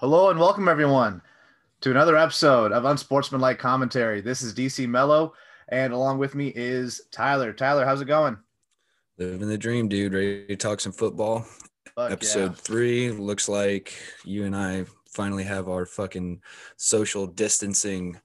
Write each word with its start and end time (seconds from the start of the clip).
Hello 0.00 0.30
and 0.30 0.38
welcome 0.38 0.68
everyone 0.68 1.20
to 1.80 1.90
another 1.90 2.16
episode 2.16 2.70
of 2.70 2.84
Unsportsmanlike 2.84 3.58
Commentary. 3.58 4.20
This 4.20 4.42
is 4.42 4.54
DC 4.54 4.88
Mello, 4.88 5.32
and 5.70 5.92
along 5.92 6.18
with 6.18 6.36
me 6.36 6.52
is 6.54 7.00
Tyler. 7.10 7.52
Tyler, 7.52 7.84
how's 7.84 8.00
it 8.00 8.04
going? 8.04 8.38
Living 9.18 9.48
the 9.48 9.58
dream, 9.58 9.88
dude. 9.88 10.12
Ready 10.12 10.46
to 10.46 10.54
talk 10.54 10.78
some 10.78 10.92
football? 10.92 11.44
Fuck 11.96 12.12
Episode 12.12 12.50
yeah. 12.52 12.58
three. 12.58 13.10
Looks 13.10 13.48
like 13.48 13.92
you 14.24 14.44
and 14.44 14.54
I 14.54 14.84
finally 15.10 15.42
have 15.42 15.68
our 15.68 15.84
fucking 15.84 16.42
social 16.76 17.26
distancing 17.26 18.20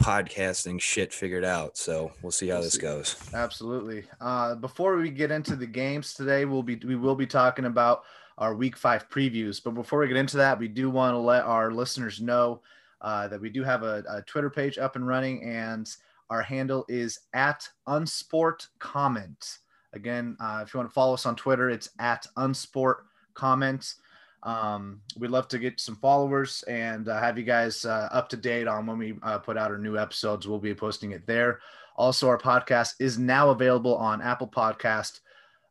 podcasting 0.00 0.80
shit 0.80 1.12
figured 1.12 1.44
out. 1.44 1.76
So 1.76 2.12
we'll 2.22 2.30
see 2.30 2.46
how 2.46 2.60
this 2.60 2.78
goes. 2.78 3.16
Absolutely. 3.34 4.04
Uh, 4.20 4.54
before 4.54 4.96
we 4.96 5.10
get 5.10 5.32
into 5.32 5.56
the 5.56 5.66
games 5.66 6.14
today, 6.14 6.44
we'll 6.44 6.62
be 6.62 6.76
we 6.86 6.94
will 6.94 7.16
be 7.16 7.26
talking 7.26 7.64
about 7.64 8.04
our 8.38 8.54
Week 8.54 8.76
Five 8.76 9.08
previews. 9.08 9.62
But 9.62 9.72
before 9.72 10.00
we 10.00 10.08
get 10.08 10.16
into 10.16 10.36
that, 10.38 10.58
we 10.58 10.68
do 10.68 10.90
want 10.90 11.14
to 11.14 11.18
let 11.18 11.44
our 11.44 11.72
listeners 11.72 12.20
know 12.20 12.60
uh, 13.00 13.28
that 13.28 13.40
we 13.40 13.50
do 13.50 13.62
have 13.62 13.82
a, 13.82 14.02
a 14.08 14.22
Twitter 14.22 14.50
page 14.50 14.78
up 14.78 14.96
and 14.96 15.06
running, 15.06 15.42
and 15.44 15.88
our 16.30 16.42
handle 16.42 16.84
is 16.88 17.20
at 17.34 17.68
Unsport 17.88 18.66
Comment. 18.78 19.58
Again, 19.92 20.36
uh, 20.40 20.62
if 20.66 20.74
you 20.74 20.78
want 20.78 20.90
to 20.90 20.94
follow 20.94 21.14
us 21.14 21.26
on 21.26 21.36
Twitter, 21.36 21.70
it's 21.70 21.90
at 21.98 22.26
Unsport 22.36 22.96
Comment. 23.34 23.94
Um, 24.42 25.00
we'd 25.18 25.30
love 25.30 25.48
to 25.48 25.58
get 25.58 25.80
some 25.80 25.96
followers 25.96 26.62
and 26.64 27.08
uh, 27.08 27.18
have 27.18 27.38
you 27.38 27.44
guys 27.44 27.84
uh, 27.84 28.08
up 28.12 28.28
to 28.28 28.36
date 28.36 28.68
on 28.68 28.86
when 28.86 28.98
we 28.98 29.14
uh, 29.22 29.38
put 29.38 29.56
out 29.56 29.70
our 29.70 29.78
new 29.78 29.98
episodes. 29.98 30.46
We'll 30.46 30.58
be 30.58 30.74
posting 30.74 31.12
it 31.12 31.26
there. 31.26 31.60
Also, 31.96 32.28
our 32.28 32.38
podcast 32.38 32.94
is 33.00 33.18
now 33.18 33.50
available 33.50 33.96
on 33.96 34.20
Apple 34.20 34.46
Podcast 34.46 35.20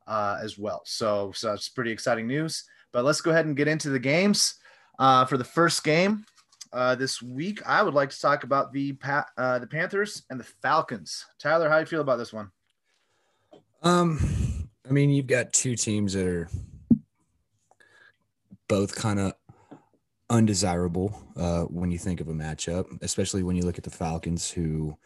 uh, 0.08 0.38
as 0.41 0.58
well. 0.58 0.82
So, 0.86 1.32
so 1.34 1.54
it's 1.54 1.70
pretty 1.70 1.91
exciting 1.91 2.27
news. 2.27 2.63
But 2.91 3.05
let's 3.05 3.22
go 3.22 3.32
ahead 3.32 3.46
and 3.46 3.57
get 3.57 3.68
into 3.68 3.90
the 3.90 3.99
games. 3.99 4.55
Uh, 4.98 5.26
for 5.26 5.38
the 5.38 5.43
first 5.43 5.84
game 5.84 6.26
uh, 6.71 6.96
this 6.96 7.21
week, 7.21 7.62
I 7.66 7.84
would 7.84 7.93
like 7.93 8.10
to 8.12 8.20
talk 8.20 8.44
about 8.44 8.71
the 8.71 8.94
pa- 8.94 9.27
uh, 9.38 9.60
the 9.60 9.68
Panthers 9.68 10.24
and 10.29 10.40
the 10.40 10.46
Falcons. 10.62 11.26
Tyler, 11.38 11.68
how 11.68 11.76
do 11.76 11.82
you 11.82 11.85
feel 11.85 12.02
about 12.02 12.18
this 12.18 12.32
one? 12.32 12.49
Um, 13.84 14.70
I 14.88 14.91
mean, 14.91 15.10
you've 15.10 15.27
got 15.27 15.52
two 15.52 15.76
teams 15.76 16.13
that 16.13 16.26
are 16.26 16.49
both 18.68 18.96
kind 18.96 19.20
of 19.20 19.34
undesirable 20.29 21.22
uh, 21.35 21.63
when 21.63 21.91
you 21.91 21.98
think 21.98 22.20
of 22.20 22.27
a 22.29 22.34
matchup, 22.34 22.85
especially 23.01 23.44
when 23.44 23.55
you 23.55 23.63
look 23.63 23.77
at 23.77 23.84
the 23.84 23.91
Falcons, 23.91 24.49
who 24.49 24.98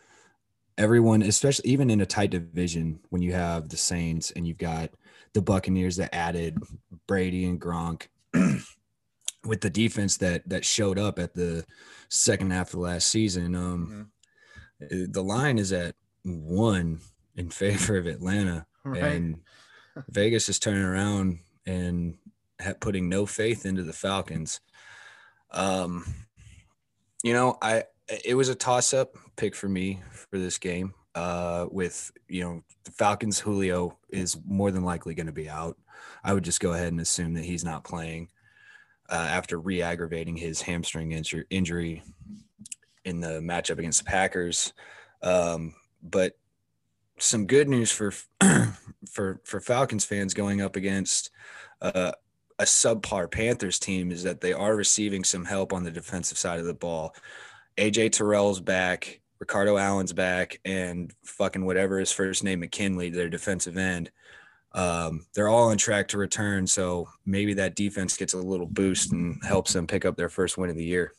everyone, 0.80 1.22
especially 1.22 1.70
even 1.70 1.92
in 1.92 2.02
a 2.02 2.06
tight 2.06 2.32
division, 2.32 3.00
when 3.10 3.22
you 3.22 3.34
have 3.34 3.70
the 3.70 3.78
Saints 3.78 4.32
and 4.32 4.48
you've 4.48 4.58
got 4.58 4.90
the 5.34 5.42
Buccaneers 5.42 5.98
that 5.98 6.16
added 6.16 6.58
Brady 7.06 7.46
and 7.46 7.62
Gronk. 7.62 8.08
with 9.46 9.62
the 9.62 9.70
defense 9.70 10.18
that 10.18 10.48
that 10.50 10.66
showed 10.66 11.00
up 11.00 11.18
at 11.18 11.34
the 11.34 11.66
second 12.10 12.52
half 12.52 12.74
of 12.74 12.80
last 12.82 13.08
season, 13.08 13.56
um, 13.56 14.12
uh, 14.84 15.06
the 15.10 15.24
line 15.24 15.58
is 15.58 15.72
at 15.72 15.96
one 16.24 17.00
in 17.36 17.50
favor 17.62 17.98
of 17.98 18.08
Atlanta, 18.08 18.66
Right. 18.84 19.04
and 19.04 19.40
Vegas 20.10 20.50
is 20.50 20.60
turning 20.60 20.84
around 20.84 21.40
and 21.66 22.18
ha- 22.62 22.74
putting 22.80 23.10
no 23.10 23.26
faith 23.26 23.66
into 23.66 23.84
the 23.84 23.94
Falcons. 23.94 24.60
Um, 25.52 26.06
you 27.24 27.34
know, 27.34 27.58
I 27.62 27.84
it 28.26 28.36
was 28.36 28.50
a 28.50 28.56
toss 28.56 28.94
up 28.94 29.16
pick 29.40 29.56
for 29.56 29.70
me 29.70 30.02
for 30.12 30.38
this 30.38 30.58
game. 30.58 30.94
Uh, 31.16 31.66
with 31.72 32.12
you 32.28 32.44
know 32.44 32.64
the 32.84 32.92
Falcons, 32.92 33.40
Julio 33.40 33.98
is 34.10 34.38
more 34.46 34.70
than 34.70 34.84
likely 34.84 35.16
going 35.16 35.26
to 35.26 35.32
be 35.32 35.50
out. 35.50 35.78
I 36.24 36.34
would 36.34 36.44
just 36.44 36.60
go 36.60 36.74
ahead 36.74 36.92
and 36.92 37.02
assume 37.02 37.34
that 37.34 37.46
he's 37.46 37.64
not 37.64 37.84
playing 37.84 38.30
uh, 39.10 39.28
after 39.30 39.60
re-aggravating 39.60 40.38
his 40.38 40.62
hamstring 40.62 41.12
injur- 41.12 41.46
injury 41.50 42.04
in 43.06 43.22
the 43.22 43.40
matchup 43.40 43.80
against 43.80 44.00
the 44.00 44.10
Packers. 44.10 44.74
Um, 45.24 45.74
but 46.04 46.38
some 47.18 47.48
good 47.48 47.68
news 47.68 47.92
for 47.92 48.14
for 49.10 49.42
for 49.44 49.60
Falcons 49.60 50.06
fans 50.06 50.34
going 50.34 50.62
up 50.62 50.76
against 50.76 51.32
uh, 51.82 52.12
a 52.60 52.64
subpar 52.64 53.32
Panthers 53.32 53.80
team 53.80 54.12
is 54.12 54.24
that 54.24 54.42
they 54.42 54.54
are 54.54 54.76
receiving 54.76 55.24
some 55.24 55.46
help 55.46 55.74
on 55.74 55.84
the 55.84 55.92
defensive 55.92 56.38
side 56.38 56.60
of 56.60 56.66
the 56.66 56.74
ball. 56.74 57.16
AJ 57.78 58.12
Terrell's 58.12 58.60
back, 58.60 59.22
Ricardo 59.40 59.78
Allen's 59.78 60.14
back, 60.14 60.60
and 60.66 61.14
fucking 61.24 61.66
whatever 61.66 62.00
his 62.00 62.12
first 62.12 62.44
name 62.44 62.60
McKinley, 62.60 63.10
their 63.10 63.30
defensive 63.30 63.78
end. 63.78 64.12
Um, 64.74 65.26
they're 65.34 65.48
all 65.48 65.70
on 65.70 65.78
track 65.78 66.10
to 66.10 66.18
return, 66.18 66.68
so 66.68 67.10
maybe 67.26 67.54
that 67.56 67.76
defense 67.76 68.18
gets 68.18 68.34
a 68.34 68.38
little 68.38 68.68
boost 68.68 69.12
and 69.12 69.42
helps 69.44 69.74
them 69.74 69.88
pick 69.88 70.06
up 70.06 70.16
their 70.16 70.30
first 70.30 70.58
win 70.58 70.70
of 70.70 70.76
the 70.76 70.84
year. 70.84 71.14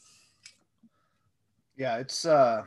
Yeah, 1.76 1.96
it's 1.96 2.26
uh 2.26 2.64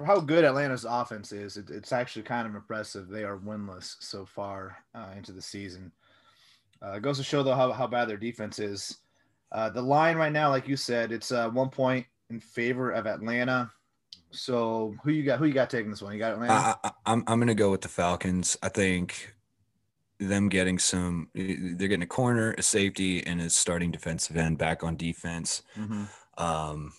for 0.00 0.06
how 0.06 0.18
good 0.18 0.44
Atlanta's 0.44 0.86
offense 0.88 1.30
is, 1.30 1.58
it, 1.58 1.68
it's 1.68 1.92
actually 1.92 2.22
kind 2.22 2.48
of 2.48 2.54
impressive. 2.54 3.08
They 3.08 3.22
are 3.22 3.36
winless 3.36 3.96
so 4.00 4.24
far 4.24 4.78
uh, 4.94 5.10
into 5.14 5.30
the 5.30 5.42
season. 5.42 5.92
Uh, 6.82 6.92
it 6.92 7.02
goes 7.02 7.18
to 7.18 7.22
show 7.22 7.42
though 7.42 7.54
how, 7.54 7.70
how 7.70 7.86
bad 7.86 8.08
their 8.08 8.16
defense 8.16 8.58
is. 8.58 8.96
Uh, 9.52 9.68
the 9.68 9.82
line 9.82 10.16
right 10.16 10.32
now, 10.32 10.48
like 10.48 10.66
you 10.66 10.76
said, 10.76 11.12
it's 11.12 11.32
uh, 11.32 11.50
one 11.50 11.68
point 11.68 12.06
in 12.30 12.40
favor 12.40 12.92
of 12.92 13.06
Atlanta. 13.06 13.70
So 14.30 14.94
who 15.02 15.10
you 15.10 15.24
got? 15.24 15.38
Who 15.38 15.46
you 15.46 15.52
got 15.52 15.70
taking 15.70 15.90
this 15.90 16.02
one? 16.02 16.12
You 16.12 16.18
got 16.18 16.32
Atlanta. 16.32 16.52
I, 16.52 16.74
I, 16.84 16.90
I'm 17.06 17.24
I'm 17.26 17.38
gonna 17.38 17.54
go 17.54 17.70
with 17.70 17.80
the 17.80 17.88
Falcons. 17.88 18.56
I 18.62 18.68
think 18.68 19.34
them 20.18 20.48
getting 20.50 20.78
some, 20.78 21.28
they're 21.34 21.88
getting 21.88 22.02
a 22.02 22.06
corner, 22.06 22.52
a 22.58 22.62
safety, 22.62 23.26
and 23.26 23.40
a 23.40 23.48
starting 23.48 23.90
defensive 23.90 24.36
end 24.36 24.58
back 24.58 24.84
on 24.84 24.94
defense. 24.94 25.62
Mhm. 25.76 26.08
Um, 26.36 26.92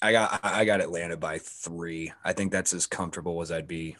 I 0.00 0.12
got 0.12 0.40
I 0.42 0.64
got 0.64 0.80
Atlanta 0.80 1.16
by 1.16 1.38
three. 1.38 2.12
I 2.24 2.32
think 2.32 2.52
that's 2.52 2.72
as 2.72 2.86
comfortable 2.86 3.40
as 3.42 3.50
I'd 3.50 3.68
be 3.68 3.96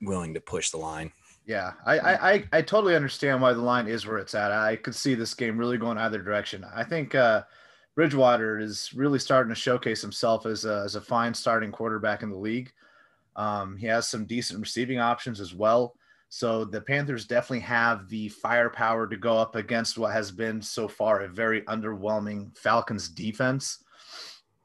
willing 0.00 0.34
to 0.34 0.40
push 0.40 0.70
the 0.70 0.78
line. 0.78 1.12
Yeah, 1.46 1.72
I, 1.84 1.98
I 1.98 2.32
I 2.32 2.44
I 2.52 2.62
totally 2.62 2.94
understand 2.96 3.40
why 3.40 3.52
the 3.52 3.60
line 3.60 3.88
is 3.88 4.06
where 4.06 4.18
it's 4.18 4.34
at. 4.34 4.52
I 4.52 4.76
could 4.76 4.94
see 4.94 5.14
this 5.14 5.34
game 5.34 5.58
really 5.58 5.78
going 5.78 5.98
either 5.98 6.22
direction. 6.22 6.64
I 6.74 6.84
think 6.84 7.14
uh, 7.14 7.42
Bridgewater 7.94 8.58
is 8.58 8.92
really 8.94 9.18
starting 9.18 9.50
to 9.54 9.60
showcase 9.60 10.00
himself 10.00 10.46
as 10.46 10.64
a, 10.64 10.82
as 10.84 10.94
a 10.94 11.00
fine 11.00 11.34
starting 11.34 11.70
quarterback 11.70 12.22
in 12.22 12.30
the 12.30 12.36
league. 12.36 12.72
Um, 13.36 13.76
he 13.76 13.86
has 13.86 14.08
some 14.08 14.24
decent 14.24 14.60
receiving 14.60 14.98
options 14.98 15.40
as 15.40 15.54
well. 15.54 15.94
So 16.28 16.64
the 16.64 16.80
Panthers 16.80 17.26
definitely 17.26 17.60
have 17.60 18.08
the 18.08 18.30
firepower 18.30 19.06
to 19.06 19.16
go 19.18 19.36
up 19.36 19.54
against 19.54 19.98
what 19.98 20.12
has 20.12 20.30
been 20.30 20.62
so 20.62 20.88
far 20.88 21.20
a 21.20 21.28
very 21.28 21.60
underwhelming 21.62 22.56
Falcons 22.56 23.08
defense. 23.10 23.84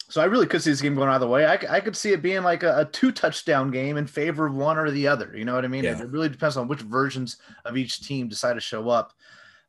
So 0.10 0.22
I 0.22 0.26
really 0.26 0.48
could 0.48 0.62
see 0.62 0.70
this 0.70 0.80
game 0.80 0.96
going 0.96 1.10
either 1.10 1.28
way. 1.28 1.46
I, 1.46 1.60
I 1.70 1.82
could 1.82 1.98
see 1.98 2.14
it 2.14 2.22
being 2.22 2.44
like 2.44 2.64
a, 2.64 2.80
a 2.80 2.86
two 2.86 3.12
touchdown 3.12 3.72
game 3.72 3.98
in 3.98 4.08
favor 4.08 4.48
of 4.48 4.56
one 4.56 4.78
or 4.78 4.90
the 4.90 5.06
other. 5.06 5.34
You 5.36 5.44
know 5.44 5.54
what 5.56 5.66
I 5.66 5.68
mean? 5.68 5.84
It, 5.84 5.98
Yeah. 5.98 6.02
it 6.04 6.10
really 6.10 6.30
depends 6.30 6.56
on 6.56 6.70
which 6.70 6.80
versions 6.80 7.38
of 7.66 7.76
each 7.76 8.00
team 8.00 8.30
decide 8.30 8.54
to 8.54 8.62
show 8.62 8.88
up. 8.88 9.12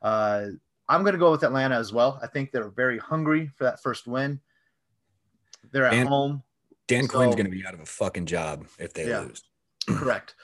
Uh, 0.01 0.47
I'm 0.89 1.03
going 1.03 1.13
to 1.13 1.19
go 1.19 1.31
with 1.31 1.43
Atlanta 1.45 1.77
as 1.77 1.93
well. 1.93 2.19
I 2.23 2.27
think 2.27 2.51
they're 2.51 2.69
very 2.71 2.99
hungry 2.99 3.51
for 3.57 3.65
that 3.65 3.83
first 3.83 4.07
win. 4.07 4.41
They're 5.71 5.85
at 5.87 5.95
And- 5.95 6.09
home. 6.09 6.43
Dan 6.87 7.07
So- 7.07 7.19
Quinn's 7.19 7.35
gonna 7.35 7.51
be 7.51 7.67
out 7.67 7.75
of 7.75 7.81
a 7.81 7.87
fucking 7.87 8.25
job 8.25 8.67
if 8.79 8.95
they 8.95 9.09
Yeah. 9.09 9.21
lose. 9.21 9.43
Correct. 9.89 10.35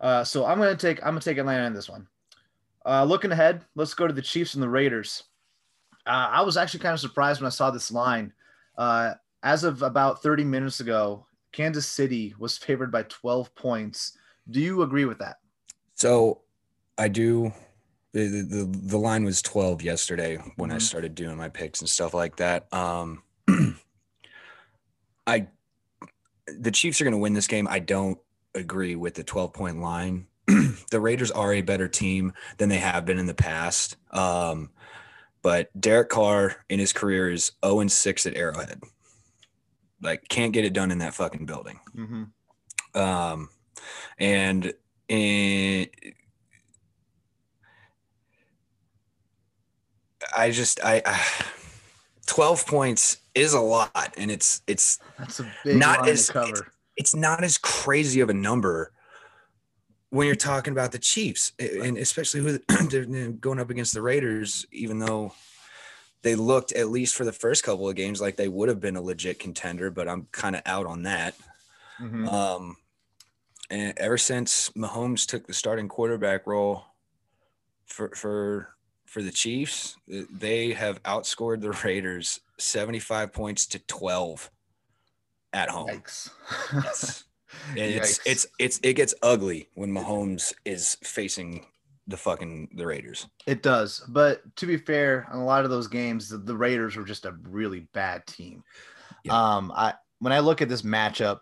Uh, 0.00 0.24
so 0.24 0.44
I'm 0.44 0.58
going 0.58 0.76
to 0.76 0.80
take 0.80 0.98
I'm 1.04 1.12
going 1.12 1.20
to 1.20 1.24
take 1.30 1.38
Atlanta 1.38 1.64
in 1.64 1.72
this 1.74 1.88
one. 1.88 2.08
Uh, 2.84 3.04
looking 3.04 3.30
ahead, 3.32 3.64
let's 3.76 3.94
go 3.94 4.06
to 4.06 4.12
the 4.12 4.20
Chiefs 4.22 4.54
and 4.54 4.62
the 4.62 4.68
Raiders. 4.68 5.22
Uh, 6.06 6.28
I 6.30 6.42
was 6.42 6.56
actually 6.56 6.80
kind 6.80 6.92
of 6.94 7.00
surprised 7.00 7.40
when 7.40 7.46
I 7.46 7.50
saw 7.50 7.70
this 7.70 7.90
line. 7.90 8.32
Uh, 8.76 9.14
as 9.42 9.64
of 9.64 9.82
about 9.82 10.22
30 10.22 10.44
minutes 10.44 10.80
ago, 10.80 11.26
Kansas 11.52 11.86
City 11.86 12.34
was 12.38 12.58
favored 12.58 12.92
by 12.92 13.02
12 13.04 13.54
points. 13.54 14.18
Do 14.50 14.60
you 14.60 14.82
agree 14.82 15.04
with 15.04 15.18
that? 15.18 15.36
So 15.94 16.42
I 16.98 17.08
do. 17.08 17.52
The, 18.16 18.42
the, 18.42 18.78
the, 18.84 18.98
line 18.98 19.24
was 19.24 19.42
12 19.42 19.82
yesterday 19.82 20.38
when 20.56 20.70
I 20.70 20.76
Mhm. 20.76 20.82
started 20.82 21.14
doing 21.14 21.36
my 21.36 21.50
picks 21.50 21.80
and 21.80 21.88
stuff 21.88 22.14
like 22.14 22.36
that. 22.36 22.72
Um, 22.72 23.22
I 25.26 25.48
the 26.46 26.70
Chiefs 26.70 27.00
are 27.00 27.04
going 27.04 27.12
to 27.12 27.18
win 27.18 27.34
this 27.34 27.46
game. 27.46 27.68
I 27.68 27.78
don't 27.80 28.18
agree 28.54 28.96
with 28.96 29.14
the 29.14 29.24
12 29.24 29.52
point 29.52 29.80
line. 29.80 30.28
the 30.46 31.00
Raiders 31.00 31.30
are 31.30 31.52
a 31.52 31.60
better 31.60 31.88
team 31.88 32.32
than 32.56 32.68
they 32.70 32.78
have 32.78 33.04
been 33.04 33.18
in 33.18 33.26
the 33.26 33.34
past. 33.34 33.96
Um, 34.12 34.70
but 35.42 35.68
Derek 35.78 36.08
Carr 36.08 36.64
in 36.70 36.78
his 36.78 36.92
career 36.92 37.30
is 37.30 37.52
0 37.64 37.80
and 37.80 37.92
6 37.92 38.26
at 38.26 38.36
Arrowhead. 38.36 38.80
Like, 40.00 40.28
can't 40.28 40.52
get 40.52 40.64
it 40.64 40.72
done 40.72 40.90
in 40.90 40.98
that 40.98 41.14
fucking 41.14 41.46
building. 41.46 41.80
Mm-hmm. 41.94 42.98
Um, 42.98 43.50
and 44.18 44.72
in, 45.08 45.88
I 50.36 50.50
just 50.50 50.80
I, 50.84 51.02
I 51.06 51.20
12 52.26 52.66
points 52.66 53.18
is 53.34 53.52
a 53.54 53.60
lot 53.60 54.14
and 54.16 54.30
it's 54.30 54.62
it's 54.66 54.98
That's 55.18 55.40
a 55.40 55.52
big 55.64 55.76
Not 55.76 56.08
as- 56.08 56.26
to 56.26 56.32
cover. 56.32 56.72
it's 56.96 57.14
not 57.14 57.42
as 57.44 57.58
crazy 57.58 58.20
of 58.20 58.28
a 58.30 58.34
number 58.34 58.92
when 60.10 60.26
you're 60.26 60.36
talking 60.36 60.72
about 60.72 60.92
the 60.92 60.98
Chiefs 60.98 61.52
and 61.58 61.98
especially 61.98 62.40
with 62.40 62.66
going 63.40 63.60
up 63.60 63.70
against 63.70 63.94
the 63.94 64.02
Raiders 64.02 64.66
even 64.72 64.98
though 64.98 65.32
they 66.22 66.34
looked 66.34 66.72
at 66.72 66.88
least 66.88 67.14
for 67.14 67.24
the 67.24 67.32
first 67.32 67.62
couple 67.64 67.88
of 67.88 67.94
games 67.94 68.20
like 68.20 68.36
they 68.36 68.48
would 68.48 68.68
have 68.68 68.80
been 68.80 68.96
a 68.96 69.00
legit 69.02 69.38
contender, 69.38 69.90
but 69.90 70.08
I'm 70.08 70.26
kind 70.32 70.56
of 70.56 70.62
out 70.66 70.86
on 70.86 71.04
that. 71.04 71.34
Mhm. 72.00 72.26
Um, 72.32 72.76
and 73.70 73.96
ever 73.98 74.18
since 74.18 74.70
Mahomes 74.70 75.24
took 75.26 75.46
the 75.46 75.54
starting 75.54 75.86
quarterback 75.88 76.46
role 76.46 76.84
for 77.86 78.10
for 78.16 78.74
for 79.06 79.22
the 79.22 79.32
Chiefs, 79.32 79.96
they 80.06 80.72
have 80.72 81.02
outscored 81.04 81.60
the 81.60 81.70
Raiders 81.70 82.40
75 82.58 83.32
points 83.32 83.66
to 83.68 83.78
12 83.78 84.50
at 85.52 85.68
home. 85.68 85.88
Yikes. 85.88 86.30
Yes. 86.72 87.24
And 87.70 87.78
it's 87.78 88.18
Yikes. 88.18 88.22
it's 88.26 88.46
it's 88.58 88.80
it 88.82 88.94
gets 88.94 89.14
ugly 89.22 89.68
when 89.74 89.90
Mahomes 89.90 90.52
is 90.64 90.96
facing 91.02 91.64
the 92.06 92.16
fucking 92.16 92.68
the 92.74 92.84
Raiders. 92.86 93.28
It 93.46 93.62
does, 93.62 94.04
but 94.08 94.42
to 94.56 94.66
be 94.66 94.76
fair, 94.76 95.26
on 95.30 95.38
a 95.38 95.44
lot 95.44 95.64
of 95.64 95.70
those 95.70 95.86
games, 95.86 96.28
the, 96.28 96.38
the 96.38 96.56
Raiders 96.56 96.96
were 96.96 97.04
just 97.04 97.24
a 97.24 97.36
really 97.48 97.88
bad 97.94 98.26
team. 98.26 98.62
Yeah. 99.24 99.32
Um, 99.32 99.72
I 99.74 99.94
when 100.18 100.32
I 100.32 100.40
look 100.40 100.60
at 100.60 100.68
this 100.68 100.82
matchup, 100.82 101.38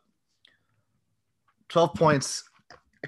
twelve 1.69 1.95
points. 1.95 2.45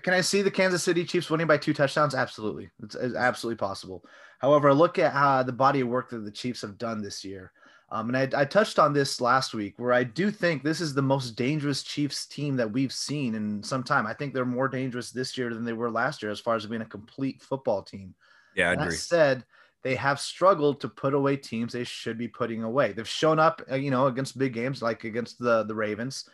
Can 0.02 0.12
I 0.12 0.20
see 0.20 0.42
the 0.42 0.50
Kansas 0.50 0.82
City 0.82 1.04
Chiefs 1.04 1.30
winning 1.30 1.46
by 1.46 1.58
two 1.58 1.74
touchdowns? 1.74 2.14
Absolutely, 2.14 2.70
it's, 2.82 2.94
it's 2.94 3.14
absolutely 3.14 3.58
possible. 3.58 4.04
However, 4.38 4.70
I 4.70 4.72
look 4.72 4.98
at 4.98 5.12
how 5.12 5.42
the 5.42 5.52
body 5.52 5.80
of 5.80 5.88
work 5.88 6.10
that 6.10 6.24
the 6.24 6.30
Chiefs 6.30 6.62
have 6.62 6.78
done 6.78 7.02
this 7.02 7.24
year, 7.24 7.52
um, 7.90 8.12
and 8.12 8.16
I, 8.16 8.40
I 8.42 8.44
touched 8.44 8.78
on 8.78 8.92
this 8.92 9.20
last 9.20 9.54
week, 9.54 9.74
where 9.78 9.92
I 9.92 10.02
do 10.02 10.30
think 10.30 10.62
this 10.62 10.80
is 10.80 10.92
the 10.92 11.02
most 11.02 11.36
dangerous 11.36 11.82
Chiefs 11.82 12.26
team 12.26 12.56
that 12.56 12.70
we've 12.70 12.92
seen 12.92 13.34
in 13.34 13.62
some 13.62 13.84
time. 13.84 14.06
I 14.06 14.12
think 14.12 14.34
they're 14.34 14.44
more 14.44 14.68
dangerous 14.68 15.10
this 15.10 15.38
year 15.38 15.54
than 15.54 15.64
they 15.64 15.72
were 15.72 15.90
last 15.90 16.22
year, 16.22 16.32
as 16.32 16.40
far 16.40 16.56
as 16.56 16.66
being 16.66 16.82
a 16.82 16.86
complete 16.86 17.42
football 17.42 17.82
team. 17.82 18.14
Yeah, 18.56 18.70
I 18.70 18.76
That 18.76 18.82
agree. 18.82 18.96
said, 18.96 19.44
they 19.82 19.94
have 19.94 20.18
struggled 20.18 20.80
to 20.80 20.88
put 20.88 21.14
away 21.14 21.36
teams 21.36 21.72
they 21.72 21.84
should 21.84 22.18
be 22.18 22.26
putting 22.26 22.64
away. 22.64 22.92
They've 22.92 23.06
shown 23.08 23.38
up, 23.38 23.62
uh, 23.70 23.76
you 23.76 23.92
know, 23.92 24.08
against 24.08 24.36
big 24.36 24.52
games 24.52 24.82
like 24.82 25.04
against 25.04 25.38
the 25.38 25.62
the 25.62 25.74
Ravens, 25.76 26.28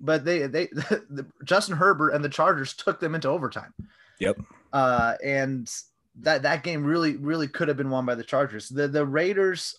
but 0.00 0.22
they 0.22 0.46
they 0.48 0.66
the, 0.72 1.26
Justin 1.44 1.76
Herbert 1.76 2.10
and 2.10 2.22
the 2.22 2.28
Chargers 2.28 2.74
took 2.74 3.00
them 3.00 3.14
into 3.14 3.28
overtime. 3.28 3.72
Yep. 4.18 4.40
Uh, 4.74 5.14
and 5.24 5.72
that 6.16 6.42
that 6.42 6.62
game 6.62 6.84
really 6.84 7.16
really 7.16 7.48
could 7.48 7.68
have 7.68 7.76
been 7.76 7.90
won 7.90 8.06
by 8.06 8.14
the 8.14 8.24
Chargers. 8.24 8.68
The 8.68 8.88
the 8.88 9.06
Raiders, 9.06 9.76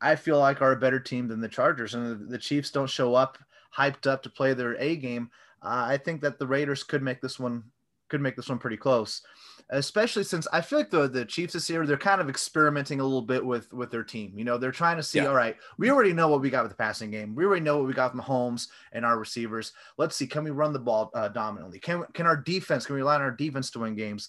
I 0.00 0.16
feel 0.16 0.38
like 0.38 0.62
are 0.62 0.72
a 0.72 0.76
better 0.76 1.00
team 1.00 1.28
than 1.28 1.40
the 1.40 1.48
Chargers, 1.48 1.94
and 1.94 2.06
the, 2.06 2.26
the 2.26 2.38
Chiefs 2.38 2.70
don't 2.70 2.90
show 2.90 3.14
up 3.14 3.38
hyped 3.76 4.06
up 4.06 4.22
to 4.22 4.30
play 4.30 4.54
their 4.54 4.76
A 4.76 4.96
game. 4.96 5.30
Uh, 5.62 5.86
I 5.88 5.96
think 5.96 6.20
that 6.20 6.38
the 6.38 6.46
Raiders 6.46 6.82
could 6.84 7.02
make 7.02 7.20
this 7.20 7.38
one 7.38 7.64
could 8.08 8.20
make 8.20 8.36
this 8.36 8.48
one 8.48 8.58
pretty 8.58 8.76
close 8.76 9.22
especially 9.70 10.24
since 10.24 10.46
I 10.52 10.60
feel 10.60 10.78
like 10.78 10.90
the 10.90 11.08
the 11.08 11.24
Chiefs 11.24 11.54
this 11.54 11.70
year 11.70 11.86
they're 11.86 11.96
kind 11.96 12.20
of 12.20 12.28
experimenting 12.28 13.00
a 13.00 13.04
little 13.04 13.22
bit 13.22 13.44
with 13.44 13.72
with 13.72 13.90
their 13.90 14.02
team. 14.04 14.32
You 14.36 14.44
know, 14.44 14.58
they're 14.58 14.72
trying 14.72 14.96
to 14.96 15.02
see, 15.02 15.18
Yeah. 15.18 15.26
all 15.26 15.34
right, 15.34 15.56
we 15.78 15.90
already 15.90 16.12
know 16.12 16.28
what 16.28 16.40
we 16.40 16.50
got 16.50 16.62
with 16.62 16.72
the 16.72 16.76
passing 16.76 17.10
game. 17.10 17.34
We 17.34 17.44
already 17.44 17.62
know 17.62 17.78
what 17.78 17.86
we 17.86 17.94
got 17.94 18.10
from 18.10 18.20
Holmes 18.20 18.68
and 18.92 19.04
our 19.04 19.18
receivers. 19.18 19.72
Let's 19.96 20.16
see, 20.16 20.26
can 20.26 20.44
we 20.44 20.50
run 20.50 20.72
the 20.72 20.78
ball 20.78 21.10
uh, 21.14 21.28
dominantly? 21.28 21.78
Can 21.78 22.04
can 22.12 22.26
our 22.26 22.36
defense 22.36 22.86
can 22.86 22.94
we 22.94 23.00
rely 23.00 23.16
on 23.16 23.22
our 23.22 23.30
defense 23.30 23.70
to 23.70 23.80
win 23.80 23.94
games? 23.94 24.28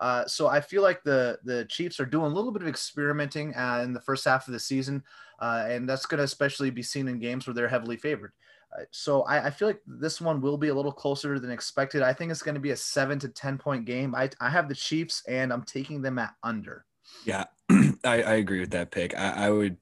Uh, 0.00 0.26
so 0.26 0.48
I 0.48 0.60
feel 0.60 0.82
like 0.82 1.02
the 1.04 1.38
the 1.44 1.66
Chiefs 1.66 2.00
are 2.00 2.06
doing 2.06 2.32
a 2.32 2.34
little 2.34 2.52
bit 2.52 2.62
of 2.62 2.68
experimenting 2.68 3.54
uh, 3.54 3.82
in 3.84 3.92
the 3.92 4.00
first 4.00 4.24
half 4.24 4.48
of 4.48 4.52
the 4.52 4.58
season, 4.58 5.04
uh, 5.40 5.66
and 5.68 5.88
that's 5.88 6.06
going 6.06 6.18
to 6.18 6.24
especially 6.24 6.70
be 6.70 6.82
seen 6.82 7.06
in 7.06 7.18
games 7.18 7.46
where 7.46 7.54
they're 7.54 7.68
heavily 7.68 7.98
favored. 7.98 8.32
Uh, 8.72 8.84
so 8.90 9.22
I, 9.22 9.46
I 9.46 9.50
feel 9.50 9.68
like 9.68 9.80
this 9.86 10.20
one 10.20 10.40
will 10.40 10.56
be 10.56 10.68
a 10.68 10.74
little 10.74 10.92
closer 10.92 11.38
than 11.38 11.50
expected. 11.50 12.02
I 12.02 12.14
think 12.14 12.30
it's 12.30 12.42
going 12.42 12.54
to 12.54 12.60
be 12.60 12.70
a 12.70 12.76
seven 12.76 13.18
to 13.18 13.28
ten 13.28 13.58
point 13.58 13.84
game. 13.84 14.14
I, 14.14 14.30
I 14.40 14.48
have 14.48 14.68
the 14.68 14.74
Chiefs 14.74 15.22
and 15.28 15.52
I'm 15.52 15.64
taking 15.64 16.00
them 16.00 16.18
at 16.18 16.34
under. 16.42 16.86
Yeah, 17.24 17.44
I, 17.70 17.90
I 18.04 18.34
agree 18.34 18.60
with 18.60 18.70
that 18.70 18.90
pick. 18.90 19.16
I, 19.16 19.46
I 19.46 19.50
would 19.50 19.76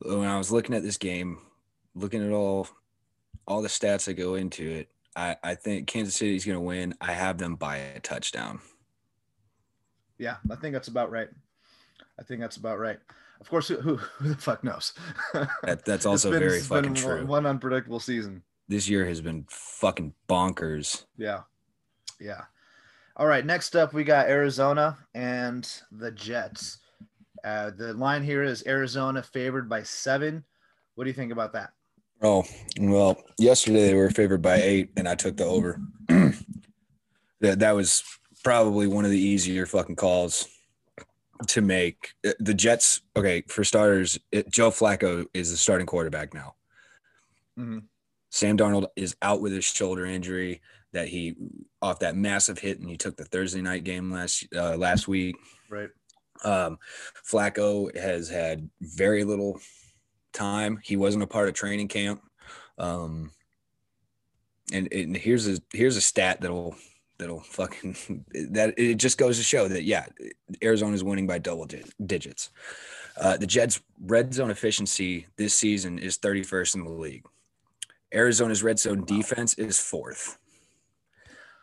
when 0.00 0.28
I 0.28 0.36
was 0.36 0.52
looking 0.52 0.74
at 0.74 0.82
this 0.82 0.98
game, 0.98 1.38
looking 1.94 2.24
at 2.24 2.32
all 2.32 2.68
all 3.46 3.62
the 3.62 3.68
stats 3.68 4.04
that 4.04 4.14
go 4.14 4.34
into 4.34 4.68
it, 4.68 4.88
I, 5.16 5.36
I 5.42 5.54
think 5.54 5.86
Kansas 5.86 6.14
City's 6.14 6.44
gonna 6.44 6.60
win. 6.60 6.94
I 7.00 7.12
have 7.12 7.38
them 7.38 7.54
by 7.54 7.76
a 7.76 8.00
touchdown. 8.00 8.60
Yeah, 10.18 10.36
I 10.50 10.54
think 10.56 10.72
that's 10.72 10.88
about 10.88 11.10
right. 11.10 11.28
I 12.18 12.22
think 12.22 12.40
that's 12.40 12.56
about 12.56 12.78
right. 12.78 12.98
Of 13.40 13.50
course, 13.50 13.68
who, 13.68 13.76
who, 13.76 13.96
who 13.96 14.28
the 14.30 14.36
fuck 14.36 14.62
knows? 14.64 14.92
That 15.62 15.84
that's 15.84 16.06
also 16.06 16.30
been- 16.30 16.40
very 16.40 16.60
fucking 16.60 16.90
one- 16.94 17.02
true. 17.02 17.26
One 17.26 17.46
unpredictable 17.46 18.00
season. 18.00 18.42
This 18.68 18.88
year 18.88 19.04
has 19.04 19.20
been 19.20 19.44
fucking 19.50 20.14
bonkers. 20.28 21.04
Yeah. 21.18 21.40
Yeah. 22.20 22.42
All 23.16 23.26
right. 23.26 23.44
Next 23.44 23.76
up, 23.76 23.92
we 23.92 24.04
got 24.04 24.28
Arizona 24.28 24.96
and 25.14 25.70
the 25.92 26.10
Jets. 26.10 26.78
Uh, 27.44 27.70
the 27.76 27.92
line 27.92 28.22
here 28.22 28.42
is 28.42 28.66
Arizona 28.66 29.22
favored 29.22 29.68
by 29.68 29.82
seven. 29.82 30.44
What 30.94 31.04
do 31.04 31.10
you 31.10 31.14
think 31.14 31.30
about 31.30 31.52
that? 31.52 31.72
Oh, 32.22 32.44
well, 32.80 33.22
yesterday 33.38 33.88
they 33.88 33.94
were 33.94 34.08
favored 34.08 34.40
by 34.40 34.62
eight, 34.62 34.90
and 34.96 35.06
I 35.06 35.14
took 35.14 35.36
the 35.36 35.44
over. 35.44 35.78
that 36.08 37.58
that 37.58 37.72
was 37.72 38.02
probably 38.44 38.86
one 38.86 39.04
of 39.04 39.10
the 39.10 39.18
easier 39.18 39.66
fucking 39.66 39.96
calls 39.96 40.46
to 41.48 41.60
make. 41.60 42.12
Uh, 42.24 42.32
The 42.38 42.54
Jets, 42.54 43.00
okay, 43.16 43.42
for 43.48 43.64
starters, 43.64 44.18
it, 44.30 44.50
Joe 44.50 44.70
Flacco 44.70 45.26
is 45.34 45.50
the 45.50 45.56
starting 45.56 45.86
quarterback 45.86 46.32
now. 46.32 46.54
Mhm. 47.58 47.84
Sam 48.30 48.56
Darnold 48.56 48.88
is 48.96 49.16
out 49.22 49.40
with 49.40 49.52
his 49.52 49.64
shoulder 49.64 50.06
injury 50.06 50.60
that 50.92 51.08
he 51.08 51.34
off 51.82 51.98
that 52.00 52.16
massive 52.16 52.58
hit, 52.58 52.78
and 52.78 52.88
he 52.88 52.96
took 52.96 53.16
the 53.16 53.24
Thursday 53.24 53.60
night 53.62 53.84
game 53.84 54.10
last 54.12 54.46
uh, 54.54 54.76
last 54.76 55.08
week. 55.08 55.36
Right. 55.68 55.90
Um, 56.44 56.78
Flacco 57.28 57.96
has 57.96 58.28
had 58.28 58.68
very 58.80 59.24
little 59.24 59.60
time. 60.32 60.80
He 60.82 60.96
wasn't 60.96 61.24
a 61.24 61.28
part 61.28 61.48
of 61.48 61.54
training 61.54 61.88
camp. 61.88 62.22
Um, 62.76 63.30
and, 64.72 64.92
and 64.92 65.16
here's 65.16 65.46
a 65.48 65.60
here's 65.72 65.96
a 65.96 66.00
stat 66.00 66.40
that'll 66.40 66.76
that'll 67.18 67.40
fucking 67.40 68.24
that 68.50 68.74
it 68.76 68.94
just 68.96 69.18
goes 69.18 69.36
to 69.38 69.44
show 69.44 69.68
that 69.68 69.84
yeah, 69.84 70.06
Arizona's 70.62 71.04
winning 71.04 71.26
by 71.26 71.38
double 71.38 71.66
di- 71.66 71.84
digits. 72.04 72.50
Uh, 73.20 73.36
the 73.36 73.46
Jets' 73.46 73.80
red 74.00 74.34
zone 74.34 74.50
efficiency 74.50 75.26
this 75.36 75.54
season 75.54 75.98
is 75.98 76.18
31st 76.18 76.74
in 76.74 76.84
the 76.84 76.90
league. 76.90 77.24
Arizona's 78.12 78.62
red 78.62 78.78
zone 78.78 79.04
defense 79.04 79.54
is 79.54 79.78
fourth. 79.78 80.38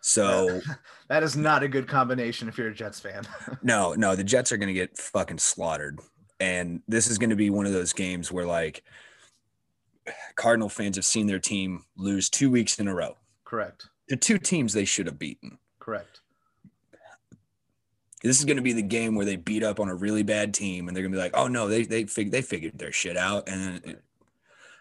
So 0.01 0.61
That 1.11 1.23
is 1.23 1.35
not 1.35 1.61
a 1.61 1.67
good 1.67 1.89
combination 1.89 2.47
if 2.47 2.57
you're 2.57 2.69
a 2.69 2.73
Jets 2.73 3.01
fan. 3.01 3.23
no, 3.61 3.93
no, 3.95 4.15
the 4.15 4.23
Jets 4.23 4.53
are 4.53 4.57
going 4.57 4.67
to 4.67 4.73
get 4.73 4.97
fucking 4.97 5.39
slaughtered. 5.39 5.99
And 6.39 6.81
this 6.87 7.07
is 7.07 7.17
going 7.17 7.31
to 7.31 7.35
be 7.35 7.49
one 7.49 7.65
of 7.65 7.73
those 7.73 7.91
games 7.91 8.31
where 8.31 8.45
like 8.45 8.83
Cardinal 10.35 10.69
fans 10.69 10.95
have 10.95 11.03
seen 11.03 11.27
their 11.27 11.37
team 11.37 11.83
lose 11.97 12.29
two 12.29 12.49
weeks 12.49 12.79
in 12.79 12.87
a 12.87 12.95
row. 12.95 13.17
Correct. 13.43 13.89
The 14.11 14.17
two 14.17 14.37
teams 14.37 14.73
they 14.73 14.85
should 14.85 15.07
have 15.07 15.17
beaten. 15.17 15.57
Correct. 15.79 16.21
This 18.23 18.37
is 18.39 18.45
going 18.45 18.57
to 18.57 18.63
be 18.63 18.73
the 18.73 18.81
game 18.83 19.15
where 19.15 19.25
they 19.25 19.35
beat 19.35 19.63
up 19.63 19.79
on 19.79 19.89
a 19.89 19.95
really 19.95 20.21
bad 20.23 20.53
team 20.53 20.87
and 20.87 20.95
they're 20.95 21.03
going 21.03 21.11
to 21.11 21.17
be 21.17 21.21
like, 21.21 21.35
"Oh 21.35 21.47
no, 21.47 21.67
they 21.67 21.83
they 21.83 22.05
fig- 22.05 22.31
they 22.31 22.41
figured 22.41 22.77
their 22.77 22.91
shit 22.91 23.17
out." 23.17 23.47
And 23.47 23.81
then 23.83 24.01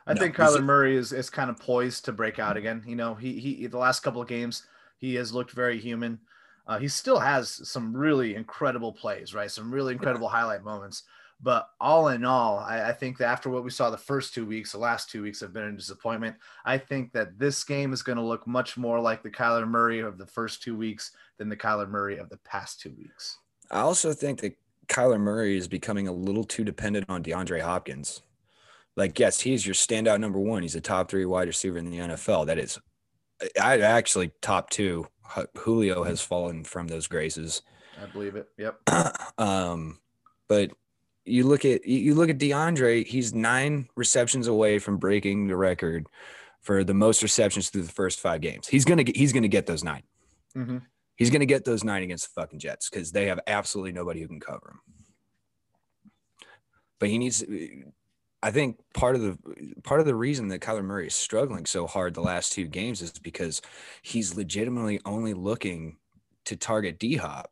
I 0.07 0.15
No, 0.15 0.21
think 0.21 0.37
Kyler 0.37 0.63
Murray 0.63 0.97
is, 0.97 1.13
is 1.13 1.31
kind 1.31 1.51
of 1.51 1.59
poised 1.59 2.05
to 2.07 2.13
break 2.13 2.39
out 2.39 2.57
again. 2.57 2.83
You 2.87 2.97
know, 2.97 3.15
he 3.15 3.39
he 3.39 3.67
the 3.67 3.79
last 3.79 4.01
couple 4.01 4.21
of 4.23 4.29
games 4.29 4.67
he 4.99 5.15
has 5.15 5.33
looked 5.33 5.53
very 5.53 5.79
human. 5.79 6.21
Uh, 6.67 6.79
he 6.79 6.89
still 6.89 7.19
has 7.21 7.69
some 7.69 7.97
really 7.97 8.35
incredible 8.35 8.93
plays, 8.93 9.35
right? 9.35 9.51
Some 9.51 9.73
really 9.73 9.93
incredible 9.93 10.29
highlight 10.29 10.63
moments. 10.63 11.05
But 11.43 11.69
all 11.81 12.09
in 12.09 12.25
all, 12.25 12.59
I, 12.59 12.91
I 12.91 12.93
think 12.93 13.17
that 13.19 13.29
after 13.29 13.49
what 13.49 13.65
we 13.65 13.71
saw 13.71 13.89
the 13.89 13.97
first 13.97 14.35
two 14.35 14.45
weeks, 14.45 14.73
the 14.73 14.79
last 14.79 15.11
two 15.11 15.23
weeks 15.23 15.41
have 15.41 15.55
been 15.55 15.65
a 15.65 15.73
disappointment. 15.73 16.37
I 16.65 16.77
think 16.77 17.13
that 17.13 17.39
this 17.39 17.65
game 17.65 17.93
is 17.93 18.03
going 18.03 18.19
to 18.19 18.25
look 18.25 18.47
much 18.47 18.77
more 18.77 19.01
like 19.01 19.23
the 19.23 19.31
Kyler 19.31 19.67
Murray 19.67 20.01
of 20.01 20.19
the 20.19 20.27
first 20.27 20.63
two 20.63 20.77
weeks 20.77 21.13
than 21.39 21.49
the 21.49 21.57
Kyler 21.57 21.89
Murray 21.89 22.19
of 22.19 22.29
the 22.29 22.37
past 22.39 22.81
two 22.81 22.95
weeks. 22.97 23.39
I 23.71 23.81
also 23.81 24.13
think 24.13 24.41
that 24.41 24.57
Kyler 24.89 25.21
Murray 25.21 25.57
is 25.57 25.69
becoming 25.69 26.09
a 26.09 26.13
little 26.13 26.45
too 26.45 26.65
dependent 26.65 27.07
on 27.09 27.23
DeAndre 27.23 27.63
Hopkins. 27.63 28.21
Like, 28.97 29.19
yes, 29.19 29.41
he's 29.41 29.65
your 29.65 29.75
standout 29.75 30.21
number 30.21 30.39
one. 30.39 30.63
He's 30.63 30.75
a 30.75 30.81
top 30.81 31.11
three 31.11 31.25
wide 31.25 31.49
receiver 31.49 31.79
in 31.79 31.91
the 31.91 31.99
NFL. 31.99 32.47
That 32.47 32.59
is, 32.59 32.79
I 33.61 33.81
actually 33.81 34.33
top 34.43 34.69
two. 34.69 35.07
Julio 35.57 36.03
has 36.03 36.21
fallen 36.21 36.65
from 36.65 36.89
those 36.89 37.07
graces. 37.07 37.63
I 38.03 38.07
believe 38.07 38.35
it. 38.35 38.49
Yep. 38.59 38.81
um, 39.39 39.99
but 40.49 40.73
you 41.25 41.45
look 41.47 41.65
at 41.65 41.87
you- 41.87 42.15
look 42.15 42.31
at 42.31 42.39
DeAndre. 42.39 43.07
He's 43.07 43.35
nine 43.35 43.89
receptions 43.97 44.47
away 44.47 44.79
from 44.79 44.99
breaking 44.99 45.49
the 45.49 45.57
record 45.57 46.07
for 46.61 46.85
the 46.85 46.95
most 46.95 47.23
receptions 47.23 47.71
through 47.71 47.83
the 47.83 47.93
first 47.93 48.21
five 48.21 48.41
games. 48.41 48.69
He's 48.69 48.85
gonna 48.85 49.05
get 49.05 49.17
he's 49.17 49.33
gonna 49.33 49.49
get 49.49 49.67
those 49.67 49.85
nine. 49.85 50.03
hmm 50.55 50.79
He's 51.17 51.29
going 51.29 51.41
to 51.41 51.47
get 51.47 51.67
those 51.67 51.85
nine 51.85 52.03
against 52.03 52.35
the 52.35 52.41
fucking 52.41 52.61
Jets 52.61 52.89
because 52.89 53.13
they 53.13 53.27
have 53.27 53.41
absolutely 53.47 53.93
nobody 53.93 54.23
who 54.23 54.27
can 54.27 54.41
cover 54.41 54.71
him. 54.71 54.81
But 56.99 57.11
he 57.11 57.19
needs. 57.19 57.45
I 58.43 58.51
think 58.51 58.79
part 58.95 59.17
of 59.17 59.21
the 59.21 59.39
part 59.85 60.01
of 60.01 60.07
the 60.07 60.15
reason 60.15 60.49
that 60.49 60.63
Kyler 60.63 60.83
Murray 60.83 61.09
is 61.09 61.15
struggling 61.15 61.67
so 61.67 61.87
hard 61.87 62.15
the 62.15 62.23
last 62.23 62.53
two 62.53 62.67
games 62.67 63.03
is 63.03 63.13
because 63.13 63.61
he's 64.01 64.35
legitimately 64.35 64.99
only 65.05 65.35
looking 65.35 65.99
to 66.47 66.57
target 66.57 66.99
D 66.99 67.17
Hop. 67.17 67.51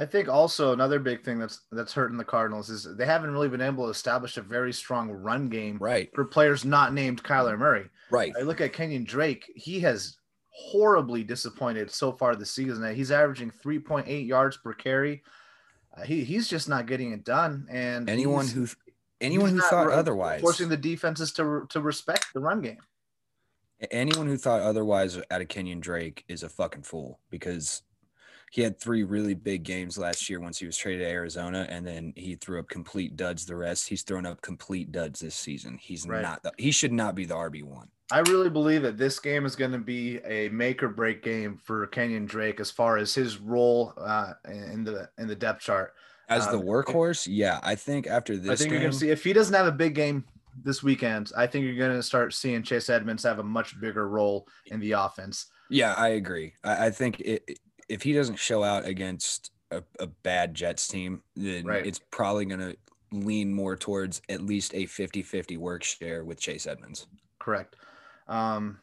I 0.00 0.06
think 0.06 0.28
also 0.28 0.72
another 0.72 1.00
big 1.00 1.24
thing 1.24 1.38
that's 1.40 1.60
that's 1.72 1.92
hurting 1.92 2.18
the 2.18 2.24
Cardinals 2.24 2.70
is 2.70 2.86
they 2.96 3.04
haven't 3.06 3.32
really 3.32 3.48
been 3.48 3.60
able 3.60 3.84
to 3.86 3.90
establish 3.90 4.36
a 4.36 4.42
very 4.42 4.72
strong 4.72 5.10
run 5.10 5.48
game 5.48 5.76
Right. 5.80 6.08
for 6.14 6.24
players 6.24 6.64
not 6.64 6.92
named 6.94 7.24
Kyler 7.24 7.58
Murray. 7.58 7.86
Right. 8.10 8.32
I 8.38 8.42
look 8.42 8.60
at 8.60 8.72
Kenyon 8.72 9.04
Drake, 9.04 9.50
he 9.56 9.80
has 9.80 10.16
horribly 10.50 11.24
disappointed 11.24 11.90
so 11.90 12.12
far 12.12 12.36
this 12.36 12.50
season. 12.50 12.94
He's 12.94 13.10
averaging 13.10 13.50
3.8 13.64 14.26
yards 14.26 14.56
per 14.56 14.72
carry. 14.72 15.22
Uh, 15.96 16.02
he 16.02 16.22
he's 16.22 16.46
just 16.48 16.68
not 16.68 16.86
getting 16.86 17.12
it 17.12 17.24
done. 17.24 17.66
And 17.68 18.08
Anyone 18.08 18.46
who 18.46 18.68
anyone 19.20 19.50
who 19.50 19.60
thought 19.60 19.88
re- 19.88 19.94
otherwise 19.94 20.40
forcing 20.40 20.68
the 20.68 20.76
defenses 20.76 21.32
to 21.32 21.66
to 21.70 21.80
respect 21.80 22.26
the 22.34 22.40
run 22.40 22.60
game. 22.60 22.78
anyone 23.90 24.26
who 24.28 24.36
thought 24.36 24.60
otherwise 24.60 25.18
out 25.30 25.40
of 25.40 25.48
Kenyon 25.48 25.80
Drake 25.80 26.24
is 26.28 26.44
a 26.44 26.48
fucking 26.48 26.82
fool 26.82 27.18
because 27.30 27.82
he 28.50 28.62
had 28.62 28.78
three 28.80 29.02
really 29.04 29.34
big 29.34 29.62
games 29.62 29.98
last 29.98 30.28
year 30.30 30.40
once 30.40 30.58
he 30.58 30.66
was 30.66 30.76
traded 30.76 31.06
to 31.06 31.10
Arizona, 31.12 31.66
and 31.68 31.86
then 31.86 32.12
he 32.16 32.34
threw 32.34 32.58
up 32.60 32.68
complete 32.68 33.16
duds 33.16 33.44
the 33.46 33.56
rest. 33.56 33.88
He's 33.88 34.02
thrown 34.02 34.24
up 34.26 34.40
complete 34.42 34.90
duds 34.92 35.20
this 35.20 35.34
season. 35.34 35.78
He's 35.80 36.06
Right. 36.06 36.22
not 36.22 36.42
the, 36.42 36.52
he 36.58 36.70
should 36.70 36.92
not 36.92 37.14
be 37.14 37.24
the 37.26 37.34
RB 37.34 37.62
one. 37.62 37.88
I 38.10 38.20
really 38.20 38.48
believe 38.48 38.82
that 38.82 38.96
this 38.96 39.18
game 39.20 39.44
is 39.44 39.54
going 39.54 39.72
to 39.72 39.78
be 39.78 40.16
a 40.24 40.48
make 40.48 40.82
or 40.82 40.88
break 40.88 41.22
game 41.22 41.58
for 41.62 41.86
Kenyon 41.88 42.24
Drake 42.24 42.58
as 42.58 42.70
far 42.70 42.96
as 42.96 43.14
his 43.14 43.38
role 43.38 43.92
uh, 43.98 44.32
in 44.46 44.82
the 44.82 45.10
in 45.18 45.28
the 45.28 45.36
depth 45.36 45.60
chart. 45.60 45.92
As 46.30 46.46
the 46.46 46.58
Um, 46.58 46.62
workhorse, 46.62 47.26
yeah, 47.30 47.60
I 47.62 47.74
think 47.74 48.06
after 48.06 48.36
this 48.38 48.50
I 48.50 48.56
think 48.56 48.70
you're 48.70 48.80
going 48.80 48.92
to 48.92 48.98
see 48.98 49.10
if 49.10 49.24
he 49.24 49.32
doesn't 49.34 49.54
have 49.54 49.66
a 49.66 49.72
big 49.72 49.94
game 49.94 50.24
this 50.62 50.82
weekend, 50.82 51.32
I 51.36 51.46
think 51.46 51.64
you're 51.66 51.76
going 51.76 51.96
to 51.96 52.02
start 52.02 52.32
seeing 52.34 52.62
Chase 52.62 52.88
Edmonds 52.90 53.22
have 53.24 53.38
a 53.38 53.42
much 53.44 53.78
bigger 53.80 54.08
role 54.08 54.48
in 54.66 54.80
the 54.80 54.92
offense. 54.92 55.46
yeah, 55.70 55.92
I 55.94 56.08
agree. 56.08 56.54
I, 56.64 56.86
I 56.86 56.90
think 56.90 57.20
it, 57.20 57.58
if 57.88 58.02
he 58.02 58.12
doesn't 58.12 58.36
show 58.36 58.62
out 58.62 58.84
against 58.84 59.50
a, 59.70 59.82
a 59.98 60.06
bad 60.06 60.54
Jets 60.54 60.88
team, 60.88 61.22
then 61.36 61.66
Right. 61.66 61.86
it's 61.86 62.00
probably 62.10 62.44
going 62.44 62.60
to 62.60 62.76
lean 63.12 63.54
more 63.54 63.76
towards 63.76 64.20
at 64.28 64.42
least 64.42 64.74
a 64.74 64.84
50-50 64.84 65.56
work 65.58 65.82
share 65.82 66.24
with 66.24 66.38
Chase 66.40 66.66
Edmonds. 66.66 67.06
Correct. 67.38 67.76
Um, 68.26 68.78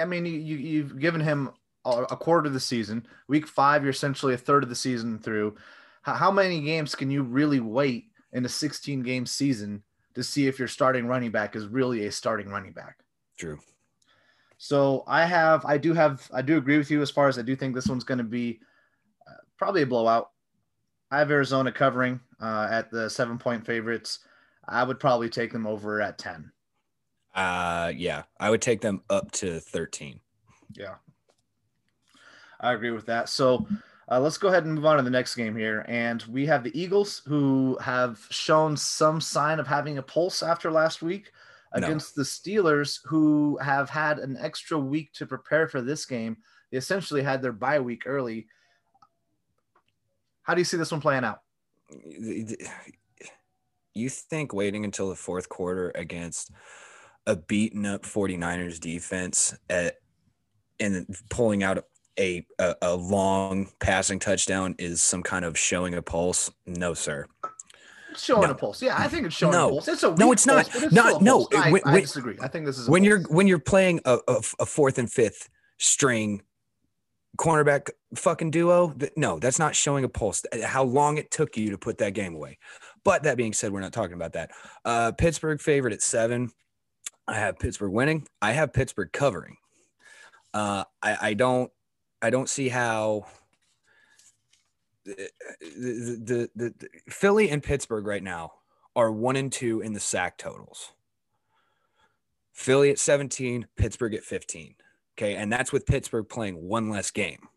I 0.00 0.04
mean, 0.04 0.24
you, 0.26 0.32
you 0.32 0.56
you've 0.56 0.98
given 0.98 1.20
him 1.20 1.50
a 1.84 2.16
quarter 2.16 2.46
of 2.48 2.52
the 2.52 2.60
season. 2.60 3.06
Week 3.28 3.46
five, 3.46 3.82
you're 3.82 3.90
essentially 3.90 4.34
a 4.34 4.38
third 4.38 4.62
of 4.62 4.68
the 4.68 4.74
season 4.74 5.18
through. 5.18 5.56
How, 6.02 6.14
how 6.14 6.30
many 6.30 6.60
games 6.60 6.94
can 6.94 7.10
you 7.10 7.22
really 7.22 7.60
wait 7.60 8.06
in 8.32 8.44
a 8.44 8.48
16 8.48 9.02
game 9.02 9.24
season 9.26 9.82
to 10.14 10.22
see 10.22 10.46
if 10.46 10.58
your 10.58 10.68
starting 10.68 11.06
running 11.06 11.30
back 11.30 11.56
is 11.56 11.66
really 11.66 12.06
a 12.06 12.12
starting 12.12 12.48
running 12.48 12.72
back? 12.72 12.98
True. 13.38 13.58
So 14.58 15.04
I 15.06 15.24
have, 15.24 15.64
I 15.64 15.78
do 15.78 15.94
have, 15.94 16.28
I 16.34 16.42
do 16.42 16.58
agree 16.58 16.78
with 16.78 16.90
you 16.90 17.00
as 17.00 17.10
far 17.10 17.28
as 17.28 17.38
I 17.38 17.42
do 17.42 17.54
think 17.54 17.74
this 17.74 17.86
one's 17.86 18.04
going 18.04 18.18
to 18.18 18.24
be 18.24 18.58
uh, 19.26 19.40
probably 19.56 19.82
a 19.82 19.86
blowout. 19.86 20.30
I 21.10 21.18
have 21.20 21.30
Arizona 21.30 21.72
covering 21.72 22.20
uh, 22.40 22.66
at 22.70 22.90
the 22.90 23.08
seven 23.08 23.38
point 23.38 23.64
favorites. 23.64 24.18
I 24.66 24.82
would 24.82 25.00
probably 25.00 25.30
take 25.30 25.52
them 25.52 25.66
over 25.66 26.02
at 26.02 26.18
10. 26.18 26.50
Uh, 27.34 27.92
yeah, 27.96 28.24
I 28.40 28.50
would 28.50 28.60
take 28.60 28.80
them 28.80 29.02
up 29.08 29.30
to 29.32 29.60
13. 29.60 30.18
Yeah. 30.76 30.96
I 32.60 32.72
agree 32.72 32.90
with 32.90 33.06
that. 33.06 33.28
So 33.28 33.64
uh, 34.10 34.18
let's 34.18 34.38
go 34.38 34.48
ahead 34.48 34.64
and 34.64 34.74
move 34.74 34.84
on 34.84 34.96
to 34.96 35.04
the 35.04 35.08
next 35.08 35.36
game 35.36 35.56
here. 35.56 35.84
And 35.86 36.22
we 36.24 36.46
have 36.46 36.64
the 36.64 36.78
Eagles 36.78 37.22
who 37.26 37.78
have 37.80 38.26
shown 38.30 38.76
some 38.76 39.20
sign 39.20 39.60
of 39.60 39.68
having 39.68 39.98
a 39.98 40.02
pulse 40.02 40.42
after 40.42 40.70
last 40.70 41.00
week 41.00 41.30
No. 41.76 41.86
against 41.86 42.14
the 42.14 42.22
Steelers, 42.22 43.00
who 43.04 43.58
have 43.58 43.90
had 43.90 44.18
an 44.18 44.36
extra 44.40 44.78
week 44.78 45.12
to 45.14 45.26
prepare 45.26 45.68
for 45.68 45.82
this 45.82 46.06
game. 46.06 46.38
They 46.70 46.78
essentially 46.78 47.22
had 47.22 47.42
their 47.42 47.52
bye 47.52 47.80
week 47.80 48.04
early. 48.06 48.46
How 50.42 50.54
do 50.54 50.60
you 50.60 50.64
see 50.64 50.78
this 50.78 50.92
one 50.92 51.00
playing 51.00 51.24
out? 51.24 51.40
You 53.94 54.08
think 54.08 54.52
waiting 54.52 54.84
until 54.84 55.08
the 55.08 55.16
fourth 55.16 55.48
quarter 55.48 55.92
against 55.94 56.50
a 57.26 57.36
beaten 57.36 57.84
up 57.84 58.02
49ers 58.02 58.80
defense 58.80 59.54
at, 59.68 59.96
and 60.80 61.06
pulling 61.28 61.62
out 61.62 61.84
a, 62.18 62.46
a, 62.58 62.74
a 62.82 62.94
long 62.94 63.68
passing 63.80 64.18
touchdown 64.18 64.74
is 64.78 65.02
some 65.02 65.22
kind 65.22 65.44
of 65.44 65.58
showing 65.58 65.94
a 65.94 66.02
pulse? 66.02 66.50
No, 66.66 66.94
sir. 66.94 67.26
It's 68.18 68.24
showing 68.24 68.42
No. 68.42 68.50
a 68.50 68.54
pulse. 68.56 68.82
Yeah, 68.82 68.96
I 68.98 69.06
think 69.06 69.26
it's 69.26 69.36
showing 69.36 69.52
No. 69.52 69.68
a 69.68 69.70
pulse. 69.70 69.86
It's 69.88 70.02
a 70.02 70.12
No, 70.16 70.32
it's 70.32 70.44
not. 70.44 70.68
pulse, 70.68 70.82
it's 70.82 70.92
Not- 70.92 71.04
still 71.06 71.18
a 71.18 71.22
no, 71.22 71.38
pulse. 71.46 71.48
I, 71.64 71.70
when- 71.70 71.82
I 71.84 72.00
disagree. 72.00 72.36
I 72.40 72.48
think 72.48 72.66
this 72.66 72.76
is 72.76 72.88
a 72.88 72.90
when 72.90 73.04
you're 73.04 73.20
when 73.28 73.46
you're 73.46 73.60
playing 73.60 74.00
a, 74.04 74.18
a, 74.26 74.42
a 74.58 74.66
fourth 74.66 74.98
and 74.98 75.10
fifth 75.10 75.48
string 75.78 76.42
cornerback 77.38 77.90
fucking 78.16 78.50
duo 78.50 78.92
no 79.16 79.38
that's 79.38 79.60
not 79.60 79.76
showing 79.76 80.02
a 80.02 80.08
pulse 80.08 80.42
how 80.64 80.82
long 80.82 81.18
it 81.18 81.30
took 81.30 81.56
you 81.56 81.70
to 81.70 81.78
put 81.78 81.98
that 81.98 82.12
game 82.14 82.34
away 82.34 82.58
but 83.04 83.22
that 83.22 83.36
being 83.36 83.52
said 83.52 83.70
we're 83.70 83.78
not 83.80 83.92
talking 83.92 84.14
about 84.14 84.32
that 84.32 84.50
uh 84.84 85.12
pittsburgh 85.12 85.60
favorite 85.60 85.92
at 85.92 86.02
seven 86.02 86.50
i 87.28 87.34
have 87.34 87.56
pittsburgh 87.58 87.92
winning 87.92 88.26
i 88.42 88.50
have 88.50 88.72
pittsburgh 88.72 89.12
covering 89.12 89.56
uh 90.54 90.82
i 91.00 91.16
i 91.28 91.34
don't 91.34 91.70
i 92.22 92.30
don't 92.30 92.48
see 92.48 92.68
how 92.68 93.24
the, 95.08 96.18
the, 96.24 96.50
the, 96.54 96.74
the, 96.78 96.88
philly 97.08 97.50
and 97.50 97.62
pittsburgh 97.62 98.06
right 98.06 98.22
now 98.22 98.52
are 98.94 99.10
one 99.10 99.36
and 99.36 99.52
two 99.52 99.80
in 99.80 99.92
the 99.92 100.00
sack 100.00 100.36
totals 100.38 100.92
Philly 102.58 102.90
at 102.90 102.98
17, 102.98 103.68
Pittsburgh 103.76 104.14
at 104.14 104.24
15. 104.24 104.74
Okay. 105.16 105.36
And 105.36 105.50
that's 105.50 105.72
with 105.72 105.86
Pittsburgh 105.86 106.28
playing 106.28 106.56
one 106.56 106.90
less 106.90 107.12
game. 107.12 107.48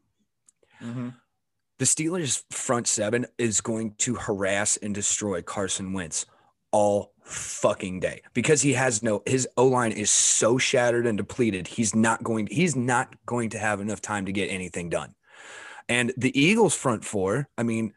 Mhm. 0.79 1.15
The 1.79 1.85
Steelers' 1.85 2.43
front 2.53 2.87
seven 2.87 3.25
is 3.39 3.61
going 3.61 3.95
to 3.95 4.13
harass 4.13 4.77
and 4.77 4.93
destroy 4.93 5.41
Carson 5.41 5.93
Wentz 5.93 6.27
all 6.71 7.13
fucking 7.23 7.99
day 7.99 8.21
because 8.35 8.61
he 8.61 8.73
has 8.73 9.01
no 9.01 9.23
his 9.25 9.47
O 9.57 9.65
line 9.65 9.91
is 9.91 10.11
so 10.11 10.59
shattered 10.59 11.07
and 11.07 11.17
depleted. 11.17 11.67
He's 11.67 11.95
not 11.95 12.21
going 12.21 12.45
he's 12.45 12.75
not 12.75 13.15
going 13.25 13.49
to 13.49 13.57
have 13.57 13.81
enough 13.81 14.01
time 14.01 14.27
to 14.27 14.31
get 14.31 14.51
anything 14.51 14.89
done. 14.89 15.15
And 15.89 16.13
the 16.17 16.37
Eagles' 16.39 16.75
front 16.75 17.03
four, 17.03 17.49
I 17.57 17.63
mean, 17.63 17.93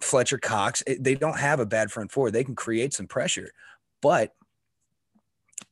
Fletcher 0.00 0.38
Cox, 0.38 0.82
they 0.98 1.14
don't 1.14 1.38
have 1.38 1.60
a 1.60 1.66
bad 1.66 1.90
front 1.90 2.12
four. 2.12 2.30
They 2.30 2.44
can 2.44 2.54
create 2.54 2.92
some 2.92 3.06
pressure, 3.06 3.52
but 4.02 4.34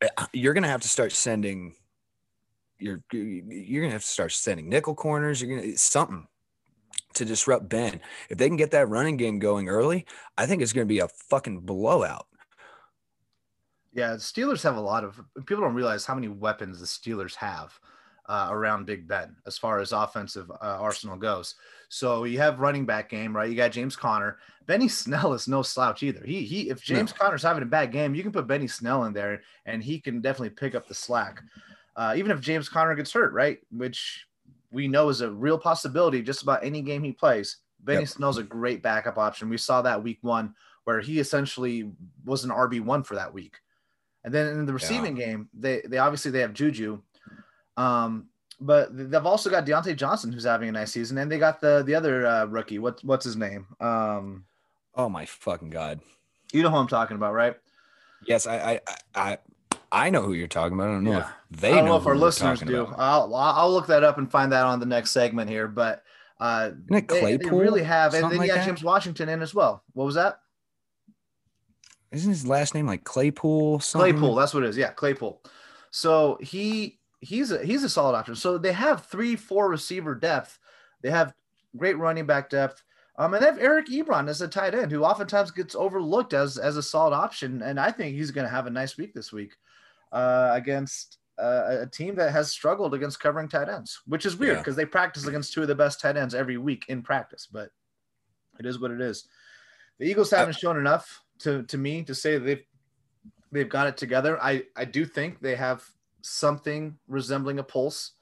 uh, 0.01 0.27
you're 0.33 0.55
going 0.55 0.62
to 0.62 0.69
have 0.69 0.83
to 0.83 0.89
start 0.89 1.12
sending 1.12 1.75
you're 2.83 3.03
you're 3.12 3.83
gonna 3.83 3.93
have 3.93 4.03
to 4.03 4.09
start 4.09 4.33
sending 4.33 4.69
nickel 4.69 4.95
corners. 4.95 5.41
You're 5.41 5.57
gonna 5.57 5.77
something 5.77 6.27
to 7.15 7.25
disrupt 7.25 7.69
Ben. 7.69 8.01
If 8.29 8.39
they 8.39 8.49
can 8.49 8.57
get 8.57 8.73
that 8.73 8.89
running 8.89 9.17
game 9.17 9.39
going 9.39 9.69
early, 9.69 10.07
I 10.37 10.47
think 10.47 10.62
it's 10.62 10.73
gonna 10.73 10.87
be 10.87 10.99
a 10.99 11.09
fucking 11.09 11.61
blowout. 11.61 12.27
Yeah, 13.93 14.15
Steelers 14.15 14.62
have 14.62 14.77
a 14.77 14.81
lot 14.81 15.05
of 15.05 15.21
people 15.47 15.62
don't 15.62 15.75
realize 15.75 16.05
how 16.05 16.15
many 16.15 16.29
weapons 16.29 16.81
the 16.81 16.87
Steelers 16.87 17.35
have 17.37 17.79
uh, 18.26 18.49
around 18.50 18.87
Big 18.87 19.07
Ben 19.09 19.37
as 19.47 19.59
far 19.59 19.81
as 19.81 19.93
offensive 19.93 20.50
uh, 20.50 20.79
arsenal 20.81 21.17
goes. 21.17 21.55
So 21.88 22.25
you 22.25 22.38
have 22.38 22.61
running 22.61 22.87
back 22.87 23.09
game, 23.11 23.37
right? 23.37 23.50
You 23.50 23.57
got 23.57 23.73
James 23.73 23.97
Conner. 23.97 24.38
Benny 24.67 24.88
Snell 25.00 25.33
is 25.35 25.49
no 25.49 25.62
slouch 25.62 26.02
either. 26.02 26.25
He 26.25 26.43
he 26.43 26.71
if 26.71 26.83
James 26.83 27.12
Conner's 27.12 27.43
having 27.43 27.62
a 27.62 27.67
bad 27.67 27.93
game, 27.93 28.14
you 28.14 28.23
can 28.23 28.33
put 28.33 28.47
Benny 28.47 28.69
Snell 28.69 29.05
in 29.05 29.12
there 29.12 29.43
and 29.67 29.83
he 29.83 30.00
can 30.00 30.21
definitely 30.21 30.50
pick 30.50 30.75
up 30.75 30.88
the 30.88 30.95
slack. 30.95 31.43
Uh, 31.95 32.14
even 32.17 32.31
if 32.31 32.41
James 32.41 32.69
Conner 32.69 32.95
gets 32.95 33.12
hurt, 33.12 33.33
right? 33.35 33.59
Which 33.71 34.26
we 34.71 34.88
know 34.88 35.11
is 35.11 35.21
a 35.21 35.31
real 35.31 35.59
possibility 35.59 36.23
just 36.23 36.43
about 36.43 36.64
any 36.64 36.81
game 36.81 37.02
he 37.02 37.12
plays. 37.12 37.59
Benny 37.81 38.00
Yep. 38.00 38.09
Snell's 38.09 38.38
a 38.38 38.43
great 38.43 38.83
backup 38.83 39.19
option. 39.19 39.50
We 39.50 39.59
saw 39.59 39.83
that 39.83 40.02
week 40.02 40.19
one 40.23 40.55
where 40.85 41.00
he 41.00 41.21
essentially 41.21 41.91
was 42.25 42.45
an 42.45 42.50
RB1 42.50 43.05
for 43.05 43.14
that 43.17 43.33
week. 43.33 43.57
And 44.25 44.33
then 44.33 44.47
in 44.47 44.67
the 44.67 44.73
receiving 44.73 45.14
game, 45.14 45.49
they 45.52 45.83
they 45.87 45.99
obviously 45.99 46.31
they 46.31 46.41
have 46.41 46.55
Juju, 46.55 47.00
um, 47.76 48.29
but 48.61 48.88
they've 49.11 49.26
also 49.26 49.50
got 49.50 49.67
Diontae 49.67 49.97
Johnson 49.97 50.33
who's 50.33 50.45
having 50.45 50.69
a 50.69 50.73
nice 50.73 50.93
season, 50.93 51.19
and 51.19 51.31
they 51.31 51.38
got 51.38 51.61
the 51.61 51.83
the 51.85 51.95
other 51.95 52.26
uh, 52.26 52.45
rookie. 52.47 52.79
What 52.79 53.02
what's 53.05 53.25
his 53.25 53.37
name? 53.37 53.67
Um, 53.81 54.45
Oh 54.95 55.09
my 55.09 55.25
fucking 55.25 55.71
god! 55.71 56.00
you 56.52 56.62
know 56.62 56.71
who 56.71 56.76
I'm 56.76 56.87
talking 56.87 57.17
about, 57.17 57.33
right? 57.33 57.57
Yes, 58.26 58.47
I 58.47 58.75
I 58.75 58.81
I 59.14 59.38
I 59.91 60.11
know 60.11 60.23
who 60.23 60.35
you're 60.35 60.49
talking 60.49 60.75
about. 60.79 60.88
I 60.91 60.93
don't 60.93 61.05
know 61.05 61.12
Yeah. 61.12 61.29
if 61.50 61.61
they 61.61 61.69
I 61.73 61.76
don't 61.76 61.85
know, 61.87 61.93
know 61.93 61.97
if 62.00 62.07
our 62.07 62.14
listeners 62.17 62.61
do. 62.61 62.83
about. 62.83 62.99
I'll 62.99 63.35
I'll 63.35 63.73
look 63.73 63.87
that 63.88 64.05
up 64.05 64.19
and 64.19 64.31
find 64.31 64.52
that 64.52 64.64
on 64.64 64.81
the 64.81 64.87
next 64.87 65.11
segment 65.12 65.49
here. 65.50 65.67
But 65.67 66.05
uh, 66.41 66.71
Isn't 66.91 66.95
it 66.97 67.09
they, 67.09 67.37
they 67.38 67.50
really 67.50 67.83
have, 67.83 68.14
and 68.14 68.25
then 68.25 68.33
you 68.33 68.38
like 68.38 68.49
got 68.49 68.55
that? 68.57 68.67
James 68.67 68.83
Washington 68.85 69.29
in 69.29 69.43
as 69.43 69.55
well. 69.55 69.83
What 69.95 70.05
was 70.05 70.14
that? 70.17 70.41
Isn't 72.11 72.31
his 72.31 72.47
last 72.47 72.75
name 72.75 72.87
like 72.87 73.05
Claypool? 73.05 73.81
Something? 73.81 74.12
Claypool, 74.12 74.35
that's 74.35 74.52
what 74.52 74.62
it 74.64 74.69
is. 74.69 74.76
Yeah, 74.76 74.91
Claypool. 74.93 75.43
So 75.91 76.38
he 76.43 76.99
he's 77.23 77.50
a 77.52 77.64
he's 77.64 77.85
a 77.85 77.88
solid 77.88 78.14
option. 78.17 78.35
So 78.35 78.59
they 78.59 78.73
have 78.73 79.07
three, 79.07 79.37
four 79.37 79.69
receiver 79.71 80.14
depth. 80.14 80.59
They 81.02 81.11
have 81.11 81.33
great 81.76 81.97
running 81.97 82.26
back 82.26 82.50
depth. 82.50 82.83
Um, 83.17 83.33
and 83.35 83.43
they 83.43 83.47
have 83.47 83.59
Eric 83.59 83.88
Ebron 83.88 84.29
as 84.29 84.41
a 84.41 84.49
tight 84.49 84.75
end 84.75 84.91
who 84.91 85.05
oftentimes 85.05 85.50
gets 85.50 85.75
overlooked 85.75 86.35
as 86.35 86.59
as 86.59 86.76
a 86.76 86.83
solid 86.83 87.14
option. 87.14 87.62
And 87.62 87.79
I 87.81 87.91
think 87.91 88.14
he's 88.17 88.31
going 88.31 88.47
to 88.47 88.50
have 88.55 88.67
a 88.67 88.71
nice 88.71 88.97
week 88.99 89.14
this 89.14 89.33
week 89.33 89.55
uh, 90.12 90.50
against 90.52 91.19
uh, 91.38 91.79
a 91.83 91.87
team 91.87 92.14
that 92.17 92.33
has 92.33 92.50
struggled 92.50 92.95
against 92.95 93.21
covering 93.21 93.49
tight 93.49 93.69
ends, 93.69 94.00
which 94.07 94.26
is 94.26 94.37
weird 94.37 94.55
Yeah. 94.57 94.59
because 94.61 94.76
they 94.76 94.85
practice 94.85 95.26
against 95.26 95.52
two 95.52 95.62
of 95.62 95.69
the 95.69 95.75
best 95.75 96.00
tight 96.00 96.17
ends 96.17 96.35
every 96.35 96.59
week 96.59 96.85
in 96.88 97.02
practice. 97.02 97.49
But 97.50 97.71
It 98.59 98.67
is 98.67 98.79
what 98.79 98.91
it 98.91 99.00
is. 99.00 99.29
The 99.99 100.07
Eagles 100.07 100.31
haven't 100.31 100.57
shown 100.59 100.76
enough 100.79 101.23
to 101.41 101.62
to 101.64 101.79
me 101.79 102.02
to 102.05 102.14
say 102.14 102.38
they've 102.38 102.64
they've 103.52 103.69
got 103.69 103.87
it 103.87 103.97
together. 103.97 104.43
I 104.43 104.64
I 104.75 104.85
do 104.87 105.05
think 105.05 105.41
they 105.41 105.55
have 105.57 105.85
something 106.23 106.97
resembling 107.09 107.59
a 107.59 107.62
pulse, 107.62 108.12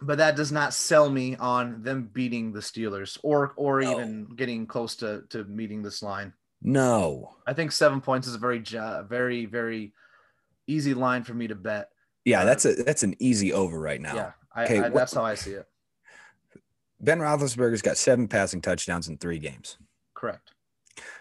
but 0.00 0.18
that 0.18 0.36
does 0.36 0.52
not 0.52 0.74
sell 0.74 1.10
me 1.10 1.36
on 1.36 1.82
them 1.82 2.10
beating 2.12 2.52
the 2.52 2.60
Steelers 2.60 3.18
or 3.22 3.52
or 3.56 3.80
No. 3.80 3.92
even 3.92 4.28
getting 4.36 4.66
close 4.66 4.96
to 4.96 5.22
to 5.30 5.44
meeting 5.44 5.82
this 5.82 6.02
line. 6.02 6.32
No. 6.62 7.36
I 7.46 7.52
think 7.52 7.72
seven 7.72 8.00
points 8.00 8.26
is 8.26 8.34
a 8.34 8.38
very 8.38 8.58
very 9.08 9.46
very 9.46 9.92
easy 10.66 10.94
line 10.94 11.24
for 11.24 11.34
me 11.34 11.48
to 11.48 11.54
bet. 11.54 11.90
Yeah, 12.24 12.44
that's 12.44 12.66
uh, 12.66 12.74
a 12.78 12.82
that's 12.82 13.02
an 13.02 13.14
easy 13.18 13.52
over 13.52 13.78
right 13.78 14.00
now. 14.00 14.14
Yeah, 14.14 14.32
I, 14.54 14.64
Okay, 14.64 14.78
I, 14.80 14.88
that's 14.88 15.14
how 15.14 15.24
I 15.24 15.34
see 15.34 15.52
it. 15.52 15.66
Ben 17.00 17.20
Roethlisberger's 17.20 17.82
got 17.82 17.96
seven 17.96 18.26
passing 18.26 18.60
touchdowns 18.60 19.08
in 19.08 19.18
three 19.18 19.38
games. 19.38 19.78
Correct. 20.14 20.52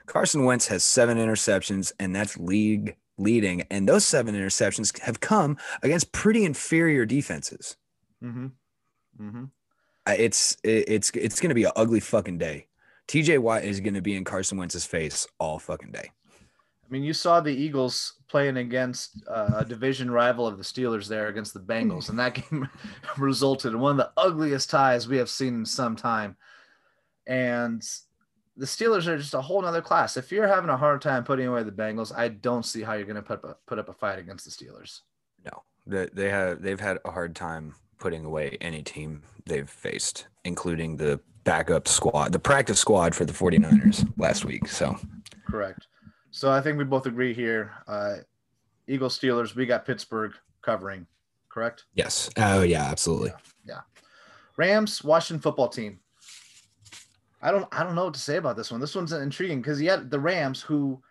Carson 0.08 0.44
Wentz 0.44 0.68
has 0.68 0.84
seven 0.84 1.18
interceptions, 1.20 1.92
and 2.00 2.16
that's 2.16 2.36
league 2.38 2.98
leading. 3.18 3.64
And 3.72 3.88
those 3.88 4.06
seven 4.06 4.36
interceptions 4.36 4.98
have 5.00 5.20
come 5.20 5.58
against 5.84 6.12
pretty 6.12 6.46
inferior 6.46 7.06
defenses. 7.06 7.78
Mm-hmm. 8.24 8.48
Mm-hmm. 9.22 9.44
It's 10.08 10.58
it- 10.64 10.86
it's 10.88 11.10
it's 11.12 11.40
going 11.40 11.50
to 11.50 11.56
be 11.56 11.66
an 11.66 11.72
ugly 11.76 12.00
fucking 12.00 12.38
day. 12.38 12.68
TJ 13.08 13.40
Watt 13.40 13.64
is 13.64 13.80
going 13.80 13.94
to 13.94 14.02
be 14.02 14.16
in 14.16 14.24
Carson 14.24 14.58
Wentz's 14.58 14.86
face 14.86 15.28
all 15.40 15.60
fucking 15.60 15.92
day. 15.92 16.12
I 16.34 16.90
mean, 16.90 17.04
you 17.04 17.14
saw 17.14 17.42
the 17.42 17.54
Eagles 17.54 18.14
playing 18.30 18.58
against 18.58 19.22
uh, 19.28 19.56
a 19.58 19.66
division 19.66 20.10
rival 20.10 20.48
of 20.48 20.58
the 20.58 20.64
Steelers 20.64 21.08
there 21.08 21.28
against 21.28 21.54
the 21.54 21.60
Bengals, 21.60 22.10
and 22.10 22.18
that 22.20 22.36
game 22.36 22.70
resulted 23.18 23.74
in 23.74 23.80
one 23.80 23.92
of 23.92 23.98
the 23.98 24.12
ugliest 24.22 24.70
ties 24.70 25.08
we 25.08 25.18
have 25.18 25.30
seen 25.30 25.56
in 25.56 25.66
some 25.66 25.98
time. 25.98 26.38
And 27.26 27.84
the 28.58 28.66
Steelers 28.66 29.06
are 29.08 29.18
just 29.18 29.36
a 29.36 29.42
whole 29.42 29.62
nother 29.62 29.82
class. 29.82 30.18
If 30.18 30.32
you're 30.32 30.48
having 30.48 30.70
a 30.70 30.78
hard 30.78 31.02
time 31.02 31.24
putting 31.24 31.48
away 31.48 31.64
the 31.64 31.72
Bengals, 31.72 32.12
I 32.16 32.30
don't 32.30 32.66
see 32.66 32.82
how 32.82 32.94
you're 32.94 33.06
going 33.06 33.16
to 33.16 33.22
put 33.22 33.44
up, 33.46 33.62
put 33.68 33.80
up 33.80 33.88
a 33.88 33.94
fight 33.94 34.20
against 34.20 34.46
the 34.46 34.52
Steelers. 34.52 35.02
No, 35.46 35.64
they, 35.86 36.10
they 36.12 36.30
have 36.30 36.62
they've 36.62 36.80
had 36.80 36.98
a 37.06 37.12
hard 37.12 37.36
time 37.36 37.76
putting 38.00 38.26
away 38.26 38.58
any 38.60 38.82
team 38.82 39.22
they've 39.46 39.70
faced, 39.70 40.28
including 40.44 40.98
the 40.98 41.20
backup 41.44 41.88
squad, 41.88 42.32
the 42.32 42.40
practice 42.40 42.80
squad 42.80 43.16
for 43.16 43.26
the 43.26 43.34
49ers 43.34 44.12
last 44.18 44.44
week. 44.44 44.68
So 44.68 44.98
Correct. 45.50 45.88
So 46.32 46.52
I 46.52 46.62
think 46.62 46.78
we 46.78 46.84
both 46.84 47.06
agree 47.06 47.34
here. 47.34 47.72
Uh, 47.88 48.18
Eagles, 48.88 49.20
Steelers, 49.20 49.56
we 49.56 49.66
got 49.66 49.86
Pittsburgh 49.86 50.34
covering. 50.62 51.06
Correct. 51.50 51.86
yes, 51.96 52.30
oh 52.38 52.62
yeah, 52.62 52.84
absolutely. 52.84 53.32
Yeah. 53.66 53.82
Rams, 54.58 55.04
Washington 55.04 55.42
football 55.42 55.70
team. 55.70 56.00
I 57.42 57.52
don't 57.52 57.68
I 57.72 57.84
don't 57.84 57.96
know 57.96 58.06
what 58.06 58.14
to 58.16 58.20
say 58.20 58.38
about 58.38 58.58
this 58.58 58.72
one. 58.72 58.82
This 58.82 58.96
one's 58.96 59.14
intriguing 59.14 59.62
because 59.62 59.82
yet 59.82 60.10
the 60.10 60.20
Rams 60.20 60.62
who 60.62 61.02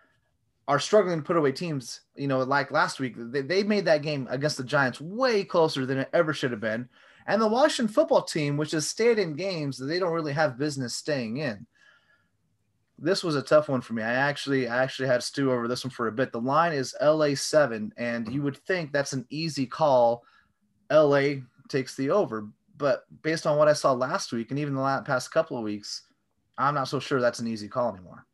are 0.68 0.80
struggling 0.80 1.18
to 1.18 1.24
put 1.24 1.36
away 1.36 1.52
teams, 1.52 2.00
you 2.16 2.26
know, 2.26 2.40
like 2.40 2.72
last 2.72 2.98
week, 2.98 3.14
they, 3.16 3.40
they 3.40 3.62
made 3.62 3.84
that 3.84 4.02
game 4.02 4.26
against 4.30 4.56
the 4.56 4.64
Giants 4.64 5.00
way 5.00 5.44
closer 5.44 5.86
than 5.86 5.98
it 5.98 6.08
ever 6.12 6.32
should 6.32 6.50
have 6.50 6.60
been. 6.60 6.88
And 7.28 7.40
the 7.40 7.46
Washington 7.46 7.92
football 7.92 8.22
team, 8.22 8.56
which 8.56 8.72
has 8.72 8.88
stayed 8.88 9.18
in 9.18 9.36
games 9.36 9.78
that 9.78 9.86
they 9.86 9.98
don't 9.98 10.12
really 10.12 10.32
have 10.32 10.58
business 10.58 10.94
staying 10.94 11.38
in. 11.38 11.66
This 12.98 13.22
was 13.22 13.36
a 13.36 13.42
tough 13.42 13.68
one 13.68 13.80
for 13.80 13.92
me. 13.92 14.02
I 14.02 14.12
actually 14.12 14.68
I 14.68 14.82
actually 14.82 15.08
had 15.08 15.22
stew 15.22 15.52
over 15.52 15.68
this 15.68 15.84
one 15.84 15.90
for 15.90 16.08
a 16.08 16.12
bit. 16.12 16.32
The 16.32 16.40
line 16.40 16.72
is 16.72 16.96
LA 17.00 17.34
seven, 17.34 17.92
and 17.96 18.32
you 18.32 18.42
would 18.42 18.56
think 18.56 18.90
that's 18.90 19.12
an 19.12 19.26
easy 19.28 19.66
call. 19.66 20.24
LA 20.90 21.42
takes 21.68 21.94
the 21.94 22.10
over, 22.10 22.48
but 22.78 23.04
based 23.22 23.46
on 23.46 23.58
what 23.58 23.68
I 23.68 23.74
saw 23.74 23.92
last 23.92 24.32
week 24.32 24.50
and 24.50 24.58
even 24.58 24.74
the 24.74 24.80
last 24.80 25.04
past 25.04 25.30
couple 25.30 25.58
of 25.58 25.64
weeks, 25.64 26.02
I'm 26.58 26.74
not 26.74 26.88
so 26.88 26.98
sure 27.00 27.20
that's 27.20 27.38
an 27.40 27.46
easy 27.46 27.68
call 27.68 27.92
anymore. 27.94 28.24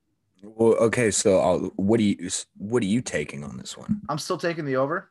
Well, 0.42 0.74
okay, 0.74 1.10
so 1.10 1.38
I'll, 1.38 1.58
what 1.76 1.98
do 1.98 2.04
you 2.04 2.28
what 2.56 2.82
are 2.82 2.86
you 2.86 3.00
taking 3.00 3.44
on 3.44 3.56
this 3.56 3.76
one? 3.76 4.00
I'm 4.08 4.18
still 4.18 4.38
taking 4.38 4.64
the 4.64 4.76
over, 4.76 5.10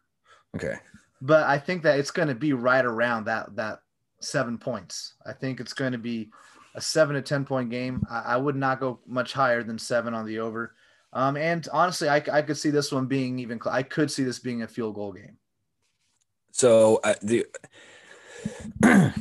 Okay, 0.55 0.75
but 1.21 1.43
I 1.43 1.57
think 1.57 1.83
that 1.83 1.99
it's 1.99 2.11
going 2.11 2.27
to 2.27 2.35
be 2.35 2.53
right 2.53 2.83
around 2.83 3.25
that 3.25 3.55
that 3.55 3.79
seven 4.19 4.57
points. 4.57 5.13
I 5.25 5.33
think 5.33 5.59
it's 5.59 5.73
going 5.73 5.93
to 5.93 5.97
be 5.97 6.31
a 6.75 6.81
seven 6.81 7.15
to 7.15 7.21
ten 7.21 7.45
point 7.45 7.69
game. 7.69 8.03
I, 8.09 8.19
I 8.19 8.37
would 8.37 8.55
not 8.57 8.79
go 8.79 8.99
much 9.07 9.31
higher 9.33 9.63
than 9.63 9.79
seven 9.79 10.13
on 10.13 10.25
the 10.25 10.39
over. 10.39 10.75
Um, 11.13 11.35
and 11.35 11.67
honestly, 11.73 12.07
I, 12.09 12.23
I 12.31 12.41
could 12.41 12.57
see 12.57 12.69
this 12.69 12.91
one 12.91 13.05
being 13.05 13.39
even. 13.39 13.59
I 13.69 13.83
could 13.83 14.11
see 14.11 14.23
this 14.23 14.39
being 14.39 14.63
a 14.63 14.67
field 14.67 14.95
goal 14.95 15.13
game. 15.13 15.37
so 16.51 16.99
uh, 17.03 17.15
the 17.21 17.45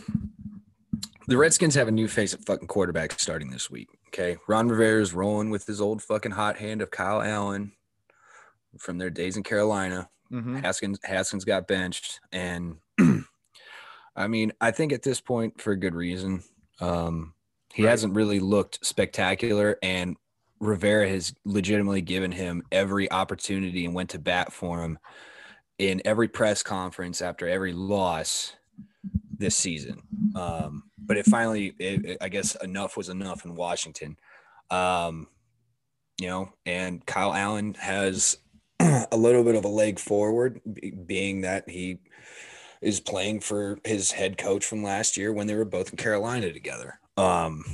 the 1.30 1.36
Redskins 1.36 1.76
have 1.76 1.86
a 1.86 1.92
new 1.92 2.08
face 2.08 2.34
at 2.34 2.44
fucking 2.44 2.66
quarterback 2.66 3.12
starting 3.20 3.50
this 3.50 3.70
week. 3.70 3.88
Okay, 4.08 4.36
Ron 4.48 4.68
Rivera 4.68 5.00
is 5.00 5.14
rolling 5.14 5.48
with 5.48 5.64
his 5.64 5.80
old 5.80 6.02
fucking 6.02 6.32
hot 6.32 6.56
hand 6.58 6.82
of 6.82 6.90
Kyle 6.90 7.22
Allen 7.22 7.70
from 8.78 8.98
their 8.98 9.10
days 9.10 9.36
in 9.36 9.44
Carolina. 9.44 10.08
Mm-hmm. 10.32 10.56
Haskins 10.58 10.98
Haskins 11.04 11.44
got 11.44 11.68
benched, 11.68 12.18
and 12.32 12.78
I 14.16 14.26
mean, 14.26 14.52
I 14.60 14.72
think 14.72 14.92
at 14.92 15.02
this 15.04 15.20
point 15.20 15.60
for 15.60 15.70
a 15.72 15.76
good 15.78 15.94
reason. 15.94 16.42
Um, 16.80 17.34
he 17.72 17.84
Right. 17.84 17.90
hasn't 17.90 18.16
really 18.16 18.40
looked 18.40 18.84
spectacular, 18.84 19.78
and 19.82 20.16
Rivera 20.58 21.08
has 21.08 21.32
legitimately 21.44 22.02
given 22.02 22.32
him 22.32 22.62
every 22.72 23.08
opportunity 23.12 23.84
and 23.84 23.94
went 23.94 24.10
to 24.10 24.18
bat 24.18 24.52
for 24.52 24.82
him 24.82 24.98
in 25.78 26.02
every 26.04 26.26
press 26.26 26.64
conference 26.64 27.22
after 27.22 27.48
every 27.48 27.72
loss 27.72 28.54
this 29.40 29.56
season. 29.56 30.00
Um, 30.36 30.84
but 30.98 31.16
it 31.16 31.26
finally, 31.26 31.74
it, 31.78 32.04
it- 32.04 32.18
I 32.20 32.28
guess, 32.28 32.54
enough 32.56 32.96
was 32.96 33.08
enough 33.08 33.44
in 33.44 33.56
Washington. 33.56 34.16
Um, 34.70 35.26
you 36.20 36.28
know, 36.28 36.52
and 36.66 37.04
Kyle 37.06 37.32
Allen 37.34 37.74
has 37.74 38.36
a 38.80 39.16
little 39.16 39.42
bit 39.42 39.56
of 39.56 39.64
a 39.64 39.68
leg 39.68 39.98
forward, 39.98 40.60
be- 40.72 40.90
being 40.92 41.40
that 41.40 41.68
he 41.68 41.98
is 42.82 43.00
playing 43.00 43.40
for 43.40 43.78
his 43.84 44.12
head 44.12 44.38
coach 44.38 44.64
from 44.64 44.82
last 44.82 45.16
year 45.16 45.32
when 45.32 45.46
they 45.46 45.54
were 45.54 45.64
both 45.64 45.90
in 45.90 45.96
Carolina 45.96 46.52
together. 46.52 46.98
Um, 47.16 47.64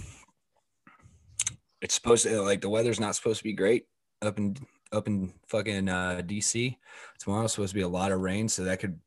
it's 1.83 1.95
supposed 1.95 2.25
to 2.25 2.41
like 2.43 2.61
the 2.61 2.69
weather's 2.71 2.99
not 3.01 3.15
supposed 3.15 3.39
to 3.39 3.45
be 3.45 3.53
great 3.53 3.87
up 4.23 4.39
in 4.39 4.57
up 4.93 5.07
in 5.09 5.33
fucking 5.49 5.89
uh, 5.89 6.23
DC. 6.25 6.77
Tomorrow's 7.19 7.53
supposed 7.53 7.71
to 7.73 7.75
be 7.79 7.83
a 7.83 7.89
lot 7.89 8.13
of 8.13 8.21
rain, 8.21 8.49
so 8.49 8.65
that 8.65 8.81
could 8.81 8.99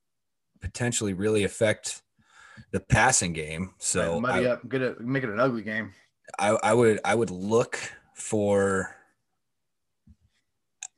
potentially 0.62 1.13
really 1.13 1.43
affect 1.45 2.02
the 2.72 2.80
passing 2.80 3.34
game. 3.34 3.74
So 3.78 4.19
muddy 4.19 4.48
I, 4.48 4.52
up, 4.52 4.74
it, 4.74 5.02
make 5.02 5.24
it 5.24 5.30
an 5.30 5.39
ugly 5.39 5.62
game. 5.62 5.93
I, 6.38 6.50
I 6.50 6.74
would 6.74 7.00
I 7.04 7.15
would 7.15 7.32
look 7.32 7.80
for 8.13 8.95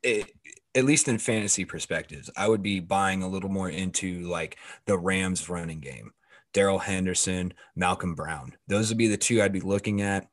it, 0.03 0.31
at 0.75 0.85
least 0.85 1.07
in 1.07 1.17
fantasy 1.17 1.65
perspectives. 1.65 2.29
I 2.35 2.47
would 2.47 2.63
be 2.63 2.79
buying 2.79 3.23
a 3.23 3.27
little 3.27 3.49
more 3.49 3.69
into 3.69 4.21
like 4.27 4.57
the 4.85 4.97
Rams 4.97 5.49
running 5.49 5.79
game. 5.79 6.11
Darrell 6.53 6.79
Henderson, 6.79 7.53
Malcolm 7.75 8.15
Brown. 8.15 8.53
Those 8.67 8.89
would 8.89 8.97
be 8.97 9.07
the 9.07 9.17
two 9.17 9.41
I'd 9.41 9.53
be 9.53 9.61
looking 9.61 10.01
at. 10.01 10.27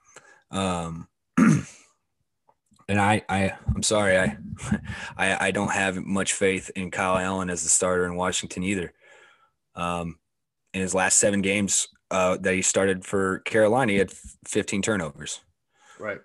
Um, 0.50 1.06
and 1.36 3.00
I, 3.00 3.22
I, 3.28 3.52
I'm 3.74 3.82
sorry, 3.82 4.18
I, 4.18 4.36
I, 5.16 5.46
I 5.46 5.50
don't 5.50 5.70
have 5.70 5.96
much 5.96 6.32
faith 6.32 6.70
in 6.74 6.90
Kyle 6.90 7.18
Allen 7.18 7.50
as 7.50 7.62
the 7.62 7.68
starter 7.68 8.04
in 8.04 8.16
Washington 8.16 8.64
either. 8.64 8.92
Um, 9.74 10.18
in 10.78 10.82
his 10.82 10.94
last 10.94 11.18
seven 11.18 11.42
games 11.42 11.88
uh, 12.12 12.36
that 12.38 12.54
he 12.54 12.62
started 12.62 13.04
for 13.04 13.40
Carolina, 13.40 13.92
he 13.92 13.98
had 13.98 14.12
15 14.46 14.80
turnovers. 14.80 15.40
Right. 15.98 16.20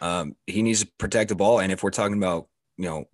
Um, 0.00 0.34
he 0.46 0.62
needs 0.62 0.80
to 0.80 0.90
protect 0.98 1.28
the 1.28 1.34
ball, 1.34 1.60
and 1.60 1.70
if 1.70 1.82
we're 1.82 1.90
talking 1.90 2.16
about, 2.16 2.48
you 2.78 2.86
know, 2.86 3.04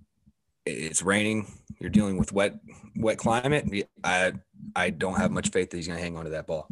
it's 0.64 1.02
raining, 1.02 1.46
you're 1.80 1.90
dealing 1.90 2.16
with 2.16 2.33
wet, 2.33 2.54
wet 2.96 3.18
climate. 3.18 3.68
I, 4.04 4.35
I 4.76 4.90
don't 4.90 5.16
have 5.16 5.30
much 5.30 5.50
faith 5.50 5.70
that 5.70 5.76
he's 5.76 5.88
going 5.88 5.98
to 5.98 6.02
hang 6.02 6.16
on 6.16 6.24
to 6.24 6.30
that 6.30 6.46
ball. 6.46 6.68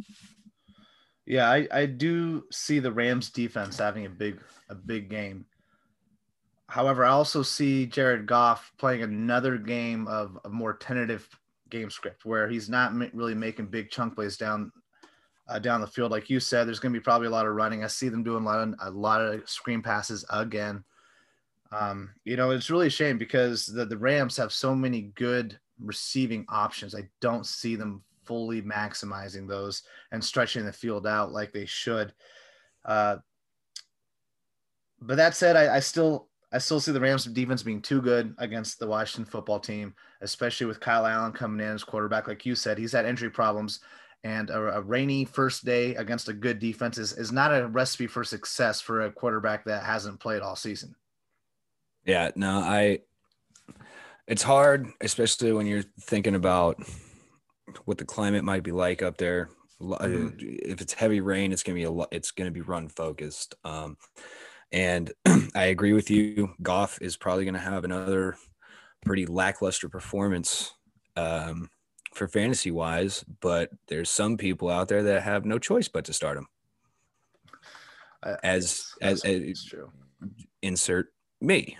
Yeah, 1.27 1.51
I, 1.51 1.67
I 1.73 1.87
do 1.87 2.45
see 2.53 2.79
the 2.79 2.93
Rams 2.93 3.31
defense 3.31 3.79
having 3.79 4.07
a 4.07 4.11
big 4.11 4.41
a 4.69 4.75
big 4.75 5.09
game. 5.09 5.47
However, 6.69 7.05
I 7.05 7.11
also 7.11 7.43
see 7.43 7.87
Jared 7.87 8.27
Goff 8.27 8.73
playing 8.79 9.03
another 9.03 9.59
game 9.59 10.09
of 10.09 10.39
a 10.45 10.49
more 10.49 10.75
tentative 10.75 11.29
game 11.73 11.91
script 11.91 12.25
where 12.25 12.49
he's 12.49 12.69
not 12.69 12.95
ma- 12.95 13.07
really 13.13 13.35
making 13.35 13.67
big 13.67 13.91
chunk 13.91 14.15
plays 14.15 14.37
down 14.37 14.71
uh, 15.49 15.59
down 15.59 15.81
the 15.81 15.87
field. 15.87 16.13
Like 16.13 16.31
you 16.31 16.39
said, 16.39 16.69
there's 16.69 16.79
going 16.79 16.93
to 16.93 17.01
be 17.01 17.03
probably 17.03 17.27
a 17.27 17.31
lot 17.31 17.47
of 17.47 17.55
running. 17.55 17.83
I 17.83 17.89
see 17.89 18.09
them 18.09 18.23
doing 18.23 18.45
a 18.45 18.47
lot 18.47 18.61
of 18.61 18.75
a 18.81 18.91
lot 18.91 19.21
of 19.21 19.49
screen 19.49 19.83
passes 19.83 20.25
again. 20.31 20.85
Um, 21.73 22.11
you 22.25 22.37
know, 22.37 22.51
it's 22.51 22.71
really 22.71 22.87
a 22.87 22.91
shame 22.91 23.19
because 23.19 23.67
the, 23.67 23.85
the 23.85 23.97
Rams 23.97 24.37
have 24.37 24.53
so 24.53 24.75
many 24.75 25.13
good 25.15 25.59
receiving 25.81 26.45
options. 26.49 26.95
I 26.95 27.09
don't 27.21 27.47
see 27.47 27.77
them 27.77 28.05
fully 28.25 28.63
maximizing 28.63 29.49
those 29.49 29.83
and 30.13 30.23
stretching 30.23 30.65
the 30.65 30.73
field 30.73 31.07
out 31.07 31.33
like 31.33 31.53
they 31.53 31.67
should. 31.67 32.13
Uh, 32.85 33.17
but 35.01 35.17
that 35.17 35.35
said, 35.35 35.57
I, 35.57 35.77
I 35.77 35.81
still 35.81 36.29
I 36.53 36.59
still 36.59 36.81
see 36.81 36.93
the 36.93 37.01
Rams 37.01 37.25
defense 37.25 37.63
being 37.63 37.81
too 37.81 38.03
good 38.03 38.35
against 38.39 38.79
the 38.79 38.87
Washington 38.87 39.25
football 39.25 39.59
team, 39.59 39.95
especially 40.23 40.67
with 40.67 40.81
Kyle 40.81 41.07
Allen 41.07 41.33
coming 41.33 41.65
in 41.65 41.73
as 41.73 41.85
quarterback. 41.85 42.29
Like 42.29 42.47
you 42.47 42.55
said, 42.55 42.79
he's 42.79 42.93
had 42.93 43.07
injury 43.07 43.31
problems 43.31 43.81
And 44.25 44.51
a, 44.51 44.79
a, 44.79 44.81
rainy 44.81 45.25
first 45.25 45.65
day 45.65 45.97
against 45.97 46.29
a 46.29 46.33
good 46.33 46.59
defense 46.61 46.97
is, 46.97 47.13
is 47.13 47.33
not 47.33 47.53
a 47.53 47.67
recipe 47.67 48.07
for 48.07 48.23
success 48.23 48.81
for 48.81 49.03
a 49.03 49.13
quarterback 49.13 49.65
that 49.65 49.83
hasn't 49.83 50.21
played 50.21 50.43
all 50.43 50.57
season. 50.57 50.95
Yeah, 52.05 52.31
no, 52.37 52.59
I. 52.59 53.01
It's 54.29 54.43
hard, 54.43 54.89
especially 55.01 55.53
when 55.53 55.67
you're 55.67 55.85
thinking 56.01 56.37
about 56.37 56.81
what 57.85 57.99
the 57.99 58.05
climate 58.05 58.45
might 58.45 58.63
be 58.63 58.73
like 58.73 59.03
up 59.03 59.17
there. 59.17 59.51
Mm-hmm. 59.81 60.37
If 60.41 60.81
it's 60.81 60.93
heavy 60.93 61.21
rain, 61.21 61.53
it's 61.53 61.65
gonna 61.65 61.75
be 61.75 61.85
a 61.85 61.91
lot. 61.91 62.09
It's 62.13 62.31
gonna 62.31 62.53
be 62.53 62.61
run 62.61 62.89
focused. 62.89 63.57
Um, 63.65 63.97
and 64.71 65.13
I 65.55 65.65
agree 65.65 65.93
with 65.93 66.11
you. 66.11 66.55
Goff 66.63 67.01
is 67.03 67.17
probably 67.17 67.45
gonna 67.45 67.59
have 67.59 67.85
another 67.85 68.37
pretty 69.05 69.27
lackluster 69.27 69.89
performance 69.89 70.73
um, 71.17 71.69
for 72.15 72.29
fantasy 72.29 72.71
wise, 72.71 73.25
but 73.41 73.71
there's 73.89 74.11
some 74.11 74.37
people 74.37 74.69
out 74.69 74.89
there 74.89 75.03
that 75.03 75.23
have 75.23 75.45
no 75.45 75.59
choice 75.59 75.89
but 75.89 76.05
to 76.07 76.13
start 76.13 76.39
him. 76.39 76.47
As 78.43 78.93
as, 79.01 79.25
as 79.25 79.65
true. 79.65 79.91
insert 80.63 81.13
me. 81.41 81.77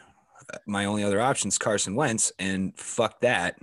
My 0.67 0.87
only 0.87 1.05
other 1.05 1.21
option 1.21 1.49
is 1.49 1.57
Carson 1.57 1.95
Wentz, 1.95 2.33
and 2.39 2.77
fuck 2.77 3.21
that. 3.21 3.57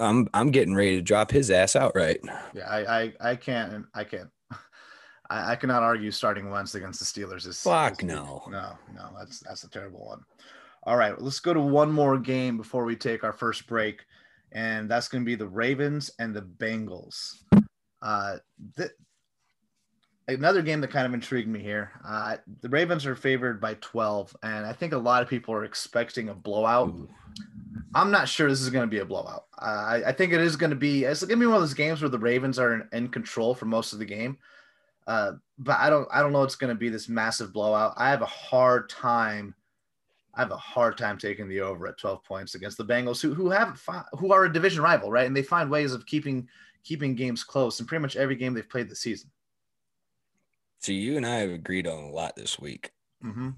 I'm 0.00 0.28
I'm 0.34 0.50
getting 0.50 0.74
ready 0.74 0.96
to 0.96 1.02
drop 1.02 1.30
his 1.30 1.50
ass 1.50 1.76
outright. 1.76 2.20
Yeah, 2.54 2.68
I 2.68 3.02
I, 3.02 3.12
I 3.20 3.36
can't 3.36 3.86
I 3.94 4.04
can't 4.04 4.28
I, 5.30 5.52
I 5.52 5.56
cannot 5.56 5.82
argue 5.82 6.10
starting 6.10 6.50
Wentz 6.50 6.74
against 6.74 7.00
the 7.00 7.06
Steelers 7.06 7.46
is 7.46 7.62
fuck 7.62 8.02
is, 8.02 8.08
no 8.08 8.42
no 8.48 8.76
no 8.94 9.10
that's 9.16 9.40
that's 9.40 9.64
a 9.64 9.70
terrible 9.70 10.06
one. 10.06 10.24
All 10.88 10.96
right, 10.96 11.20
let's 11.20 11.38
go 11.38 11.52
to 11.52 11.60
one 11.60 11.92
more 11.92 12.16
game 12.18 12.56
before 12.56 12.86
we 12.86 12.96
take 12.96 13.22
our 13.22 13.34
first 13.34 13.66
break, 13.66 14.06
and 14.52 14.90
that's 14.90 15.06
going 15.06 15.22
to 15.22 15.26
be 15.26 15.34
the 15.34 15.46
Ravens 15.46 16.10
and 16.18 16.34
the 16.34 16.40
Bengals. 16.40 17.42
Uh, 18.00 18.38
th- 18.74 18.92
another 20.28 20.62
game 20.62 20.80
that 20.80 20.90
kind 20.90 21.04
of 21.04 21.12
intrigued 21.12 21.46
me 21.46 21.60
here. 21.60 21.92
Uh, 22.02 22.38
the 22.62 22.70
Ravens 22.70 23.04
are 23.04 23.14
favored 23.14 23.60
by 23.60 23.74
12, 23.74 24.34
and 24.42 24.64
I 24.64 24.72
think 24.72 24.94
a 24.94 24.98
lot 24.98 25.22
of 25.22 25.28
people 25.28 25.52
are 25.52 25.64
expecting 25.64 26.30
a 26.30 26.34
blowout. 26.34 26.88
Ooh. 26.88 27.10
I'm 27.94 28.10
not 28.10 28.26
sure 28.26 28.48
this 28.48 28.62
is 28.62 28.70
going 28.70 28.86
to 28.86 28.90
be 28.90 29.00
a 29.00 29.04
blowout. 29.04 29.44
Uh, 29.60 29.64
I, 29.66 30.02
I, 30.06 30.12
think 30.12 30.32
it 30.32 30.40
is 30.40 30.56
going 30.56 30.70
to 30.70 30.76
be. 30.76 31.04
It's 31.04 31.20
going 31.20 31.38
to 31.38 31.44
be 31.44 31.46
one 31.46 31.56
of 31.56 31.60
those 31.60 31.74
games 31.74 32.00
where 32.00 32.08
the 32.08 32.18
Ravens 32.18 32.58
are 32.58 32.72
in, 32.72 32.88
in 32.92 33.08
control 33.08 33.54
for 33.54 33.66
most 33.66 33.92
of 33.92 33.98
the 33.98 34.06
game. 34.06 34.38
Uh, 35.06 35.32
but 35.58 35.76
I 35.78 35.90
don't. 35.90 36.08
I 36.10 36.22
don't 36.22 36.32
know. 36.32 36.44
It's 36.44 36.56
going 36.56 36.74
to 36.74 36.78
be 36.78 36.88
this 36.88 37.10
massive 37.10 37.52
blowout. 37.52 37.92
I 37.98 38.08
have 38.08 38.22
a 38.22 38.26
hard 38.26 38.88
time. 38.88 39.54
I 40.38 40.42
have 40.42 40.52
a 40.52 40.56
hard 40.56 40.96
time 40.96 41.18
taking 41.18 41.48
the 41.48 41.60
over 41.60 41.88
at 41.88 41.98
12 41.98 42.22
points 42.22 42.54
against 42.54 42.78
the 42.78 42.84
Bengals, 42.84 43.20
who 43.20 43.34
who 43.34 43.50
have 43.50 43.84
who 44.12 44.32
are 44.32 44.44
a 44.44 44.52
division 44.52 44.82
rival, 44.82 45.10
right? 45.10 45.26
And 45.26 45.36
they 45.36 45.42
find 45.42 45.68
ways 45.68 45.92
of 45.92 46.06
keeping 46.06 46.48
keeping 46.84 47.16
games 47.16 47.42
close 47.42 47.80
in 47.80 47.86
pretty 47.86 48.02
much 48.02 48.14
every 48.14 48.36
game 48.36 48.54
they've 48.54 48.68
played 48.68 48.88
this 48.88 49.00
season. 49.00 49.30
So 50.78 50.92
you 50.92 51.16
and 51.16 51.26
I 51.26 51.38
have 51.38 51.50
agreed 51.50 51.88
on 51.88 52.04
a 52.04 52.10
lot 52.10 52.36
this 52.36 52.56
week. 52.56 52.92
Mm-hmm. 53.24 53.50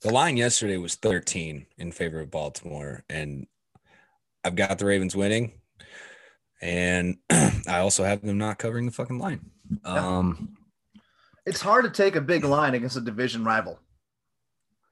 The 0.00 0.10
line 0.10 0.38
yesterday 0.38 0.78
was 0.78 0.94
13 0.94 1.66
in 1.76 1.92
favor 1.92 2.20
of 2.20 2.30
Baltimore, 2.30 3.04
and 3.10 3.46
I've 4.42 4.56
got 4.56 4.78
the 4.78 4.86
Ravens 4.86 5.14
winning, 5.14 5.60
and 6.62 7.18
I 7.30 7.80
also 7.80 8.02
have 8.04 8.22
them 8.22 8.38
not 8.38 8.58
covering 8.58 8.86
the 8.86 8.92
fucking 8.92 9.18
line. 9.18 9.50
Um, 9.84 10.56
it's 11.44 11.60
hard 11.60 11.84
to 11.84 11.90
take 11.90 12.16
a 12.16 12.20
big 12.22 12.44
line 12.44 12.74
against 12.74 12.96
a 12.96 13.02
division 13.02 13.44
rival. 13.44 13.78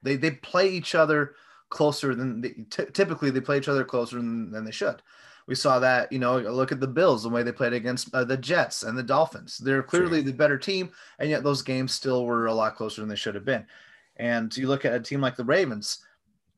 They 0.03 0.15
they 0.15 0.31
play 0.31 0.69
each 0.69 0.95
other 0.95 1.35
closer 1.69 2.15
than 2.15 2.41
they, 2.41 2.49
t- 2.69 2.91
typically 2.93 3.29
they 3.29 3.41
play 3.41 3.57
each 3.57 3.67
other 3.67 3.83
closer 3.83 4.17
than, 4.17 4.51
than 4.51 4.63
they 4.63 4.71
should. 4.71 5.01
We 5.47 5.55
saw 5.55 5.79
that, 5.79 6.11
you 6.11 6.19
know, 6.19 6.39
look 6.39 6.73
at 6.73 6.81
the 6.81 6.87
Bills, 6.87 7.23
the 7.23 7.29
way 7.29 7.41
they 7.41 7.53
played 7.53 7.71
against 7.71 8.13
uh, 8.13 8.25
the 8.25 8.35
Jets 8.35 8.83
and 8.83 8.97
the 8.97 9.03
Dolphins. 9.03 9.57
They're 9.57 9.81
clearly 9.83 10.17
sure. 10.17 10.25
the 10.25 10.33
better 10.33 10.57
team, 10.57 10.91
and 11.19 11.29
yet 11.29 11.43
those 11.43 11.61
games 11.61 11.93
still 11.93 12.25
were 12.25 12.47
a 12.47 12.53
lot 12.53 12.75
closer 12.75 13.01
than 13.01 13.09
they 13.09 13.15
should 13.15 13.35
have 13.35 13.45
been. 13.45 13.65
And 14.17 14.55
you 14.57 14.67
look 14.67 14.83
at 14.83 14.93
a 14.93 14.99
team 14.99 15.21
like 15.21 15.37
the 15.37 15.45
Ravens, 15.45 15.99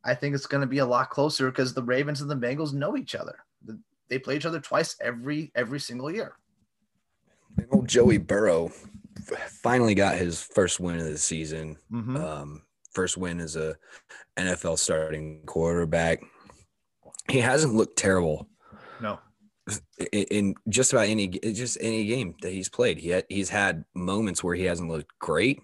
I 0.04 0.16
think 0.16 0.34
it's 0.34 0.48
going 0.48 0.62
to 0.62 0.68
be 0.68 0.80
a 0.80 0.86
lot 0.86 1.12
closer 1.12 1.52
because 1.52 1.74
the 1.74 1.84
Ravens 1.84 2.22
and 2.22 2.32
the 2.32 2.36
Bengals 2.36 2.74
know 2.74 2.98
each 2.98 3.16
other. 3.16 3.38
They 4.08 4.18
play 4.18 4.38
each 4.38 4.46
other 4.46 4.60
twice 4.60 4.96
every 5.02 5.52
every 5.54 5.80
single 5.80 6.10
year. 6.10 6.34
Old 7.72 7.88
Joey 7.88 8.18
Burrow 8.18 8.72
finally 9.62 9.94
got 9.94 10.18
his 10.18 10.42
first 10.42 10.80
win 10.80 10.98
of 10.98 11.06
the 11.06 11.18
season. 11.18 11.78
Mm-hmm. 11.92 12.18
Um, 12.18 12.64
first 12.92 13.18
win 13.18 13.40
as 13.40 13.56
a 13.56 13.76
NFL 14.38 14.80
starting 14.80 15.42
quarterback. 15.46 16.22
He 17.30 17.40
hasn't 17.40 17.76
looked 17.76 17.98
terrible. 17.98 18.48
No. 19.02 19.20
In, 20.12 20.56
just 20.68 20.94
about 20.94 21.08
any 21.08 21.28
just 21.28 21.78
any 21.80 22.06
game 22.06 22.36
that 22.42 22.52
he's 22.52 22.70
played, 22.70 22.98
he 22.98 23.10
had, 23.10 23.26
he's 23.30 23.50
had 23.50 23.86
moments 23.94 24.44
where 24.44 24.56
he 24.56 24.64
hasn't 24.64 24.90
looked 24.90 25.12
great, 25.20 25.60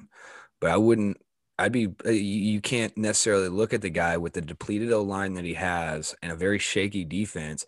but 0.59 0.69
I 0.69 0.77
wouldn't 0.77 1.17
I'd 1.57 1.71
be 1.71 1.87
uh, 2.05 2.09
you 2.09 2.59
can't 2.59 2.95
necessarily 2.97 3.47
look 3.47 3.73
at 3.73 3.81
the 3.81 3.89
guy 3.89 4.17
with 4.17 4.33
the 4.33 4.41
depleted 4.41 4.91
O 4.91 5.01
line 5.01 5.33
that 5.35 5.45
he 5.45 5.53
has 5.53 6.15
and 6.21 6.31
a 6.31 6.35
very 6.35 6.59
shaky 6.59 7.05
defense. 7.05 7.65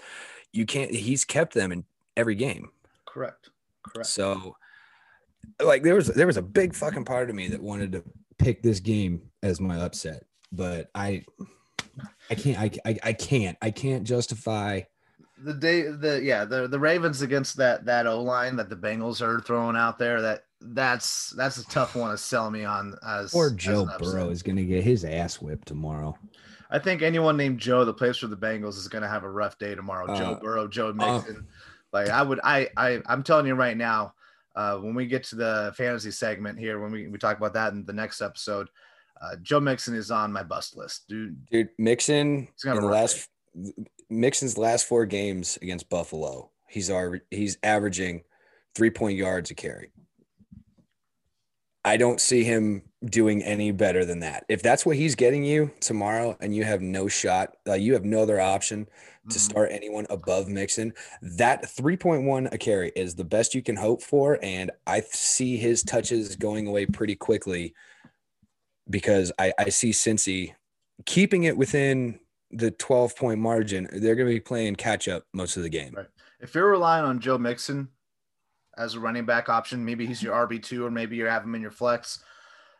You 0.52 0.66
can't. 0.66 0.92
He's 0.92 1.24
kept 1.24 1.54
them 1.54 1.72
in 1.72 1.86
every 2.16 2.36
game. 2.36 2.70
Correct. 3.06 3.50
Correct. 3.84 4.08
So, 4.08 4.58
like, 5.62 5.84
there 5.84 5.96
was 5.96 6.08
there 6.08 6.28
was 6.28 6.38
a 6.38 6.42
big 6.42 6.76
fucking 6.76 7.06
part 7.06 7.30
of 7.30 7.36
me 7.36 7.48
that 7.50 7.62
wanted 7.62 7.94
to 7.94 8.04
pick 8.40 8.62
this 8.62 8.80
game 8.80 9.22
as 9.44 9.60
my 9.60 9.78
upset, 9.80 10.24
but 10.52 10.90
I, 10.96 11.24
I 12.30 12.36
can't. 12.36 12.60
I 12.60 12.72
I, 12.90 13.00
I 13.04 13.14
can't. 13.14 13.58
I 13.62 13.72
can't 13.72 14.04
justify 14.04 14.82
the 15.44 15.54
day 15.54 15.84
the 15.84 16.22
yeah 16.24 16.46
the 16.46 16.68
the 16.68 16.80
Ravens 16.80 17.22
against 17.22 17.58
that 17.58 17.86
that 17.86 18.08
O 18.08 18.22
line 18.22 18.56
that 18.56 18.70
the 18.70 18.76
Bengals 18.76 19.22
are 19.22 19.40
throwing 19.42 19.76
out 19.76 20.00
there 20.00 20.22
that 20.22 20.44
that's 20.60 21.30
that's 21.32 21.58
a 21.58 21.66
tough 21.68 21.96
one 21.96 22.12
to 22.12 22.18
sell 22.18 22.50
me 22.50 22.64
on 22.64 22.96
as 23.06 23.34
or 23.34 23.52
Joe 23.52 23.88
as 23.88 24.02
Burrow 24.02 24.30
is 24.30 24.42
going 24.42 24.56
to 24.56 24.66
get 24.66 24.84
his 24.84 25.06
ass 25.06 25.40
whipped 25.40 25.68
tomorrow. 25.68 26.18
I 26.70 26.80
think 26.80 27.02
anyone 27.02 27.38
named 27.38 27.60
Joe 27.60 27.86
that 27.86 27.94
plays 27.94 28.18
for 28.18 28.28
the 28.28 28.36
Bengals 28.36 28.78
is 28.78 28.88
going 28.88 29.04
to 29.04 29.08
have 29.08 29.24
a 29.24 29.30
rough 29.30 29.58
day 29.58 29.76
tomorrow. 29.76 30.12
Uh, 30.12 30.18
Joe 30.18 30.40
Burrow, 30.42 30.68
Joe 30.68 30.90
uh, 30.90 30.94
Mixon. 30.94 31.38
Uh, 31.38 31.42
like 31.94 32.10
I 32.10 32.22
would, 32.22 32.40
I, 32.44 32.68
I, 32.76 33.02
I'm 33.06 33.24
telling 33.24 33.48
you 33.48 33.56
right 33.56 33.78
now, 33.78 34.14
uh, 34.58 34.78
when 34.78 34.96
we 34.96 35.06
get 35.06 35.24
to 35.24 35.36
the 35.36 35.74
fantasy 35.78 36.10
segment 36.10 36.58
here, 36.58 36.80
when 36.80 36.92
we, 36.92 37.08
we 37.08 37.20
talk 37.20 37.38
about 37.38 37.54
that 37.54 37.74
in 37.74 37.86
the 37.86 37.94
next 37.94 38.22
episode, 38.22 38.68
uh, 39.22 39.36
Joe 39.44 39.60
Mixon 39.60 39.96
is 39.96 40.10
on 40.10 40.34
my 40.34 40.42
bust 40.42 40.76
list, 40.76 41.08
dude. 41.08 41.46
Dude, 41.46 41.70
Mixon 41.78 42.48
in 42.66 42.76
the 42.76 42.82
last. 42.82 43.30
Mixon's 44.10 44.58
last 44.58 44.88
four 44.88 45.06
games 45.06 45.58
against 45.62 45.90
Buffalo, 45.90 46.52
he's 46.68 46.90
our 46.90 47.22
he's 47.30 47.58
averaging 47.62 48.24
three 48.76 48.90
point 48.90 49.18
yards 49.18 49.52
a 49.52 49.56
carry. 49.56 49.92
I 51.86 51.98
don't 51.98 52.20
see 52.20 52.44
him 52.44 52.84
doing 53.06 53.44
any 53.44 53.72
better 53.72 54.06
than 54.06 54.20
that. 54.20 54.46
If 54.50 54.62
that's 54.62 54.86
what 54.86 54.96
he's 54.96 55.16
getting 55.16 55.44
you 55.44 55.72
tomorrow 55.80 56.36
and 56.42 56.56
you 56.56 56.64
have 56.64 56.82
no 56.82 57.08
shot, 57.08 57.56
uh, 57.68 57.74
you 57.74 57.94
have 57.94 58.06
no 58.06 58.22
other 58.22 58.40
option 58.40 58.86
to 58.86 58.92
mm-hmm. 59.30 59.38
start 59.38 59.72
anyone 59.72 60.08
above 60.10 60.48
Mixon, 60.48 60.94
that 61.22 61.64
3.1 61.64 62.52
a 62.52 62.58
carry 62.58 62.92
is 62.96 63.16
the 63.16 63.24
best 63.24 63.54
you 63.54 63.62
can 63.62 63.76
hope 63.76 64.02
for. 64.02 64.40
And 64.42 64.72
I 64.88 65.02
see 65.02 65.58
his 65.58 65.84
touches 65.84 66.36
going 66.36 66.68
away 66.68 66.86
pretty 66.86 67.16
quickly 67.16 67.74
because 68.90 69.32
I, 69.38 69.54
I 69.60 69.70
see 69.70 69.92
Cincy 69.92 70.54
keeping 71.06 71.44
it 71.44 71.56
within 71.56 72.20
the 72.52 72.72
12 72.72 73.16
point 73.16 73.40
margin. 73.40 73.88
They're 73.92 74.16
going 74.16 74.28
to 74.28 74.34
be 74.34 74.40
playing 74.40 74.76
catch 74.78 75.08
up 75.08 75.24
most 75.34 75.58
of 75.58 75.64
the 75.64 75.70
game. 75.70 75.94
Right. 75.96 76.08
If 76.40 76.56
you're 76.56 76.72
relying 76.72 77.06
on 77.06 77.20
Joe 77.20 77.38
Mixon 77.38 77.90
as 78.78 78.96
a 78.96 79.00
running 79.00 79.26
back 79.26 79.50
option. 79.50 79.84
Maybe 79.84 80.06
he's 80.06 80.22
your 80.22 80.36
RB 80.48 80.62
two, 80.62 80.86
or 80.86 80.92
maybe 80.92 81.16
you 81.16 81.26
have 81.26 81.44
him 81.44 81.56
in 81.56 81.62
your 81.62 81.72
flex. 81.72 82.24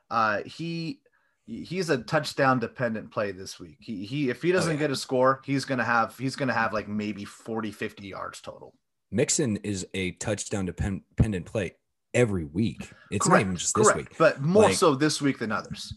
Uh, 0.10 0.42
he 0.46 1.02
he's 1.46 1.90
a 1.90 1.98
touchdown 1.98 2.60
dependent 2.60 3.12
play 3.12 3.32
this 3.32 3.60
week. 3.60 3.78
He 3.80 4.06
he 4.06 4.30
if 4.30 4.42
he 4.42 4.52
doesn't 4.52 4.72
oh, 4.72 4.74
yeah. 4.74 4.80
get 4.80 4.92
a 4.92 4.96
score, 4.96 5.42
he's 5.46 5.66
gonna 5.66 5.84
have 5.84 6.18
he's 6.18 6.36
gonna 6.36 6.54
have 6.54 6.74
like 6.74 6.88
maybe 6.88 7.26
40, 7.26 7.72
50 7.72 8.08
yards 8.08 8.42
total. 8.42 8.74
Mixon 9.12 9.58
is 9.58 9.88
a 9.94 10.12
touchdown 10.12 10.66
dependent 10.66 11.46
play 11.46 11.76
every 12.14 12.46
week. 12.46 12.92
It's 13.10 13.26
correct, 13.26 13.40
not 13.40 13.42
even 13.42 13.56
just 13.56 13.76
this 13.76 13.88
correct. 13.88 14.10
week, 14.10 14.18
but 14.18 14.42
more 14.42 14.64
like, 14.64 14.76
so 14.76 14.96
this 14.96 15.22
week 15.22 15.40
than 15.40 15.52
others. 15.52 15.94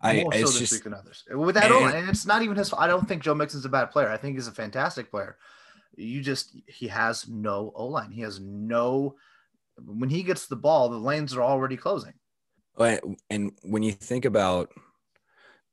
I, 0.00 0.22
more 0.22 0.32
so 0.32 0.38
this 0.38 0.58
just, 0.58 0.72
week 0.72 0.84
than 0.84 0.94
others. 0.94 1.24
With 1.30 1.56
that, 1.56 1.72
and, 1.72 1.94
and 1.94 2.08
it's 2.08 2.26
not 2.26 2.42
even 2.42 2.56
his. 2.56 2.72
I 2.76 2.86
don't 2.86 3.06
think 3.08 3.22
Joe 3.22 3.34
Mixon's 3.34 3.64
a 3.64 3.68
bad 3.68 3.90
player. 3.90 4.08
I 4.08 4.16
think 4.16 4.36
he's 4.36 4.46
a 4.46 4.52
fantastic 4.52 5.10
player. 5.10 5.36
You 5.96 6.20
just 6.20 6.56
he 6.66 6.88
has 6.88 7.28
no 7.28 7.72
O 7.74 7.86
line. 7.86 8.12
He 8.12 8.20
has 8.20 8.40
no 8.40 9.16
when 9.84 10.08
he 10.08 10.22
gets 10.22 10.46
the 10.46 10.56
ball, 10.56 10.88
the 10.88 10.98
lanes 10.98 11.34
are 11.34 11.42
already 11.42 11.76
closing. 11.76 12.14
And 13.30 13.52
when 13.62 13.82
you 13.82 13.92
think 13.92 14.24
about 14.24 14.72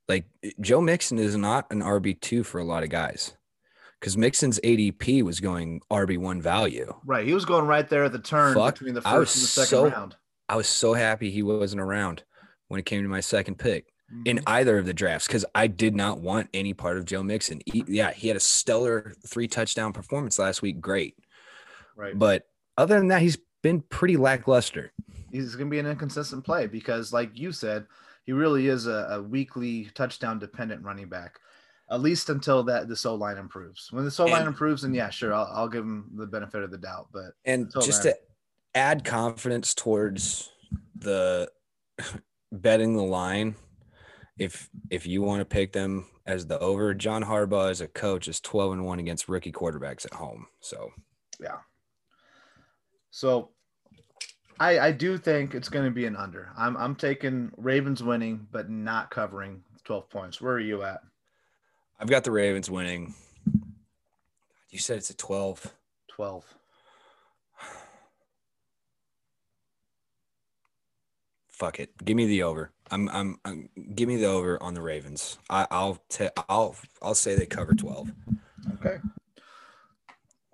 like 0.08 0.26
Joe 0.60 0.80
Mixon 0.80 1.18
is 1.18 1.36
not 1.36 1.66
an 1.70 1.82
RB2 1.82 2.44
for 2.44 2.60
a 2.60 2.64
lot 2.64 2.82
of 2.82 2.90
guys 2.90 3.34
because 4.00 4.16
Mixon's 4.16 4.60
ADP 4.60 5.22
was 5.22 5.40
going 5.40 5.80
RB1 5.90 6.40
value. 6.40 6.94
Right. 7.04 7.26
He 7.26 7.34
was 7.34 7.44
going 7.44 7.66
right 7.66 7.88
there 7.88 8.04
at 8.04 8.12
the 8.12 8.18
turn 8.18 8.54
Fuck, 8.54 8.74
between 8.74 8.94
the 8.94 9.02
first 9.02 9.36
and 9.36 9.42
the 9.42 9.48
second 9.48 9.68
so, 9.68 9.88
round. 9.88 10.16
I 10.48 10.56
was 10.56 10.68
so 10.68 10.94
happy 10.94 11.30
he 11.30 11.42
wasn't 11.42 11.80
around 11.80 12.22
when 12.68 12.78
it 12.78 12.86
came 12.86 13.02
to 13.02 13.08
my 13.08 13.20
second 13.20 13.58
pick 13.58 13.92
mm-hmm. 14.12 14.22
in 14.26 14.40
either 14.46 14.78
of 14.78 14.86
the 14.86 14.94
drafts 14.94 15.26
because 15.26 15.44
I 15.54 15.66
did 15.66 15.96
not 15.96 16.20
want 16.20 16.48
any 16.54 16.72
part 16.72 16.98
of 16.98 17.04
Joe 17.04 17.22
Mixon. 17.22 17.60
He, 17.66 17.84
yeah, 17.88 18.12
he 18.12 18.28
had 18.28 18.36
a 18.36 18.40
stellar 18.40 19.14
three 19.26 19.48
touchdown 19.48 19.92
performance 19.92 20.38
last 20.38 20.62
week. 20.62 20.80
Great. 20.80 21.16
Right. 21.96 22.16
But 22.16 22.44
other 22.76 22.98
than 22.98 23.08
that, 23.08 23.22
he's 23.22 23.38
been 23.62 23.80
pretty 23.80 24.16
lackluster. 24.16 24.92
He's 25.36 25.54
going 25.54 25.68
to 25.68 25.70
be 25.70 25.78
an 25.78 25.86
inconsistent 25.86 26.44
play 26.44 26.66
because, 26.66 27.12
like 27.12 27.38
you 27.38 27.52
said, 27.52 27.86
he 28.24 28.32
really 28.32 28.68
is 28.68 28.86
a, 28.86 29.08
a 29.10 29.22
weekly 29.22 29.88
touchdown 29.94 30.38
dependent 30.38 30.82
running 30.82 31.08
back. 31.08 31.38
At 31.88 32.00
least 32.00 32.30
until 32.30 32.64
that 32.64 32.88
the 32.88 33.00
O 33.08 33.14
line 33.14 33.38
improves. 33.38 33.92
When 33.92 34.04
the 34.04 34.22
O 34.22 34.26
line 34.26 34.46
improves, 34.46 34.82
then 34.82 34.92
yeah, 34.92 35.08
sure, 35.08 35.32
I'll, 35.32 35.48
I'll 35.52 35.68
give 35.68 35.84
him 35.84 36.10
the 36.16 36.26
benefit 36.26 36.64
of 36.64 36.72
the 36.72 36.78
doubt. 36.78 37.08
But 37.12 37.34
and 37.44 37.70
just 37.80 38.02
then, 38.02 38.14
to 38.14 38.18
add 38.74 39.04
confidence 39.04 39.72
towards 39.72 40.50
the 40.96 41.48
betting 42.52 42.96
the 42.96 43.04
line, 43.04 43.54
if 44.36 44.68
if 44.90 45.06
you 45.06 45.22
want 45.22 45.40
to 45.40 45.44
pick 45.44 45.72
them 45.72 46.06
as 46.26 46.48
the 46.48 46.58
over, 46.58 46.92
John 46.92 47.22
Harbaugh 47.22 47.70
as 47.70 47.80
a 47.80 47.86
coach 47.86 48.26
is 48.26 48.40
twelve 48.40 48.72
and 48.72 48.84
one 48.84 48.98
against 48.98 49.28
rookie 49.28 49.52
quarterbacks 49.52 50.04
at 50.04 50.14
home. 50.14 50.48
So 50.58 50.90
yeah. 51.38 51.58
So 53.12 53.50
I 54.58 54.78
I 54.78 54.92
do 54.92 55.18
think 55.18 55.54
it's 55.54 55.68
going 55.68 55.84
to 55.84 55.90
be 55.90 56.06
an 56.06 56.16
under. 56.16 56.50
I'm 56.56 56.76
I'm 56.76 56.94
taking 56.94 57.52
Ravens 57.56 58.02
winning, 58.02 58.46
but 58.52 58.70
not 58.70 59.10
covering 59.10 59.62
twelve 59.84 60.08
points. 60.10 60.40
Where 60.40 60.54
are 60.54 60.60
you 60.60 60.82
at? 60.82 61.02
I've 61.98 62.08
got 62.08 62.24
the 62.24 62.30
Ravens 62.30 62.70
winning. 62.70 63.14
You 64.70 64.78
said 64.78 64.98
it's 64.98 65.10
a 65.10 65.16
12. 65.16 65.72
12. 66.08 66.44
Fuck 71.48 71.80
it. 71.80 72.04
Give 72.04 72.16
me 72.16 72.26
the 72.26 72.42
over. 72.42 72.72
I'm, 72.90 73.08
I'm, 73.08 73.40
I'm 73.46 73.70
give 73.94 74.08
me 74.08 74.16
the 74.16 74.26
over 74.26 74.62
on 74.62 74.74
the 74.74 74.82
Ravens. 74.82 75.38
I, 75.48 75.66
I'll, 75.70 75.98
t- 76.10 76.28
I'll, 76.50 76.76
I'll 77.00 77.14
say 77.14 77.34
they 77.34 77.46
cover 77.46 77.72
12. 77.72 78.12
Okay. 78.74 78.98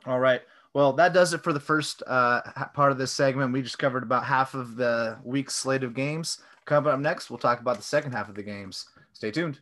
All 0.07 0.21
right. 0.21 0.43
Well, 0.75 0.95
that 0.95 1.13
does 1.13 1.35
it 1.35 1.43
for 1.43 1.53
the 1.53 1.61
first 1.61 2.03
uh, 2.07 2.41
part 2.73 2.93
of 2.93 2.99
this 2.99 3.13
segment. 3.13 3.53
We 3.53 3.61
just 3.61 3.79
covered 3.79 4.03
about 4.03 4.25
half 4.25 4.55
of 4.55 4.77
the 4.77 5.19
week's 5.23 5.55
slate 5.55 5.85
of 5.85 5.95
games. 5.95 6.39
Coming 6.65 6.93
up 6.93 7.01
next, 7.01 7.29
we'll 7.29 7.39
talk 7.39 7.61
about 7.61 7.77
the 7.77 7.83
second 7.83 8.13
half 8.13 8.29
of 8.29 8.35
the 8.35 8.43
games. 8.43 8.87
Stay 9.13 9.31
tuned. 9.31 9.61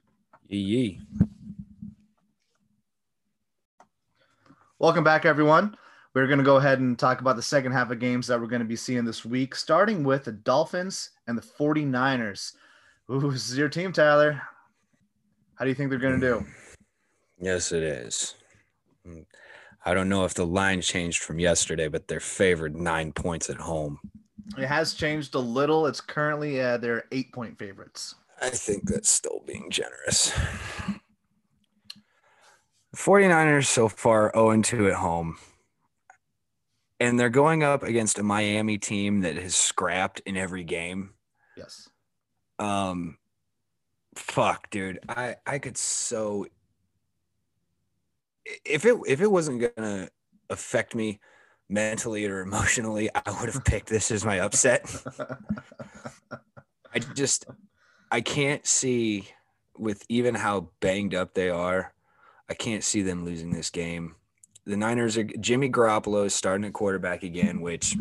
Yee. 0.49 1.01
Welcome 4.79 5.03
back, 5.03 5.25
everyone. 5.25 5.77
We're 6.15 6.27
going 6.27 6.39
to 6.39 6.45
go 6.45 6.57
ahead 6.57 6.79
and 6.79 6.99
talk 6.99 7.21
about 7.21 7.37
the 7.37 7.43
second 7.43 7.73
half 7.73 7.91
of 7.91 7.99
games 7.99 8.27
that 8.29 8.41
we're 8.41 8.47
going 8.47 8.63
to 8.63 8.67
be 8.67 8.77
seeing 8.77 9.05
this 9.05 9.25
week, 9.25 9.55
starting 9.55 10.05
with 10.05 10.25
the 10.25 10.33
Dolphins 10.33 11.11
and 11.27 11.37
the 11.37 11.43
49ers. 11.43 12.53
Ooh, 13.11 13.31
this 13.33 13.51
is 13.51 13.59
your 13.59 13.69
team, 13.69 13.93
Tyler. 13.93 14.41
How 15.57 15.65
do 15.65 15.69
you 15.69 15.75
think 15.75 15.91
they're 15.91 15.99
going 15.99 16.21
to 16.21 16.27
do? 16.27 16.47
Yes, 17.41 17.73
it 17.73 17.83
is. 17.83 18.35
I 19.85 19.95
don't 19.95 20.09
know 20.09 20.25
if 20.25 20.35
the 20.35 20.47
line 20.47 20.83
changed 20.83 21.23
from 21.23 21.39
yesterday, 21.39 21.89
but 21.89 22.07
they're 22.07 22.21
favored 22.21 22.77
nine 22.77 23.13
points 23.13 23.49
at 23.49 23.57
home. 23.57 23.99
It 24.59 24.67
has 24.67 24.95
changed 24.95 25.35
a 25.35 25.39
little. 25.39 25.87
It's 25.87 26.01
currently 26.01 26.61
uh, 26.61 26.77
their 26.77 27.05
eight 27.13 27.33
point 27.33 27.59
favorites. 27.59 28.15
I 28.43 28.51
think 28.51 28.89
that's 28.89 29.09
still 29.09 29.43
being 29.47 29.71
generous. 29.71 30.33
49ers 32.97 33.67
so 33.67 33.89
far 33.89 34.33
0 34.35 34.63
2 34.63 34.89
at 34.89 34.95
home. 34.95 35.39
And 36.99 37.19
they're 37.19 37.31
going 37.31 37.63
up 37.63 37.83
against 37.83 38.19
a 38.19 38.23
Miami 38.23 38.77
team 38.77 39.21
that 39.21 39.37
has 39.37 39.55
scrapped 39.55 40.21
in 40.21 40.37
every 40.37 40.65
game. 40.65 41.15
Yes. 41.57 41.89
Um 42.59 43.19
fuck, 44.17 44.69
dude. 44.71 44.99
I 45.09 45.37
I 45.47 45.59
could 45.59 45.79
so 45.79 46.47
if 48.65 48.85
it 48.85 48.97
if 49.07 49.21
it 49.21 49.31
wasn't 49.31 49.75
gonna 49.77 50.09
affect 50.49 50.95
me 50.95 51.21
mentally 51.69 52.27
or 52.27 52.41
emotionally, 52.41 53.11
I 53.15 53.23
would 53.41 53.53
have 53.53 53.65
picked 53.65 53.89
this 53.89 54.11
as 54.11 54.25
my 54.25 54.41
upset. 54.41 54.91
I 56.95 56.99
just 56.99 57.47
I 58.11 58.21
can't 58.21 58.67
see 58.67 59.29
with 59.79 60.05
even 60.09 60.35
how 60.35 60.71
banged 60.81 61.15
up 61.15 61.35
they 61.35 61.49
are 61.49 61.95
I 62.51 62.55
can't 62.55 62.83
see 62.83 63.03
them 63.03 63.25
losing 63.25 63.53
this 63.53 63.71
game. 63.71 64.17
The 64.67 64.77
Niners 64.77 65.17
are 65.17 65.23
Jimmy 65.23 65.71
Garoppolo 65.71 66.27
is 66.27 66.35
starting 66.35 66.67
at 66.67 66.73
quarterback 66.73 67.23
again, 67.23 67.61
which, 67.61 67.97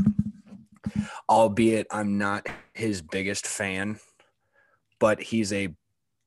albeit 1.30 1.86
I'm 1.92 2.18
not 2.18 2.48
his 2.74 3.04
biggest 3.04 3.46
fan, 3.46 4.00
but 4.98 5.22
he's 5.22 5.54
a 5.54 5.76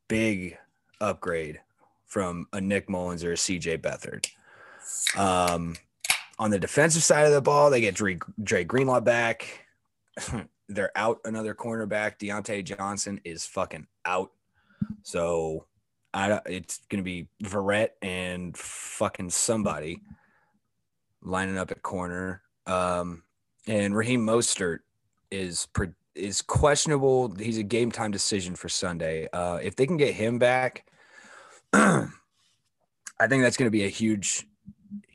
big 0.07 0.57
upgrade 1.01 1.61
from 2.13 2.47
a 2.53 2.61
Nick 2.61 2.91
Mullens 2.91 3.25
or 3.25 3.33
a 3.33 3.37
CJ 3.37 3.79
Beathard. 3.79 4.29
Um, 5.19 5.77
on 6.39 6.51
the 6.51 6.59
defensive 6.59 7.03
side 7.03 7.25
of 7.25 7.33
the 7.33 7.41
ball, 7.41 7.71
they 7.71 7.81
get 7.81 7.95
Dre, 7.95 8.65
Greenlaw 8.65 9.01
back. 9.01 9.67
They're 10.69 10.93
out 10.95 11.21
another 11.25 11.55
cornerback. 11.55 12.19
Diontae 12.19 12.65
Johnson 12.65 13.19
is 13.25 13.47
fucking 13.47 13.87
out. 14.05 14.31
So 15.03 15.65
I 16.13 16.39
it's 16.45 16.81
gonna 16.91 17.03
be 17.03 17.29
Verrett 17.43 17.91
and 18.03 18.55
fucking 18.57 19.31
somebody 19.31 20.03
lining 21.23 21.57
up 21.57 21.71
at 21.71 21.83
corner. 21.83 22.43
Um, 22.67 23.23
and 23.67 23.97
Raheem 23.97 24.27
Mostert 24.27 24.81
is 25.31 25.67
is 26.15 26.43
questionable. 26.43 27.35
He's 27.37 27.59
a 27.59 27.63
game 27.63 27.91
time 27.91 28.11
decision 28.11 28.55
for 28.55 28.69
Sunday. 28.69 29.29
Uh, 29.33 29.61
if 29.63 29.77
they 29.77 29.87
can 29.87 29.97
get 29.97 30.15
him 30.15 30.39
back, 30.39 30.85
think 33.29 33.43
that's 33.43 33.57
going 33.57 33.67
to 33.67 33.71
be 33.71 33.85
a 33.85 33.89
huge, 33.89 34.47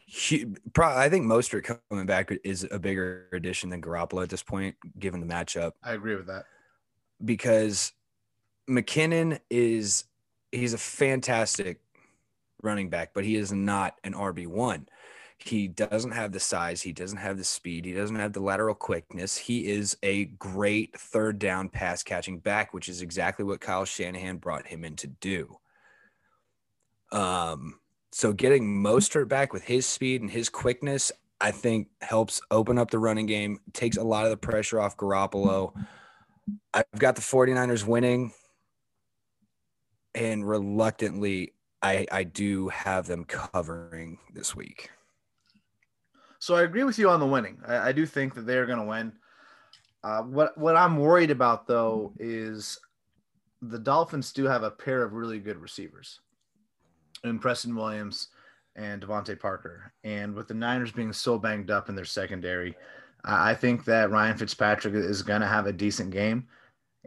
huge. 0.06 0.58
Pro- 0.74 0.96
I 0.96 1.10
think 1.10 1.26
Mostert 1.26 1.80
coming 1.90 2.06
back 2.06 2.32
is 2.44 2.68
a 2.70 2.80
bigger 2.80 3.28
addition 3.34 3.70
than 3.70 3.82
Garoppolo 3.82 4.24
at 4.24 4.30
this 4.30 4.44
point, 4.44 4.76
given 5.00 5.20
the 5.20 5.28
matchup. 5.28 5.74
I 5.84 5.94
agree 5.94 6.16
with 6.16 6.28
that 6.28 6.46
because 7.24 7.94
McKinnon 8.70 9.40
is 9.50 10.06
he's 10.52 10.74
a 10.74 10.78
fantastic 10.78 11.80
running 12.62 12.90
back, 12.90 13.12
but 13.14 13.24
he 13.24 13.36
is 13.36 13.52
not 13.52 13.96
an 14.04 14.14
RB1. 14.14 14.88
He 15.40 15.68
doesn't 15.68 16.12
have 16.12 16.32
the 16.32 16.40
size, 16.40 16.82
he 16.82 16.94
doesn't 16.94 17.20
have 17.20 17.38
the 17.38 17.44
speed, 17.44 17.86
he 17.86 17.94
doesn't 17.94 18.16
have 18.16 18.34
the 18.34 18.40
lateral 18.40 18.74
quickness. 18.74 19.38
He 19.38 19.68
is 19.68 19.96
a 20.02 20.26
great 20.26 20.98
third 21.00 21.38
down 21.38 21.70
pass 21.70 22.02
catching 22.02 22.40
back, 22.40 22.74
which 22.74 22.90
is 22.90 23.02
exactly 23.02 23.46
what 23.46 23.62
Kyle 23.62 23.86
Shanahan 23.86 24.38
brought 24.38 24.66
him 24.66 24.84
in 24.84 24.96
to 24.96 25.08
do. 25.08 25.60
Um, 27.12 27.80
so 28.12 28.34
getting 28.34 28.84
Mostert 28.84 29.28
back 29.28 29.54
with 29.54 29.64
his 29.64 29.86
speed 29.86 30.22
and 30.22 30.32
his 30.32 30.50
quickness, 30.50 31.12
I 31.40 31.52
think 31.52 31.90
helps 32.02 32.42
open 32.52 32.78
up 32.78 32.92
the 32.92 33.00
running 33.00 33.26
game, 33.26 33.60
takes 33.74 33.98
a 33.98 34.04
lot 34.04 34.26
of 34.26 34.32
the 34.32 34.38
pressure 34.38 34.80
off 34.80 34.98
Garoppolo. 34.98 35.74
I've 36.74 36.86
got 36.98 37.16
the 37.16 37.22
49ers 37.22 37.86
winning 37.86 38.32
and 40.16 40.48
reluctantly 40.48 41.54
I 41.82 42.08
I 42.12 42.24
do 42.24 42.70
have 42.70 43.08
them 43.08 43.26
covering 43.26 44.18
this 44.34 44.56
week. 44.56 44.90
So 46.40 46.56
I 46.56 46.64
agree 46.64 46.84
with 46.84 47.00
you 47.00 47.10
on 47.10 47.20
the 47.20 47.26
winning. 47.26 47.60
I, 47.68 47.90
I 47.90 47.92
do 47.92 48.06
think 48.06 48.36
that 48.36 48.46
they're 48.46 48.66
going 48.66 48.80
to 48.80 48.86
win. 48.86 49.14
Uh, 50.04 50.22
what 50.24 50.58
what 50.58 50.76
I'm 50.76 50.98
worried 50.98 51.32
about 51.32 51.68
though 51.68 52.14
is 52.20 52.80
the 53.62 53.80
Dolphins 53.80 54.32
do 54.32 54.46
have 54.46 54.64
a 54.64 54.72
pair 54.72 55.04
of 55.04 55.14
really 55.14 55.40
good 55.40 55.58
receivers, 55.58 56.20
in 57.24 57.40
Preston 57.40 57.76
Williams 57.76 58.30
and 58.76 59.02
DeVante 59.02 59.40
Parker. 59.40 59.92
And 60.04 60.34
with 60.36 60.48
the 60.48 60.54
Niners 60.54 60.92
being 60.92 61.14
so 61.14 61.38
banged 61.38 61.72
up 61.72 61.90
in 61.90 61.96
their 61.96 62.06
secondary, 62.06 62.76
I 63.24 63.54
think 63.54 63.84
that 63.86 64.12
Ryan 64.12 64.38
Fitzpatrick 64.38 64.94
is 64.94 65.22
going 65.22 65.42
to 65.42 65.48
have 65.48 65.66
a 65.66 65.74
decent 65.74 66.12
game, 66.12 66.48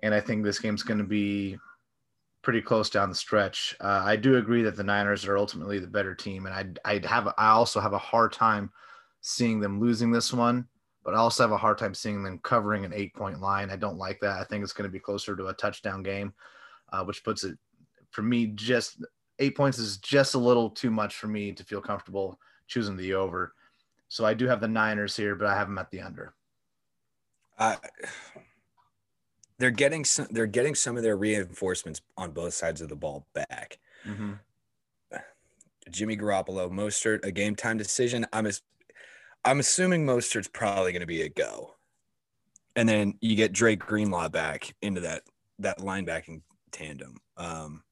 and 0.03 0.15
I 0.15 0.21
think 0.21 0.43
this 0.43 0.59
game's 0.59 0.83
going 0.83 0.99
to 0.99 1.05
be 1.05 1.57
pretty 2.43 2.61
close 2.61 2.91
down 2.91 3.09
the 3.09 3.15
stretch. 3.15 3.77
Uh, 3.81 4.03
I 4.05 4.17
do 4.17 4.37
agree 4.37 4.63
that 4.63 4.77
the 4.77 4.83
Niners 4.83 5.27
are 5.27 5.39
ultimately 5.39 5.79
the 5.79 5.87
better 5.87 6.15
team, 6.15 6.47
and 6.47 6.55
I 6.85 6.95
I 6.95 7.07
have 7.07 7.29
I 7.39 7.51
also 7.51 7.81
have 7.81 7.93
a 7.93 7.99
hard 7.99 8.33
time 8.33 8.71
seeing 9.21 9.61
them 9.61 9.81
losing 9.81 10.11
this 10.11 10.33
one, 10.33 10.67
but 11.05 11.15
I 11.15 11.19
also 11.19 11.45
have 11.45 11.53
a 11.53 11.59
hard 11.59 11.79
time 11.79 11.95
seeing 11.95 12.23
them 12.23 12.41
covering 12.43 12.85
an 12.85 12.93
eight 12.93 13.15
point 13.15 13.41
line. 13.41 13.71
I 13.71 13.77
don't 13.77 13.99
like 13.99 14.21
that. 14.21 14.41
I 14.41 14.45
think 14.45 14.63
it's 14.63 14.73
going 14.73 14.89
to 14.89 14.93
be 14.93 15.01
closer 15.01 15.37
to 15.37 15.47
a 15.47 15.55
touchdown 15.55 16.03
game, 16.03 16.35
uh, 16.93 17.05
which 17.05 17.25
puts 17.25 17.45
it 17.45 17.57
for 18.11 18.23
me 18.23 18.49
just 18.49 19.05
eight 19.41 19.57
points 19.57 19.79
is 19.79 19.97
just 19.97 20.35
a 20.35 20.39
little 20.39 20.71
too 20.71 20.91
much 20.91 21.17
for 21.17 21.27
me 21.27 21.53
to 21.53 21.65
feel 21.65 21.81
comfortable 21.81 22.39
choosing 22.69 22.97
the 22.97 23.15
over. 23.15 23.55
So 24.09 24.25
I 24.25 24.35
do 24.35 24.47
have 24.47 24.61
the 24.61 24.69
Niners 24.69 25.17
here, 25.17 25.35
but 25.35 25.47
I 25.47 25.55
have 25.55 25.69
them 25.69 25.79
at 25.79 25.91
the 25.91 26.01
under. 26.01 26.35
Uh, 27.59 27.77
they're 29.59 29.71
getting 29.71 30.05
some 30.05 30.27
they're 30.31 30.47
getting 30.47 30.75
some 30.75 30.97
of 30.97 31.03
their 31.03 31.17
reinforcements 31.17 32.01
on 32.17 32.31
both 32.31 32.55
sides 32.55 32.81
of 32.81 32.89
the 32.89 32.97
ball 32.97 33.27
back. 33.35 33.79
Mm-hmm. 34.07 34.33
Jimmy 35.91 36.17
Garoppolo, 36.17 36.71
Mostert, 36.71 37.25
a 37.25 37.33
game 37.33 37.57
time 37.57 37.77
decision. 37.77 38.27
I'm 38.33 38.47
as 38.47 38.63
I'm 39.45 39.61
assuming 39.61 40.07
Mostert's 40.07 40.49
probably 40.49 40.93
going 40.93 41.01
to 41.01 41.07
be 41.07 41.23
a 41.23 41.29
go, 41.29 41.77
and 42.77 42.89
then 42.89 43.15
you 43.21 43.37
get 43.37 43.53
Drake 43.53 43.81
Greenlaw 43.81 44.29
back 44.29 44.75
into 44.83 45.01
that 45.03 45.23
that 45.59 45.79
linebacking 45.79 46.43
tandem. 46.73 47.19
Um, 47.37 47.83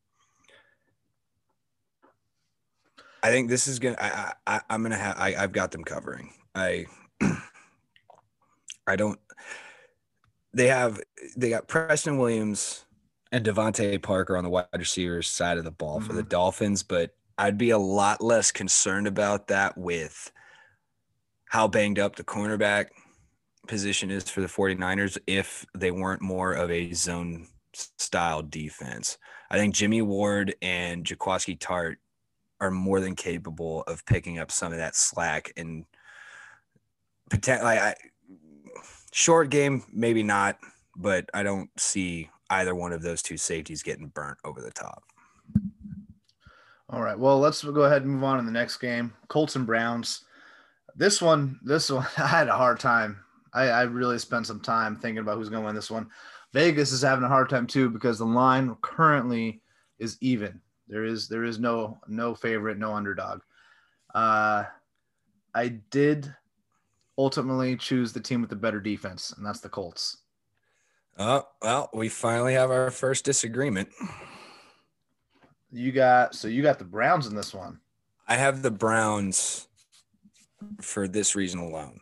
I 3.22 3.30
think 3.30 3.48
this 3.48 3.66
is 3.66 3.78
gonna. 3.78 3.96
I, 3.98 4.32
I 4.46 4.60
I'm 4.70 4.82
gonna 4.82 4.96
have. 4.96 5.16
I, 5.18 5.34
I've 5.36 5.52
got 5.52 5.70
them 5.72 5.84
covering. 5.84 6.32
I 6.54 6.86
I 8.86 8.96
don't. 8.96 9.18
They 10.54 10.68
have 10.68 11.00
they 11.36 11.50
got 11.50 11.68
Preston 11.68 12.18
Williams 12.18 12.84
and 13.30 13.44
DeVante 13.44 14.00
Parker 14.02 14.36
on 14.36 14.44
the 14.44 14.50
wide 14.50 14.66
receivers 14.76 15.28
side 15.28 15.58
of 15.58 15.64
the 15.64 15.70
ball 15.70 16.00
for 16.00 16.12
the 16.14 16.22
Mhm. 16.22 16.28
Dolphins, 16.30 16.82
but 16.82 17.10
I'd 17.36 17.58
be 17.58 17.70
a 17.70 17.78
lot 17.78 18.22
less 18.22 18.50
concerned 18.50 19.06
about 19.06 19.48
that 19.48 19.76
with 19.76 20.32
how 21.50 21.68
banged 21.68 21.98
up 21.98 22.16
the 22.16 22.24
cornerback 22.24 22.86
position 23.66 24.10
is 24.10 24.28
for 24.30 24.40
the 24.40 24.46
49ers 24.48 25.18
if 25.26 25.66
they 25.76 25.90
weren't 25.90 26.22
more 26.22 26.52
of 26.54 26.70
a 26.70 26.92
zone 26.94 27.46
style 27.74 28.42
defense. 28.42 29.18
I 29.50 29.58
think 29.58 29.74
Jimmy 29.74 30.02
Ward 30.02 30.54
and 30.62 31.04
Jaquiski 31.04 31.58
Tartt 31.58 31.96
are 32.60 32.70
more 32.70 33.00
than 33.00 33.14
capable 33.14 33.82
of 33.82 34.04
picking 34.06 34.38
up 34.38 34.50
some 34.50 34.72
of 34.72 34.78
that 34.78 34.96
slack 34.96 35.52
and 35.56 35.84
potentially 37.30 37.78
I, 37.78 37.94
short 39.12 39.50
game, 39.50 39.84
maybe 39.92 40.22
not, 40.22 40.58
but 40.96 41.28
I 41.34 41.42
don't 41.42 41.70
see 41.78 42.30
either 42.50 42.74
one 42.74 42.92
of 42.92 43.02
those 43.02 43.22
two 43.22 43.36
safeties 43.36 43.82
getting 43.82 44.08
burnt 44.08 44.38
over 44.44 44.60
the 44.60 44.70
top. 44.70 45.02
All 46.90 47.02
right. 47.02 47.18
Well, 47.18 47.38
let's 47.38 47.62
go 47.62 47.82
ahead 47.82 48.02
and 48.02 48.12
move 48.12 48.24
on 48.24 48.38
to 48.38 48.44
the 48.44 48.50
next 48.50 48.78
game. 48.78 49.12
Colts 49.28 49.56
and 49.56 49.66
Browns. 49.66 50.24
This 50.96 51.20
one, 51.20 51.60
this 51.62 51.90
one, 51.90 52.06
I 52.16 52.26
had 52.26 52.48
a 52.48 52.56
hard 52.56 52.80
time. 52.80 53.18
I, 53.52 53.64
I 53.68 53.82
really 53.82 54.18
spent 54.18 54.46
some 54.46 54.60
time 54.60 54.96
thinking 54.96 55.18
about 55.18 55.36
who's 55.36 55.48
going 55.48 55.62
to 55.62 55.66
win 55.66 55.74
this 55.74 55.90
one. 55.90 56.08
Vegas 56.52 56.92
is 56.92 57.02
having 57.02 57.24
a 57.24 57.28
hard 57.28 57.50
time 57.50 57.66
too 57.66 57.90
because 57.90 58.18
the 58.18 58.26
line 58.26 58.74
currently 58.80 59.60
is 59.98 60.16
even. 60.20 60.60
There 60.88 61.04
is 61.04 61.28
there 61.28 61.44
is 61.44 61.58
no 61.58 61.98
no 62.08 62.34
favorite, 62.34 62.78
no 62.78 62.94
underdog. 62.94 63.40
Uh, 64.14 64.64
I 65.54 65.68
did 65.90 66.34
ultimately 67.16 67.76
choose 67.76 68.12
the 68.12 68.20
team 68.20 68.40
with 68.40 68.50
the 68.50 68.56
better 68.56 68.80
defense, 68.80 69.34
and 69.36 69.44
that's 69.44 69.60
the 69.60 69.68
Colts. 69.68 70.18
Oh, 71.18 71.46
well, 71.60 71.90
we 71.92 72.08
finally 72.08 72.54
have 72.54 72.70
our 72.70 72.90
first 72.90 73.24
disagreement. 73.24 73.88
You 75.70 75.92
got 75.92 76.34
so 76.34 76.48
you 76.48 76.62
got 76.62 76.78
the 76.78 76.84
Browns 76.84 77.26
in 77.26 77.34
this 77.34 77.52
one. 77.52 77.80
I 78.26 78.36
have 78.36 78.62
the 78.62 78.70
Browns 78.70 79.68
for 80.80 81.08
this 81.08 81.34
reason 81.34 81.60
alone. 81.60 82.00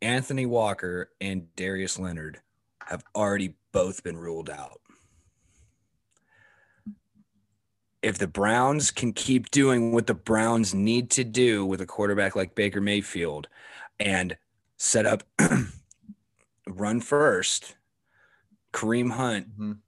Anthony 0.00 0.46
Walker 0.46 1.10
and 1.20 1.54
Darius 1.56 1.98
Leonard 1.98 2.40
have 2.86 3.02
already 3.16 3.54
both 3.72 4.04
been 4.04 4.16
ruled 4.16 4.50
out. 4.50 4.80
If 8.02 8.18
the 8.18 8.28
Browns 8.28 8.90
can 8.90 9.12
keep 9.12 9.50
doing 9.50 9.92
what 9.92 10.06
the 10.06 10.14
Browns 10.14 10.72
need 10.74 11.10
to 11.10 11.24
do 11.24 11.66
with 11.66 11.80
a 11.80 11.86
quarterback 11.86 12.36
like 12.36 12.54
Baker 12.54 12.80
Mayfield 12.80 13.48
and 13.98 14.36
set 14.76 15.04
up 15.06 15.24
run 16.66 17.00
first, 17.00 17.76
Kareem 18.72 19.12
Hunt 19.12 19.58
Mhm. 19.58 19.78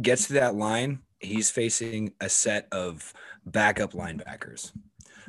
gets 0.00 0.26
to 0.28 0.34
that 0.34 0.54
line, 0.54 1.00
he's 1.18 1.50
facing 1.50 2.12
a 2.20 2.28
set 2.28 2.68
of 2.72 3.12
backup 3.46 3.92
linebackers. 3.92 4.72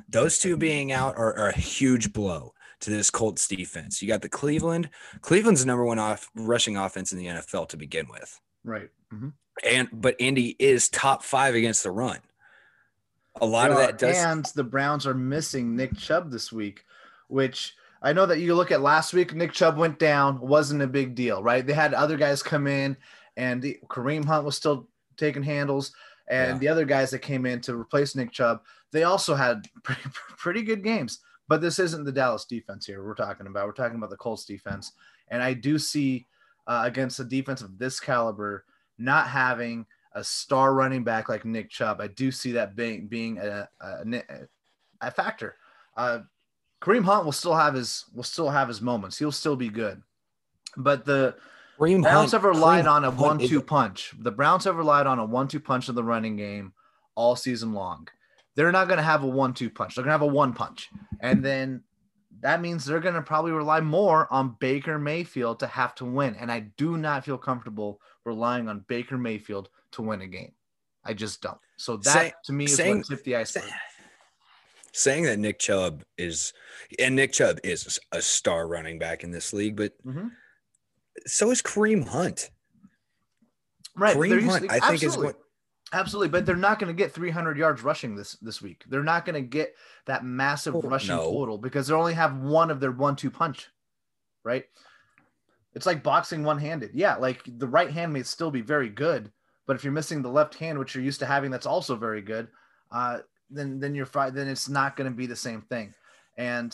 Those 0.07 0.37
two 0.37 0.57
being 0.57 0.91
out 0.91 1.17
are, 1.17 1.33
are 1.37 1.49
a 1.49 1.57
huge 1.57 2.11
blow 2.13 2.53
to 2.81 2.89
this 2.89 3.09
Colts 3.09 3.47
defense. 3.47 4.01
You 4.01 4.07
got 4.07 4.21
the 4.21 4.29
Cleveland. 4.29 4.89
Cleveland's 5.21 5.61
the 5.61 5.67
number 5.67 5.85
one 5.85 5.99
off 5.99 6.29
rushing 6.35 6.77
offense 6.77 7.11
in 7.11 7.17
the 7.17 7.27
NFL 7.27 7.67
to 7.69 7.77
begin 7.77 8.07
with. 8.09 8.39
Right. 8.63 8.89
Mhm. 9.13 9.33
And 9.69 9.89
but 9.91 10.15
Indy 10.19 10.55
is 10.59 10.89
top 10.89 11.23
five 11.23 11.55
against 11.55 11.83
the 11.83 11.91
run. 11.91 12.19
A 13.39 13.45
lot 13.45 13.67
They 13.67 13.71
of 13.73 13.77
are, 13.77 13.81
that 13.87 13.97
does 13.97 14.17
And 14.17 14.45
the 14.55 14.63
Browns 14.63 15.07
are 15.07 15.13
missing 15.13 15.75
Nick 15.75 15.97
Chubb 15.97 16.31
this 16.31 16.51
week, 16.51 16.83
which 17.27 17.75
I 18.01 18.13
know 18.13 18.25
that 18.25 18.39
you 18.39 18.55
look 18.55 18.71
at 18.71 18.81
last 18.81 19.13
week, 19.13 19.33
Nick 19.33 19.53
Chubb 19.53 19.77
went 19.77 19.99
down, 19.99 20.39
wasn't 20.39 20.81
a 20.81 20.87
big 20.87 21.15
deal, 21.15 21.41
right? 21.43 21.65
They 21.65 21.73
had 21.73 21.93
other 21.93 22.17
guys 22.17 22.41
come 22.43 22.67
in, 22.67 22.97
and 23.37 23.61
the, 23.61 23.77
Kareem 23.89 24.25
Hunt 24.25 24.43
was 24.45 24.55
still 24.57 24.87
taking 25.17 25.43
handles, 25.43 25.93
and 26.27 26.53
Yeah. 26.53 26.57
the 26.57 26.67
other 26.67 26.85
guys 26.85 27.11
that 27.11 27.19
came 27.19 27.45
in 27.45 27.61
to 27.61 27.75
replace 27.75 28.15
Nick 28.15 28.31
Chubb, 28.31 28.61
they 28.91 29.03
also 29.03 29.35
had 29.35 29.67
pretty, 29.83 30.01
pretty 30.37 30.61
good 30.63 30.83
games. 30.83 31.19
But 31.47 31.61
this 31.61 31.79
isn't 31.79 32.03
the 32.05 32.11
Dallas 32.11 32.45
defense 32.45 32.85
here 32.85 33.05
we're 33.05 33.13
talking 33.13 33.45
about. 33.47 33.65
We're 33.67 33.73
talking 33.73 33.97
about 33.97 34.09
the 34.09 34.17
Colts 34.17 34.45
defense, 34.45 34.93
and 35.29 35.43
I 35.43 35.53
do 35.53 35.77
see 35.77 36.27
uh, 36.67 36.83
against 36.85 37.19
a 37.19 37.23
defense 37.23 37.61
of 37.61 37.77
this 37.77 37.99
caliber 37.99 38.65
not 39.01 39.27
having 39.27 39.85
a 40.13 40.23
star 40.23 40.73
running 40.73 41.03
back 41.03 41.29
like 41.29 41.45
Nick 41.45 41.69
Chubb. 41.69 42.01
I 42.01 42.07
do 42.07 42.31
see 42.31 42.51
that 42.53 42.75
being 42.75 43.07
being 43.07 43.37
a 43.37 43.67
a, 43.79 44.21
a 45.01 45.11
factor. 45.11 45.55
Uh, 45.95 46.19
Kareem 46.81 47.03
Hunt 47.03 47.25
will 47.25 47.31
still 47.31 47.55
have 47.55 47.73
his 47.73 48.05
will 48.13 48.23
still 48.23 48.49
have 48.49 48.67
his 48.67 48.81
moments. 48.81 49.17
He'll 49.17 49.31
still 49.31 49.55
be 49.55 49.69
good, 49.69 50.01
but 50.77 51.05
the 51.05 51.35
Kareem 51.79 52.01
Browns 52.01 52.31
Hunt- 52.31 52.43
have 52.43 52.43
relied 52.43 52.85
Kareem 52.85 52.91
on 52.91 53.05
a 53.05 53.11
one-two 53.11 53.59
is- 53.59 53.63
punch. 53.63 54.13
The 54.19 54.31
Browns 54.31 54.65
have 54.65 54.75
relied 54.75 55.07
on 55.07 55.19
a 55.19 55.25
one-two 55.25 55.59
punch 55.59 55.89
in 55.89 55.95
the 55.95 56.03
running 56.03 56.35
game 56.35 56.73
all 57.15 57.35
season 57.35 57.73
long. 57.73 58.07
They're 58.55 58.71
not 58.71 58.87
going 58.87 58.97
to 58.97 59.03
have 59.03 59.23
a 59.23 59.27
one-two 59.27 59.69
punch. 59.69 59.95
They're 59.95 60.03
going 60.03 60.09
to 60.09 60.25
have 60.25 60.29
a 60.29 60.33
one 60.33 60.53
punch, 60.53 60.89
and 61.21 61.43
then 61.43 61.83
that 62.41 62.61
means 62.61 62.85
they're 62.85 62.99
going 62.99 63.15
to 63.15 63.21
probably 63.21 63.51
rely 63.51 63.79
more 63.81 64.31
on 64.31 64.55
Baker 64.59 64.97
Mayfield 64.99 65.59
to 65.59 65.67
have 65.67 65.95
to 65.95 66.05
win. 66.05 66.35
And 66.35 66.51
I 66.51 66.61
do 66.77 66.97
not 66.97 67.23
feel 67.25 67.37
comfortable 67.37 68.01
relying 68.25 68.67
on 68.67 68.85
Baker 68.87 69.17
Mayfield 69.17 69.69
to 69.91 70.01
win 70.01 70.21
a 70.21 70.27
game. 70.27 70.51
I 71.03 71.13
just 71.13 71.41
don't. 71.41 71.57
So 71.77 71.97
that 71.97 72.13
Say- 72.13 72.33
to 72.45 72.53
me 72.53 72.65
is 72.65 72.75
saying- 72.75 72.97
what 72.97 73.07
tipped 73.07 73.23
the 73.25 73.35
iceberg. 73.35 73.69
saying 74.93 75.23
that 75.23 75.39
Nick 75.39 75.57
Chubb 75.57 76.03
is 76.17 76.53
and 76.99 77.15
Nick 77.15 77.31
Chubb 77.31 77.59
is 77.63 77.97
a 78.11 78.21
star 78.21 78.67
running 78.67 78.99
back 78.99 79.23
in 79.23 79.31
this 79.31 79.53
league, 79.53 79.75
but 79.77 79.93
Mhm. 80.05 80.31
so 81.25 81.49
is 81.51 81.61
Kareem 81.61 82.07
Hunt. 82.07 82.49
Right. 83.95 84.15
Kareem 84.15 84.43
Hunt, 84.49 84.65
I 84.71 84.79
think, 84.79 85.03
is 85.03 85.09
absolutely. 85.15 85.41
Absolutely, 85.93 86.29
but 86.29 86.45
they're 86.45 86.55
not 86.55 86.79
going 86.79 86.87
to 86.93 86.97
get 86.97 87.11
300 87.11 87.57
yards 87.57 87.83
rushing 87.83 88.15
this 88.15 88.33
this 88.41 88.61
week. 88.61 88.83
They're 88.87 89.03
not 89.03 89.25
going 89.25 89.35
to 89.35 89.41
get 89.47 89.75
that 90.05 90.23
massive 90.23 90.75
Oh, 90.75 90.81
rushing 90.81 91.15
no. 91.15 91.23
total 91.23 91.57
because 91.57 91.87
they 91.87 91.93
only 91.93 92.13
have 92.13 92.37
one 92.37 92.71
of 92.71 92.79
their 92.79 92.91
one-two 92.91 93.29
punch, 93.29 93.67
right? 94.43 94.65
It's 95.73 95.85
like 95.85 96.01
boxing 96.03 96.43
one-handed. 96.43 96.91
Yeah, 96.93 97.15
like 97.15 97.41
the 97.45 97.67
right 97.67 97.91
hand 97.91 98.13
may 98.13 98.23
still 98.23 98.51
be 98.51 98.61
very 98.61 98.89
good, 98.89 99.31
but 99.67 99.75
if 99.75 99.83
you're 99.83 99.93
missing 99.93 100.21
the 100.21 100.29
left 100.29 100.55
hand, 100.55 100.79
which 100.79 100.95
you're 100.95 101.03
used 101.03 101.19
to 101.19 101.25
having, 101.25 101.51
that's 101.51 101.65
also 101.65 101.95
very 101.95 102.21
good. 102.21 102.47
Uh, 102.91 103.19
then 103.49 103.79
then 103.79 103.93
you're 103.93 104.05
fine. 104.05 104.33
Then 104.33 104.47
it's 104.47 104.69
not 104.69 104.95
going 104.95 105.09
to 105.11 105.15
be 105.15 105.27
the 105.27 105.35
same 105.35 105.61
thing. 105.61 105.93
And 106.37 106.73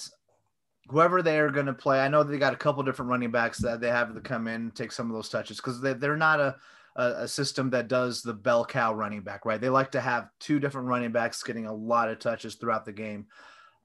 whoever 0.89 1.21
they 1.23 1.39
are 1.39 1.49
going 1.49 1.65
to 1.65 1.73
play, 1.73 1.99
I 2.01 2.07
know 2.07 2.23
they 2.23 2.37
got 2.37 2.53
a 2.53 2.57
couple 2.57 2.83
different 2.83 3.09
running 3.09 3.31
backs 3.31 3.57
that 3.59 3.81
they 3.81 3.89
have 3.89 4.13
to 4.13 4.21
come 4.21 4.47
in 4.47 4.53
and 4.61 4.75
take 4.75 4.91
some 4.91 5.09
of 5.09 5.15
those 5.15 5.29
touches 5.29 5.57
because 5.57 5.81
they, 5.81 5.93
they're 5.93 6.15
not 6.15 6.39
a 6.39 6.55
a, 6.97 7.23
a 7.23 7.27
system 7.27 7.69
that 7.69 7.87
does 7.87 8.21
the 8.21 8.33
bell 8.33 8.65
cow 8.65 8.93
running 8.93 9.21
back, 9.21 9.45
right? 9.45 9.61
They 9.61 9.69
like 9.69 9.91
to 9.91 10.01
have 10.01 10.29
two 10.39 10.59
different 10.59 10.87
running 10.87 11.11
backs 11.11 11.43
getting 11.43 11.67
a 11.67 11.73
lot 11.73 12.09
of 12.09 12.19
touches 12.19 12.55
throughout 12.55 12.85
the 12.85 12.91
game, 12.91 13.27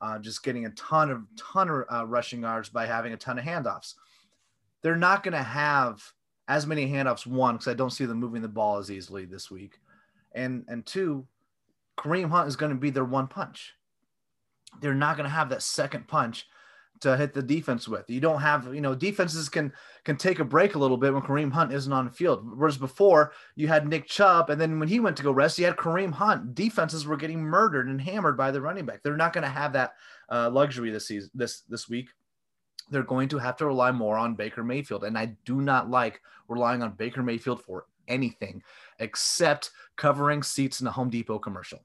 uh, 0.01 0.19
just 0.19 0.43
getting 0.43 0.67
a 0.67 0.71
ton 0.71 1.11
of 1.11 1.23
ton 1.37 1.69
of 1.69 1.85
uh, 1.93 2.07
rushing 2.07 2.43
yards 2.43 2.71
by 2.71 2.87
having 2.87 3.13
a 3.13 3.17
ton 3.17 3.39
of 3.39 3.45
handoffs. 3.45 3.95
They're 4.83 4.97
not 4.97 5.23
going 5.23 5.35
to 5.35 5.43
have 5.43 6.03
as 6.49 6.67
many 6.67 6.89
handoffs. 6.89 7.27
One, 7.27 7.55
because 7.55 7.69
I 7.69 7.75
don't 7.75 7.91
see 7.91 8.07
them 8.07 8.19
moving 8.19 8.43
the 8.43 8.49
ball 8.49 8.79
as 8.79 8.91
easily 8.91 9.27
this 9.27 9.51
week, 9.51 9.79
and 10.33 10.65
and 10.69 10.85
two, 10.85 11.27
Kareem 11.99 12.31
Hunt 12.31 12.49
is 12.49 12.57
going 12.57 12.73
to 12.73 12.79
be 12.79 12.91
their 12.91 13.05
one 13.05 13.29
punch. 13.29 13.75
They're 14.81 14.95
not 14.95 15.17
going 15.17 15.29
to 15.29 15.35
have 15.35 15.51
that 15.51 15.63
second 15.63 16.09
punch 16.09 16.47
to 17.03 17.17
hit 17.17 17.35
the 17.35 17.43
defense 17.43 17.87
with. 17.87 18.09
You 18.09 18.21
don't 18.21 18.41
have, 18.41 18.73
you 18.75 18.81
know, 18.81 18.95
defenses 18.95 19.49
can 19.49 19.73
can 20.05 20.17
take 20.17 20.39
a 20.39 20.45
break 20.45 20.75
a 20.75 20.79
little 20.79 20.97
bit 20.97 21.13
when 21.13 21.23
Kareem 21.23 21.53
Hunt 21.53 21.73
isn't 21.73 21.93
on 21.93 22.07
the 22.07 22.11
field. 22.11 22.49
Whereas 22.57 22.79
before 22.79 23.33
you 23.55 23.69
had 23.69 23.87
Nick 23.87 24.07
Chubb, 24.07 24.51
and 24.51 24.61
then 24.61 24.79
when 24.79 24.89
he 24.89 25.01
went 25.01 25.17
to 25.19 25.23
go 25.23 25.33
rest, 25.33 25.59
you 25.59 25.65
had 25.65 25.77
Kareem 25.77 26.13
Hunt. 26.13 26.55
Defenses 26.55 27.07
were 27.07 27.17
getting 27.17 27.41
murdered 27.41 27.89
and 27.89 28.01
hammered 28.01 28.37
by 28.37 28.51
the 28.51 28.61
running 28.61 28.87
back. 28.87 29.03
They're 29.03 29.17
not 29.17 29.33
going 29.33 29.45
to 29.45 29.51
have 29.51 29.73
that 29.75 29.93
uh, 30.31 30.51
luxury 30.51 30.91
this 30.91 31.09
season, 31.09 31.31
this 31.35 31.61
this 31.69 31.89
week. 31.89 32.09
They're 32.91 33.03
going 33.03 33.29
to 33.31 33.39
have 33.39 33.57
to 33.57 33.67
rely 33.67 33.91
more 33.91 34.17
on 34.17 34.35
Baker 34.35 34.63
Mayfield, 34.63 35.05
and 35.05 35.19
I 35.19 35.37
do 35.45 35.61
not 35.61 35.91
like 35.91 36.21
relying 36.49 36.83
on 36.83 36.93
Baker 36.93 37.23
Mayfield 37.23 37.63
for 37.63 37.87
anything 38.09 38.63
except 38.99 39.71
covering 39.97 40.43
seats 40.43 40.81
in 40.81 40.87
a 40.87 40.93
Home 40.93 41.11
Depot 41.11 41.39
commercial. 41.39 41.81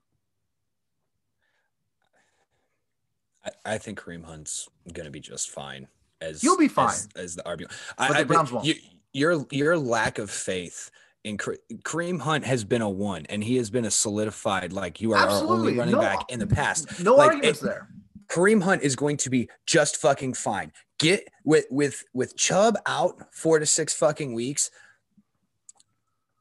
I, 3.66 3.74
I 3.74 3.78
think 3.78 4.00
Kareem 4.00 4.24
Hunt's 4.26 4.68
going 4.94 5.06
to 5.06 5.12
be 5.12 5.20
just 5.20 5.50
fine. 5.50 5.88
As 6.22 6.44
you'll 6.44 6.58
be 6.58 6.68
fine. 6.68 6.96
as, 7.16 7.36
the 7.36 7.44
RB. 7.44 7.66
But 7.98 8.18
the 8.18 8.26
Browns 8.26 8.52
won't. 8.52 8.66
You, 8.66 8.76
your 9.14 9.46
your 9.52 9.78
lack 9.78 10.18
of 10.20 10.30
faith 10.30 10.90
in 11.24 11.38
Kareem 11.38 12.20
Hunt 12.22 12.46
has 12.46 12.64
been 12.64 12.82
a 12.82 12.90
one, 12.90 13.26
and 13.28 13.44
he 13.44 13.58
has 13.58 13.70
been 13.70 13.86
a 13.86 13.92
solidified 13.92 14.74
like 14.74 15.00
you 15.02 15.14
are 15.14 15.18
our 15.18 15.28
Absolutely. 15.28 15.58
only 15.58 15.78
running 15.78 15.96
No- 15.96 16.02
back 16.02 16.20
in 16.30 16.40
the 16.40 16.48
past. 16.48 17.04
No 17.04 17.16
Like, 17.16 17.28
arguments 17.34 17.62
it- 17.62 17.66
there. 17.66 17.88
Kareem 18.30 18.62
Hunt 18.64 18.82
is 18.84 18.96
going 18.96 19.16
to 19.18 19.30
be 19.30 19.50
just 19.66 19.96
fucking 19.98 20.34
fine. 20.34 20.74
Get 21.00 21.28
with 21.46 21.66
with 21.70 22.04
with 22.14 22.36
Chubb 22.36 22.76
out 22.86 23.34
four 23.34 23.60
to 23.60 23.66
six 23.66 23.94
fucking 23.94 24.34
weeks. 24.34 24.70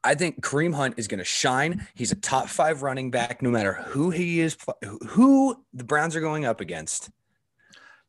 I 0.03 0.15
think 0.15 0.41
Kareem 0.41 0.73
Hunt 0.73 0.95
is 0.97 1.07
going 1.07 1.17
to 1.19 1.25
shine. 1.25 1.87
He's 1.95 2.11
a 2.11 2.15
top 2.15 2.47
five 2.47 2.81
running 2.81 3.11
back, 3.11 3.41
no 3.41 3.49
matter 3.49 3.73
who 3.73 4.09
he 4.09 4.39
is, 4.39 4.55
who 5.09 5.63
the 5.73 5.83
Browns 5.83 6.15
are 6.15 6.21
going 6.21 6.45
up 6.45 6.61
against. 6.61 7.09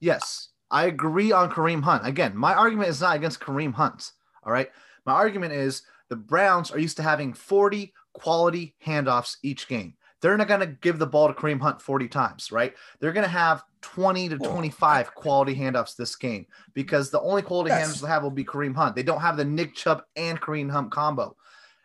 Yes. 0.00 0.48
I 0.70 0.84
agree 0.86 1.32
on 1.32 1.50
Kareem 1.50 1.82
Hunt. 1.82 2.06
Again, 2.06 2.36
my 2.36 2.54
argument 2.54 2.90
is 2.90 3.00
not 3.00 3.16
against 3.16 3.40
Kareem 3.40 3.72
Hunt. 3.72 4.12
All 4.44 4.52
right. 4.52 4.70
My 5.06 5.14
argument 5.14 5.54
is 5.54 5.82
the 6.08 6.16
Browns 6.16 6.70
are 6.70 6.78
used 6.78 6.98
to 6.98 7.02
having 7.02 7.32
40 7.32 7.92
quality 8.12 8.74
handoffs 8.84 9.36
each 9.42 9.66
game. 9.66 9.94
They're 10.20 10.36
not 10.36 10.48
going 10.48 10.60
to 10.60 10.66
give 10.66 10.98
the 10.98 11.06
ball 11.06 11.28
to 11.28 11.34
Kareem 11.34 11.60
Hunt 11.60 11.80
40 11.80 12.08
times, 12.08 12.52
right? 12.52 12.74
They're 13.00 13.12
going 13.12 13.24
to 13.24 13.30
have 13.30 13.62
20 13.82 14.28
to 14.30 14.38
25 14.38 15.14
quality 15.14 15.54
handoffs 15.54 15.96
this 15.96 16.16
game 16.16 16.44
because 16.74 17.10
the 17.10 17.20
only 17.20 17.40
quality 17.40 17.70
Yes. 17.70 17.88
handoffs 17.88 18.00
they 18.02 18.08
have 18.08 18.22
will 18.22 18.30
be 18.30 18.44
Kareem 18.44 18.74
Hunt. 18.74 18.94
They 18.94 19.02
don't 19.04 19.20
have 19.20 19.36
the 19.36 19.44
Nick 19.44 19.74
Chubb 19.74 20.02
and 20.16 20.40
Kareem 20.40 20.70
Hunt 20.70 20.90
combo. 20.90 21.36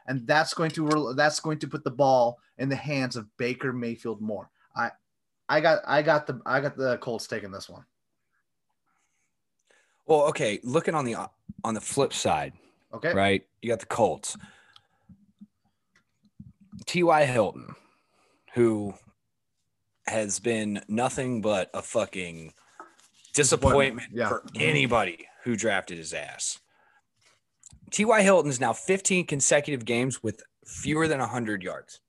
And 0.07 0.27
that's 0.27 0.53
going 0.53 0.71
to 0.71 1.13
that's 1.15 1.39
going 1.39 1.59
to 1.59 1.67
put 1.67 1.83
the 1.83 1.91
ball 1.91 2.39
in 2.57 2.69
the 2.69 2.75
hands 2.75 3.15
of 3.15 3.25
Baker 3.37 3.71
Mayfield 3.73 4.21
more. 4.21 4.49
I 4.75 4.91
I 5.49 5.61
got 5.61 5.79
I 5.85 6.01
got 6.01 6.27
the 6.27 6.41
I 6.45 6.59
got 6.61 6.75
the 6.77 6.97
Colts 6.97 7.27
taking 7.27 7.51
this 7.51 7.69
one. 7.69 7.85
Well, 10.05 10.23
okay, 10.27 10.59
looking 10.63 10.95
on 10.95 11.05
the 11.05 11.15
on 11.63 11.73
the 11.73 11.81
flip 11.81 12.13
side, 12.13 12.53
Okay. 12.93 13.13
right? 13.13 13.45
You 13.61 13.69
got 13.69 13.79
the 13.79 13.85
Colts. 13.85 14.35
T.Y. 16.85 17.25
Hilton, 17.25 17.75
who 18.53 18.93
has 20.07 20.39
been 20.39 20.81
nothing 20.89 21.41
but 21.41 21.69
a 21.73 21.81
fucking 21.81 22.53
disappointment 23.33 24.09
Yeah. 24.11 24.27
for 24.27 24.43
anybody 24.55 25.27
who 25.43 25.55
drafted 25.55 25.97
his 25.97 26.13
ass. 26.13 26.59
T.Y. 27.93 28.21
Hilton 28.23 28.49
is 28.49 28.59
now 28.59 28.73
15 28.73 29.27
consecutive 29.27 29.85
games 29.85 30.21
with 30.23 30.41
fewer 30.65 31.07
than 31.07 31.19
100 31.19 31.61
yards. 31.63 31.99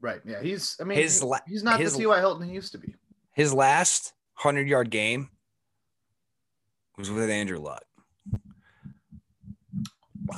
Right. 0.00 0.20
Yeah. 0.24 0.42
He's 0.42 0.76
I 0.80 0.84
mean 0.84 0.98
His 0.98 1.20
he- 1.22 1.28
he's 1.48 1.62
not 1.64 1.80
his- 1.80 1.94
the 1.94 2.00
T.Y. 2.00 2.18
Hilton 2.20 2.46
he 2.46 2.54
used 2.54 2.72
to 2.72 2.78
be. 2.78 2.94
His 3.32 3.52
last 3.54 4.12
100 4.36 4.68
yard 4.68 4.90
game 4.90 5.30
was 6.98 7.10
with 7.10 7.30
Andrew 7.30 7.58
Luck. 7.58 7.84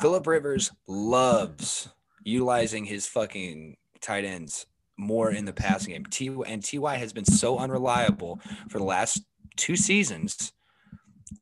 Philip 0.00 0.26
Rivers 0.26 0.70
loves 0.86 1.88
utilizing 2.22 2.84
his 2.84 3.06
fucking 3.06 3.76
tight 4.00 4.24
ends 4.24 4.66
more 4.96 5.30
in 5.30 5.44
the 5.44 5.52
passing 5.52 5.92
game. 5.92 6.04
T 6.06 6.28
and 6.46 6.64
Ty 6.64 6.96
has 6.96 7.12
been 7.12 7.24
so 7.24 7.58
unreliable 7.58 8.40
for 8.68 8.78
the 8.78 8.84
last 8.84 9.22
two 9.56 9.76
seasons. 9.76 10.52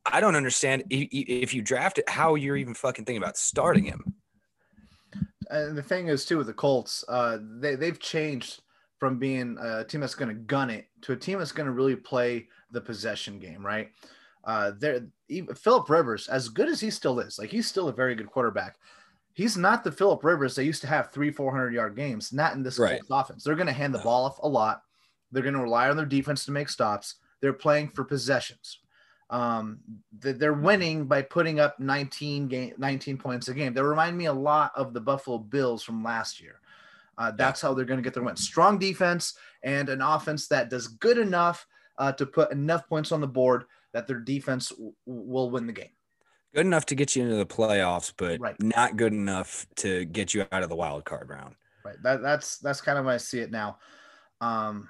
I 0.07 0.21
don't 0.21 0.37
understand 0.37 0.85
if 0.91 1.53
you 1.55 1.63
draft 1.63 1.99
it, 1.99 2.09
how 2.09 2.37
you're 2.37 2.57
even 2.57 2.75
fucking 2.75 3.05
thinking 3.05 3.23
about 3.23 3.37
starting 3.37 3.85
him. 3.85 4.15
And 5.51 5.77
the 5.77 5.83
thing 5.83 6.09
is 6.09 6.25
too 6.25 6.39
with 6.39 6.47
the 6.47 6.55
Colts, 6.55 7.05
uh, 7.09 7.39
they 7.61 7.75
they've 7.75 7.99
changed 7.99 8.63
from 8.99 9.19
being 9.19 9.59
a 9.61 9.85
team 9.85 10.01
that's 10.01 10.15
going 10.15 10.31
to 10.31 10.35
gun 10.35 10.71
it 10.71 10.87
to 11.03 11.13
a 11.13 11.17
team 11.17 11.39
that's 11.39 11.53
going 11.53 11.67
to 11.67 11.73
really 11.73 11.97
play 11.97 12.49
the 12.71 12.81
possession 12.81 13.39
game, 13.39 13.65
right? 13.65 13.91
Uh, 14.45 14.73
there, 14.79 15.07
Philip 15.55 15.89
Rivers, 15.89 16.29
as 16.29 16.49
good 16.49 16.69
as 16.69 16.81
he 16.81 16.91
still 16.91 17.19
is, 17.21 17.39
like 17.39 17.51
he's 17.51 17.67
still 17.67 17.89
a 17.89 17.93
very 17.93 18.15
good 18.15 18.31
quarterback. 18.31 18.77
He's 19.35 19.57
not 19.57 19.85
the 19.85 19.93
Philip 19.93 20.23
Rivers 20.23 20.55
they 20.55 20.65
used 20.65 20.81
to 20.83 20.87
have 20.87 21.11
three, 21.11 21.31
four 21.31 21.51
hundred 21.51 21.75
yard 21.75 21.97
games. 21.97 22.33
Not 22.33 22.55
in 22.55 22.63
this 22.63 22.79
Right. 22.79 23.01
Colts 23.01 23.09
offense. 23.11 23.45
They're 23.45 23.57
going 23.57 23.67
to 23.67 23.73
hand 23.73 23.95
the 23.95 23.99
ball 23.99 24.25
off 24.27 24.39
a 24.43 24.49
lot. 24.49 24.83
They're 25.33 25.43
going 25.43 25.55
to 25.55 25.63
rely 25.63 25.91
on 25.91 25.97
their 25.97 26.07
defense 26.07 26.45
to 26.45 26.53
make 26.53 26.69
stops. 26.69 27.17
They're 27.41 27.53
playing 27.53 27.89
for 27.89 28.05
possessions. 28.05 28.79
Um, 29.31 29.79
th- 30.23 30.37
they're 30.37 30.53
winning 30.53 31.07
by 31.07 31.23
putting 31.23 31.59
up 31.61 31.79
19 31.81 32.49
game, 32.49 32.75
19 32.79 33.17
points 33.19 33.49
a 33.49 33.55
game. 33.55 33.75
They 33.75 33.83
remind 33.83 34.17
me 34.17 34.27
a 34.27 34.33
lot 34.33 34.73
of 34.77 34.93
the 34.93 35.01
Buffalo 35.01 35.39
Bills 35.39 35.83
from 35.83 36.05
last 36.05 36.41
year. 36.41 36.61
Uh, 37.17 37.31
that's 37.31 37.61
how 37.61 37.73
they're 37.75 37.85
going 37.85 37.99
to 37.99 38.03
get 38.05 38.13
their 38.15 38.23
win. 38.23 38.37
Strong 38.37 38.79
defense 38.79 39.35
and 39.63 39.89
an 39.89 40.03
offense 40.03 40.49
that 40.49 40.69
does 40.69 40.89
good 40.89 41.17
enough 41.19 41.67
uh, 41.99 42.13
to 42.13 42.27
put 42.27 42.51
enough 42.53 42.89
points 42.89 43.13
on 43.13 43.21
the 43.21 43.27
board 43.27 43.65
that 43.93 44.07
their 44.07 44.19
defense 44.19 44.71
w- 44.71 44.93
will 45.07 45.51
win 45.51 45.67
the 45.67 45.73
game. 45.73 45.91
Good 46.55 46.67
enough 46.67 46.87
to 46.87 46.95
get 46.95 47.15
you 47.17 47.23
into 47.23 47.37
the 47.37 47.47
playoffs, 47.47 48.13
but 48.17 48.41
Right. 48.41 48.61
not 48.61 48.97
good 48.97 49.13
enough 49.13 49.67
to 49.77 50.05
get 50.07 50.35
you 50.35 50.45
out 50.53 50.63
of 50.63 50.69
the 50.69 50.77
wild 50.77 51.05
card 51.05 51.29
round. 51.29 51.55
Right. 51.85 51.97
That, 52.03 52.23
that's 52.23 52.59
that's 52.59 52.81
kind 52.81 52.99
of 52.99 53.05
how 53.05 53.11
I 53.13 53.17
see 53.19 53.41
it 53.41 53.51
now. 53.51 53.79
Um, 54.41 54.89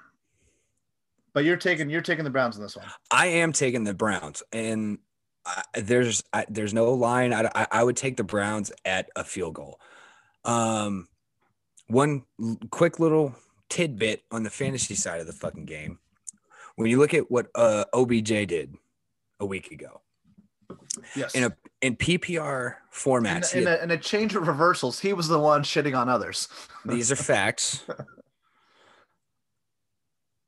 but 1.35 1.45
you're 1.45 1.57
taking 1.57 1.91
you're 1.91 2.01
taking 2.01 2.25
the 2.25 2.31
Browns 2.31 2.57
in 2.57 2.63
this 2.63 2.77
one. 2.77 2.87
I 3.11 3.27
am 3.27 3.53
taking 3.53 3.85
the 3.85 3.93
Browns, 3.95 4.43
and 4.53 4.99
I, 5.45 5.63
there's 5.81 6.23
I, 6.33 6.47
there's 6.49 6.73
no 6.73 6.93
line. 6.95 7.35
I, 7.35 7.51
I 7.55 7.67
I 7.71 7.85
would 7.85 7.97
take 7.97 8.17
the 8.17 8.25
Browns 8.25 8.73
at 8.85 9.11
a 9.17 9.25
field 9.25 9.55
goal. 9.55 9.79
Um, 10.45 11.09
one 11.89 12.23
quick 12.71 12.99
little 12.99 13.35
tidbit 13.69 14.23
on 14.31 14.43
the 14.43 14.51
fantasy 14.51 14.95
side 14.95 15.21
of 15.21 15.27
the 15.27 15.33
fucking 15.33 15.67
game. 15.67 15.99
When 16.77 16.89
you 16.89 16.99
look 16.99 17.13
at 17.15 17.31
what 17.31 17.49
uh, 17.55 17.85
OBJ 17.93 18.47
did 18.47 18.75
a 19.41 19.47
week 19.47 19.71
ago 19.71 20.01
Yes. 21.15 21.35
in 21.35 21.45
a 21.45 21.57
in 21.83 21.97
PPR 21.97 22.67
in, 22.67 22.73
formats, 22.93 23.53
he 23.53 23.61
in, 23.61 23.67
had- 23.67 23.79
a, 23.81 23.83
in 23.85 23.91
a 23.91 23.97
change 23.99 24.35
of 24.35 24.47
reversals, 24.49 25.01
he 25.01 25.13
was 25.13 25.29
the 25.29 25.39
one 25.39 25.63
shitting 25.63 25.97
on 25.97 26.09
others. 26.09 26.49
these 26.85 27.11
are 27.13 27.17
facts. 27.17 27.85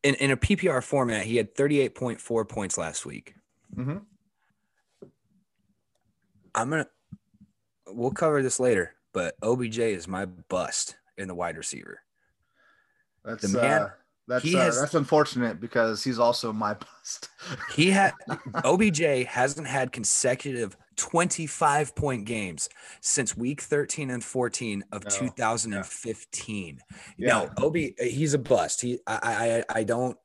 In, 0.06 0.14
in 0.14 0.30
a 0.30 0.36
PPR 0.36 0.84
format, 0.84 1.24
he 1.26 1.34
had 1.36 1.52
38.4 1.56 2.48
points 2.48 2.78
last 2.78 3.04
week. 3.04 3.34
Mhm. 3.74 4.02
I'm 6.54 6.70
gonna 6.70 6.86
we'll 7.88 8.12
cover 8.12 8.40
this 8.40 8.60
later, 8.60 8.94
but 9.12 9.34
OBJ 9.42 9.80
is 9.80 10.06
my 10.06 10.24
bust 10.26 10.96
in 11.18 11.26
the 11.26 11.34
wide 11.34 11.56
receiver. 11.56 12.02
That's 13.24 13.50
The 13.50 13.58
man- 13.58 13.82
uh, 13.82 13.90
that's 14.28 14.44
uh, 14.54 14.58
has- 14.58 14.80
that's 14.80 14.94
unfortunate 14.94 15.60
because 15.60 16.02
he's 16.02 16.18
also 16.18 16.52
my 16.52 16.74
bust. 16.74 17.28
He 17.74 17.90
had 17.90 18.12
OBJ 18.64 19.24
hasn't 19.28 19.66
had 19.66 19.92
consecutive 19.92 20.76
25 20.96 21.94
point 21.94 22.24
games 22.24 22.68
since 23.00 23.36
week 23.36 23.60
13 23.60 24.10
and 24.10 24.24
14 24.24 24.82
of 24.92 25.04
No. 25.04 25.10
2015. 25.10 26.80
Yeah. 27.18 27.28
No, 27.58 27.66
OB 27.66 27.76
he's 28.00 28.34
a 28.34 28.38
bust. 28.38 28.80
He 28.80 28.98
I 29.06 29.62
I 29.70 29.78
I 29.80 29.84
don't 29.84 30.16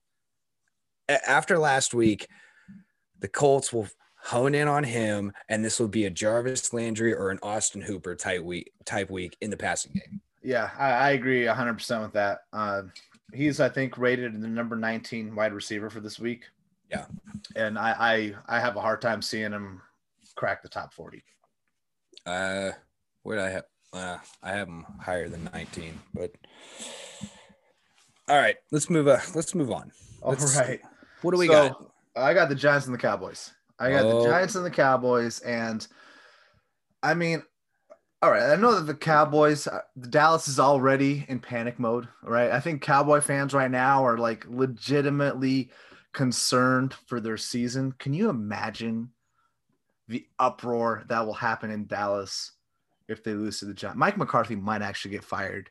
after 1.09 1.57
last 1.59 1.93
week, 1.93 2.27
the 3.19 3.27
Colts 3.27 3.71
will 3.73 3.87
hone 4.23 4.55
in 4.55 4.67
on 4.67 4.83
him, 4.83 5.31
and 5.49 5.63
this 5.65 5.79
will 5.79 5.87
be 5.87 6.05
a 6.05 6.09
Jarvis 6.09 6.73
Landry 6.73 7.13
or 7.13 7.31
an 7.31 7.39
Austin 7.43 7.81
Hooper 7.81 8.15
type 8.15 8.41
week 8.43 8.71
type 8.85 9.09
week 9.09 9.35
in 9.41 9.49
the 9.49 9.57
passing 9.57 9.91
game. 9.93 10.21
Yeah, 10.43 10.71
I, 10.77 10.89
I 10.91 11.09
agree 11.11 11.43
100% 11.45 12.01
with 12.01 12.13
that. 12.13 12.39
Uh, 12.51 12.83
he's, 13.33 13.59
I 13.59 13.69
think, 13.69 13.97
rated 13.97 14.33
in 14.35 14.41
the 14.41 14.47
number 14.47 14.75
19 14.75 15.35
wide 15.35 15.53
receiver 15.53 15.89
for 15.89 15.99
this 15.99 16.19
week. 16.19 16.45
Yeah. 16.89 17.05
And 17.55 17.77
I, 17.79 18.33
I, 18.47 18.57
I 18.57 18.59
have 18.59 18.75
a 18.75 18.81
hard 18.81 19.01
time 19.01 19.21
seeing 19.21 19.51
him 19.51 19.81
crack 20.35 20.61
the 20.61 20.69
top 20.69 20.93
40. 20.93 21.23
Uh, 22.25 22.71
where 23.23 23.37
did 23.37 23.45
I 23.45 23.49
have? 23.49 23.63
Uh, 23.93 24.17
I 24.43 24.51
have 24.51 24.67
him 24.67 24.85
higher 25.01 25.27
than 25.29 25.49
19, 25.53 25.99
but 26.13 26.31
all 28.29 28.37
right, 28.37 28.55
let's 28.71 28.89
move. 28.89 29.07
Uh, 29.07 29.19
let's 29.35 29.53
move 29.53 29.71
on. 29.71 29.91
All 30.21 30.31
Let's- 30.31 30.55
right. 30.57 30.79
What 31.21 31.31
do 31.31 31.37
we 31.37 31.47
So, 31.47 31.53
got? 31.53 31.91
I 32.15 32.33
got 32.33 32.49
the 32.49 32.55
Giants 32.55 32.85
and 32.85 32.95
the 32.95 32.99
Cowboys. 32.99 33.51
I 33.79 33.89
got 33.91 34.05
Oh. 34.05 34.23
the 34.23 34.29
Giants 34.29 34.55
and 34.55 34.65
the 34.65 34.71
Cowboys. 34.71 35.39
And 35.39 35.85
I 37.03 37.13
mean, 37.13 37.43
all 38.21 38.29
right. 38.31 38.51
I 38.51 38.55
know 38.55 38.75
that 38.75 38.85
the 38.85 38.93
Cowboys, 38.93 39.67
uh, 39.67 39.81
the 39.95 40.07
Dallas 40.07 40.47
is 40.47 40.59
already 40.59 41.25
in 41.27 41.39
panic 41.39 41.79
mode, 41.79 42.07
right? 42.23 42.51
I 42.51 42.59
think 42.59 42.81
Cowboy 42.81 43.21
fans 43.21 43.53
right 43.53 43.71
now 43.71 44.05
are 44.05 44.17
like 44.17 44.45
legitimately 44.47 45.71
concerned 46.13 46.93
for 47.07 47.19
their 47.19 47.37
season. 47.37 47.93
Can 47.93 48.13
you 48.13 48.29
imagine 48.29 49.09
the 50.07 50.25
uproar 50.39 51.03
that 51.07 51.25
will 51.25 51.33
happen 51.33 51.71
in 51.71 51.87
Dallas 51.87 52.51
if 53.07 53.23
they 53.23 53.33
lose 53.33 53.59
to 53.59 53.65
the 53.65 53.73
Giants? 53.73 53.97
Mike 53.97 54.17
McCarthy 54.17 54.55
might 54.55 54.81
actually 54.81 55.11
get 55.11 55.23
fired 55.23 55.69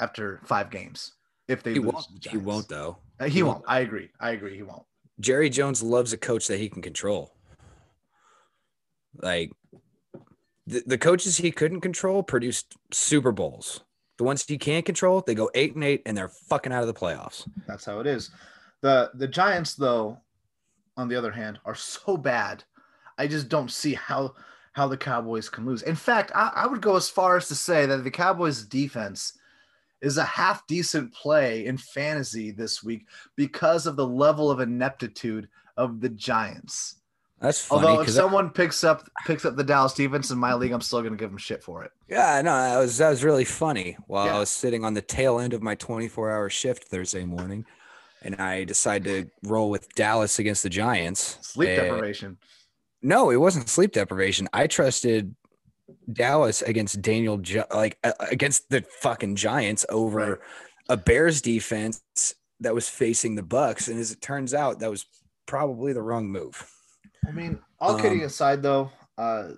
after 0.00 0.40
five 0.44 0.70
games 0.70 1.12
if 1.48 1.62
they 1.62 1.72
He 1.74 1.78
lose. 1.78 1.92
won't. 1.92 2.22
the 2.22 2.30
He 2.30 2.36
won't 2.36 2.68
though. 2.68 2.98
Uh, 3.20 3.28
he 3.28 3.42
won't. 3.42 3.64
I 3.66 3.80
agree. 3.80 4.10
I 4.20 4.30
agree. 4.32 4.56
He 4.56 4.62
won't. 4.62 4.82
Jerry 5.20 5.48
Jones 5.48 5.82
loves 5.82 6.12
a 6.12 6.18
coach 6.18 6.48
that 6.48 6.58
he 6.58 6.68
can 6.68 6.82
control. 6.82 7.32
Like 9.22 9.52
the, 10.80 10.98
coaches 10.98 11.36
he 11.36 11.50
couldn't 11.50 11.80
control 11.80 12.22
produced 12.22 12.76
Super 12.90 13.32
Bowls. 13.32 13.80
The 14.18 14.24
ones 14.24 14.44
he 14.46 14.58
can't 14.58 14.84
control, 14.84 15.22
they 15.26 15.34
go 15.34 15.50
eight 15.54 15.74
and 15.74 15.84
eight 15.84 16.02
and 16.06 16.16
they're 16.16 16.28
fucking 16.28 16.72
out 16.72 16.82
of 16.82 16.86
the 16.86 16.94
playoffs. 16.94 17.48
That's 17.66 17.84
how 17.84 18.00
it 18.00 18.06
is. 18.06 18.30
The 18.80 19.10
the 19.14 19.28
Giants, 19.28 19.74
though, 19.74 20.18
on 20.96 21.08
the 21.08 21.16
other 21.16 21.30
hand, 21.30 21.58
are 21.64 21.74
so 21.74 22.16
bad. 22.16 22.64
I 23.18 23.26
just 23.26 23.48
don't 23.48 23.70
see 23.70 23.94
how 23.94 24.34
how 24.72 24.88
the 24.88 24.96
Cowboys 24.96 25.48
can 25.48 25.66
lose. 25.66 25.82
In 25.82 25.94
fact, 25.94 26.32
I, 26.34 26.50
I 26.54 26.66
would 26.66 26.80
go 26.80 26.96
as 26.96 27.08
far 27.08 27.36
as 27.36 27.48
to 27.48 27.54
say 27.54 27.86
that 27.86 28.04
the 28.04 28.10
Cowboys 28.10 28.64
defense 28.64 29.38
is 30.00 30.18
a 30.18 30.24
half 30.24 30.66
decent 30.66 31.12
play 31.14 31.66
in 31.66 31.76
fantasy 31.76 32.50
this 32.50 32.82
week 32.82 33.06
because 33.36 33.86
of 33.86 33.96
the 33.96 34.06
level 34.06 34.50
of 34.50 34.60
ineptitude 34.60 35.48
of 35.76 36.00
the 36.00 36.08
Giants. 36.08 37.01
That's 37.42 37.60
funny 37.64 37.86
Although 37.88 38.02
if 38.02 38.08
someone 38.10 38.50
picks 38.50 38.84
up 38.84 39.06
picks 39.26 39.44
up 39.44 39.56
the 39.56 39.64
Dallas 39.64 39.92
defense 39.94 40.30
in 40.30 40.38
my 40.38 40.54
league, 40.54 40.72
I'm 40.72 40.80
still 40.80 41.02
gonna 41.02 41.16
give 41.16 41.28
them 41.30 41.38
shit 41.38 41.62
for 41.62 41.82
it. 41.84 41.90
yeah, 42.08 42.40
no, 42.40 42.52
that 42.54 42.78
was 42.78 42.96
that 42.98 43.10
was 43.10 43.22
really 43.24 43.44
funny 43.44 43.96
while 44.06 44.26
Yeah. 44.26 44.36
I 44.36 44.38
was 44.38 44.48
sitting 44.48 44.84
on 44.84 44.94
the 44.94 45.02
tail 45.02 45.38
end 45.40 45.52
of 45.52 45.60
my 45.62 45.74
24 45.74 46.30
hour 46.30 46.48
shift 46.48 46.84
Thursday 46.84 47.24
morning. 47.24 47.66
and 48.24 48.36
I 48.36 48.62
decided 48.62 49.32
to 49.42 49.48
roll 49.50 49.68
with 49.68 49.92
Dallas 49.96 50.38
against 50.38 50.62
the 50.62 50.70
Giants. 50.70 51.38
Sleep 51.42 51.76
Uh, 51.76 51.82
deprivation. 51.82 52.38
No, 53.02 53.30
it 53.30 53.36
wasn't 53.36 53.68
sleep 53.68 53.90
deprivation. 53.90 54.48
I 54.52 54.68
trusted 54.68 55.34
Dallas 56.12 56.62
against 56.62 57.02
Daniel, 57.02 57.42
like 57.74 57.98
against 58.20 58.68
the 58.70 58.84
fucking 59.00 59.34
Giants 59.34 59.84
over 59.88 60.18
Right. 60.18 60.38
a 60.88 60.96
Bears 60.96 61.42
defense 61.42 62.00
that 62.60 62.74
was 62.74 62.88
facing 62.88 63.34
the 63.34 63.42
Bucs, 63.42 63.88
and 63.88 63.98
as 63.98 64.12
it 64.12 64.20
turns 64.20 64.54
out, 64.54 64.78
that 64.78 64.90
was 64.90 65.04
probably 65.46 65.92
the 65.92 66.02
wrong 66.02 66.28
move. 66.30 66.70
I 67.26 67.30
mean, 67.30 67.58
all 67.80 67.96
kidding 67.96 68.20
um, 68.20 68.26
aside, 68.26 68.62
though, 68.62 68.90
uh, 69.16 69.50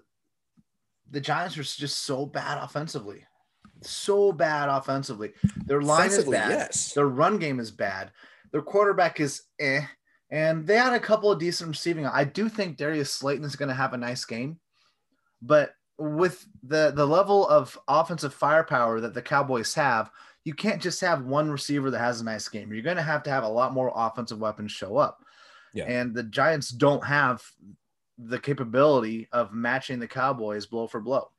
the 1.11 1.21
Giants 1.21 1.57
are 1.57 1.63
just 1.63 2.03
so 2.03 2.27
bad 2.27 2.63
offensively. 2.63 3.25
So 3.83 4.33
bad 4.33 4.69
offensively. 4.69 5.33
Their 5.67 5.83
line 5.83 6.09
is 6.09 6.25
bad. 6.25 6.51
yes. 6.51 6.93
Their 6.93 7.07
run 7.09 7.39
game 7.39 7.61
is 7.61 7.71
bad. 7.71 8.11
Their 8.53 8.63
quarterback 8.63 9.21
is 9.21 9.43
eh. 9.59 9.83
And 10.31 10.67
they 10.67 10.77
had 10.77 10.95
a 10.95 11.01
couple 11.01 11.31
of 11.31 11.39
decent 11.39 11.69
receiving. 11.69 12.07
I 12.07 12.25
do 12.25 12.49
think 12.49 12.77
Darius 12.77 13.11
Slayton 13.11 13.45
is 13.45 13.57
going 13.57 13.69
to 13.69 13.75
have 13.75 13.93
a 13.93 13.99
nice 13.99 14.25
game, 14.25 14.59
but 15.43 15.75
with 15.99 16.47
the 16.63 16.93
the 16.95 17.07
level 17.07 17.47
of 17.47 17.79
offensive 17.87 18.35
firepower 18.35 19.01
that 19.01 19.15
the 19.15 19.23
Cowboys 19.23 19.75
have, 19.75 20.11
you 20.45 20.55
can't 20.55 20.83
just 20.83 21.01
have 21.01 21.25
one 21.25 21.51
receiver 21.51 21.91
that 21.91 21.99
has 21.99 22.21
a 22.21 22.25
nice 22.25 22.49
game. 22.49 22.73
You're 22.73 22.83
going 22.83 22.97
to 22.97 23.03
have 23.03 23.23
to 23.25 23.31
have 23.31 23.45
a 23.45 23.49
lot 23.49 23.73
more 23.73 23.93
offensive 23.95 24.41
weapons 24.41 24.73
show 24.73 24.97
up. 24.97 25.24
Yeah. 25.75 25.85
And 25.85 26.15
the 26.15 26.23
Giants 26.23 26.71
don't 26.71 27.05
have 27.05 27.43
the 28.17 28.39
capability 28.39 29.29
of 29.33 29.53
matching 29.53 29.99
the 29.99 30.09
Cowboys 30.09 30.67
blow 30.67 30.87
for 30.87 31.01
blow. 31.01 31.31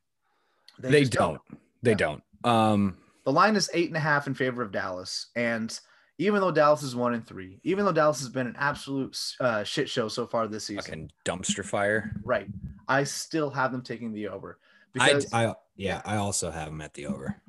They, 0.77 1.01
just 1.01 1.13
don't. 1.13 1.41
They 1.81 1.91
Yeah. 1.91 1.97
don't. 1.97 2.23
Um, 2.43 2.97
the 3.23 3.31
line 3.31 3.55
is 3.55 3.69
eight 3.73 3.87
and 3.87 3.97
a 3.97 4.01
half 4.01 4.27
in 4.27 4.35
favor 4.35 4.61
of 4.61 4.71
Dallas. 4.71 5.27
And 5.35 5.77
even 6.17 6.41
though 6.41 6.51
Dallas 6.51 6.83
is 6.83 6.95
one 6.95 7.13
and 7.13 7.25
three, 7.25 7.59
even 7.63 7.85
though 7.85 7.91
Dallas 7.91 8.19
has 8.19 8.29
been 8.29 8.45
an 8.45 8.55
absolute 8.59 9.17
uh, 9.39 9.63
shit 9.63 9.89
show 9.89 10.07
so 10.07 10.27
far 10.27 10.47
this 10.47 10.65
season, 10.65 10.83
fucking 10.83 11.11
dumpster 11.25 11.65
fire. 11.65 12.11
right? 12.23 12.47
I 12.87 13.03
still 13.03 13.49
have 13.49 13.71
them 13.71 13.81
taking 13.81 14.11
the 14.11 14.27
over 14.27 14.59
I, 14.99 15.21
I, 15.33 15.53
yeah, 15.75 16.01
I 16.05 16.17
also 16.17 16.51
have 16.51 16.67
them 16.67 16.81
at 16.81 16.93
the 16.93 17.07
over. 17.07 17.41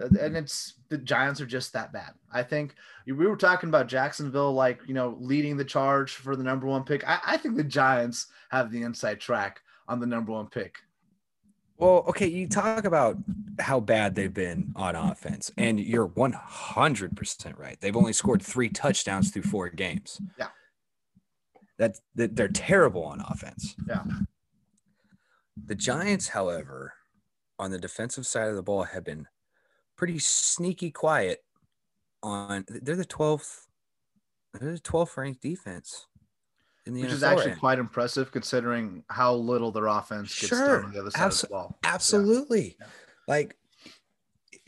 And 0.00 0.36
it's 0.36 0.74
the 0.88 0.98
Giants 0.98 1.40
are 1.40 1.46
just 1.46 1.72
that 1.72 1.92
bad. 1.92 2.12
I 2.32 2.42
think 2.42 2.74
we 3.06 3.12
were 3.12 3.36
talking 3.36 3.68
about 3.68 3.88
Jacksonville, 3.88 4.52
like 4.52 4.80
you 4.86 4.94
know, 4.94 5.16
leading 5.20 5.56
the 5.56 5.64
charge 5.64 6.12
for 6.12 6.36
the 6.36 6.42
number 6.42 6.66
one 6.66 6.84
pick. 6.84 7.06
I, 7.08 7.18
I 7.26 7.36
think 7.36 7.56
the 7.56 7.64
Giants 7.64 8.26
have 8.50 8.70
the 8.70 8.82
inside 8.82 9.20
track 9.20 9.60
on 9.88 10.00
the 10.00 10.06
number 10.06 10.32
one 10.32 10.46
pick. 10.46 10.76
Well, 11.76 12.04
okay, 12.08 12.26
you 12.26 12.46
talk 12.46 12.84
about 12.84 13.16
how 13.58 13.80
bad 13.80 14.14
they've 14.14 14.32
been 14.32 14.72
on 14.76 14.94
offense, 14.94 15.50
and 15.56 15.80
you're 15.80 16.08
100% 16.08 17.58
right. 17.58 17.80
They've 17.80 17.96
only 17.96 18.12
scored 18.12 18.42
three 18.42 18.68
touchdowns 18.68 19.30
through 19.30 19.44
four 19.44 19.70
games. 19.70 20.20
Yeah. 20.38 20.48
That's 21.78 22.02
that 22.16 22.36
they're 22.36 22.48
terrible 22.48 23.04
on 23.04 23.22
offense. 23.22 23.74
Yeah. 23.88 24.04
The 25.66 25.74
Giants, 25.74 26.28
however, 26.28 26.92
on 27.58 27.70
the 27.70 27.78
defensive 27.78 28.26
side 28.26 28.48
of 28.48 28.56
the 28.56 28.62
ball 28.62 28.82
have 28.84 29.04
been 29.04 29.26
pretty 30.00 30.18
sneaky 30.18 30.90
quiet 30.90 31.44
on 32.22 32.64
they're 32.68 32.96
the 32.96 33.04
12th 33.04 33.66
they're 34.54 34.72
the 34.72 34.78
12th 34.78 35.14
ranked 35.18 35.42
defense 35.42 36.06
in 36.86 36.94
the 36.94 37.02
Which 37.02 37.10
NFL 37.10 37.14
is 37.14 37.22
actually 37.22 37.50
now. 37.50 37.58
quite 37.58 37.78
impressive 37.78 38.32
considering 38.32 39.04
how 39.10 39.34
little 39.34 39.70
their 39.70 39.88
offense 39.88 40.28
gets 40.40 40.48
Sure. 40.48 40.76
done 40.78 40.84
on 40.86 40.92
the 40.94 41.00
other 41.00 41.10
side 41.10 41.20
Abs- 41.26 41.42
of 41.42 41.48
the 41.50 41.52
ball. 41.54 41.78
Absolutely. 41.84 42.76
Yeah. 42.80 42.86
Like 43.28 43.58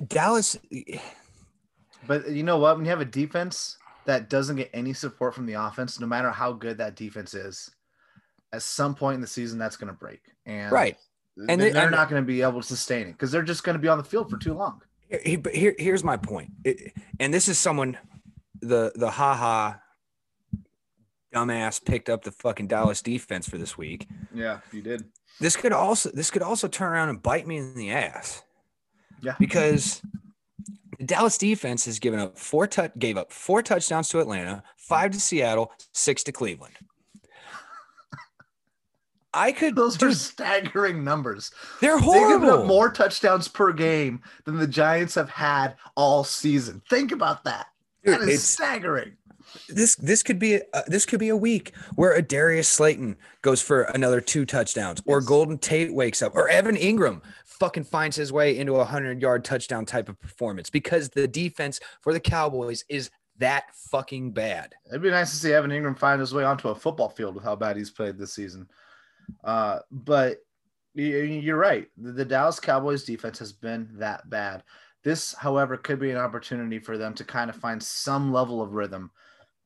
Dallas 0.06 0.58
But 2.06 2.28
you 2.30 2.42
know 2.42 2.58
what? 2.58 2.76
When 2.76 2.84
you 2.84 2.90
have 2.90 3.00
a 3.00 3.06
defense 3.06 3.78
that 4.04 4.28
doesn't 4.28 4.56
get 4.56 4.68
any 4.74 4.92
support 4.92 5.34
from 5.34 5.46
the 5.46 5.54
offense, 5.54 5.98
no 5.98 6.06
matter 6.06 6.30
how 6.30 6.52
good 6.52 6.76
that 6.76 6.94
defense 6.94 7.32
is, 7.32 7.70
at 8.52 8.60
some 8.60 8.94
point 8.94 9.14
in 9.14 9.20
the 9.22 9.26
season, 9.26 9.58
that's 9.58 9.78
going 9.78 9.90
to 9.90 9.98
break. 9.98 10.20
And 10.44 10.70
right. 10.70 10.98
and 11.48 11.58
they're, 11.58 11.72
they- 11.72 11.80
and- 11.80 11.90
not 11.90 12.10
going 12.10 12.22
to 12.22 12.26
be 12.26 12.42
able 12.42 12.60
to 12.60 12.66
sustain 12.66 13.06
it 13.08 13.12
because 13.12 13.32
they're 13.32 13.42
just 13.42 13.64
going 13.64 13.76
to 13.76 13.80
be 13.82 13.88
on 13.88 13.96
the 13.96 14.04
field 14.04 14.28
for 14.28 14.36
too 14.36 14.52
long. 14.52 14.82
Here, 15.12 15.20
here- 15.24 15.38
but 15.38 15.54
here, 15.54 15.74
here's 15.78 16.02
my 16.02 16.16
point. 16.16 16.50
It- 16.64 16.94
and 17.20 17.32
this 17.32 17.46
is 17.48 17.58
someone 17.58 17.98
the 18.60 18.92
the 18.94 19.10
haha 19.10 19.74
dumbass 21.34 21.84
picked 21.84 22.08
up 22.08 22.22
the 22.24 22.32
fucking 22.32 22.66
Dallas 22.68 23.02
defense 23.02 23.48
for 23.48 23.58
this 23.58 23.76
week. 23.78 24.06
Yeah, 24.34 24.60
you 24.72 24.82
did. 24.82 25.04
This 25.40 25.56
could 25.56 25.72
also 25.72 26.10
this 26.10 26.30
could 26.30 26.42
also 26.42 26.68
turn 26.68 26.92
around 26.92 27.08
and 27.10 27.22
bite 27.22 27.46
me 27.46 27.56
in 27.58 27.74
the 27.74 27.90
ass 27.90 28.42
Yeah. 29.20 29.34
because 29.38 30.02
the 30.98 31.04
Dallas 31.04 31.36
defense 31.38 31.84
has 31.86 31.98
given 31.98 32.20
up 32.20 32.38
four 32.38 32.66
tou- 32.66 32.90
gave 32.98 33.16
up 33.16 33.32
four 33.32 33.62
touchdowns 33.62 34.08
to 34.10 34.20
Atlanta, 34.20 34.62
five 34.76 35.10
to 35.12 35.20
Seattle, 35.20 35.72
six 35.92 36.22
to 36.24 36.32
Cleveland. 36.32 36.74
I 39.34 39.52
could 39.52 39.76
Those 39.76 40.02
are 40.02 40.12
staggering 40.12 41.02
numbers. 41.04 41.50
they're 41.80 41.98
horrible. 41.98 42.58
They've 42.58 42.66
more 42.66 42.90
touchdowns 42.90 43.48
per 43.48 43.72
game 43.72 44.20
than 44.44 44.58
the 44.58 44.66
Giants 44.66 45.14
have 45.14 45.30
had 45.30 45.76
all 45.96 46.22
season. 46.24 46.82
Think 46.90 47.12
about 47.12 47.44
that. 47.44 47.66
Dude, 48.04 48.14
That 48.14 48.20
is 48.22 48.28
it's- 48.28 48.42
staggering. 48.42 49.12
this 49.68 49.96
this 49.96 50.22
could 50.22 50.38
be 50.38 50.54
a, 50.54 50.62
uh, 50.72 50.82
this 50.86 51.04
could 51.06 51.20
be 51.20 51.28
a 51.28 51.36
week 51.36 51.72
where 51.94 52.14
a 52.14 52.22
Darius 52.22 52.68
Slayton 52.68 53.16
goes 53.42 53.60
for 53.60 53.82
another 53.82 54.20
two 54.20 54.44
touchdowns, 54.46 55.02
or 55.04 55.20
Golden 55.20 55.58
Tate 55.58 55.92
wakes 55.94 56.22
up, 56.22 56.34
or 56.34 56.48
Evan 56.48 56.74
Engram 56.76 57.20
fucking 57.44 57.84
finds 57.84 58.16
his 58.16 58.32
way 58.32 58.56
into 58.58 58.74
a 58.76 58.84
hundred 58.84 59.20
yard 59.20 59.44
touchdown 59.44 59.84
type 59.84 60.08
of 60.08 60.18
performance 60.20 60.70
because 60.70 61.10
the 61.10 61.28
defense 61.28 61.80
for 62.00 62.12
the 62.12 62.20
Cowboys 62.20 62.84
is 62.88 63.10
that 63.38 63.64
fucking 63.90 64.32
bad. 64.32 64.74
It'd 64.88 65.02
be 65.02 65.10
nice 65.10 65.30
to 65.30 65.36
see 65.36 65.52
Evan 65.52 65.70
Engram 65.70 65.98
find 65.98 66.20
his 66.20 66.32
way 66.34 66.44
onto 66.44 66.68
a 66.68 66.74
football 66.74 67.08
field 67.10 67.34
with 67.34 67.44
how 67.44 67.56
bad 67.56 67.76
he's 67.76 67.90
played 67.90 68.16
this 68.18 68.32
season. 68.32 68.68
Uh, 69.44 69.80
but 69.90 70.38
you're 70.94 71.56
right. 71.56 71.88
The, 71.96 72.24
Dallas 72.24 72.60
Cowboys 72.60 73.04
defense 73.04 73.38
has 73.38 73.52
been 73.52 73.88
that 73.94 74.28
bad. 74.28 74.62
This, 75.02 75.34
however, 75.34 75.76
could 75.76 75.98
be 75.98 76.10
an 76.10 76.18
opportunity 76.18 76.78
for 76.78 76.96
them 76.96 77.14
to 77.14 77.24
kind 77.24 77.50
of 77.50 77.56
find 77.56 77.82
some 77.82 78.32
level 78.32 78.62
of 78.62 78.72
rhythm 78.72 79.10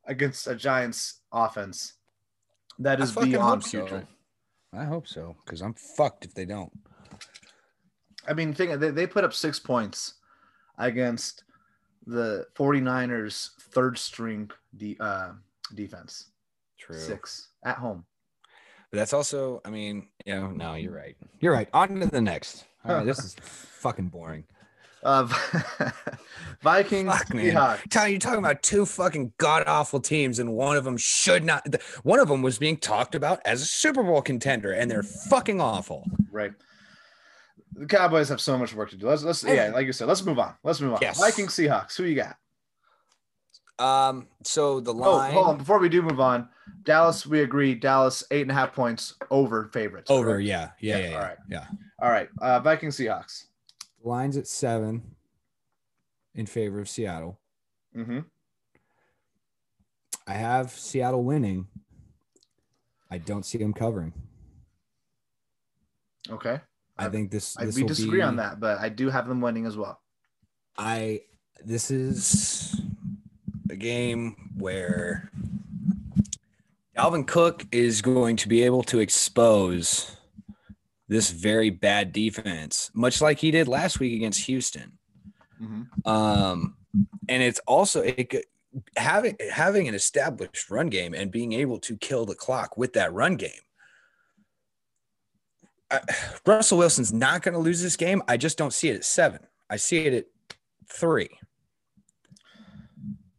against 0.07 0.47
a 0.47 0.55
Giants 0.55 1.21
offense 1.33 1.95
that 2.79 3.01
is 3.01 3.13
beyond 3.13 3.65
so. 3.65 3.81
putrid. 3.81 4.07
I 4.73 4.85
hope 4.85 5.07
so 5.07 5.37
because 5.45 5.61
I'm 5.61 5.75
fucked 5.75 6.25
if 6.25 6.35
they 6.35 6.45
don't. 6.45 6.73
I 8.29 8.35
mean, 8.35 8.53
think 8.55 8.79
they, 8.81 8.91
they 8.91 9.07
put 9.07 9.25
up 9.25 9.33
six 9.33 9.59
points 9.59 10.15
against 10.79 11.45
the 12.07 12.47
49ers 12.55 13.51
third 13.61 13.99
string 13.99 14.51
de- 14.77 14.97
uh, 15.01 15.33
defense. 15.75 16.31
True. 16.79 16.99
Six 16.99 17.49
at 17.65 17.79
home. 17.79 18.05
But 18.91 18.99
that's 18.99 19.13
also, 19.13 19.61
I 19.65 19.71
mean, 19.71 20.09
you 20.25 20.35
know, 20.35 20.51
no, 20.51 20.75
you're 20.75 20.95
right. 20.95 21.17
You're 21.41 21.53
right. 21.53 21.69
On 21.73 22.01
to 22.01 22.07
the 22.07 22.21
next. 22.21 22.65
All 22.85 22.95
right, 22.95 23.07
this 23.07 23.19
is 23.19 23.35
fucking 23.41 24.09
boring. 24.09 24.45
Uh, 25.03 25.25
Vikings, 26.63 27.09
Fuck, 27.09 27.35
man. 27.35 27.45
You're 27.45 28.19
talking 28.19 28.39
about 28.39 28.63
two 28.63 28.87
fucking 28.87 29.33
god 29.39 29.65
awful 29.67 30.01
teams, 30.01 30.39
and 30.39 30.53
one 30.53 30.77
of 30.77 30.85
them 30.85 30.97
should 30.97 31.45
not. 31.45 31.65
One 32.03 32.19
of 32.19 32.29
them 32.29 32.43
was 32.43 32.59
being 32.59 32.77
talked 32.77 33.15
about 33.15 33.41
as 33.45 33.63
a 33.63 33.67
Super 33.67 34.03
Bowl 34.03 34.21
contender, 34.23 34.73
and 34.73 34.91
they're 34.91 35.05
fucking 35.05 35.61
awful. 35.61 36.05
Right. 36.33 36.53
The 37.75 37.87
Cowboys 37.87 38.29
have 38.31 38.41
so 38.41 38.57
much 38.59 38.75
work 38.75 38.91
to 38.91 38.97
do. 38.97 39.07
Let's 39.07 39.23
let's 39.23 39.45
yeah, 39.45 39.71
like 39.73 39.87
you 39.87 39.93
said, 39.93 40.09
let's 40.09 40.25
move 40.25 40.39
on. 40.39 40.55
Let's 40.65 40.81
move 40.81 40.95
on. 40.95 40.99
Yes. 41.03 41.21
Vikings, 41.21 41.55
Seahawks. 41.55 41.97
Who 41.97 42.05
you 42.05 42.17
got? 42.17 42.37
Um. 43.79 44.27
So 44.43 44.81
the 44.81 44.93
line. 44.95 45.31
Oh, 45.33 45.35
hold 45.35 45.47
on. 45.49 45.59
Before 45.59 45.79
we 45.79 45.89
do 45.89 46.01
move 46.03 46.21
on, 46.21 46.49
Dallas, 46.85 47.27
we 47.27 47.41
agree. 47.43 47.75
Dallas 47.75 48.25
eight 48.31 48.43
and 48.43 48.51
a 48.51 48.55
half 48.55 48.73
points 48.73 49.15
over 49.31 49.69
favorites. 49.73 50.11
over. 50.11 50.33
correct? 50.35 50.45
Yeah. 50.47 50.71
Yeah. 50.81 50.97
Yeah, 50.99 51.03
Yeah. 51.05 51.09
Yeah. 51.11 51.15
all 51.17 51.23
right. 51.23 51.37
yeah. 51.51 51.65
All 52.01 52.11
right. 52.11 52.29
Uh, 52.41 52.61
Vikings, 52.61 52.97
Seahawks. 52.97 53.45
Lines 54.03 54.37
at 54.37 54.47
seven 54.47 55.03
in 56.35 56.47
favor 56.47 56.81
of 56.81 56.89
Seattle. 56.89 57.39
Mm-hmm. 57.97 58.21
I 60.27 60.33
have 60.35 60.71
Seattle 60.71 61.23
winning. 61.25 61.67
I 63.11 63.19
don't 63.19 63.45
see 63.45 63.59
them 63.59 63.73
covering. 63.73 64.13
Okay. 66.31 66.61
I 66.99 67.07
I- 67.07 67.09
think 67.11 67.31
this. 67.31 67.57
I, 67.59 67.67
this 67.67 67.77
we 67.77 67.83
will 67.83 67.89
disagree 67.89 68.19
be- 68.19 68.23
on 68.23 68.37
that, 68.37 68.59
but 68.59 68.79
I 68.79 68.89
do 68.89 69.11
have 69.11 69.29
them 69.29 69.41
winning 69.41 69.67
as 69.67 69.77
well. 69.77 70.01
I 70.79 71.23
this 71.65 71.91
is 71.91 72.81
a 73.71 73.77
game 73.77 74.51
where 74.57 75.31
Dalvin 76.97 77.27
Cook 77.27 77.67
is 77.73 78.01
going 78.03 78.37
to 78.37 78.49
be 78.49 78.63
able 78.63 78.83
to 78.85 79.01
expose 79.01 80.17
this 81.09 81.31
very 81.31 81.71
bad 81.71 82.13
defense, 82.13 82.91
much 82.95 83.21
like 83.21 83.39
he 83.39 83.51
did 83.51 83.69
last 83.69 84.01
week 84.01 84.15
against 84.15 84.47
Houston. 84.47 84.99
Mm-hmm. 85.63 86.09
Um, 86.09 86.77
and 87.29 87.43
it's 87.43 87.61
also 87.67 88.03
it 88.03 88.31
could, 88.31 88.45
having 88.97 89.37
having 89.51 89.89
an 89.89 89.95
established 89.95 90.71
run 90.71 90.89
game 90.89 91.15
and 91.15 91.31
being 91.31 91.53
able 91.53 91.79
to 91.81 91.97
kill 91.97 92.27
the 92.27 92.35
clock 92.35 92.77
with 92.77 92.95
that 92.95 93.13
run 93.13 93.37
game. 93.37 93.51
I, 95.91 96.01
Russell 96.45 96.79
Wilson's 96.79 97.13
not 97.13 97.43
going 97.43 97.55
to 97.55 97.61
lose 97.61 97.81
this 97.81 97.97
game. 97.97 98.23
I 98.27 98.37
just 98.37 98.59
don't 98.59 98.73
see 98.73 98.89
it 98.89 98.97
at 98.97 99.05
seven. 99.05 99.41
I 99.71 99.77
see 99.77 99.99
it 99.99 100.15
at 100.15 100.25
three. 100.91 101.29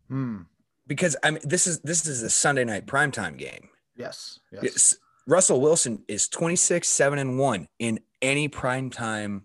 Hmm. 0.07 0.41
because 0.85 1.15
I 1.23 1.31
mean 1.31 1.41
this 1.43 1.67
is 1.67 1.79
this 1.81 2.07
is 2.07 2.23
a 2.23 2.29
Sunday 2.29 2.63
night 2.63 2.85
primetime 2.85 3.37
game. 3.37 3.69
Yes. 3.95 4.39
Yes. 4.51 4.63
It's, 4.63 4.97
Russell 5.27 5.59
Wilson 5.59 6.03
is 6.07 6.29
26, 6.29 6.87
7, 6.87 7.19
and 7.19 7.37
1 7.37 7.67
in 7.79 7.99
any 8.21 8.47
primetime 8.47 9.41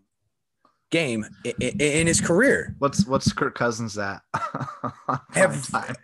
game 0.90 1.26
in, 1.44 1.52
in, 1.58 1.80
in 1.80 2.06
his 2.06 2.20
career. 2.20 2.76
What's 2.78 3.04
what's 3.06 3.32
Kirk 3.32 3.56
Cousins 3.56 3.98
at? 3.98 4.22
time? 5.34 5.96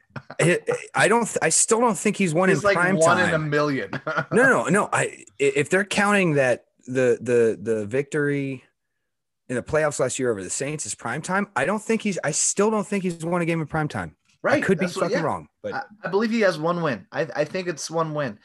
I 0.95 1.07
don't 1.07 1.37
I 1.41 1.51
still 1.51 1.81
don't 1.81 1.97
think 1.97 2.17
he's 2.17 2.35
won 2.35 2.49
He's 2.49 2.59
in 2.59 2.65
like 2.65 2.75
prime 2.77 2.97
one 2.97 3.19
time. 3.19 3.29
in 3.29 3.35
a 3.35 3.39
million. 3.39 3.91
no, 4.33 4.43
no, 4.43 4.65
no. 4.65 4.89
I 4.93 5.25
if 5.39 5.71
they're 5.71 5.85
counting 5.85 6.35
that 6.35 6.65
the 6.87 7.19
the 7.21 7.59
the 7.61 7.87
victory 7.87 8.65
in 9.49 9.55
the 9.55 9.63
playoffs 9.63 10.01
last 10.01 10.19
year 10.19 10.31
over 10.31 10.43
the 10.43 10.51
Saints 10.51 10.85
is 10.87 10.95
prime 10.95 11.23
time, 11.23 11.49
I 11.55 11.65
don't 11.65 11.83
think 11.83 12.03
he's 12.03 12.19
I 12.25 12.33
still 12.33 12.71
don't 12.71 12.87
think 12.87 13.05
he's 13.05 13.25
won 13.25 13.43
a 13.43 13.45
game 13.47 13.61
in 13.61 13.67
prime 13.69 13.89
time. 13.89 14.17
Right. 14.43 14.63
I 14.63 14.67
could 14.67 14.79
be 14.79 14.87
that's 14.87 14.97
what- 14.97 15.05
fucking 15.05 15.19
yeah. 15.19 15.23
wrong, 15.25 15.49
but 15.63 15.75
I, 15.75 15.83
I 16.05 16.09
believe 16.09 16.31
he 16.31 16.41
has 16.41 16.59
one 16.59 16.83
win. 16.83 17.07
I, 17.13 17.29
I 17.37 17.45
think 17.45 17.69
it's 17.69 17.91
one 17.91 18.15
win. 18.15 18.39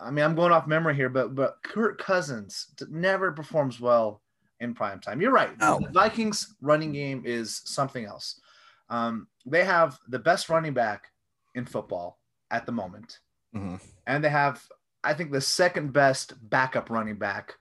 I 0.00 0.10
mean, 0.10 0.24
I'm 0.24 0.34
going 0.34 0.50
off 0.52 0.66
memory 0.66 0.94
here, 0.96 1.08
but 1.08 1.34
but 1.34 1.58
Kirk 1.62 1.98
Cousins 2.00 2.68
never 2.88 3.30
performs 3.32 3.80
well 3.80 4.22
in 4.60 4.74
prime 4.74 4.98
time. 5.00 5.20
You're 5.20 5.30
right. 5.32 5.56
No. 5.58 5.78
The 5.80 5.90
Vikings 5.90 6.54
running 6.60 6.92
game 6.92 7.22
is 7.24 7.60
something 7.64 8.04
else. 8.04 8.40
Um, 8.88 9.28
they 9.46 9.64
have 9.64 9.98
the 10.08 10.18
best 10.18 10.48
running 10.48 10.74
back 10.74 11.08
in 11.54 11.64
football 11.64 12.18
at 12.50 12.66
the 12.66 12.72
moment, 12.72 13.20
Mhm. 13.54 13.80
and 14.06 14.22
they 14.24 14.28
have, 14.30 14.62
I 15.04 15.14
think, 15.14 15.30
the 15.32 15.40
second 15.40 15.92
best 15.92 16.34
backup 16.50 16.90
running 16.90 17.16
back, 17.16 17.54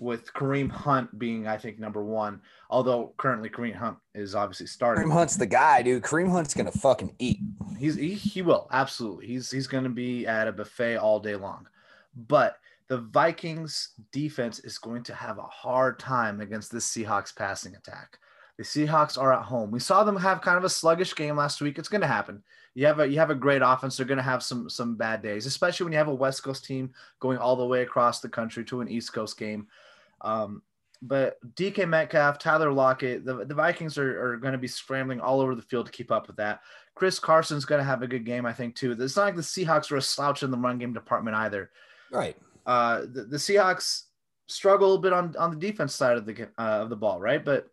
with 0.00 0.32
Kareem 0.32 0.70
Hunt 0.70 1.18
being, 1.18 1.46
I 1.46 1.58
think, 1.58 1.78
number 1.78 2.02
one. 2.02 2.40
Although 2.70 3.12
currently 3.18 3.50
Kareem 3.50 3.76
Hunt 3.76 3.98
is 4.14 4.34
obviously 4.34 4.66
starting. 4.66 5.04
Kareem 5.04 5.12
Hunt's 5.12 5.36
the 5.36 5.46
guy, 5.46 5.82
dude. 5.82 6.02
Kareem 6.02 6.30
Hunt's 6.30 6.54
gonna 6.54 6.72
fucking 6.72 7.14
eat. 7.18 7.40
He's 7.78 7.96
he, 7.96 8.14
he 8.14 8.42
will 8.42 8.66
absolutely. 8.72 9.26
He's 9.26 9.50
he's 9.50 9.66
going 9.66 9.84
to 9.84 9.90
be 9.90 10.26
at 10.26 10.48
a 10.48 10.52
buffet 10.52 10.96
all 10.96 11.20
day 11.20 11.36
long. 11.36 11.68
But 12.28 12.56
the 12.88 12.98
Vikings 12.98 13.90
defense 14.10 14.58
is 14.60 14.78
going 14.78 15.04
to 15.04 15.14
have 15.14 15.38
a 15.38 15.42
hard 15.42 15.98
time 15.98 16.40
against 16.40 16.72
this 16.72 16.88
Seahawks 16.88 17.34
passing 17.36 17.76
attack. 17.76 18.18
The 18.56 18.64
Seahawks 18.64 19.16
are 19.16 19.32
at 19.32 19.44
home. 19.44 19.70
We 19.70 19.80
saw 19.80 20.02
them 20.02 20.16
have 20.16 20.42
kind 20.42 20.58
of 20.58 20.64
a 20.64 20.68
sluggish 20.68 21.14
game 21.14 21.36
last 21.36 21.60
week. 21.60 21.78
It's 21.78 21.88
going 21.88 22.00
to 22.00 22.06
happen. 22.06 22.42
You 22.74 22.86
have 22.86 23.00
a 23.00 23.06
you 23.06 23.18
have 23.18 23.30
a 23.30 23.34
great 23.34 23.62
offense. 23.64 23.96
They're 23.96 24.06
going 24.06 24.18
to 24.18 24.22
have 24.22 24.42
some 24.42 24.68
some 24.68 24.96
bad 24.96 25.22
days, 25.22 25.46
especially 25.46 25.84
when 25.84 25.92
you 25.92 25.98
have 25.98 26.08
a 26.08 26.14
West 26.14 26.42
Coast 26.42 26.64
team 26.64 26.92
going 27.20 27.38
all 27.38 27.56
the 27.56 27.64
way 27.64 27.82
across 27.82 28.20
the 28.20 28.28
country 28.28 28.64
to 28.64 28.80
an 28.80 28.88
East 28.88 29.12
Coast 29.12 29.38
game. 29.38 29.66
Um, 30.20 30.62
but 31.02 31.38
DK 31.54 31.88
Metcalf, 31.88 32.38
Tyler 32.38 32.72
Lockett, 32.72 33.24
the, 33.24 33.44
the 33.44 33.54
Vikings 33.54 33.96
are, 33.96 34.32
are 34.32 34.36
going 34.36 34.52
to 34.52 34.58
be 34.58 34.68
scrambling 34.68 35.20
all 35.20 35.40
over 35.40 35.54
the 35.54 35.62
field 35.62 35.86
to 35.86 35.92
keep 35.92 36.12
up 36.12 36.26
with 36.26 36.36
that. 36.36 36.60
Chris 36.94 37.18
Carson's 37.18 37.64
going 37.64 37.78
to 37.78 37.84
have 37.84 38.02
a 38.02 38.06
good 38.06 38.26
game, 38.26 38.44
I 38.44 38.52
think, 38.52 38.74
too. 38.74 38.92
It's 38.92 39.16
not 39.16 39.24
like 39.24 39.36
the 39.36 39.40
Seahawks 39.42 39.90
are 39.90 39.96
a 39.96 40.02
slouch 40.02 40.42
in 40.42 40.50
the 40.50 40.58
run 40.58 40.78
game 40.78 40.92
department 40.92 41.36
either. 41.36 41.70
Right. 42.12 42.36
Uh, 42.66 43.00
the, 43.10 43.24
the 43.24 43.36
Seahawks 43.38 44.02
struggle 44.46 44.94
a 44.94 44.98
bit 44.98 45.12
on, 45.12 45.34
on 45.38 45.50
the 45.50 45.56
defense 45.56 45.94
side 45.94 46.18
of 46.18 46.26
the 46.26 46.48
uh, 46.58 46.82
of 46.82 46.90
the 46.90 46.96
ball, 46.96 47.18
right? 47.18 47.42
But 47.42 47.68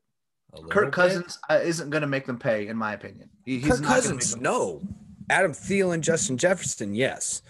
Kirk. 0.70 0.93
Cousins 0.93 1.39
uh, 1.50 1.60
isn't 1.62 1.89
going 1.89 2.02
to 2.02 2.08
make 2.08 2.26
them 2.26 2.39
pay, 2.39 2.68
in 2.68 2.78
my 2.78 2.93
opinion. 2.93 3.30
He- 3.43 3.60
he's 3.60 3.72
Kirk 3.72 3.82
not 3.82 3.89
Cousins, 3.89 4.38
no. 4.38 4.82
Adam 5.30 5.52
Thielen, 5.52 6.00
Justin 6.00 6.38
Jefferson, 6.38 6.95
yes. 6.95 7.41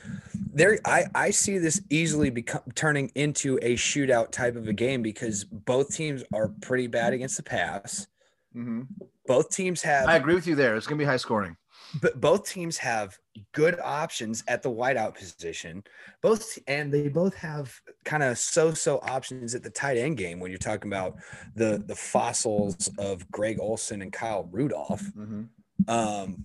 There, 0.54 0.80
I, 0.86 1.06
I 1.16 1.30
see 1.32 1.58
this 1.58 1.82
easily 1.90 2.30
become 2.30 2.62
turning 2.76 3.12
into 3.16 3.58
a 3.62 3.76
shootout 3.76 4.32
type 4.32 4.56
of 4.56 4.68
a 4.68 4.74
game 4.74 5.02
because 5.02 5.44
both 5.44 5.94
teams 5.94 6.24
are 6.34 6.50
pretty 6.62 6.88
bad 6.88 7.14
against 7.14 7.38
the 7.38 7.44
pass. 7.44 8.08
Mhm. 8.56 8.88
Both 9.28 9.50
teams 9.52 9.82
have 9.84 10.08
I 10.08 10.16
agree 10.16 10.34
with 10.36 10.48
you 10.48 10.56
there. 10.56 10.76
It's 10.76 10.88
going 10.88 10.98
to 10.98 11.02
be 11.04 11.08
high 11.10 11.18
scoring. 11.18 11.56
but 12.02 12.20
both 12.20 12.50
teams 12.50 12.78
have 12.78 13.18
good 13.54 13.80
options 13.82 14.44
at 14.48 14.62
the 14.64 14.70
wideout 14.72 15.16
position. 15.16 15.84
Both 16.22 16.58
and 16.68 16.92
they 16.92 17.08
both 17.08 17.36
have 17.36 17.74
kind 18.04 18.24
of 18.24 18.38
so-so 18.38 19.00
options 19.04 19.54
at 19.56 19.64
the 19.64 19.70
tight 19.70 19.98
end 19.98 20.18
game 20.18 20.40
when 20.40 20.50
you're 20.52 20.58
talking 20.58 20.92
about 20.92 21.16
the 21.56 21.84
the 21.86 21.96
fossils 21.96 22.90
of 22.98 23.30
Greg 23.32 23.58
Olsen 23.60 24.02
and 24.02 24.12
Kyle 24.12 24.50
Rudolph. 24.52 25.04
Mhm. 25.16 25.50
Um, 25.88 26.44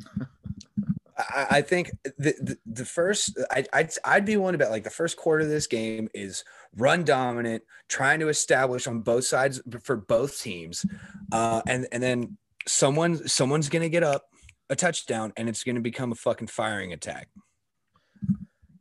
I, 1.19 1.47
I 1.51 1.63
think 1.63 1.91
the, 2.05 2.35
the 2.41 2.59
the 2.67 2.85
first 2.85 3.39
I 3.51 3.65
I'd, 3.73 3.91
I'd 4.05 4.25
be 4.25 4.37
one 4.37 4.55
about 4.55 4.71
like 4.71 4.85
the 4.85 4.91
first 4.91 5.17
quarter 5.17 5.45
of 5.45 5.51
this 5.51 5.67
game 5.67 6.09
is 6.15 6.45
run 6.77 7.05
dominant, 7.05 7.63
trying 7.89 8.21
to 8.21 8.29
establish 8.29 8.87
on 8.87 9.01
both 9.01 9.25
sides 9.25 9.61
for 9.83 9.97
both 9.97 10.41
teams, 10.41 10.87
uh, 11.33 11.63
and 11.67 11.87
and 11.93 12.03
then 12.03 12.39
someone 12.67 13.27
someone's 13.29 13.69
gonna 13.69 13.89
get 13.89 14.03
up 14.03 14.25
a 14.71 14.77
touchdown 14.77 15.33
and 15.37 15.49
it's 15.49 15.65
gonna 15.65 15.81
become 15.81 16.13
a 16.13 16.17
fucking 16.17 16.49
firing 16.49 16.93
attack. 16.93 17.29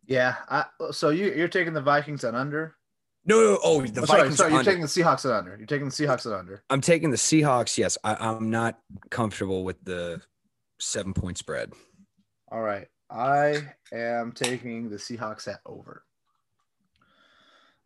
Yeah. 0.05 0.35
I, 0.49 0.65
so 0.91 1.09
you, 1.09 1.33
you're 1.33 1.47
taking 1.47 1.73
the 1.73 1.81
Vikings 1.81 2.23
at 2.25 2.35
under? 2.35 2.75
No, 3.25 3.39
no, 3.39 3.59
oh 3.63 3.81
the 3.81 4.01
Oh, 4.01 4.05
sorry, 4.05 4.21
Vikings. 4.21 4.37
sorry. 4.37 4.51
You're 4.51 4.59
under. 4.59 4.71
taking 4.71 4.81
the 4.81 4.87
Seahawks 4.87 5.25
at 5.25 5.31
under. 5.31 5.55
You're 5.57 5.67
taking 5.67 5.87
the 5.87 5.93
Seahawks 5.93 6.25
at 6.25 6.37
under. 6.37 6.63
I'm 6.69 6.81
taking 6.81 7.11
the 7.11 7.17
Seahawks. 7.17 7.77
Yes, 7.77 7.97
I, 8.03 8.15
I'm 8.15 8.49
not 8.49 8.79
comfortable 9.09 9.63
with 9.63 9.81
the 9.85 10.21
seven 10.79 11.13
point 11.13 11.37
spread. 11.37 11.71
All 12.51 12.61
right. 12.61 12.87
I 13.09 13.63
am 13.91 14.31
taking 14.31 14.89
the 14.89 14.97
Seahawks 14.97 15.47
at 15.47 15.61
over. 15.65 16.03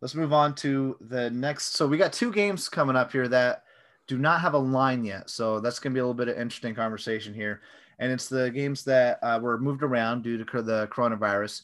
Let's 0.00 0.14
move 0.14 0.32
on 0.32 0.54
to 0.56 0.96
the 1.00 1.30
next. 1.30 1.74
So 1.74 1.86
we 1.86 1.96
got 1.96 2.12
two 2.12 2.32
games 2.32 2.68
coming 2.68 2.96
up 2.96 3.12
here 3.12 3.28
that 3.28 3.64
do 4.06 4.18
not 4.18 4.40
have 4.40 4.54
a 4.54 4.58
line 4.58 5.04
yet. 5.04 5.30
So 5.30 5.60
that's 5.60 5.78
going 5.78 5.92
to 5.92 5.94
be 5.94 6.00
a 6.00 6.02
little 6.02 6.14
bit 6.14 6.28
of 6.28 6.38
interesting 6.38 6.74
conversation 6.74 7.32
here. 7.32 7.62
And 7.98 8.12
it's 8.12 8.28
the 8.28 8.50
games 8.50 8.84
that 8.84 9.18
uh, 9.22 9.38
were 9.42 9.58
moved 9.58 9.82
around 9.82 10.22
due 10.22 10.36
to 10.36 10.62
the 10.62 10.86
coronavirus. 10.88 11.62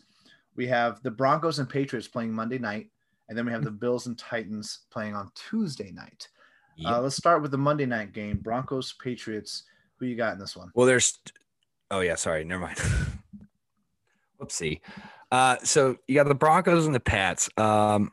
We 0.56 0.66
have 0.68 1.02
the 1.02 1.10
Broncos 1.10 1.58
and 1.58 1.68
Patriots 1.68 2.08
playing 2.08 2.32
Monday 2.32 2.58
night, 2.58 2.88
and 3.28 3.36
then 3.36 3.46
we 3.46 3.52
have 3.52 3.64
the 3.64 3.70
Bills 3.82 4.06
and 4.06 4.18
Titans 4.18 4.80
playing 4.90 5.14
on 5.14 5.30
Tuesday 5.34 5.92
night. 5.92 6.28
Uh, 6.84 7.00
let's 7.00 7.16
start 7.16 7.42
with 7.42 7.50
the 7.50 7.58
Monday 7.58 7.86
night 7.86 8.12
game 8.12 8.38
Broncos, 8.38 8.94
Patriots. 8.94 9.64
Who 9.96 10.06
you 10.06 10.16
got 10.16 10.32
in 10.32 10.38
this 10.38 10.56
one? 10.56 10.70
Well, 10.74 10.86
there's. 10.86 11.18
Oh 11.92 12.00
yeah, 12.00 12.14
sorry, 12.14 12.42
never 12.42 12.62
mind. 12.62 12.78
Whoopsie. 14.40 14.80
Uh, 15.30 15.58
so 15.62 15.96
you 16.08 16.14
got 16.14 16.26
the 16.26 16.34
Broncos 16.34 16.86
and 16.86 16.94
the 16.94 17.00
Pats. 17.00 17.50
Um, 17.58 18.12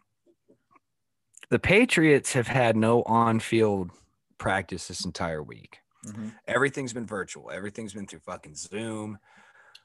the 1.49 1.59
Patriots 1.59 2.33
have 2.33 2.47
had 2.47 2.75
no 2.75 3.03
on-field 3.03 3.89
practice 4.37 4.89
this 4.89 5.05
entire 5.05 5.41
week. 5.41 5.79
Mhm. 6.05 6.33
Everything's 6.45 6.93
been 6.93 7.07
virtual. 7.07 7.49
Everything's 7.51 7.93
been 7.93 8.05
through 8.05 8.19
fucking 8.19 8.55
Zoom. 8.55 9.17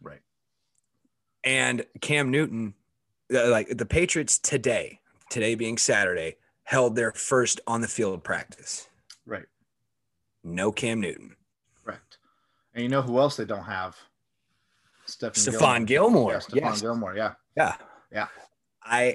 Right. 0.03 0.23
And 1.45 1.87
Cam 2.01 2.31
Newton, 2.31 2.75
uh, 3.33 3.49
like 3.49 3.69
the 3.69 3.87
Patriots 3.87 4.39
today, 4.39 5.01
today 5.31 5.55
being 5.55 5.79
Saturday, 5.79 6.37
held 6.65 6.97
their 6.97 7.13
first 7.13 7.61
on-the-field 7.67 8.25
practice. 8.25 8.89
Right. 9.25 9.47
No 10.43 10.73
Cam 10.73 11.01
Newton. 11.01 11.37
And 12.75 12.83
you 12.83 12.89
know 12.89 13.03
who 13.03 13.19
else 13.19 13.37
they 13.37 13.45
don't 13.45 13.65
have? 13.65 13.97
Stephen 15.07 15.35
Stephon 15.35 15.87
Gilmore. 15.87 16.33
Yeah, 16.33 16.39
Stephon 16.39 16.55
Yes. 16.61 16.81
Gilmore. 16.81 17.17
Yeah. 17.17 17.33
Yeah. 17.57 17.75
Yeah. 18.13 18.27
I 18.83 19.15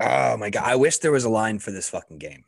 Oh 0.00 0.36
my 0.36 0.50
god. 0.50 0.64
I 0.64 0.76
wish 0.76 0.98
there 0.98 1.12
was 1.12 1.24
a 1.24 1.28
line 1.30 1.58
for 1.58 1.70
this 1.70 1.88
fucking 1.90 2.18
game. 2.18 2.44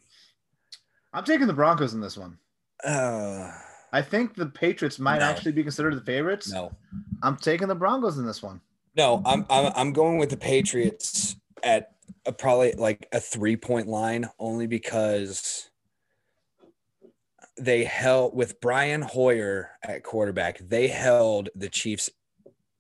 I'm 1.13 1.25
taking 1.25 1.47
the 1.47 1.53
Broncos 1.53 1.95
in 1.95 2.01
this 2.01 2.17
one. 2.17 2.39
Uh 2.85 3.51
I 3.93 4.03
think 4.03 4.35
the 4.35 4.47
Patriots 4.47 4.99
might 4.99 5.19
No. 5.19 5.25
actually 5.27 5.53
be 5.53 5.63
considered 5.63 5.95
the 5.97 6.01
favorites. 6.05 6.51
no. 6.53 6.73
I'm 7.23 7.37
taking 7.37 7.69
the 7.69 7.75
Broncos 7.75 8.19
in 8.19 8.27
this 8.27 8.43
one. 8.43 8.61
No, 8.97 9.23
I'm 9.25 9.47
I'm 9.49 9.73
I'm 9.77 9.93
going 9.93 10.19
with 10.19 10.31
the 10.31 10.37
Patriots 10.37 11.37
at 11.63 11.93
a, 12.27 12.33
probably 12.33 12.73
like 12.73 13.07
a 13.13 13.19
3-point 13.19 13.87
line 13.87 14.29
only 14.39 14.67
because 14.67 15.70
they 17.61 17.85
held 17.85 18.35
with 18.35 18.61
Brian 18.61 19.03
Hoyer 19.03 19.71
at 19.83 20.03
quarterback. 20.03 20.59
They 20.59 20.89
held 20.89 21.51
the 21.55 21.69
Chiefs 21.69 22.11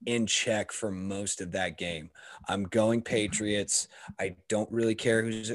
in 0.06 0.26
check 0.26 0.72
for 0.72 0.90
most 0.90 1.40
of 1.40 1.52
that 1.52 1.76
game. 1.76 2.10
I'm 2.48 2.64
going 2.64 3.02
Patriots. 3.02 3.88
I 4.18 4.36
don't 4.48 4.70
really 4.72 4.94
care 4.94 5.22
who's 5.22 5.50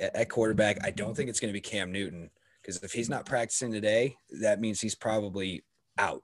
at, 0.00 0.30
quarterback. 0.30 0.78
I 0.84 0.90
don't 0.90 1.14
think 1.14 1.28
it's 1.28 1.40
going 1.40 1.50
to 1.50 1.56
be 1.56 1.60
Cam 1.60 1.92
Newton 1.92 2.30
because 2.62 2.82
if 2.82 2.92
he's 2.92 3.10
not 3.10 3.26
practicing 3.26 3.70
today, 3.70 4.16
that 4.40 4.60
means 4.60 4.80
he's 4.80 4.94
probably 4.94 5.62
out. 5.98 6.22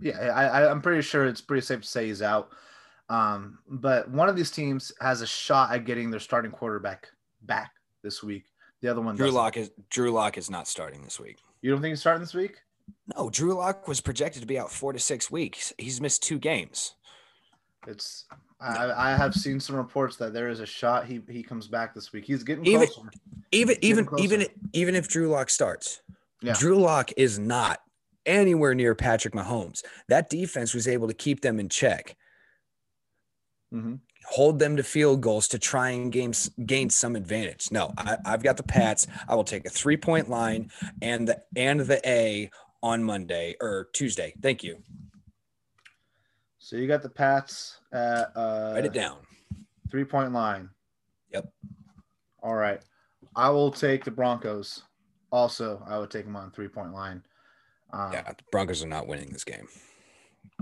Yeah, 0.00 0.18
I, 0.18 0.70
I'm 0.70 0.80
pretty 0.80 1.02
sure 1.02 1.26
it's 1.26 1.40
pretty 1.40 1.64
safe 1.64 1.82
to 1.82 1.86
say 1.86 2.06
he's 2.06 2.22
out. 2.22 2.50
Um, 3.08 3.58
but 3.68 4.08
one 4.10 4.28
of 4.28 4.36
these 4.36 4.50
teams 4.50 4.92
has 5.00 5.20
a 5.20 5.26
shot 5.26 5.72
at 5.72 5.84
getting 5.84 6.10
their 6.10 6.20
starting 6.20 6.50
quarterback 6.50 7.08
back 7.42 7.72
this 8.02 8.22
week. 8.22 8.44
The 8.80 8.88
other 8.88 9.00
one 9.00 9.16
Drew 9.16 9.26
doesn't. 9.26 9.40
Lock 9.40 9.56
is 9.56 9.70
Drew 9.90 10.10
Lock 10.10 10.38
is 10.38 10.50
not 10.50 10.66
starting 10.66 11.02
this 11.02 11.20
week. 11.20 11.38
You 11.62 11.70
don't 11.70 11.80
think 11.80 11.92
he's 11.92 12.00
starting 12.00 12.20
this 12.20 12.34
week? 12.34 12.56
No, 13.16 13.30
Drew 13.30 13.54
Lock 13.54 13.86
was 13.88 14.00
projected 14.00 14.42
to 14.42 14.46
be 14.46 14.58
out 14.58 14.70
four 14.70 14.92
to 14.92 14.98
six 14.98 15.30
weeks. 15.30 15.72
He's 15.78 16.00
missed 16.00 16.22
two 16.22 16.38
games. 16.38 16.94
It's 17.86 18.26
I, 18.60 18.92
I 19.10 19.16
have 19.16 19.34
seen 19.34 19.58
some 19.58 19.74
reports 19.76 20.16
that 20.16 20.32
there 20.32 20.48
is 20.48 20.60
a 20.60 20.66
shot 20.66 21.06
he 21.06 21.20
he 21.28 21.42
comes 21.42 21.66
back 21.66 21.94
this 21.94 22.12
week. 22.12 22.24
He's 22.24 22.42
getting 22.44 22.66
Even- 22.66 22.86
closer. 22.88 23.10
Even 23.50 23.76
even 23.82 24.04
closer. 24.04 24.24
even 24.24 24.46
even 24.72 24.94
if 24.94 25.08
Drew 25.08 25.28
Lock 25.28 25.50
starts, 25.50 26.00
Yeah. 26.42 26.54
Drew 26.58 26.78
Lock 26.78 27.10
is 27.16 27.38
not 27.38 27.80
anywhere 28.24 28.74
near 28.74 28.94
Patrick 28.94 29.34
Mahomes. 29.34 29.82
That 30.08 30.30
defense 30.30 30.74
was 30.74 30.86
able 30.86 31.08
to 31.08 31.14
keep 31.14 31.40
them 31.40 31.58
in 31.60 31.68
check, 31.68 32.16
Mm-hmm. 33.74 33.94
Hold 34.26 34.58
them 34.58 34.76
to 34.76 34.82
field 34.82 35.20
goals 35.20 35.48
to 35.48 35.58
try 35.58 35.90
and 35.90 36.12
gain, 36.12 36.32
gain 36.66 36.90
some 36.90 37.16
advantage. 37.16 37.70
No, 37.70 37.92
I, 37.98 38.16
I've 38.24 38.42
got 38.42 38.56
the 38.56 38.62
Pats. 38.62 39.06
I 39.28 39.34
will 39.34 39.44
take 39.44 39.66
a 39.66 39.70
three 39.70 39.96
point 39.96 40.28
line 40.30 40.70
and 41.00 41.28
the 41.28 41.42
and 41.56 41.80
the 41.80 42.00
A 42.08 42.50
on 42.82 43.02
Monday 43.04 43.56
or 43.60 43.88
Tuesday. 43.92 44.34
Thank 44.42 44.62
you. 44.64 44.78
So 46.58 46.76
you 46.76 46.86
got 46.86 47.02
the 47.02 47.08
Pats 47.10 47.78
at 47.92 48.30
uh, 48.36 48.72
Write 48.74 48.84
it 48.86 48.92
down. 48.92 49.18
three 49.90 50.04
point 50.04 50.32
line. 50.32 50.70
Yep. 51.32 51.52
All 52.42 52.54
right. 52.54 52.80
I 53.36 53.50
will 53.50 53.70
take 53.70 54.04
the 54.04 54.10
Broncos. 54.10 54.82
Also, 55.30 55.82
I 55.86 55.98
would 55.98 56.10
take 56.10 56.24
them 56.24 56.36
on 56.36 56.50
three 56.50 56.68
point 56.68 56.92
line. 56.92 57.22
Um, 57.92 58.12
Yeah, 58.12 58.22
the 58.22 58.44
Broncos 58.50 58.82
are 58.84 58.88
not 58.88 59.06
winning 59.06 59.30
this 59.32 59.44
game. 59.44 59.66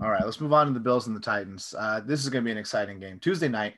All 0.03 0.11
right, 0.11 0.24
let's 0.24 0.40
move 0.40 0.55
on 0.55 0.66
to 0.66 0.72
the 0.72 0.80
Bills 0.80 1.07
and 1.07 1.14
the 1.14 1.20
Titans. 1.20 1.74
Uh, 1.78 2.01
this 2.01 2.22
is 2.22 2.30
going 2.30 2.42
to 2.42 2.48
be 2.48 2.53
an 2.53 2.59
exciting 2.59 2.98
game. 2.98 3.18
Tuesday 3.18 3.48
night. 3.48 3.74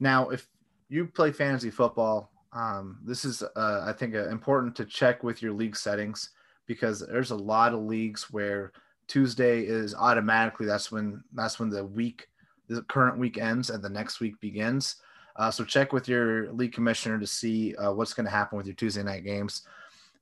Now, 0.00 0.28
if 0.28 0.46
you 0.90 1.06
play 1.06 1.32
fantasy 1.32 1.70
football, 1.70 2.30
um, 2.52 2.98
this 3.04 3.24
is, 3.24 3.42
uh, 3.42 3.84
I 3.86 3.92
think, 3.94 4.14
uh, 4.14 4.28
important 4.28 4.76
to 4.76 4.84
check 4.84 5.22
with 5.22 5.40
your 5.40 5.54
league 5.54 5.74
settings 5.74 6.30
because 6.66 7.00
there's 7.00 7.30
a 7.30 7.36
lot 7.36 7.72
of 7.72 7.80
leagues 7.80 8.30
where 8.30 8.72
Tuesday 9.08 9.62
is 9.62 9.94
automatically 9.94 10.66
that's 10.66 10.92
when 10.92 11.22
that's 11.32 11.58
when 11.58 11.70
the 11.70 11.86
week, 11.86 12.28
the 12.68 12.82
current 12.82 13.18
week 13.18 13.38
ends 13.38 13.70
and 13.70 13.82
the 13.82 13.88
next 13.88 14.20
week 14.20 14.38
begins. 14.40 14.96
Uh, 15.36 15.50
so 15.50 15.64
check 15.64 15.90
with 15.90 16.06
your 16.06 16.52
league 16.52 16.72
commissioner 16.72 17.18
to 17.18 17.26
see 17.26 17.74
uh, 17.76 17.92
what's 17.92 18.12
going 18.12 18.26
to 18.26 18.30
happen 18.30 18.58
with 18.58 18.66
your 18.66 18.74
Tuesday 18.74 19.02
night 19.02 19.24
games 19.24 19.62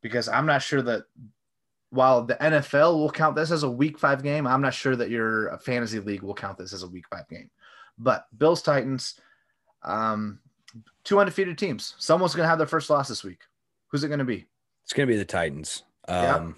because 0.00 0.28
I'm 0.28 0.46
not 0.46 0.62
sure 0.62 0.82
that 0.82 1.04
while 1.94 2.22
the 2.24 2.34
NFL 2.34 2.94
will 2.94 3.10
count 3.10 3.36
this 3.36 3.50
as 3.50 3.62
a 3.62 3.70
week 3.70 3.98
five 3.98 4.22
game, 4.22 4.46
I'm 4.46 4.60
not 4.60 4.74
sure 4.74 4.96
that 4.96 5.10
your 5.10 5.56
fantasy 5.58 6.00
league 6.00 6.22
will 6.22 6.34
count 6.34 6.58
this 6.58 6.72
as 6.72 6.82
a 6.82 6.88
week 6.88 7.04
five 7.08 7.28
game. 7.28 7.50
But 7.98 8.26
Bills 8.36 8.62
Titans, 8.62 9.14
um, 9.82 10.40
two 11.04 11.20
undefeated 11.20 11.56
teams. 11.56 11.94
Someone's 11.98 12.34
going 12.34 12.44
to 12.44 12.48
have 12.48 12.58
their 12.58 12.66
first 12.66 12.90
loss 12.90 13.08
this 13.08 13.22
week. 13.22 13.40
Who's 13.88 14.02
it 14.02 14.08
going 14.08 14.18
to 14.18 14.24
be? 14.24 14.46
It's 14.82 14.92
going 14.92 15.06
to 15.06 15.12
be 15.12 15.18
the 15.18 15.24
Titans. 15.24 15.84
Yeah. 16.08 16.34
Um, 16.36 16.56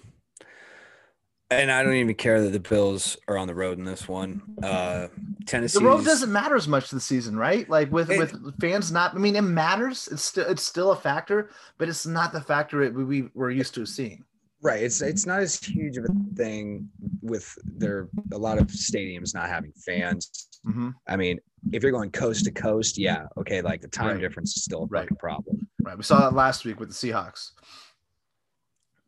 And 1.49 1.71
I 1.71 1.81
don't 1.81 1.93
even 1.93 2.13
care 2.15 2.41
that 2.41 2.49
the 2.49 2.59
Bills 2.59 3.15
are 3.29 3.37
on 3.37 3.47
the 3.47 3.55
road 3.55 3.77
in 3.77 3.85
this 3.85 4.05
one. 4.07 4.41
Uh, 4.61 5.07
Tennessee. 5.45 5.79
The 5.79 5.85
road 5.85 6.03
doesn't 6.03 6.29
matter 6.31 6.55
as 6.57 6.67
much 6.67 6.89
this 6.89 7.05
season, 7.05 7.37
right? 7.37 7.69
Like 7.69 7.89
with 7.89 8.09
It- 8.11 8.19
with 8.19 8.59
fans 8.59 8.91
not. 8.91 9.15
I 9.15 9.17
mean, 9.19 9.35
it 9.37 9.43
matters. 9.43 10.09
It's 10.11 10.23
still 10.23 10.45
it's 10.47 10.63
still 10.63 10.91
a 10.91 10.95
factor, 10.97 11.51
but 11.77 11.87
it's 11.87 12.05
not 12.05 12.33
the 12.33 12.41
factor 12.41 12.81
it, 12.81 12.93
we 12.93 13.29
we're 13.33 13.51
used 13.51 13.73
to 13.75 13.85
seeing. 13.85 14.25
Right. 14.61 14.81
It's 14.83 15.01
it's 15.01 15.25
not 15.25 15.39
as 15.41 15.59
huge 15.63 15.97
of 15.97 16.05
a 16.05 16.35
thing 16.35 16.89
with 17.21 17.57
there 17.63 18.09
a 18.33 18.37
lot 18.37 18.57
of 18.57 18.67
stadiums 18.67 19.33
not 19.35 19.49
having 19.49 19.71
fans. 19.85 20.47
Mm-hmm. 20.65 20.89
I 21.07 21.15
mean, 21.15 21.39
if 21.71 21.83
you're 21.83 21.91
going 21.91 22.11
coast 22.11 22.45
to 22.45 22.51
coast, 22.51 22.97
yeah, 22.97 23.27
okay, 23.37 23.61
like 23.61 23.81
the 23.81 23.87
time 23.87 24.07
Right. 24.15 24.19
difference 24.21 24.57
is 24.57 24.63
still 24.63 24.83
a 24.83 24.85
Right. 24.87 25.03
fucking 25.03 25.17
problem. 25.17 25.67
Right. 25.81 25.95
We 25.95 26.03
saw 26.03 26.19
that 26.21 26.35
last 26.35 26.65
week 26.65 26.79
with 26.79 26.89
the 26.89 26.95
Seahawks. 26.95 27.51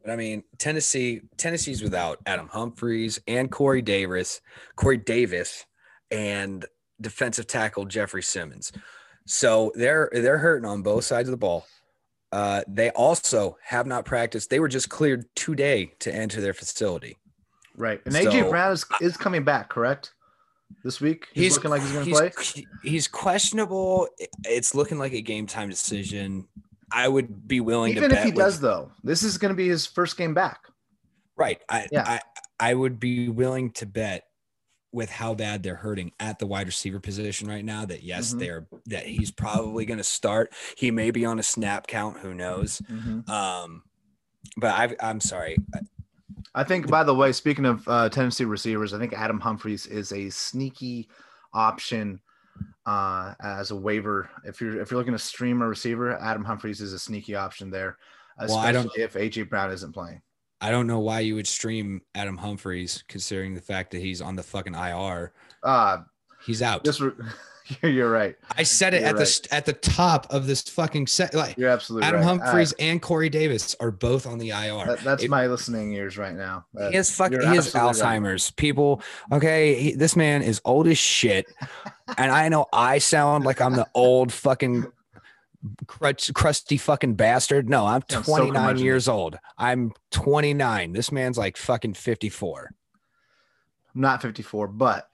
But 0.03 0.11
I 0.11 0.15
mean, 0.15 0.43
Tennessee, 0.57 1.21
Tennessee's 1.37 1.81
without 1.81 2.19
Adam 2.25 2.47
Humphries 2.47 3.19
and 3.27 3.51
Corey 3.51 3.81
Davis, 3.81 4.39
Corey 4.75 4.97
Davis, 4.97 5.65
and 6.11 6.65
defensive 7.01 7.47
tackle 7.47 7.85
Jeffrey 7.85 8.23
Simmons. 8.23 8.71
So 9.25 9.71
they're 9.75 10.09
they're 10.13 10.37
hurting 10.37 10.69
on 10.69 10.81
both 10.83 11.03
sides 11.03 11.27
of 11.27 11.31
the 11.31 11.37
ball. 11.37 11.65
Uh, 12.31 12.61
they 12.67 12.89
also 12.91 13.57
have 13.63 13.87
not 13.87 14.05
practiced. 14.05 14.49
They 14.49 14.59
were 14.59 14.67
just 14.67 14.89
cleared 14.89 15.25
today 15.35 15.93
to 15.99 16.13
enter 16.13 16.41
their 16.41 16.53
facility. 16.53 17.17
Right. 17.75 18.01
And 18.05 18.13
AJ 18.13 18.43
So- 18.43 18.49
Brown 18.49 18.71
is, 18.71 18.85
is 19.01 19.17
coming 19.17 19.43
back, 19.43 19.69
correct? 19.69 20.13
This 20.83 21.01
week? 21.01 21.25
He's, 21.33 21.55
looking 21.55 21.71
like 21.71 21.81
he's 21.81 21.91
going 21.91 22.05
to 22.05 22.11
play. 22.11 22.31
He's 22.83 23.07
questionable. 23.07 24.07
It's 24.45 24.75
looking 24.75 24.99
like 24.99 25.13
a 25.13 25.21
game 25.21 25.47
time 25.47 25.67
decision. 25.69 26.47
I 26.91 27.07
would 27.07 27.47
be 27.47 27.59
willing 27.59 27.91
Even 27.91 28.03
to 28.03 28.05
Even 28.09 28.17
if 28.17 28.23
he 28.23 28.29
with- 28.31 28.37
does, 28.37 28.59
though, 28.59 28.91
this 29.03 29.23
is 29.23 29.39
going 29.39 29.49
to 29.49 29.55
be 29.55 29.67
his 29.67 29.87
first 29.87 30.15
game 30.17 30.35
back. 30.35 30.59
Right. 31.35 31.59
I, 31.69 31.87
Yeah. 31.91 32.03
I 32.05 32.19
I 32.59 32.73
would 32.73 32.99
be 32.99 33.29
willing 33.29 33.71
to 33.71 33.85
bet 33.85 34.25
with 34.91 35.09
how 35.09 35.35
bad 35.35 35.61
they're 35.63 35.75
hurting 35.75 36.11
at 36.19 36.39
the 36.39 36.47
wide 36.47 36.65
receiver 36.67 36.99
position 36.99 37.47
right 37.47 37.63
now 37.63 37.85
that 37.85 38.03
yes, 38.03 38.33
Mhm. 38.33 38.39
they're 38.39 38.67
that 38.87 39.05
he's 39.05 39.31
probably 39.31 39.85
going 39.85 39.97
to 39.99 40.03
start. 40.03 40.51
He 40.77 40.89
may 40.91 41.11
be 41.11 41.25
on 41.25 41.37
a 41.39 41.43
snap 41.43 41.85
count. 41.87 42.17
Who 42.19 42.33
knows? 42.33 42.81
Um, 43.27 43.83
but 44.57 44.71
I, 44.73 44.95
I'm 45.07 45.19
sorry. 45.19 45.57
I 46.55 46.63
think, 46.63 46.87
by 46.87 47.03
the 47.03 47.13
way, 47.13 47.31
speaking 47.31 47.65
of 47.65 47.87
uh, 47.87 48.09
Tennessee 48.09 48.45
receivers, 48.45 48.93
I 48.93 48.97
think 48.99 49.13
Adam 49.13 49.39
Humphries 49.39 49.85
is 49.85 50.11
a 50.11 50.29
sneaky 50.31 51.07
option 51.53 52.19
uh, 52.87 53.35
as 53.43 53.69
a 53.71 53.75
waiver. 53.75 54.29
If 54.43 54.59
you're 54.59 54.81
if 54.81 54.89
you're 54.89 54.97
looking 54.97 55.13
to 55.13 55.19
stream 55.19 55.61
a 55.61 55.67
receiver, 55.67 56.17
Adam 56.19 56.43
Humphries 56.43 56.81
is 56.81 56.93
a 56.93 56.99
sneaky 56.99 57.35
option 57.35 57.69
there, 57.69 57.97
Well, 58.39 58.57
I 58.57 58.69
especially 58.71 58.89
don't- 58.97 59.05
if 59.05 59.13
AJ 59.15 59.49
Brown 59.49 59.71
isn't 59.71 59.93
playing. 59.93 60.21
I 60.61 60.71
don't 60.71 60.87
know 60.87 60.99
why 60.99 61.21
you 61.21 61.35
would 61.35 61.47
stream 61.47 62.01
Adam 62.15 62.37
Humphries 62.37 63.03
considering 63.07 63.53
the 63.53 63.61
fact 63.61 63.91
that 63.91 64.01
he's 64.01 64.21
on 64.21 64.35
the 64.35 64.43
fucking 64.43 64.75
IR. 64.75 65.31
Uh, 65.63 65.99
He's 66.45 66.61
out. 66.61 66.83
this 66.83 66.99
re- 67.01 67.11
you're 67.83 68.09
right. 68.09 68.35
I 68.57 68.63
said 68.63 68.93
it 68.93 69.01
You're 69.01 69.09
at 69.09 69.15
the 69.15 69.19
right. 69.19 69.27
st- 69.27 69.53
at 69.53 69.65
the 69.65 69.73
top 69.73 70.25
of 70.31 70.47
this 70.47 70.61
fucking 70.63 71.07
set. 71.07 71.33
Like 71.33 71.57
You're 71.57 71.69
absolutely 71.69 72.07
Adam 72.07 72.21
right. 72.21 72.27
Humphreys 72.27 72.73
Uh, 72.73 72.75
and 72.79 73.01
Corey 73.01 73.29
Davis 73.29 73.75
are 73.79 73.91
both 73.91 74.25
on 74.25 74.37
the 74.37 74.49
IR. 74.49 74.85
that- 74.85 74.99
that's 75.03 75.23
It- 75.23 75.29
my 75.29 75.47
listening 75.47 75.93
ears 75.93 76.17
right 76.17 76.33
now. 76.35 76.65
That- 76.73 76.91
He 76.91 76.97
has 76.97 77.11
fuck. 77.11 77.31
He 77.31 77.37
has 77.37 77.73
absolutely 77.75 78.01
right. 78.01 78.21
Alzheimer's. 78.23 78.51
People, 78.51 79.01
okay. 79.31 79.75
He, 79.75 79.91
this 79.93 80.15
man 80.15 80.41
is 80.41 80.61
old 80.65 80.87
as 80.87 80.97
shit, 80.97 81.45
and 82.17 82.31
I 82.31 82.49
know 82.49 82.65
I 82.73 82.97
sound 82.97 83.43
like 83.45 83.61
I'm 83.61 83.75
the 83.75 83.87
old 83.93 84.31
fucking 84.33 84.85
crutch, 85.87 86.33
crusty 86.33 86.77
fucking 86.77 87.15
bastard. 87.15 87.69
No, 87.69 87.85
I'm 87.85 88.03
Sounds 88.09 88.25
so 88.25 88.37
29 88.37 88.77
years 88.77 89.07
old. 89.07 89.37
I'm 89.57 89.91
29. 90.11 90.93
This 90.93 91.11
man's 91.11 91.37
like 91.37 91.57
fucking 91.57 91.93
54. 91.93 92.71
I'm 93.95 94.01
not 94.01 94.21
54, 94.21 94.67
but 94.67 95.09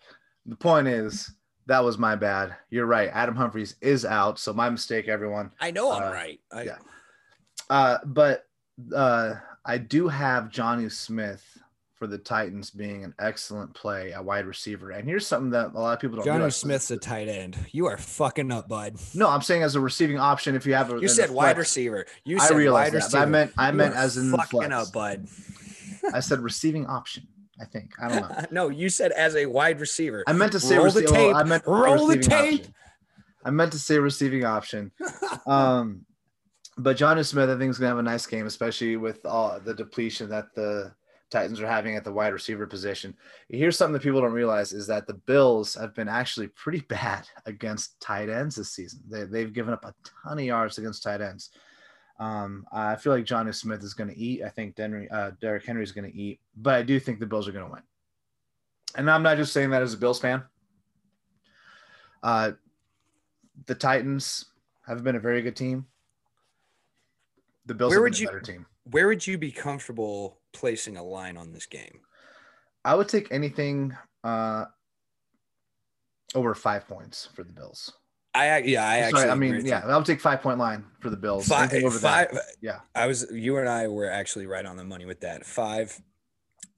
the 0.45 0.55
point 0.55 0.87
is 0.87 1.31
that 1.67 1.83
was 1.83 1.97
my 1.97 2.15
bad. 2.15 2.55
You're 2.69 2.85
right. 2.85 3.09
Adam 3.13 3.35
Humphries 3.35 3.75
is 3.81 4.05
out, 4.05 4.37
so 4.39 4.53
my 4.53 4.69
mistake, 4.69 5.07
everyone. 5.07 5.51
I 5.59 5.71
know 5.71 5.91
I'm 5.91 6.03
I'm 6.03 6.09
Uh, 6.09 6.13
right. 6.13 6.39
I, 6.51 6.63
yeah. 6.63 6.77
Uh, 7.69 7.97
but 8.05 8.45
uh, 8.95 9.35
I 9.65 9.77
do 9.77 10.07
have 10.07 10.49
Jonnu 10.49 10.91
Smith 10.91 11.54
for 11.95 12.07
the 12.07 12.17
Titans 12.17 12.69
being 12.71 13.03
an 13.05 13.13
excellent 13.19 13.73
play 13.73 14.11
at 14.11 14.23
wide 14.23 14.45
receiver. 14.45 14.91
And 14.91 15.07
here's 15.07 15.25
something 15.25 15.49
that 15.51 15.71
a 15.73 15.79
lot 15.79 15.93
of 15.93 15.99
people 16.01 16.17
don't 16.17 16.25
Johnny. 16.25 16.49
Smith's 16.51 16.91
a 16.91 16.97
tight 16.97 17.29
end. 17.29 17.57
You 17.71 17.85
are 17.87 17.97
fucking 17.97 18.51
up, 18.51 18.67
bud. 18.67 18.97
No, 19.13 19.29
I'm 19.29 19.41
saying 19.41 19.63
as 19.63 19.75
a 19.75 19.79
receiving 19.79 20.19
option 20.19 20.55
if 20.55 20.65
you 20.65 20.73
have 20.73 20.91
a 20.91 20.99
You 20.99 21.07
said 21.07 21.29
the 21.29 21.33
wide 21.33 21.57
receiver. 21.57 22.05
You 22.25 22.37
I 22.39 22.47
said 22.47 22.57
realize 22.57 22.87
wide 22.87 22.93
that, 22.93 23.05
receiver. 23.05 23.23
I 23.23 23.25
meant 23.25 23.51
I 23.57 23.69
You 23.69 23.73
meant 23.77 23.95
as 23.95 24.17
in 24.17 24.29
the 24.31 24.37
fucking 24.37 24.59
flex. 24.59 24.73
up, 24.73 24.93
bud. 24.93 25.27
I 26.13 26.19
said 26.19 26.39
receiving 26.39 26.85
option. 26.85 27.27
I 27.61 27.65
think 27.65 27.91
I 28.01 28.09
don't 28.09 28.29
know. 28.29 28.45
no, 28.51 28.69
you 28.69 28.89
said 28.89 29.13
as 29.13 29.35
a 29.37 29.45
wide 29.45 29.79
receiver. 29.79 30.23
I 30.27 30.33
meant 30.33 30.51
to 30.51 30.59
say 30.59 30.77
Roll 30.77 30.91
the 30.91 31.01
rece- 31.01 31.11
well, 31.11 31.27
tape. 31.27 31.35
I 31.35 31.43
meant 31.43 31.63
Roll 31.65 32.07
the 32.07 32.17
tape. 32.17 32.59
option. 32.61 32.73
I 33.45 33.51
meant 33.51 33.71
to 33.71 33.79
say 33.79 33.97
receiving 33.99 34.43
option. 34.45 34.91
Um, 35.47 36.05
but 36.77 36.97
Jonnu 36.97 37.23
Smith, 37.25 37.49
I 37.49 37.57
think, 37.57 37.69
is 37.69 37.77
going 37.77 37.85
to 37.89 37.95
have 37.95 37.99
a 37.99 38.03
nice 38.03 38.25
game, 38.25 38.47
especially 38.47 38.97
with 38.97 39.25
all 39.25 39.59
the 39.59 39.73
depletion 39.75 40.27
that 40.29 40.53
the 40.55 40.91
Titans 41.31 41.59
are 41.59 41.67
having 41.67 41.95
at 41.95 42.03
the 42.03 42.11
wide 42.11 42.33
receiver 42.33 42.67
position. 42.67 43.15
Here's 43.49 43.77
something 43.77 43.93
that 43.93 44.03
people 44.03 44.21
don't 44.21 44.31
realize 44.31 44.73
is 44.73 44.87
that 44.87 45.07
the 45.07 45.15
Bills 45.15 45.73
have 45.75 45.93
been 45.95 46.07
actually 46.07 46.47
pretty 46.47 46.79
bad 46.89 47.27
against 47.45 47.99
tight 47.99 48.29
ends 48.29 48.55
this 48.55 48.71
season. 48.71 49.01
They, 49.09 49.23
they've 49.23 49.53
given 49.53 49.73
up 49.73 49.85
a 49.85 49.93
ton 50.23 50.39
of 50.39 50.45
yards 50.45 50.77
against 50.77 51.03
tight 51.03 51.21
ends. 51.21 51.49
Um, 52.19 52.65
I 52.71 52.95
feel 52.95 53.11
like 53.11 53.25
Jonnu 53.25 53.53
Smith 53.53 53.83
is 53.83 53.93
going 53.93 54.09
to 54.09 54.17
eat. 54.17 54.41
I 54.43 54.49
think 54.49 54.75
Denry, 54.75 55.09
uh, 55.11 55.31
Derrick 55.41 55.65
Henry 55.65 55.83
is 55.83 55.91
going 55.91 56.09
to 56.09 56.17
eat, 56.17 56.39
but 56.55 56.75
I 56.75 56.81
do 56.81 56.99
think 56.99 57.19
the 57.19 57.25
Bills 57.25 57.47
are 57.47 57.51
going 57.51 57.65
to 57.65 57.71
win. 57.71 57.83
And 58.95 59.11
I'm 59.11 59.23
not 59.23 59.35
just 59.37 59.51
saying 59.51 59.71
that 59.71 59.81
as 59.81 59.93
a 59.93 59.97
Bills 59.97 60.19
fan. 60.19 60.43
Uh, 62.23 62.51
the 63.65 63.75
Titans 63.75 64.45
have 64.87 65.03
been 65.03 65.15
a 65.15 65.19
very 65.19 65.41
good 65.41 65.55
team. 65.55 65.87
The 67.65 67.73
Bills 67.73 67.89
Where 67.91 67.99
have 67.99 68.03
would 68.03 68.15
a 68.15 68.21
you- 68.21 68.27
better 68.27 68.39
team. 68.41 68.65
Where 68.91 69.07
would 69.07 69.25
you 69.25 69.37
be 69.39 69.51
comfortable 69.51 70.37
placing 70.55 70.97
a 70.97 71.03
line 71.03 71.37
on 71.37 71.53
this 71.53 71.67
game? 71.67 71.99
I 72.83 72.95
would 72.95 73.09
take 73.09 73.31
anything 73.31 73.95
uh, 74.23 74.65
over 76.33 76.55
five 76.55 76.87
points 76.87 77.29
for 77.35 77.43
the 77.43 77.53
Bills. 77.53 77.93
I 78.33 78.57
yeah, 78.59 78.87
I 78.87 78.97
actually. 78.97 79.21
Sorry, 79.21 79.31
I 79.31 79.35
mean, 79.35 79.65
yeah. 79.65 79.81
I 79.85 79.95
would 79.95 80.05
take 80.05 80.19
five 80.19 80.41
point 80.41 80.59
line 80.59 80.85
for 80.99 81.09
the 81.09 81.17
Bills. 81.17 81.47
Five, 81.47 81.73
over 81.73 81.97
that. 81.99 82.31
five. 82.31 82.39
Yeah. 82.61 82.79
I 82.93 83.07
was. 83.07 83.25
You 83.31 83.57
and 83.57 83.69
I 83.69 83.87
were 83.87 84.09
actually 84.09 84.45
right 84.45 84.65
on 84.65 84.75
the 84.75 84.83
money 84.83 85.05
with 85.05 85.21
that. 85.21 85.45
Five. 85.45 85.99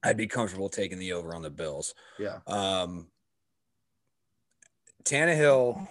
I'd 0.04 0.18
be 0.18 0.28
comfortable 0.28 0.70
taking 0.70 1.00
the 1.00 1.14
over 1.14 1.34
on 1.34 1.42
the 1.42 1.50
Bills. 1.50 1.96
Yeah. 2.20 2.38
Um, 2.46 3.08
Tannehill. 5.04 5.88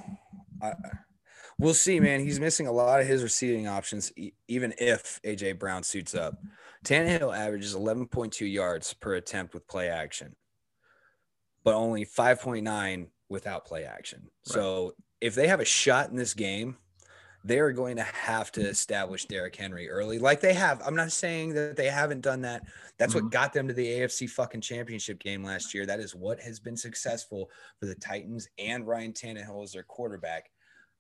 I, 0.63 0.73
we'll 1.59 1.75
see, 1.75 1.99
man. 1.99 2.21
He's 2.21 2.39
missing 2.39 2.69
a 2.69 2.73
lot 2.73 3.01
of 3.01 3.07
his 3.09 3.25
receiving 3.25 3.67
options, 3.67 4.13
even 4.47 4.73
if 4.79 5.21
AJ 5.25 5.59
Brown 5.59 5.83
suits 5.83 6.15
up. 6.15 6.39
Tannehill 6.87 7.37
averages 7.37 7.75
11.2 7.75 8.51
yards 8.51 8.95
per 8.95 9.15
attempt 9.15 9.55
with 9.55 9.67
play 9.67 9.89
action, 9.89 10.37
but 11.65 11.75
only 11.75 12.07
5.9 12.07 13.09
without 13.29 13.67
play 13.67 13.85
action. 13.85 14.23
Right. 14.23 14.55
So 14.55 14.93
if 15.21 15.35
they 15.35 15.49
have 15.49 15.61
a 15.61 15.65
shot 15.65 16.11
in 16.11 16.17
this 16.17 16.33
game, 16.33 16.77
they're 17.43 17.73
going 17.73 17.97
to 17.97 18.03
have 18.03 18.51
to 18.53 18.61
establish 18.61 19.27
Derrick 19.27 19.55
Henry 19.55 19.89
early, 19.89 20.19
like 20.19 20.41
they 20.41 20.55
have. 20.55 20.81
I'm 20.85 20.97
not 20.97 21.13
saying 21.13 21.55
that 21.55 21.77
they 21.77 21.89
haven't 21.89 22.21
done 22.21 22.41
that. 22.43 22.63
That's 22.99 23.15
mm-hmm. 23.15 23.27
what 23.27 23.33
got 23.33 23.53
them 23.53 23.69
to 23.69 23.75
the 23.75 23.87
AFC 23.87 24.29
fucking 24.31 24.61
championship 24.61 25.19
game 25.19 25.45
last 25.45 25.75
year. 25.75 25.87
That 25.87 26.01
is 26.01 26.15
what 26.15 26.41
has 26.41 26.59
been 26.61 26.77
successful 26.77 27.51
for 27.79 27.87
the 27.87 27.95
Titans 27.97 28.49
and 28.59 28.87
Ryan 28.87 29.13
Tannehill 29.13 29.63
as 29.63 29.73
their 29.73 29.85
quarterback. 29.85 30.51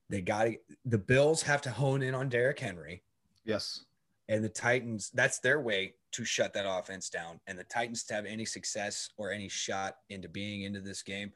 They 0.08 0.20
got 0.20 0.48
the 0.84 0.98
Bills 0.98 1.42
have 1.42 1.62
to 1.62 1.70
hone 1.70 2.02
in 2.02 2.14
on 2.14 2.28
Derrick 2.28 2.60
Henry. 2.60 3.02
Yes. 3.44 3.84
And 4.28 4.42
the 4.42 4.48
Titans, 4.48 5.10
that's 5.14 5.38
their 5.38 5.60
way 5.60 5.94
to 6.12 6.24
shut 6.24 6.52
that 6.54 6.66
offense 6.68 7.08
down. 7.08 7.40
And 7.46 7.58
the 7.58 7.64
Titans 7.64 8.04
to 8.04 8.14
have 8.14 8.26
any 8.26 8.44
success 8.44 9.10
or 9.16 9.30
any 9.30 9.48
shot 9.48 9.98
into 10.08 10.28
being 10.28 10.62
into 10.62 10.80
this 10.80 11.02
game 11.02 11.32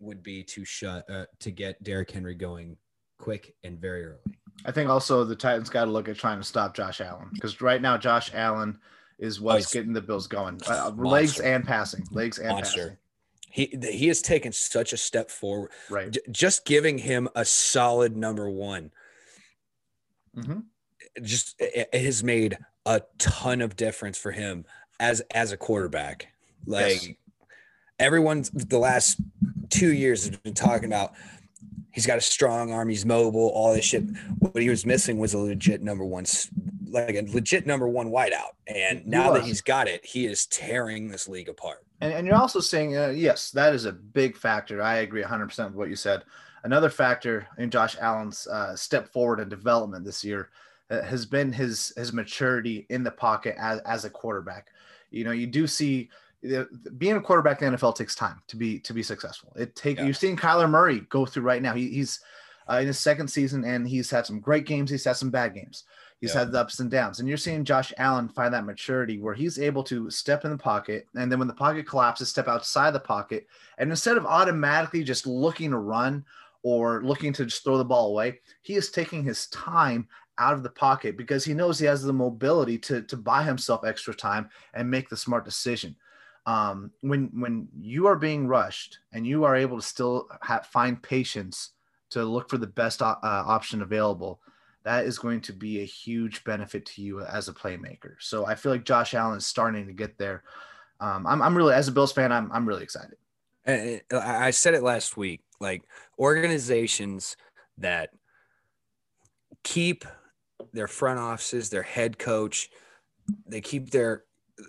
would 0.00 0.22
be 0.22 0.42
to 0.42 0.64
shut 0.64 1.08
uh, 1.08 1.26
to 1.40 1.50
get 1.50 1.82
Derrick 1.82 2.10
Henry 2.10 2.34
going 2.34 2.76
quick 3.18 3.54
and 3.62 3.80
very 3.80 4.04
early. 4.04 4.18
I 4.64 4.72
think 4.72 4.90
also 4.90 5.24
the 5.24 5.36
Titans 5.36 5.70
got 5.70 5.86
to 5.86 5.90
look 5.90 6.08
at 6.08 6.18
trying 6.18 6.38
to 6.38 6.44
stop 6.44 6.74
Josh 6.74 7.00
Allen 7.00 7.30
because 7.32 7.60
right 7.60 7.80
now 7.80 7.96
Josh 7.96 8.32
Allen 8.34 8.78
is 9.18 9.40
what's 9.40 9.68
oh, 9.68 9.78
getting 9.78 9.92
the 9.92 10.00
Bills 10.00 10.26
going. 10.26 10.60
Uh, 10.66 10.90
legs 10.96 11.38
and 11.40 11.64
passing, 11.64 12.04
legs 12.10 12.38
and 12.38 12.48
monster. 12.48 12.80
passing. 12.80 12.96
He 13.48 13.78
he 13.82 14.08
has 14.08 14.22
taken 14.22 14.50
such 14.52 14.92
a 14.92 14.96
step 14.96 15.30
forward. 15.30 15.70
Right, 15.90 16.10
J- 16.10 16.20
just 16.30 16.64
giving 16.64 16.98
him 16.98 17.28
a 17.34 17.44
solid 17.44 18.16
number 18.16 18.50
one. 18.50 18.90
Mm-hmm. 20.36 20.60
Just 21.20 21.56
it, 21.58 21.94
has 21.94 22.22
made 22.24 22.58
a 22.86 23.02
ton 23.18 23.60
of 23.60 23.76
difference 23.76 24.18
for 24.18 24.32
him 24.32 24.64
as 25.00 25.20
as 25.32 25.52
a 25.52 25.56
quarterback. 25.56 26.28
Like 26.66 27.02
yes. 27.02 27.16
everyone's 27.98 28.50
the 28.50 28.78
last 28.78 29.20
two 29.68 29.92
years 29.92 30.26
has 30.26 30.36
been 30.38 30.54
talking 30.54 30.86
about 30.86 31.12
he's 31.92 32.06
got 32.06 32.18
a 32.18 32.22
strong 32.22 32.72
arm, 32.72 32.88
he's 32.88 33.06
mobile, 33.06 33.48
all 33.48 33.74
this 33.74 33.84
shit. 33.84 34.04
What 34.38 34.60
he 34.62 34.68
was 34.68 34.84
missing 34.84 35.18
was 35.18 35.34
a 35.34 35.38
legit 35.38 35.82
number 35.82 36.04
one, 36.04 36.24
like 36.88 37.14
a 37.14 37.22
legit 37.22 37.66
number 37.66 37.86
one 37.86 38.10
wideout. 38.10 38.52
And 38.66 39.06
now 39.06 39.32
that 39.32 39.44
he's 39.44 39.60
got 39.60 39.86
it, 39.88 40.04
he 40.04 40.26
is 40.26 40.46
tearing 40.46 41.08
this 41.08 41.28
league 41.28 41.48
apart. 41.48 41.84
And, 42.00 42.12
and 42.12 42.26
you're 42.26 42.36
also 42.36 42.60
saying, 42.60 42.96
uh, 42.96 43.08
yes, 43.08 43.50
that 43.52 43.74
is 43.74 43.84
a 43.84 43.92
big 43.92 44.36
factor. 44.36 44.82
I 44.82 44.96
agree 44.96 45.22
100% 45.22 45.66
with 45.66 45.74
what 45.74 45.88
you 45.88 45.96
said. 45.96 46.24
Another 46.64 46.90
factor 46.90 47.46
in 47.58 47.70
Josh 47.70 47.96
Allen's 48.00 48.46
uh, 48.46 48.74
step 48.74 49.12
forward 49.12 49.40
in 49.40 49.48
development 49.48 50.04
this 50.04 50.24
year 50.24 50.50
has 51.00 51.24
been 51.24 51.52
his 51.52 51.92
his 51.96 52.12
maturity 52.12 52.86
in 52.90 53.02
the 53.02 53.10
pocket 53.10 53.56
as, 53.58 53.80
as 53.80 54.04
a 54.04 54.10
quarterback. 54.10 54.68
You 55.10 55.24
know, 55.24 55.32
you 55.32 55.46
do 55.46 55.66
see 55.66 56.10
being 56.98 57.16
a 57.16 57.20
quarterback 57.20 57.62
in 57.62 57.70
the 57.70 57.78
NFL 57.78 57.94
takes 57.94 58.14
time 58.14 58.42
to 58.48 58.56
be 58.56 58.78
to 58.80 58.92
be 58.92 59.02
successful. 59.02 59.52
It 59.56 59.76
take 59.76 59.98
yeah. 59.98 60.04
you're 60.04 60.14
seeing 60.14 60.36
Kyler 60.36 60.68
Murray 60.68 61.00
go 61.08 61.24
through 61.24 61.44
right 61.44 61.62
now. 61.62 61.74
He, 61.74 61.88
he's 61.88 62.20
uh, 62.68 62.76
in 62.76 62.86
his 62.86 62.98
second 62.98 63.28
season 63.28 63.64
and 63.64 63.86
he's 63.86 64.10
had 64.10 64.26
some 64.26 64.40
great 64.40 64.66
games. 64.66 64.90
He's 64.90 65.04
had 65.04 65.16
some 65.16 65.30
bad 65.30 65.54
games. 65.54 65.84
He's 66.20 66.34
yeah. 66.34 66.40
had 66.40 66.52
the 66.52 66.60
ups 66.60 66.78
and 66.78 66.90
downs. 66.90 67.18
And 67.18 67.28
you're 67.28 67.36
seeing 67.36 67.64
Josh 67.64 67.92
Allen 67.98 68.28
find 68.28 68.54
that 68.54 68.64
maturity 68.64 69.18
where 69.18 69.34
he's 69.34 69.58
able 69.58 69.82
to 69.84 70.10
step 70.10 70.44
in 70.44 70.50
the 70.50 70.58
pocket 70.58 71.06
and 71.14 71.30
then 71.30 71.38
when 71.38 71.48
the 71.48 71.54
pocket 71.54 71.86
collapses, 71.86 72.28
step 72.28 72.48
outside 72.48 72.92
the 72.92 73.00
pocket. 73.00 73.46
And 73.78 73.90
instead 73.90 74.16
of 74.16 74.26
automatically 74.26 75.04
just 75.04 75.26
looking 75.26 75.70
to 75.70 75.78
run 75.78 76.24
or 76.62 77.02
looking 77.02 77.32
to 77.34 77.44
just 77.44 77.64
throw 77.64 77.76
the 77.76 77.84
ball 77.84 78.08
away, 78.08 78.40
he 78.62 78.74
is 78.74 78.90
taking 78.90 79.24
his 79.24 79.46
time 79.48 80.06
out 80.42 80.54
of 80.54 80.62
the 80.62 80.70
pocket 80.70 81.16
because 81.16 81.44
he 81.44 81.54
knows 81.54 81.78
he 81.78 81.86
has 81.86 82.02
the 82.02 82.12
mobility 82.12 82.76
to, 82.78 83.02
to 83.02 83.16
buy 83.16 83.42
himself 83.42 83.84
extra 83.84 84.14
time 84.14 84.48
and 84.74 84.90
make 84.90 85.08
the 85.08 85.16
smart 85.16 85.44
decision 85.44 85.94
um, 86.46 86.90
when 87.00 87.30
when 87.34 87.68
you 87.80 88.06
are 88.06 88.16
being 88.16 88.48
rushed 88.48 88.98
and 89.12 89.26
you 89.26 89.44
are 89.44 89.54
able 89.54 89.76
to 89.76 89.86
still 89.86 90.28
have, 90.42 90.66
find 90.66 91.02
patience 91.02 91.70
to 92.10 92.24
look 92.24 92.50
for 92.50 92.58
the 92.58 92.66
best 92.66 93.00
uh, 93.00 93.16
option 93.22 93.82
available, 93.82 94.40
that 94.84 95.06
is 95.06 95.18
going 95.18 95.40
to 95.40 95.52
be 95.52 95.80
a 95.80 95.84
huge 95.84 96.44
benefit 96.44 96.84
to 96.84 97.02
you 97.02 97.20
as 97.22 97.48
a 97.48 97.52
playmaker. 97.52 98.16
So 98.18 98.44
I 98.44 98.54
feel 98.54 98.72
like 98.72 98.84
Josh 98.84 99.14
Allen 99.14 99.38
is 99.38 99.46
starting 99.46 99.86
to 99.86 99.92
get 99.92 100.18
there. 100.18 100.42
Um, 101.00 101.26
I'm, 101.26 101.40
I'm 101.40 101.56
really, 101.56 101.74
as 101.74 101.88
a 101.88 101.92
Bills 101.92 102.12
fan, 102.12 102.30
I'm, 102.30 102.50
I'm 102.52 102.68
really 102.68 102.82
excited. 102.82 103.16
And 103.64 104.02
I 104.12 104.50
said 104.50 104.74
it 104.74 104.82
last 104.82 105.16
week, 105.16 105.40
like 105.60 105.84
organizations 106.18 107.36
that 107.78 108.10
keep 109.62 110.04
their 110.72 110.88
front 110.88 111.18
offices, 111.18 111.70
their 111.70 111.82
head 111.82 112.18
coach, 112.18 112.70
they 113.46 113.60
keep 113.60 113.90
their 113.90 114.24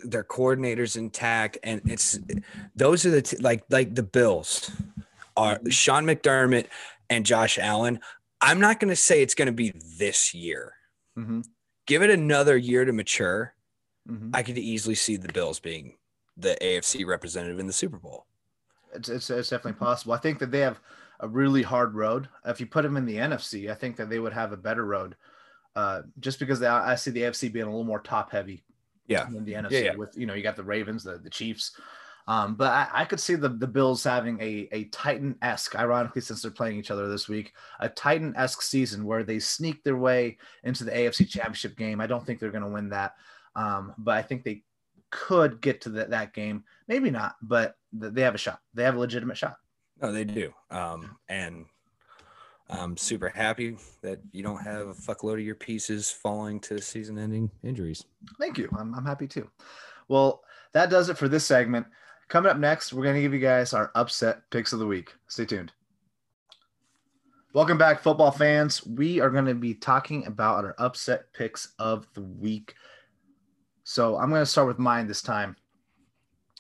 their 0.06 0.24
coordinators 0.24 0.98
intact, 0.98 1.58
and 1.64 1.82
it's 1.86 2.20
those 2.76 3.06
are 3.06 3.12
the 3.12 3.22
t- 3.22 3.38
like 3.38 3.64
like 3.70 3.96
the 3.96 4.04
Bills 4.04 4.72
are 5.36 5.60
Sean 5.70 6.06
McDermott 6.06 6.68
and 7.10 7.26
Josh 7.26 7.58
Allen. 7.60 8.00
I'm 8.42 8.60
not 8.60 8.80
going 8.80 8.90
to 8.90 8.96
say 8.96 9.22
it's 9.22 9.36
going 9.36 9.46
to 9.48 9.54
be 9.54 9.74
this 9.98 10.34
year. 10.34 10.74
Mm-hmm. 11.18 11.42
Give 11.86 12.02
it 12.02 12.10
another 12.10 12.58
year 12.58 12.86
to 12.86 12.94
mature. 12.94 13.54
Mm-hmm. 14.10 14.32
I 14.34 14.44
could 14.44 14.58
easily 14.58 14.96
see 14.96 15.16
the 15.16 15.32
Bills 15.32 15.60
being 15.60 15.96
the 16.36 16.58
AFC 16.62 17.06
representative 17.06 17.60
in 17.60 17.68
the 17.68 17.74
Super 17.74 17.98
Bowl. 17.98 18.26
It's, 18.94 19.10
it's, 19.10 19.30
it's 19.30 19.50
definitely 19.50 19.80
possible. 19.80 20.14
I 20.14 20.18
think 20.18 20.40
that 20.40 20.52
they 20.52 20.60
have 20.60 20.80
a 21.20 21.28
really 21.28 21.62
hard 21.62 21.96
road. 21.96 22.28
If 22.46 22.60
you 22.60 22.66
put 22.66 22.84
them 22.84 22.98
in 22.98 23.06
the 23.06 23.16
NFC, 23.16 23.72
I 23.72 23.76
think 23.76 23.96
that 23.96 24.10
they 24.10 24.20
would 24.20 24.34
have 24.34 24.52
a 24.52 24.58
better 24.58 24.86
road. 24.86 25.16
Uh, 25.76 26.04
just 26.20 26.40
because 26.40 26.60
they, 26.60 26.68
I 26.68 26.96
see 26.96 27.12
the 27.12 27.22
AFC 27.24 27.52
being 27.52 27.66
a 27.66 27.70
little 27.70 27.84
more 27.84 28.00
top 28.00 28.32
heavy 28.32 28.64
yeah. 29.08 29.28
In 29.28 29.44
the 29.44 29.54
NFC 29.54 29.72
yeah, 29.72 29.80
yeah. 29.80 29.96
with 29.96 30.18
you 30.18 30.26
know 30.26 30.34
you 30.34 30.44
got 30.44 30.56
the 30.56 30.64
Ravens, 30.64 31.04
the 31.04 31.18
the 31.18 31.30
Chiefs. 31.30 31.78
Um, 32.26 32.56
but 32.56 32.72
I, 32.72 33.02
I, 33.02 33.06
could 33.06 33.20
see 33.20 33.36
the, 33.36 33.50
the 33.50 33.68
Bills 33.68 34.02
having 34.02 34.40
a, 34.40 34.70
a 34.72 34.86
Titan 34.86 35.36
esque, 35.42 35.76
ironically, 35.76 36.22
since 36.22 36.42
they're 36.42 36.52
playing 36.52 36.78
each 36.78 36.90
other 36.90 37.10
this 37.10 37.28
week, 37.28 37.52
a 37.82 37.90
Titan 37.90 38.34
esque 38.38 38.62
season 38.62 39.04
where 39.04 39.26
they 39.26 39.40
sneak 39.40 39.84
their 39.84 39.98
way 39.98 40.38
into 40.64 40.86
the 40.86 40.92
AFC 40.92 41.28
Championship 41.28 41.76
game. 41.76 42.00
I 42.00 42.08
don't 42.08 42.26
think 42.26 42.40
they're 42.40 42.50
going 42.50 42.64
to 42.64 42.70
win 42.70 42.88
that, 42.92 43.16
um, 43.58 43.94
but 43.98 44.16
I 44.16 44.22
think 44.22 44.46
they 44.46 44.64
could 45.10 45.60
get 45.60 45.82
to 45.82 45.90
the, 45.90 46.06
that 46.06 46.34
game. 46.34 46.64
Maybe 46.88 47.12
not, 47.12 47.36
but 47.42 47.76
they 47.92 48.22
have 48.22 48.36
a 48.36 48.38
shot. 48.38 48.62
They 48.74 48.86
have 48.86 48.96
a 48.96 49.00
legitimate 49.00 49.36
shot. 49.36 49.58
No, 50.02 50.14
they 50.14 50.24
do. 50.24 50.54
Um, 50.72 51.18
and 51.28 51.66
I'm 52.70 52.98
super 52.98 53.30
happy 53.30 53.78
that 54.02 54.20
you 54.32 54.42
don't 54.42 54.62
have 54.62 54.88
a 54.88 54.94
fuckload 54.94 55.34
of 55.34 55.42
your 55.42 55.56
pieces 55.56 56.10
falling 56.10 56.60
to 56.62 56.82
season 56.82 57.20
ending 57.20 57.52
injuries. 57.64 58.06
Thank 58.40 58.58
you. 58.58 58.70
I'm, 58.78 58.94
I'm 58.96 59.06
happy 59.06 59.28
too. 59.28 59.50
Well, 60.08 60.44
that 60.74 60.90
does 60.90 61.10
it 61.10 61.18
for 61.18 61.28
this 61.28 61.46
segment. 61.46 61.86
Coming 62.30 62.52
up 62.52 62.58
next, 62.58 62.94
we're 62.94 63.04
going 63.04 63.16
to 63.16 63.22
give 63.22 63.34
you 63.34 63.40
guys 63.40 63.74
our 63.74 63.92
upset 63.96 64.50
picks 64.50 64.74
of 64.74 64.80
the 64.80 64.88
week. 64.88 65.14
Stay 65.28 65.46
tuned. 65.46 65.72
Welcome 67.54 67.78
back, 67.78 68.02
football 68.02 68.32
fans. 68.32 68.84
We 68.88 69.20
are 69.20 69.30
going 69.30 69.46
to 69.46 69.54
be 69.54 69.76
talking 69.76 70.26
about 70.26 70.66
our 70.66 70.74
upset 70.80 71.32
picks 71.34 71.74
of 71.78 72.08
the 72.14 72.22
week. 72.22 72.74
So 73.84 74.18
I'm 74.18 74.30
going 74.30 74.42
to 74.42 74.46
start 74.46 74.68
with 74.68 74.80
mine 74.80 75.06
this 75.06 75.22
time. 75.22 75.56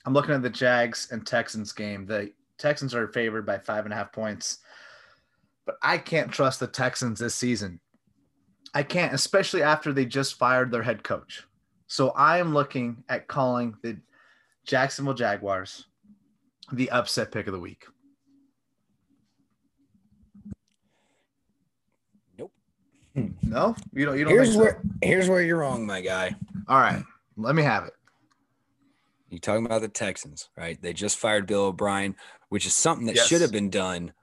I'm 0.05 0.13
looking 0.13 0.35
at 0.35 0.43
the 0.43 0.49
Jags 0.49 1.07
and 1.11 1.25
Texans 1.25 1.71
game. 1.71 2.05
The 2.05 2.31
Texans 2.59 2.93
are 2.93 3.07
favored 3.07 3.45
by 3.45 3.57
five 3.57 3.85
and 3.85 3.93
a 3.93 3.97
half 3.97 4.11
points 4.11 4.59
but 5.65 5.77
I 5.81 5.97
can't 5.97 6.31
trust 6.31 6.59
the 6.59 6.67
Texans 6.67 7.19
this 7.19 7.35
season. 7.35 7.79
I 8.73 8.83
can't, 8.83 9.13
especially 9.13 9.63
after 9.63 9.93
they 9.93 10.05
just 10.05 10.35
fired 10.35 10.71
their 10.71 10.83
head 10.83 11.03
coach. 11.03 11.43
So 11.87 12.09
I 12.11 12.39
am 12.39 12.53
looking 12.53 13.03
at 13.07 13.27
calling 13.27 13.75
the 13.83 13.97
Jacksonville 14.65 15.13
Jaguars 15.13 15.85
the 16.71 16.89
upset 16.89 17.31
pick 17.31 17.47
of 17.47 17.53
the 17.53 17.59
week. 17.59 17.85
Nope. 22.37 22.51
No, 23.43 23.75
you 23.93 24.05
don't. 24.05 24.17
You 24.17 24.25
don't. 24.25 24.33
Here's 24.33 24.57
where 24.57 24.81
here's 25.01 25.29
where 25.29 25.41
you're 25.41 25.59
wrong, 25.59 25.85
my 25.85 26.01
guy. 26.01 26.35
All 26.67 26.79
right, 26.79 27.03
let 27.37 27.53
me 27.53 27.61
have 27.61 27.85
it. 27.85 27.93
You 29.29 29.39
talking 29.39 29.65
about 29.65 29.81
the 29.81 29.87
Texans, 29.87 30.49
right? 30.57 30.81
They 30.81 30.93
just 30.93 31.17
fired 31.17 31.45
Bill 31.45 31.65
O'Brien, 31.65 32.15
which 32.49 32.65
is 32.65 32.75
something 32.75 33.05
that 33.07 33.15
yes. 33.15 33.27
should 33.27 33.41
have 33.41 33.51
been 33.51 33.69
done 33.69 34.13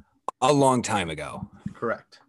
a 0.41 0.53
long 0.53 0.83
time 0.83 1.11
ago. 1.11 1.49
Correct. 1.75 2.21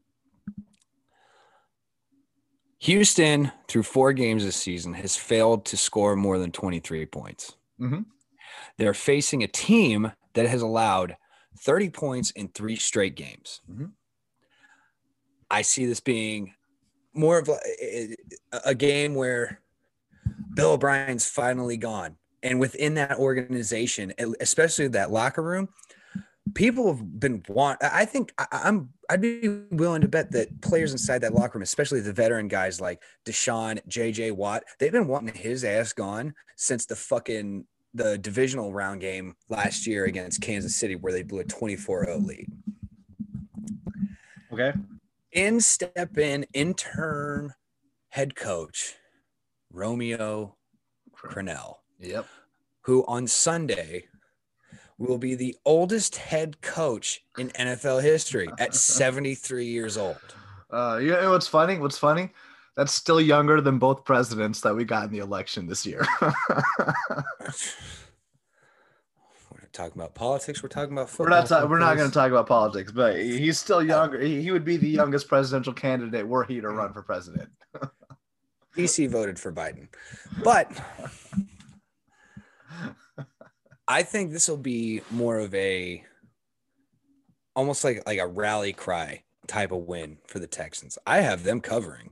Houston, 2.80 3.52
through 3.68 3.84
four 3.84 4.12
games 4.12 4.44
this 4.44 4.56
season, 4.56 4.94
has 4.96 5.16
failed 5.16 5.66
to 5.66 5.78
score 5.78 6.16
more 6.16 6.40
than 6.40 6.52
23 6.52 7.06
points. 7.06 7.56
Mm-hmm. 7.80 8.02
They're 8.78 8.96
facing 8.96 9.44
a 9.44 9.48
team 9.48 10.12
that 10.34 10.48
has 10.48 10.64
allowed 10.64 11.16
30 11.60 11.92
points 11.92 12.32
in 12.32 12.48
three 12.48 12.76
straight 12.76 13.16
games. 13.16 13.62
Mm-hmm. 13.70 13.86
I 15.52 15.62
see 15.62 15.86
this 15.86 16.00
being 16.00 16.56
more 17.14 17.38
of 17.38 17.50
a, 17.50 18.16
a 18.66 18.74
game 18.74 19.14
where 19.14 19.62
Bill 20.56 20.72
O'Brien's 20.72 21.30
finally 21.30 21.78
gone. 21.78 22.16
And 22.42 22.60
within 22.60 22.96
that 22.96 23.20
organization, 23.20 24.14
especially 24.40 24.88
that 24.90 25.12
locker 25.12 25.44
room, 25.44 25.70
people 26.54 26.88
have 26.94 27.20
been 27.20 27.44
want. 27.48 27.80
I 27.82 28.06
think 28.06 28.34
I, 28.38 28.46
am 28.66 28.90
I'd 29.10 29.22
be 29.22 29.48
willing 29.72 30.02
to 30.02 30.08
bet 30.08 30.32
that 30.32 30.62
players 30.62 30.92
inside 30.92 31.20
that 31.20 31.34
locker 31.34 31.58
room, 31.58 31.64
especially 31.64 32.00
the 32.02 32.14
veteran 32.14 32.48
guys 32.48 32.80
like 32.80 33.02
Deshaun, 33.26 33.80
JJ 33.88 34.34
Watt, 34.34 34.64
they've 34.80 34.92
been 34.92 35.08
wanting 35.08 35.34
his 35.36 35.64
ass 35.64 35.94
gone 35.94 36.34
since 36.56 36.86
the 36.86 36.96
fucking 36.96 37.66
the 37.94 38.18
divisional 38.18 38.72
round 38.74 39.02
game 39.02 39.36
last 39.50 39.86
year 39.86 40.06
against 40.06 40.42
Kansas 40.42 40.76
City 40.76 40.96
where 40.96 41.12
they 41.12 41.24
blew 41.24 41.40
a 41.40 41.44
24-0 41.44 42.26
lead. 42.26 42.48
Okay. 44.54 44.74
In 45.34 45.60
step 45.60 46.18
in 46.18 46.46
interim 46.54 47.54
head 48.10 48.36
coach 48.36 48.96
Romeo 49.72 50.56
Crennel, 51.16 51.76
Yep. 52.00 52.28
who 52.82 53.06
on 53.06 53.28
Sunday 53.28 54.06
will 55.02 55.18
be 55.18 55.36
the 55.36 55.56
oldest 55.66 56.16
head 56.16 56.62
coach 56.62 57.22
in 57.38 57.50
NFL 57.50 58.02
history 58.02 58.48
at 58.60 58.74
73 58.76 59.66
years 59.66 59.98
old. 59.98 60.18
Uh, 60.72 60.98
you 61.02 61.12
know 61.12 61.32
what's 61.32 61.50
funny? 61.50 61.78
What's 61.78 61.98
funny? 61.98 62.30
That's 62.78 62.94
still 62.94 63.20
younger 63.20 63.60
than 63.60 63.78
both 63.78 64.06
presidents 64.06 64.62
that 64.62 64.74
we 64.74 64.86
got 64.86 65.04
in 65.04 65.12
the 65.12 65.20
election 65.20 65.68
this 65.68 65.86
year. 65.86 66.08
We're 66.22 66.32
not 69.60 69.74
talking 69.74 70.02
about 70.02 70.16
politics. 70.16 70.64
We're 70.64 70.70
talking 70.70 70.94
about 70.94 71.10
football. 71.10 71.26
we're 71.26 71.40
not. 71.42 71.48
Ta- 71.48 71.66
we're 71.66 71.80
not 71.80 71.98
going 71.98 72.08
to 72.08 72.14
talk 72.14 72.32
about 72.32 72.48
politics, 72.48 72.94
but 72.94 73.18
he's 73.18 73.60
still 73.60 73.84
younger. 73.84 74.22
He, 74.22 74.42
he 74.42 74.52
would 74.52 74.64
be 74.64 74.78
the 74.78 74.88
youngest 74.88 75.28
presidential 75.28 75.74
candidate 75.74 76.26
were 76.26 76.46
he 76.46 76.62
to 76.62 76.70
run 76.70 76.94
for 76.94 77.02
president. 77.02 77.50
DC 78.78 79.10
voted 79.10 79.38
for 79.38 79.52
Biden, 79.52 79.90
but 80.42 80.72
I 83.92 84.04
think 84.04 84.32
this 84.32 84.48
will 84.48 84.56
be 84.56 85.02
more 85.12 85.38
of 85.40 85.54
a 85.54 86.02
almost 87.58 87.84
like 87.84 88.02
like 88.08 88.20
a 88.20 88.28
rally 88.28 88.72
cry 88.72 89.24
type 89.48 89.74
of 89.74 89.80
win 89.80 90.18
for 90.28 90.40
the 90.40 90.48
Texans. 90.48 90.98
I 91.06 91.20
have 91.20 91.44
them 91.44 91.60
covering. 91.60 92.12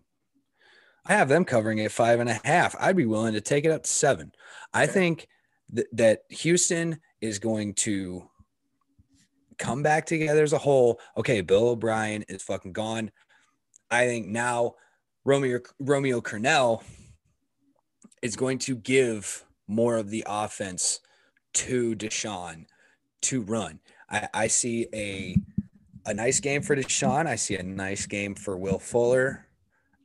I 1.05 1.13
have 1.13 1.29
them 1.29 1.45
covering 1.45 1.79
at 1.79 1.93
five 1.93 2.19
and 2.19 2.29
a 2.29 2.41
half. 2.43 2.75
I'd 2.77 2.97
be 2.97 3.05
willing 3.05 3.31
to 3.31 3.39
take 3.39 3.63
it 3.63 3.71
up 3.71 3.83
to 3.83 3.89
seven. 3.89 4.33
I 4.73 4.87
think 4.87 5.29
th- 5.73 5.87
that 5.93 6.23
Houston 6.27 6.99
is 7.21 7.39
going 7.39 7.75
to 7.75 8.29
come 9.57 9.81
back 9.81 10.05
together 10.05 10.43
as 10.43 10.51
a 10.51 10.57
whole. 10.57 10.99
Okay, 11.15 11.39
Bill 11.39 11.69
O'Brien 11.69 12.25
is 12.27 12.43
fucking 12.43 12.73
gone. 12.73 13.09
I 13.89 14.05
think 14.05 14.27
now 14.27 14.73
Romeo 15.23 15.61
Romeo 15.79 16.19
Crennel 16.19 16.83
is 18.21 18.35
going 18.35 18.57
to 18.59 18.75
give 18.75 19.45
more 19.65 19.95
of 19.95 20.09
the 20.09 20.25
offense 20.27 20.99
to 21.53 21.95
Deshaun 21.95 22.65
to 23.23 23.41
run. 23.41 23.79
I, 24.09 24.27
I 24.33 24.47
see 24.47 24.87
a 24.93 25.35
a 26.05 26.13
nice 26.13 26.39
game 26.39 26.61
for 26.61 26.75
Deshaun. 26.75 27.27
I 27.27 27.35
see 27.35 27.55
a 27.55 27.63
nice 27.63 28.05
game 28.05 28.35
for 28.35 28.57
Will 28.57 28.79
Fuller. 28.79 29.45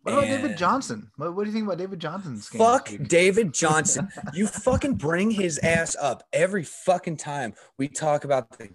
What 0.02 0.12
about 0.12 0.26
David 0.26 0.58
Johnson? 0.58 1.10
What, 1.16 1.34
what 1.34 1.44
do 1.44 1.48
you 1.48 1.54
think 1.54 1.64
about 1.64 1.78
David 1.78 1.98
Johnson's 1.98 2.50
game? 2.50 2.58
Fuck? 2.58 2.90
David 3.06 3.54
Johnson. 3.54 4.08
you 4.34 4.46
fucking 4.46 4.96
bring 4.96 5.30
his 5.30 5.58
ass 5.58 5.96
up 5.98 6.24
every 6.30 6.62
fucking 6.62 7.16
time 7.16 7.54
we 7.78 7.88
talk 7.88 8.24
about 8.24 8.50
the 8.58 8.68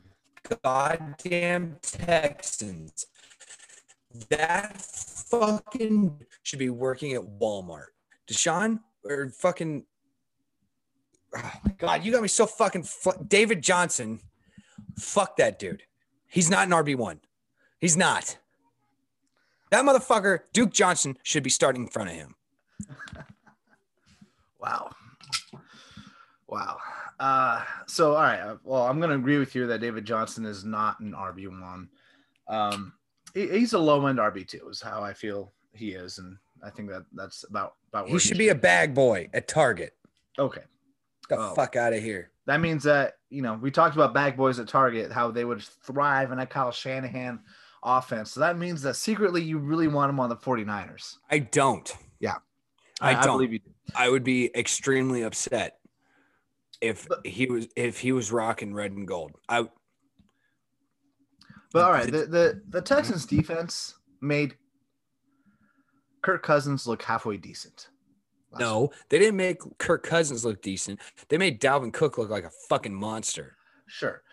goddamn 0.63 1.77
Texans. 1.83 3.05
That 4.29 4.81
fucking 4.81 6.19
should 6.41 6.59
be 6.59 6.71
working 6.71 7.13
at 7.13 7.21
Walmart. 7.21 7.89
Deshaun 8.27 8.79
or 9.05 9.29
fucking. 9.29 9.85
Oh 11.35 11.51
my 11.65 11.71
god, 11.77 12.03
you 12.03 12.11
got 12.11 12.21
me 12.21 12.27
so 12.27 12.45
fucking. 12.45 12.83
Fu- 12.83 13.23
David 13.27 13.61
Johnson. 13.61 14.19
Fuck 14.97 15.37
that 15.37 15.59
dude. 15.59 15.83
He's 16.27 16.49
not 16.49 16.67
an 16.67 16.73
RB 16.73 16.95
one. 16.95 17.19
He's 17.79 17.95
not. 17.97 18.37
That 19.71 19.85
motherfucker, 19.85 20.39
Duke 20.53 20.71
Johnson, 20.71 21.17
should 21.23 21.43
be 21.43 21.49
starting 21.49 21.83
in 21.83 21.87
front 21.87 22.09
of 22.09 22.15
him. 22.15 22.35
Wow. 24.59 24.89
Wow. 26.47 26.77
Uh, 27.19 27.63
so, 27.87 28.15
all 28.15 28.21
right. 28.23 28.39
uh, 28.39 28.57
Well, 28.63 28.83
I'm 28.83 28.99
going 28.99 29.09
to 29.09 29.15
agree 29.15 29.37
with 29.37 29.55
you 29.55 29.67
that 29.67 29.79
David 29.79 30.05
Johnson 30.05 30.45
is 30.45 30.65
not 30.65 30.99
an 30.99 31.13
RB1. 31.13 31.87
Um, 32.47 32.93
he, 33.33 33.47
he's 33.47 33.73
a 33.73 33.79
low 33.79 34.05
end 34.07 34.19
RB2, 34.19 34.69
is 34.69 34.81
how 34.81 35.01
I 35.01 35.13
feel 35.13 35.53
he 35.73 35.91
is. 35.91 36.17
And 36.17 36.37
I 36.63 36.69
think 36.69 36.89
that 36.89 37.03
that's 37.13 37.43
about, 37.43 37.75
about 37.89 38.09
He 38.09 38.19
should 38.19 38.37
be 38.37 38.49
a 38.49 38.55
bag 38.55 38.93
boy 38.93 39.29
at 39.33 39.47
Target. 39.47 39.95
Okay. 40.37 40.63
The 41.29 41.37
Oh. 41.37 41.53
fuck 41.55 41.75
out 41.75 41.93
of 41.93 42.01
here. 42.01 42.31
That 42.47 42.59
means 42.59 42.83
that, 42.83 43.13
you 43.29 43.41
know, 43.41 43.53
we 43.53 43.69
talked 43.71 43.95
about 43.95 44.13
bag 44.13 44.35
boys 44.35 44.59
at 44.59 44.67
Target, 44.67 45.11
how 45.11 45.29
they 45.31 45.45
would 45.45 45.61
thrive 45.61 46.31
in 46.31 46.39
a 46.39 46.45
Kyle 46.47 46.71
Shanahan 46.71 47.39
offense. 47.83 48.31
So 48.31 48.39
that 48.39 48.57
means 48.57 48.81
that 48.81 48.95
secretly 48.95 49.41
you 49.43 49.59
really 49.59 49.87
want 49.87 50.09
him 50.09 50.19
on 50.19 50.29
the 50.29 50.35
49ers. 50.35 51.17
I 51.29 51.39
don't. 51.39 51.95
Yeah. 52.19 52.37
I 52.99 53.13
don't. 53.13 53.37
believe 53.37 53.53
you 53.53 53.59
do. 53.59 53.71
I 53.95 54.09
would 54.09 54.23
be 54.23 54.51
extremely 54.57 55.21
upset 55.21 55.79
if 56.81 57.07
But- 57.07 57.25
he 57.25 57.45
was 57.45 57.67
if 57.75 57.99
he 57.99 58.11
was 58.11 58.31
rocking 58.31 58.73
red 58.73 58.91
and 58.91 59.07
gold. 59.07 59.31
I 59.47 59.69
But 61.71 61.83
all 61.85 61.91
right, 61.91 62.11
the, 62.11 62.25
the 62.25 62.61
the 62.67 62.81
Texans 62.81 63.25
defense 63.25 63.95
made 64.21 64.57
Kirk 66.21 66.43
Cousins 66.43 66.87
look 66.87 67.03
halfway 67.03 67.37
decent. 67.37 67.89
No, 68.57 68.89
they 69.09 69.19
didn't 69.19 69.37
make 69.37 69.59
Kirk 69.77 70.03
Cousins 70.03 70.45
look 70.45 70.61
decent. 70.61 70.99
They 71.27 71.37
made 71.37 71.61
Dalvin 71.61 71.93
Cook 71.93 72.17
look 72.17 72.29
like 72.29 72.45
a 72.45 72.51
fucking 72.69 72.93
monster. 72.93 73.55
Sure, 73.85 74.23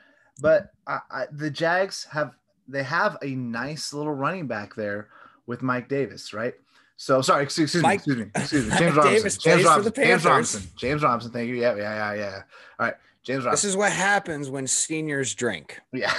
but 0.41 0.71
I, 0.87 1.01
I, 1.11 1.27
the 1.33 1.51
Jags 1.51 2.07
have 2.11 2.35
they 2.69 2.83
have 2.83 3.17
a 3.23 3.35
nice 3.35 3.93
little 3.93 4.15
running 4.15 4.47
back 4.47 4.75
there 4.75 5.09
with 5.47 5.63
Mike 5.63 5.89
Davis, 5.89 6.33
right? 6.33 6.55
So 6.97 7.21
sorry, 7.21 7.43
excuse, 7.43 7.67
excuse 7.75 7.83
Mike- 7.83 8.07
me, 8.07 8.25
excuse 8.35 8.67
me, 8.67 8.69
excuse 8.71 8.71
me. 8.71 8.79
James 8.79 8.97
Robinson. 8.97 9.17
Davis 9.17 9.37
James 9.37 9.65
Robinson. 9.65 9.93
James 9.95 10.25
Robinson. 10.25 10.63
James 10.77 11.03
Robinson. 11.03 11.33
Thank 11.33 11.49
you. 11.49 11.57
Yeah, 11.57 11.77
yeah, 11.77 11.95
yeah, 11.95 12.15
yeah. 12.15 12.43
All 12.79 12.87
right, 12.87 12.95
James 13.23 13.45
Robinson. 13.45 13.67
This 13.67 13.71
is 13.71 13.77
what 13.77 13.93
happens 13.93 14.49
when 14.49 14.67
seniors 14.67 15.35
drink. 15.35 15.79
yeah. 15.93 16.15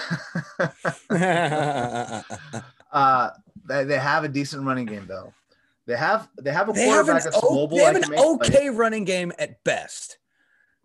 uh, 2.91 3.29
they, 3.67 3.83
they 3.85 3.97
have 3.97 4.23
a 4.23 4.29
decent 4.29 4.65
running 4.65 4.85
game 4.85 5.07
though. 5.07 5.33
They 5.87 5.95
have 5.97 6.29
they 6.39 6.51
have 6.51 6.69
a 6.69 6.73
have 6.77 6.85
quarterback 7.05 7.25
an, 7.25 7.31
that's 7.31 7.43
o- 7.43 7.55
mobile. 7.55 7.77
they 7.77 7.83
have 7.83 7.95
an 7.95 8.01
can 8.03 8.11
make 8.11 8.19
plays. 8.39 8.49
okay 8.55 8.69
running 8.69 9.05
game 9.05 9.31
at 9.39 9.63
best. 9.63 10.17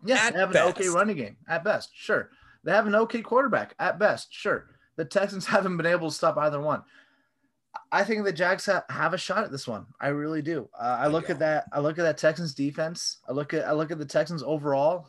Yeah, 0.05 0.15
At 0.15 0.33
they 0.33 0.39
have 0.39 0.51
an 0.51 0.57
okay 0.69 0.87
running 0.87 1.17
game 1.17 1.37
at 1.47 1.63
best. 1.63 1.91
Sure. 1.93 2.29
They 2.63 2.71
have 2.71 2.87
an 2.87 2.95
okay 2.95 3.21
quarterback 3.21 3.75
at 3.79 3.99
best. 3.99 4.33
Sure. 4.33 4.65
The 4.95 5.05
Texans 5.05 5.45
haven't 5.53 5.77
been 5.77 5.85
able 5.85 6.09
to 6.09 6.15
stop 6.15 6.37
either 6.37 6.59
one. 6.61 6.83
I 7.91 8.03
think 8.03 8.23
the 8.23 8.31
Jags 8.33 8.65
ha- 8.65 8.85
have 8.89 9.13
a 9.13 9.17
shot 9.17 9.43
at 9.43 9.51
this 9.51 9.67
one. 9.67 9.85
I 9.99 10.07
really 10.09 10.41
do. 10.41 10.69
Uh, 10.79 10.97
I 11.01 11.07
look 11.07 11.29
at 11.29 11.39
that. 11.39 11.65
I 11.73 11.79
look 11.79 11.97
at 11.99 12.03
that 12.03 12.17
Texans 12.17 12.53
defense. 12.53 13.17
I 13.27 13.33
look 13.33 13.53
at 13.53 13.67
I 13.67 13.71
look 13.73 13.91
at 13.91 13.99
the 13.99 14.05
Texans 14.05 14.41
overall. 14.43 15.07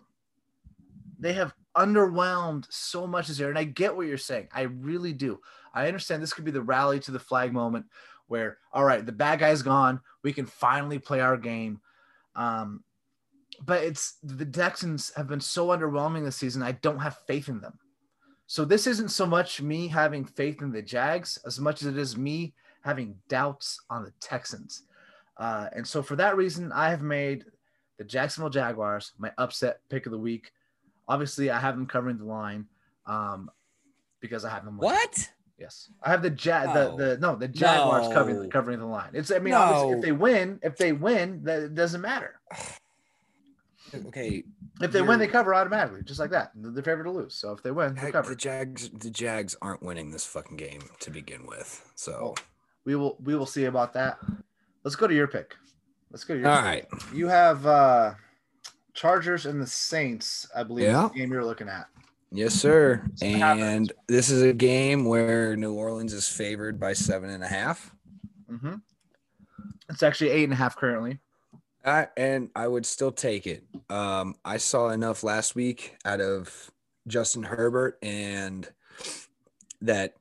They 1.19 1.33
have 1.35 1.55
underwhelmed 1.77 2.67
so 2.71 3.07
much 3.07 3.29
this 3.29 3.39
year, 3.39 3.49
and 3.49 3.59
I 3.59 3.65
get 3.65 3.95
what 3.95 4.07
you're 4.07 4.19
saying. 4.19 4.49
I 4.53 4.63
really 4.63 5.13
do. 5.13 5.41
I 5.73 5.87
understand 5.89 6.23
this 6.23 6.33
could 6.33 6.45
be 6.45 6.51
the 6.51 6.63
rally 6.63 7.01
to 7.01 7.11
the 7.11 7.19
flag 7.19 7.53
moment, 7.53 7.87
where 8.29 8.59
all 8.73 8.85
right, 8.85 9.05
the 9.05 9.13
bad 9.13 9.41
guy's 9.41 9.63
gone. 9.63 10.01
We 10.23 10.33
can 10.33 10.47
finally 10.47 10.99
play 10.99 11.21
our 11.21 11.37
game. 11.37 11.81
Um, 12.35 12.83
but 13.65 13.85
it's 13.85 14.19
the 14.23 14.45
Texans 14.45 15.13
have 15.17 15.29
been 15.29 15.41
so 15.41 15.69
underwhelming 15.69 16.25
this 16.25 16.37
season. 16.37 16.63
I 16.63 16.73
don't 16.73 16.99
have 16.99 17.19
faith 17.27 17.49
in 17.49 17.61
them. 17.61 17.79
So 18.47 18.65
this 18.65 18.87
isn't 18.87 19.11
so 19.11 19.27
much 19.27 19.63
me 19.63 19.89
having 19.89 20.25
faith 20.25 20.61
in 20.61 20.73
the 20.73 20.83
Jags 20.83 21.39
as 21.47 21.59
much 21.61 21.83
as 21.83 21.89
it 21.89 21.99
is 21.99 22.17
me 22.17 22.55
having 22.83 23.17
doubts 23.29 23.81
on 23.89 24.05
the 24.05 24.13
Texans. 24.21 24.83
Uh, 25.39 25.69
and 25.75 25.87
so 25.87 26.03
for 26.03 26.17
that 26.17 26.37
reason, 26.37 26.71
I 26.73 26.91
have 26.91 27.03
made 27.03 27.45
the 27.99 28.05
Jacksonville 28.05 28.51
Jaguars 28.51 29.13
my 29.19 29.33
upset 29.39 29.81
pick 29.89 30.07
of 30.07 30.13
the 30.13 30.19
week. 30.19 30.51
Obviously, 31.09 31.51
I 31.51 31.59
have 31.59 31.77
them 31.77 31.87
covering 31.87 32.19
the 32.19 32.25
line 32.25 32.67
um, 33.07 33.51
because 34.21 34.45
I 34.45 34.51
have 34.51 34.65
them. 34.65 34.79
What? 34.79 35.31
Yes, 35.59 35.89
I 36.03 36.11
have 36.11 36.23
the 36.23 36.31
ja- 36.31 36.65
No. 36.73 36.97
the 36.97 37.05
the 37.05 37.19
no 37.19 37.37
the 37.37 37.47
Jaguars 37.49 38.13
covering 38.13 38.43
No. 38.43 38.49
covering 38.49 38.79
the 38.81 38.87
line. 38.87 39.11
It's 39.13 39.31
I 39.31 39.39
mean 39.39 39.53
No. 39.53 39.93
if 39.93 40.03
they 40.03 40.13
win 40.13 40.59
if 40.63 40.77
they 40.77 40.93
win 40.93 41.45
that 41.45 41.63
it 41.63 41.75
doesn't 41.75 42.01
matter. 42.01 42.41
Okay, 44.09 44.43
If 44.81 44.91
they 44.91 45.03
win, 45.03 45.21
they 45.21 45.29
cover 45.29 45.55
automatically, 45.55 46.03
just 46.03 46.19
like 46.19 46.31
that. 46.31 46.51
They're 46.57 46.83
favored 46.83 47.05
to 47.05 47.13
lose. 47.13 47.35
So 47.35 47.53
if 47.53 47.63
they 47.63 47.71
win, 47.71 47.95
they 47.95 48.11
cover. 48.11 48.31
the 48.31 48.35
Jags, 48.35 48.89
the 48.91 49.11
Jags 49.11 49.55
aren't 49.63 49.85
winning 49.85 50.11
this 50.11 50.27
fucking 50.27 50.57
game 50.57 50.81
to 50.99 51.11
begin 51.13 51.47
with. 51.47 51.93
So, 51.95 52.35
we 52.85 52.97
will 52.97 53.17
we 53.23 53.37
will 53.37 53.47
see 53.47 53.67
about 53.67 53.93
that. 53.93 54.19
Let's 54.83 54.97
go 54.97 55.07
to 55.07 55.15
your 55.15 55.29
pick. 55.29 55.55
Let's 56.11 56.25
go 56.25 56.35
to 56.35 56.41
your 56.41 56.49
all 56.51 56.57
pick. 56.57 56.65
right, 56.93 57.15
You 57.15 57.29
have 57.29 57.67
uh 57.67 58.15
Chargers 58.95 59.47
and 59.47 59.61
the 59.63 59.67
Saints, 59.67 60.49
I 60.57 60.65
believe, 60.65 60.87
Yeah. 60.87 61.09
the 61.13 61.19
game 61.21 61.31
you're 61.31 61.45
looking 61.45 61.69
at. 61.69 61.87
Yes, 62.31 62.55
sir. 62.55 63.05
So 63.17 63.27
what 63.27 63.39
happens? 63.39 63.65
And 63.65 63.93
this 64.09 64.31
is 64.31 64.43
a 64.43 64.53
game 64.53 65.05
where 65.05 65.57
New 65.57 65.73
Orleans 65.75 66.13
is 66.13 66.29
favored 66.29 66.79
by 66.81 66.93
seven 66.93 67.31
and 67.31 67.43
a 67.43 67.49
half. 67.49 67.95
Mm-hmm. 68.51 68.75
It's 69.89 70.03
actually 70.03 70.31
eight 70.31 70.45
and 70.45 70.53
a 70.53 70.57
half 70.57 70.77
currently. 70.77 71.21
I, 71.85 72.09
and 72.17 72.49
I 72.57 72.67
would 72.67 72.87
still 72.87 73.13
take 73.13 73.47
it. 73.47 73.65
Um, 73.91 74.37
I 74.45 74.57
saw 74.57 74.89
enough 74.89 75.23
last 75.23 75.55
week 75.55 75.97
out 76.05 76.21
of 76.21 76.71
Justin 77.07 77.43
Herbert 77.43 77.99
and 78.03 78.69
that 79.83 80.15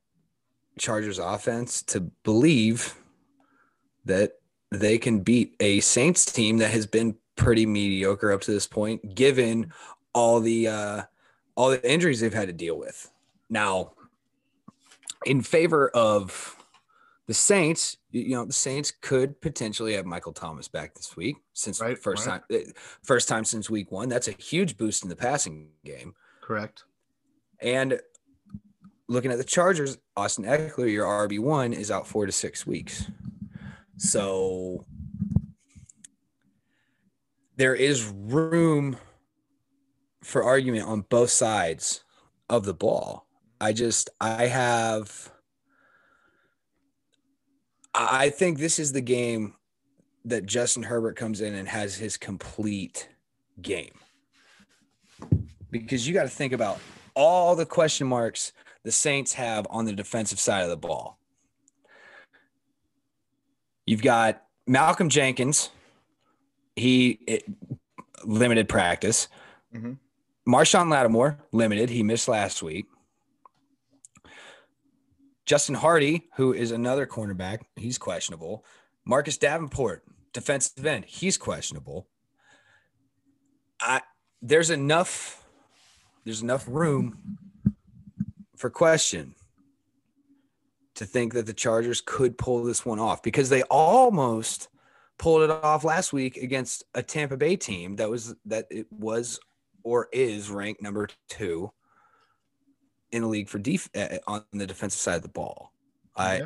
Chargers 0.78 1.20
offense 1.20 1.82
to 1.84 2.02
believe 2.24 2.96
that 4.06 4.34
they 4.72 4.98
can 4.98 5.22
beat 5.22 5.56
a 5.60 5.80
Saints 5.80 6.26
team 6.26 6.58
that 6.58 6.72
has 6.72 6.86
been 6.86 7.16
pretty 7.36 7.66
mediocre 7.66 8.32
up 8.32 8.42
to 8.42 8.52
this 8.52 8.68
point, 8.68 9.16
given 9.16 9.72
all 10.14 10.40
the 10.40 10.68
uh, 10.68 11.02
all 11.56 11.70
the 11.70 11.92
injuries 11.92 12.20
they've 12.20 12.34
had 12.34 12.48
to 12.48 12.54
deal 12.54 12.78
with. 12.78 13.12
Now, 13.50 13.94
in 15.26 15.42
favor 15.42 15.90
of 15.90 16.58
the 17.28 17.34
Saints, 17.34 17.98
you 18.12 18.36
know, 18.36 18.46
the 18.46 18.54
Saints 18.54 18.92
could 18.92 19.40
potentially 19.42 19.94
have 19.94 20.06
Michael 20.06 20.34
Thomas 20.34 20.68
back 20.68 20.94
this 20.96 21.16
week 21.16 21.38
since 21.54 21.80
right, 21.80 21.98
first 21.98 22.28
right. 22.28 22.42
time 22.50 22.62
eh, 22.62 22.72
first 23.02 23.28
time 23.28 23.46
since 23.46 23.70
week 23.70 23.92
1. 23.92 24.10
That's 24.10 24.28
a 24.28 24.32
huge 24.32 24.78
boost 24.78 25.04
in 25.04 25.10
the 25.10 25.16
passing 25.16 25.70
game. 25.86 26.14
Correct. 26.42 26.84
And 27.62 28.00
looking 29.08 29.32
at 29.32 29.38
the 29.38 29.44
Chargers, 29.44 29.98
Austin 30.18 30.46
Ekeler, 30.46 30.92
your 30.92 31.06
RB1 31.06 31.74
is 31.74 31.92
out 31.92 32.08
4 32.08 32.26
to 32.26 32.32
6 32.32 32.68
weeks. 32.68 33.10
So 33.98 34.86
there 37.56 37.76
is 37.76 38.06
room 38.06 38.98
for 40.24 40.44
argument 40.44 40.88
on 40.88 41.02
both 41.10 41.30
sides 41.30 42.04
of 42.50 42.66
the 42.66 42.74
ball. 42.74 43.28
I 43.62 43.74
just 43.74 44.10
I 44.20 44.48
have 44.48 45.32
I 47.96 48.30
think 48.30 48.58
this 48.58 48.80
is 48.80 48.92
the 48.92 49.02
game 49.02 49.54
that 50.26 50.46
Justin 50.46 50.84
Herbert 50.84 51.16
comes 51.16 51.42
in 51.42 51.54
and 51.54 51.68
has 51.68 51.96
his 51.96 52.18
complete 52.18 53.10
game. 53.62 53.94
Because 55.70 56.08
you 56.08 56.14
got 56.14 56.24
to 56.24 56.30
think 56.30 56.54
about 56.54 56.80
all 57.16 57.56
the 57.56 57.66
question 57.66 58.08
marks 58.08 58.54
the 58.84 58.92
Saints 58.92 59.34
have 59.34 59.68
on 59.70 59.86
the 59.86 59.94
defensive 59.94 60.40
side 60.40 60.64
of 60.64 60.70
the 60.70 60.78
ball. 60.78 61.20
You've 63.86 64.02
got 64.02 64.44
Malcolm 64.66 65.10
Jenkins. 65.10 65.70
He 66.76 67.20
it, 67.28 67.44
limited 68.24 68.68
practice. 68.68 69.28
Mm-hmm. 69.76 69.94
Marshon 70.48 70.90
Lattimore 70.90 71.40
limited. 71.52 71.90
He 71.90 72.04
missed 72.04 72.28
last 72.28 72.62
week. 72.62 72.86
Justin 75.46 75.76
Hardy, 75.76 76.30
who 76.36 76.54
is 76.54 76.72
another 76.72 77.06
cornerback, 77.06 77.60
he's 77.76 77.98
questionable. 77.98 78.66
Marcus 79.06 79.38
Davenport, 79.38 80.04
defensive 80.32 80.86
end, 80.86 81.06
he's 81.06 81.38
questionable. 81.38 82.08
I 83.80 84.02
there's 84.42 84.70
enough 84.70 85.44
there's 86.24 86.42
enough 86.42 86.66
room 86.68 87.38
for 88.56 88.70
question 88.70 89.36
to 90.96 91.06
think 91.06 91.34
that 91.34 91.46
the 91.46 91.54
Chargers 91.54 92.02
could 92.06 92.38
pull 92.38 92.64
this 92.64 92.86
one 92.86 93.00
off 93.00 93.22
because 93.24 93.50
they 93.50 93.64
almost 93.64 94.70
pulled 95.18 95.42
it 95.42 95.50
off 95.50 95.84
last 95.84 96.14
week 96.14 96.38
against 96.38 96.84
a 96.94 97.04
Tampa 97.04 97.36
Bay 97.36 97.56
team 97.56 97.98
that 97.98 98.10
was 98.10 98.36
that 98.46 98.68
it 98.70 98.88
was 98.92 99.40
or 99.84 100.10
is 100.12 100.50
ranked 100.50 100.82
number 100.82 101.08
2 101.30 101.72
in 103.12 103.22
the 103.22 103.28
league 103.28 103.50
for 103.50 103.60
def- 103.60 103.90
uh, 103.96 104.18
on 104.28 104.44
the 104.52 104.68
defensive 104.68 105.00
side 105.00 105.16
of 105.16 105.22
the 105.22 105.30
ball. 105.30 105.72
I 106.16 106.38
yeah. 106.38 106.46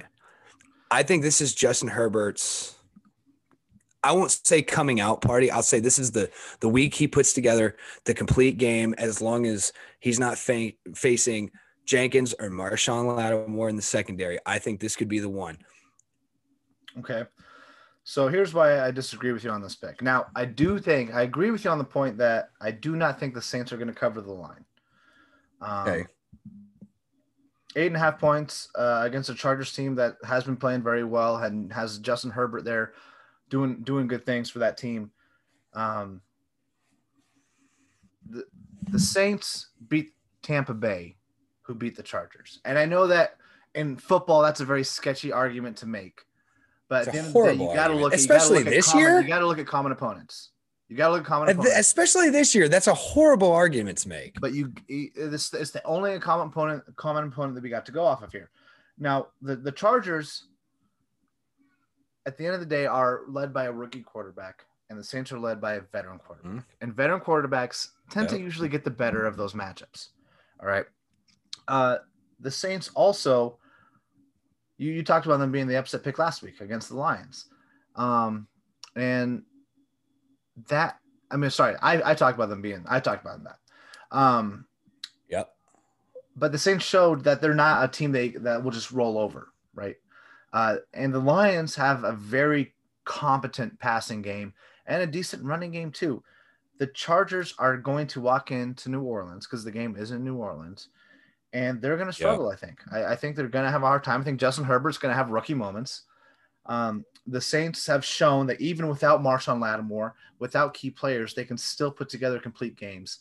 I 0.89 1.03
think 1.03 1.21
this 1.21 1.41
is 1.41 1.53
Justin 1.53 1.89
Herbert's 1.89 2.77
I 4.03 4.11
won't 4.13 4.31
say 4.31 4.61
coming 4.61 5.01
out 5.01 5.21
party. 5.21 5.51
I'll 5.51 5.63
say 5.63 5.79
this 5.79 5.99
is 5.99 6.11
the 6.11 6.29
the 6.59 6.69
week 6.69 6.93
he 6.93 7.07
puts 7.07 7.33
together 7.33 7.75
the 8.05 8.13
complete 8.13 8.57
game 8.57 8.93
as 8.97 9.21
long 9.21 9.45
as 9.45 9.73
he's 9.99 10.19
not 10.19 10.37
fa- 10.37 10.71
facing 10.95 11.51
Jenkins 11.85 12.33
or 12.39 12.49
Marshon 12.49 13.15
Lattimore 13.15 13.69
in 13.69 13.75
the 13.75 13.81
secondary. 13.81 14.39
I 14.45 14.59
think 14.59 14.79
this 14.79 14.95
could 14.95 15.09
be 15.09 15.19
the 15.19 15.29
one. 15.29 15.57
Okay. 16.99 17.25
So 18.09 18.29
here's 18.29 18.53
why 18.53 18.79
I 18.79 18.91
disagree 18.91 19.33
with 19.33 19.43
you 19.43 19.49
on 19.49 19.61
this 19.61 19.75
pick. 19.75 20.01
Now, 20.01 20.27
I 20.33 20.45
do 20.45 20.79
think 20.79 21.13
I 21.13 21.23
agree 21.23 21.51
with 21.51 21.65
you 21.65 21.71
on 21.71 21.77
the 21.77 21.83
point 21.83 22.17
that 22.19 22.51
I 22.61 22.71
do 22.71 22.95
not 22.95 23.19
think 23.19 23.33
the 23.33 23.41
Saints 23.41 23.73
are 23.73 23.77
going 23.77 23.89
to 23.89 23.93
cover 23.93 24.21
the 24.21 24.31
line. 24.31 24.63
Um, 25.61 25.87
okay 25.87 26.05
eight 27.77 27.87
and 27.87 27.95
a 27.95 27.99
half 27.99 28.19
points 28.19 28.69
uh, 28.75 29.01
against 29.03 29.29
a 29.29 29.35
Chargers 29.35 29.71
team 29.71 29.95
that 29.95 30.17
has 30.25 30.43
been 30.43 30.57
playing 30.57 30.81
very 30.81 31.03
well 31.03 31.37
and 31.37 31.71
has 31.71 31.99
Justin 31.99 32.31
Herbert 32.31 32.65
there 32.65 32.93
doing 33.49 33.81
doing 33.83 34.07
good 34.07 34.25
things 34.25 34.49
for 34.49 34.59
that 34.59 34.77
team. 34.77 35.11
Um, 35.73 36.21
the 38.27 38.43
the 38.89 38.99
Saints 38.99 39.69
beat 39.87 40.13
Tampa 40.41 40.73
Bay, 40.73 41.17
who 41.61 41.75
beat 41.75 41.95
the 41.95 42.03
Chargers, 42.03 42.59
and 42.65 42.79
I 42.79 42.85
know 42.85 43.05
that 43.07 43.37
in 43.75 43.95
football 43.95 44.41
that's 44.41 44.59
a 44.59 44.65
very 44.65 44.83
sketchy 44.83 45.31
argument 45.31 45.77
to 45.77 45.85
make. 45.85 46.21
But 46.89 46.99
it's 46.99 47.07
at 47.07 47.13
the 47.13 47.19
end 47.19 47.27
of 47.27 47.33
the 47.33 47.43
day, 47.43 47.63
you 47.63 47.75
got 47.75 47.87
to 47.89 47.95
look, 47.95 48.13
at 48.13 48.19
especially 48.19 48.59
look 48.59 48.69
this 48.69 48.91
common, 48.91 49.03
year. 49.03 49.21
You 49.21 49.27
got 49.27 49.39
to 49.39 49.47
look 49.47 49.59
at 49.59 49.67
common 49.67 49.91
opponents. 49.91 50.51
You 50.87 50.95
got 50.95 51.07
to 51.07 51.13
look 51.15 51.21
at 51.21 51.27
common 51.27 51.49
opponents. 51.49 51.77
Especially 51.77 52.29
this 52.29 52.55
year. 52.55 52.69
That's 52.69 52.87
a 52.87 52.93
horrible 52.93 53.51
argument 53.51 53.97
to 53.99 54.09
make. 54.09 54.39
But 54.39 54.53
you, 54.53 54.71
this 54.87 55.53
is 55.53 55.71
the 55.71 55.83
only 55.85 56.17
common 56.19 56.47
opponent, 56.47 56.83
common 56.95 57.25
opponent 57.25 57.55
that 57.55 57.63
we 57.63 57.69
got 57.69 57.85
to 57.87 57.91
go 57.91 58.05
off 58.05 58.23
of 58.23 58.31
here. 58.31 58.49
Now, 58.97 59.27
the, 59.41 59.57
the 59.57 59.71
Chargers, 59.71 60.45
at 62.25 62.37
the 62.37 62.45
end 62.45 62.53
of 62.53 62.61
the 62.61 62.65
day, 62.65 62.85
are 62.85 63.21
led 63.27 63.53
by 63.53 63.65
a 63.65 63.71
rookie 63.71 64.01
quarterback, 64.01 64.63
and 64.89 64.97
the 64.97 65.03
Saints 65.03 65.33
are 65.33 65.39
led 65.39 65.59
by 65.59 65.73
a 65.73 65.81
veteran 65.81 66.19
quarterback. 66.19 66.51
Mm-hmm. 66.51 66.59
And 66.79 66.93
veteran 66.93 67.19
quarterbacks 67.19 67.89
tend 68.09 68.31
yep. 68.31 68.39
to 68.39 68.43
usually 68.43 68.69
get 68.69 68.85
the 68.85 68.89
better 68.91 69.25
of 69.25 69.35
those 69.35 69.53
matchups. 69.53 70.07
All 70.61 70.67
right. 70.67 70.85
Uh, 71.67 71.97
the 72.39 72.49
Saints 72.49 72.91
also, 72.95 73.57
you, 74.77 74.91
you 74.91 75.03
talked 75.03 75.25
about 75.25 75.37
them 75.37 75.51
being 75.51 75.67
the 75.67 75.77
upset 75.77 76.03
pick 76.03 76.19
last 76.19 76.41
week 76.41 76.61
against 76.61 76.89
the 76.89 76.95
Lions. 76.95 77.45
Um, 77.95 78.47
and 78.95 79.43
that 80.69 80.99
I 81.29 81.37
mean, 81.37 81.49
sorry, 81.49 81.75
I, 81.81 82.11
I 82.11 82.13
talked 82.13 82.37
about 82.37 82.49
them 82.49 82.61
being 82.61 82.85
I 82.87 82.99
talked 82.99 83.23
about 83.23 83.43
that. 83.43 84.17
Um, 84.17 84.65
yep. 85.29 85.49
But 86.35 86.51
the 86.51 86.57
Saints 86.57 86.85
showed 86.85 87.23
that 87.23 87.41
they're 87.41 87.53
not 87.53 87.83
a 87.83 87.87
team 87.87 88.11
they 88.11 88.29
that 88.29 88.63
will 88.63 88.71
just 88.71 88.91
roll 88.91 89.17
over, 89.17 89.49
right? 89.73 89.95
Uh, 90.53 90.77
and 90.93 91.13
the 91.13 91.19
Lions 91.19 91.75
have 91.75 92.03
a 92.03 92.13
very 92.13 92.73
competent 93.03 93.79
passing 93.79 94.21
game 94.21 94.53
and 94.85 95.01
a 95.01 95.07
decent 95.07 95.43
running 95.43 95.71
game 95.71 95.91
too. 95.91 96.23
The 96.79 96.87
Chargers 96.87 97.53
are 97.57 97.75
going 97.77 98.07
to 98.07 98.21
walk 98.21 98.51
into 98.51 98.89
New 98.89 99.01
Orleans 99.01 99.47
because 99.47 99.63
the 99.63 99.71
game 99.71 99.95
is 99.97 100.11
in 100.11 100.23
New 100.23 100.35
Orleans, 100.35 100.89
and 101.53 101.81
they're 101.81 101.95
going 101.95 102.07
to 102.07 102.13
struggle. 102.13 102.49
I 102.49 102.55
think. 102.55 102.79
I, 102.91 103.05
I 103.05 103.15
think 103.15 103.35
they're 103.35 103.47
going 103.47 103.65
to 103.65 103.71
have 103.71 103.83
a 103.83 103.87
hard 103.87 104.03
time. 104.03 104.21
I 104.21 104.23
think 104.23 104.39
Justin 104.39 104.65
Herbert's 104.65 104.97
going 104.97 105.11
to 105.11 105.17
have 105.17 105.29
rookie 105.29 105.53
moments. 105.53 106.03
Um, 106.65 107.05
the 107.25 107.41
Saints 107.41 107.87
have 107.87 108.03
shown 108.03 108.47
that 108.47 108.59
even 108.61 108.87
without 108.87 109.21
Marshon 109.21 109.61
Lattimore, 109.61 110.15
without 110.39 110.73
key 110.73 110.89
players, 110.89 111.33
they 111.33 111.45
can 111.45 111.57
still 111.57 111.91
put 111.91 112.09
together 112.09 112.39
complete 112.39 112.75
games. 112.75 113.19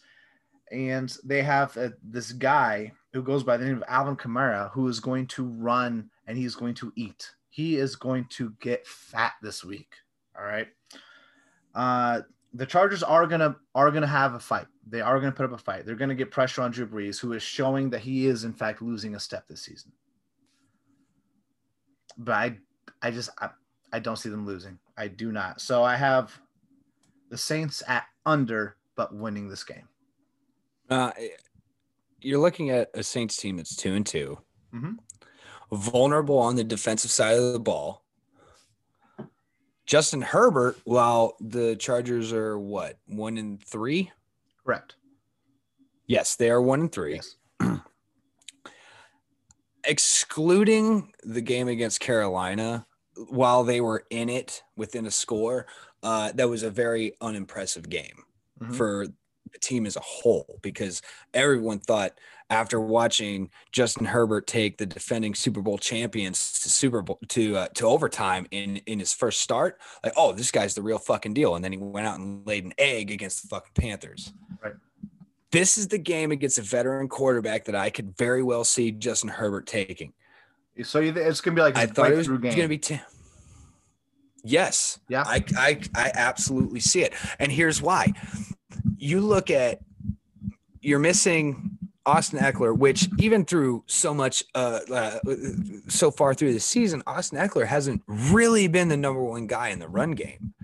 And 0.72 1.14
they 1.24 1.42
have 1.42 1.76
uh, 1.76 1.90
this 2.02 2.32
guy 2.32 2.92
who 3.12 3.22
goes 3.22 3.44
by 3.44 3.56
the 3.56 3.64
name 3.64 3.76
of 3.76 3.84
Alvin 3.86 4.16
Kamara, 4.16 4.70
who 4.72 4.88
is 4.88 4.98
going 4.98 5.26
to 5.28 5.44
run 5.44 6.10
and 6.26 6.36
he's 6.36 6.56
going 6.56 6.74
to 6.74 6.92
eat. 6.96 7.30
He 7.50 7.76
is 7.76 7.94
going 7.94 8.26
to 8.30 8.52
get 8.60 8.86
fat 8.86 9.34
this 9.42 9.64
week. 9.64 9.94
All 10.36 10.44
right. 10.44 10.66
Uh, 11.74 12.22
the 12.52 12.66
Chargers 12.66 13.02
are 13.02 13.26
gonna 13.26 13.56
are 13.74 13.90
gonna 13.90 14.06
have 14.06 14.34
a 14.34 14.40
fight. 14.40 14.66
They 14.88 15.00
are 15.00 15.18
gonna 15.18 15.32
put 15.32 15.46
up 15.46 15.52
a 15.52 15.58
fight. 15.58 15.84
They're 15.84 15.96
gonna 15.96 16.14
get 16.14 16.30
pressure 16.30 16.62
on 16.62 16.70
Drew 16.70 16.86
Brees, 16.86 17.20
who 17.20 17.32
is 17.32 17.42
showing 17.42 17.90
that 17.90 18.00
he 18.00 18.26
is 18.26 18.44
in 18.44 18.52
fact 18.52 18.82
losing 18.82 19.14
a 19.14 19.20
step 19.20 19.46
this 19.48 19.62
season. 19.62 19.92
But 22.16 22.32
I, 22.32 22.58
I 23.02 23.10
just 23.10 23.30
I, 23.40 23.50
I 23.92 23.98
don't 23.98 24.16
see 24.16 24.28
them 24.28 24.46
losing. 24.46 24.78
I 24.96 25.08
do 25.08 25.32
not. 25.32 25.60
So 25.60 25.82
I 25.82 25.96
have 25.96 26.38
the 27.30 27.38
Saints 27.38 27.82
at 27.88 28.04
under, 28.24 28.76
but 28.94 29.14
winning 29.14 29.48
this 29.48 29.64
game. 29.64 29.88
Uh, 30.88 31.10
you're 32.20 32.40
looking 32.40 32.70
at 32.70 32.90
a 32.94 33.02
Saints 33.02 33.36
team 33.36 33.56
that's 33.56 33.74
two 33.74 33.94
and 33.94 34.06
2 34.06 34.38
mm-hmm. 34.74 35.76
vulnerable 35.76 36.38
on 36.38 36.56
the 36.56 36.64
defensive 36.64 37.10
side 37.10 37.36
of 37.36 37.52
the 37.52 37.60
ball. 37.60 38.04
Justin 39.84 40.20
Herbert, 40.20 40.78
while 40.84 41.36
the 41.40 41.76
Chargers 41.76 42.32
are 42.32 42.58
what 42.58 42.98
one 43.06 43.38
and 43.38 43.62
three, 43.62 44.10
correct? 44.66 44.96
Yes, 46.06 46.36
they 46.36 46.50
are 46.50 46.60
one 46.60 46.80
and 46.80 46.92
three. 46.92 47.14
Yes. 47.14 47.36
Excluding 49.84 51.12
the 51.22 51.40
game 51.40 51.68
against 51.68 52.00
Carolina, 52.00 52.86
while 53.30 53.64
they 53.64 53.80
were 53.80 54.04
in 54.10 54.28
it 54.28 54.62
within 54.76 55.06
a 55.06 55.10
score, 55.10 55.66
uh, 56.02 56.32
that 56.32 56.48
was 56.48 56.62
a 56.62 56.70
very 56.70 57.14
unimpressive 57.20 57.88
game 57.88 58.24
mm-hmm. 58.60 58.72
for 58.72 59.06
the 59.52 59.58
team 59.58 59.86
as 59.86 59.96
a 59.96 60.00
whole 60.00 60.58
because 60.62 61.02
everyone 61.34 61.78
thought 61.78 62.12
after 62.48 62.80
watching 62.80 63.50
Justin 63.72 64.06
Herbert 64.06 64.46
take 64.46 64.78
the 64.78 64.86
defending 64.86 65.34
Super 65.34 65.60
Bowl 65.62 65.78
champions 65.78 66.60
to 66.60 66.68
Super 66.70 67.02
Bowl 67.02 67.18
to 67.28 67.56
uh, 67.56 67.68
to 67.74 67.86
overtime 67.86 68.46
in 68.50 68.76
in 68.86 68.98
his 68.98 69.12
first 69.12 69.40
start, 69.40 69.80
like 70.04 70.12
oh 70.16 70.32
this 70.32 70.50
guy's 70.50 70.74
the 70.74 70.82
real 70.82 70.98
fucking 70.98 71.34
deal, 71.34 71.56
and 71.56 71.64
then 71.64 71.72
he 71.72 71.78
went 71.78 72.06
out 72.06 72.18
and 72.18 72.46
laid 72.46 72.64
an 72.64 72.72
egg 72.78 73.10
against 73.10 73.42
the 73.42 73.48
fucking 73.48 73.72
Panthers. 73.74 74.32
Right. 74.62 74.74
This 75.50 75.78
is 75.78 75.88
the 75.88 75.98
game 75.98 76.32
against 76.32 76.58
a 76.58 76.62
veteran 76.62 77.08
quarterback 77.08 77.64
that 77.64 77.74
I 77.74 77.90
could 77.90 78.16
very 78.16 78.42
well 78.42 78.64
see 78.64 78.90
Justin 78.90 79.30
Herbert 79.30 79.66
taking 79.66 80.12
So 80.82 81.00
it's 81.00 81.40
gonna 81.40 81.54
be 81.54 81.62
like 81.62 81.76
I 81.76 81.86
thought 81.86 82.12
it 82.12 82.16
was 82.16 82.28
game. 82.28 82.40
going 82.40 82.56
to 82.56 82.68
be. 82.68 82.78
T- 82.78 83.00
yes. 84.44 84.98
Yeah. 85.08 85.22
I, 85.26 85.44
I 85.56 85.80
I 85.94 86.12
absolutely 86.14 86.80
see 86.80 87.02
it, 87.02 87.14
and 87.38 87.50
here's 87.50 87.80
why. 87.80 88.12
You 88.98 89.20
look 89.20 89.50
at 89.50 89.80
you're 90.80 90.98
missing 90.98 91.78
Austin 92.04 92.38
Ekeler, 92.38 92.76
which 92.76 93.08
even 93.18 93.44
through 93.44 93.82
so 93.86 94.14
much, 94.14 94.44
uh, 94.54 94.78
uh, 94.92 95.18
so 95.88 96.10
far 96.10 96.34
through 96.34 96.52
the 96.52 96.60
season, 96.60 97.02
Austin 97.06 97.38
Ekeler 97.38 97.66
hasn't 97.66 98.02
really 98.06 98.68
been 98.68 98.88
the 98.88 98.96
number 98.96 99.22
one 99.22 99.46
guy 99.48 99.68
in 99.70 99.80
the 99.80 99.88
run 99.88 100.12
game. 100.12 100.54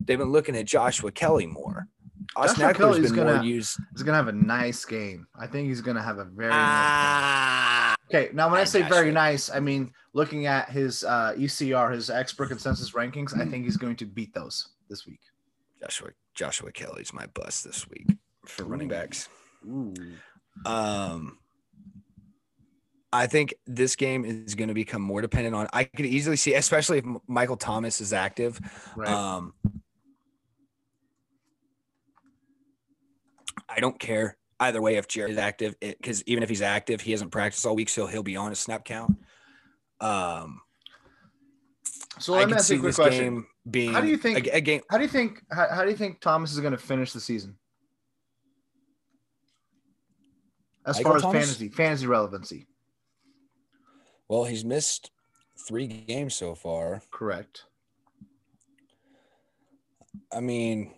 They've 0.00 0.18
been 0.18 0.32
looking 0.32 0.56
at 0.56 0.66
Joshua 0.66 1.12
Kelley 1.12 1.46
more. 1.46 1.86
Austin 2.34 2.60
Joshua 2.60 2.74
Ekeler's 2.74 2.96
Kelley's 2.96 3.12
been 3.12 3.24
more 3.24 3.34
gonna- 3.34 3.46
used. 3.46 3.78
He's 3.92 4.02
gonna 4.02 4.16
have 4.16 4.28
a 4.28 4.32
nice 4.32 4.84
game. 4.84 5.26
I 5.38 5.46
think 5.46 5.68
he's 5.68 5.80
gonna 5.80 6.02
have 6.02 6.18
a 6.18 6.24
very. 6.24 6.50
nice 6.50 6.58
Ah. 6.60 7.94
Okay, 8.08 8.30
now 8.32 8.48
when 8.48 8.58
I 8.58 8.62
I 8.62 8.64
say 8.64 8.82
very 8.82 9.12
nice, 9.12 9.50
I 9.50 9.60
mean 9.60 9.92
looking 10.12 10.46
at 10.46 10.68
his 10.70 11.04
uh, 11.04 11.34
ECR, 11.36 11.92
his 11.92 12.10
expert 12.10 12.48
consensus 12.48 12.90
rankings. 12.92 13.30
Mm-hmm. 13.30 13.42
I 13.42 13.46
think 13.46 13.64
he's 13.64 13.76
going 13.76 13.94
to 13.96 14.04
beat 14.06 14.34
those 14.34 14.70
this 14.88 15.06
week. 15.06 15.20
Joshua 15.80 16.08
Joshua 16.40 16.72
Kelley's 16.72 17.12
my 17.12 17.26
bust 17.34 17.64
this 17.64 17.86
week 17.90 18.16
for 18.46 18.64
running 18.64 18.88
backs. 18.88 19.28
Ooh. 19.66 19.92
Um, 20.64 21.36
I 23.12 23.26
think 23.26 23.52
this 23.66 23.94
game 23.94 24.24
is 24.24 24.54
going 24.54 24.68
to 24.68 24.74
become 24.74 25.02
more 25.02 25.20
dependent 25.20 25.54
on. 25.54 25.68
I 25.70 25.84
could 25.84 26.06
easily 26.06 26.36
see, 26.36 26.54
especially 26.54 26.96
if 26.96 27.04
Michael 27.26 27.58
Thomas 27.58 28.00
is 28.00 28.14
active. 28.14 28.58
Right. 28.96 29.06
Um, 29.06 29.52
I 33.68 33.80
don't 33.80 33.98
care 34.00 34.38
either 34.60 34.80
way 34.80 34.96
if 34.96 35.08
Jared 35.08 35.32
is 35.32 35.36
active, 35.36 35.74
because 35.78 36.22
even 36.24 36.42
if 36.42 36.48
he's 36.48 36.62
active, 36.62 37.02
he 37.02 37.10
hasn't 37.10 37.32
practiced 37.32 37.66
all 37.66 37.74
week, 37.74 37.90
so 37.90 38.06
he'll 38.06 38.22
be 38.22 38.38
on 38.38 38.50
a 38.50 38.54
snap 38.54 38.86
count. 38.86 39.14
Um, 40.00 40.62
so 42.18 42.32
let 42.32 42.48
me 42.48 42.54
ask 42.54 42.70
you 42.70 42.76
a 42.76 42.80
quick 42.80 42.88
this 42.88 42.96
question. 42.96 43.24
game 43.24 43.46
being. 43.68 43.92
How 43.92 44.00
do 44.00 44.08
you 44.08 44.16
think- 44.16 44.46
a, 44.46 44.56
a 44.56 44.60
game? 44.60 44.82
How 44.90 44.96
do 44.98 45.02
you 45.02 45.08
think? 45.08 45.42
How, 45.50 45.66
how 45.68 45.84
do 45.84 45.90
you 45.90 45.96
think 45.96 46.20
Thomas 46.20 46.52
is 46.52 46.60
going 46.60 46.72
to 46.72 46.78
finish 46.78 47.12
the 47.12 47.20
season? 47.20 47.56
As 50.86 50.96
Michael 50.96 51.10
far 51.10 51.16
as 51.16 51.22
Thomas? 51.22 51.44
fantasy 51.46 51.68
fantasy 51.68 52.06
relevancy, 52.06 52.66
Well, 54.28 54.44
he's 54.44 54.64
missed 54.64 55.10
three 55.68 55.86
games 55.86 56.34
so 56.34 56.54
far. 56.54 57.02
correct. 57.10 57.64
I 60.32 60.40
mean, 60.40 60.92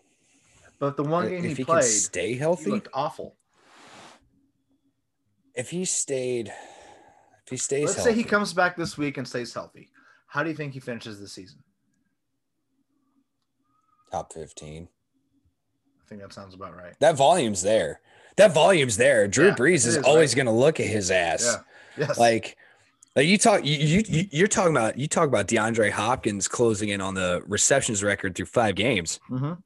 But 0.79 0.97
the 0.97 1.03
one 1.03 1.29
game 1.29 1.45
if 1.45 1.51
he, 1.51 1.55
he, 1.57 1.65
played, 1.65 1.85
stay 1.85 2.33
he 2.33 2.39
healthy, 2.39 2.71
looked 2.71 2.89
awful. 2.95 3.37
if 5.55 5.71
he 5.71 5.85
stayed, 5.85 6.49
if 6.49 7.51
he 7.51 7.57
stays, 7.57 7.87
Let's 7.89 8.03
say 8.05 8.15
he 8.15 8.25
comes 8.25 8.53
back 8.55 8.77
this 8.77 8.97
week 8.97 9.17
and 9.19 9.27
stays 9.27 9.53
healthy. 9.53 9.91
How 10.29 10.43
do 10.43 10.49
you 10.49 10.57
think 10.57 10.73
he 10.75 10.81
finishes 10.81 11.19
the 11.21 11.29
season? 11.29 11.59
Top 14.13 14.33
fifteen. 14.33 14.89
I 16.05 16.09
think 16.09 16.21
that 16.21 16.33
sounds 16.33 16.55
about 16.55 16.77
right. 16.77 16.95
That 17.01 17.17
volume's 17.17 17.63
there. 17.63 18.01
That 18.37 18.53
volume's 18.53 18.97
there. 18.99 19.27
Drew 19.27 19.49
Yeah, 19.49 19.55
Brees 19.55 19.87
is 19.87 19.97
is, 19.97 20.05
always 20.05 20.31
right? 20.33 20.37
going 20.45 20.55
to 20.55 20.61
look 20.61 20.79
at 20.81 20.87
his 20.87 21.11
ass. 21.11 21.43
Yeah. 21.97 22.07
Yes. 22.07 22.19
Like, 22.19 22.57
like 23.17 23.27
you 23.27 23.39
talk, 23.39 23.65
you, 23.65 23.77
you 23.77 24.03
you- 24.07 24.29
you're 24.31 24.47
talking 24.49 24.73
about 24.77 24.99
you 24.99 25.07
talk 25.07 25.29
about 25.29 25.47
DeAndre 25.49 25.91
Hopkins 25.91 26.49
closing 26.49 26.91
in 26.91 27.01
on 27.01 27.15
the 27.15 27.43
receptions 27.47 28.03
record 28.03 28.35
through 28.35 28.47
five 28.47 28.75
games. 28.75 29.19
Mhm. 29.31 29.59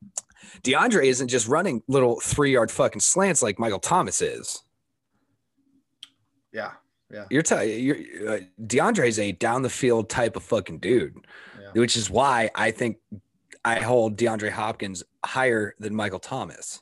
DeAndre 0.63 1.05
isn't 1.07 1.29
just 1.29 1.49
running 1.49 1.83
little 1.89 2.21
three 2.21 2.53
yard 2.53 2.71
fucking 2.71 3.01
slants 3.01 3.43
like 3.43 3.59
Michael 3.59 3.79
Thomas 3.81 4.23
is. 4.23 4.63
Yeah. 6.53 6.73
Yeah. 7.13 7.25
You're 7.31 7.43
telling 7.43 7.79
you're 7.81 7.97
uh, 8.29 8.39
DeAndre 8.63 9.07
is 9.09 9.19
a 9.19 9.33
down 9.33 9.63
the 9.63 9.71
field 9.71 10.09
type 10.09 10.35
of 10.37 10.43
fucking 10.43 10.79
dude, 10.79 11.15
Yeah. 11.61 11.71
which 11.73 11.97
is 11.97 12.11
why 12.11 12.51
I 12.55 12.71
think 12.73 12.97
I 13.67 13.81
hold 13.81 14.17
DeAndre 14.17 14.51
Hopkins 14.51 15.03
higher 15.25 15.75
than 15.81 15.95
Michael 15.95 16.21
Thomas. 16.21 16.81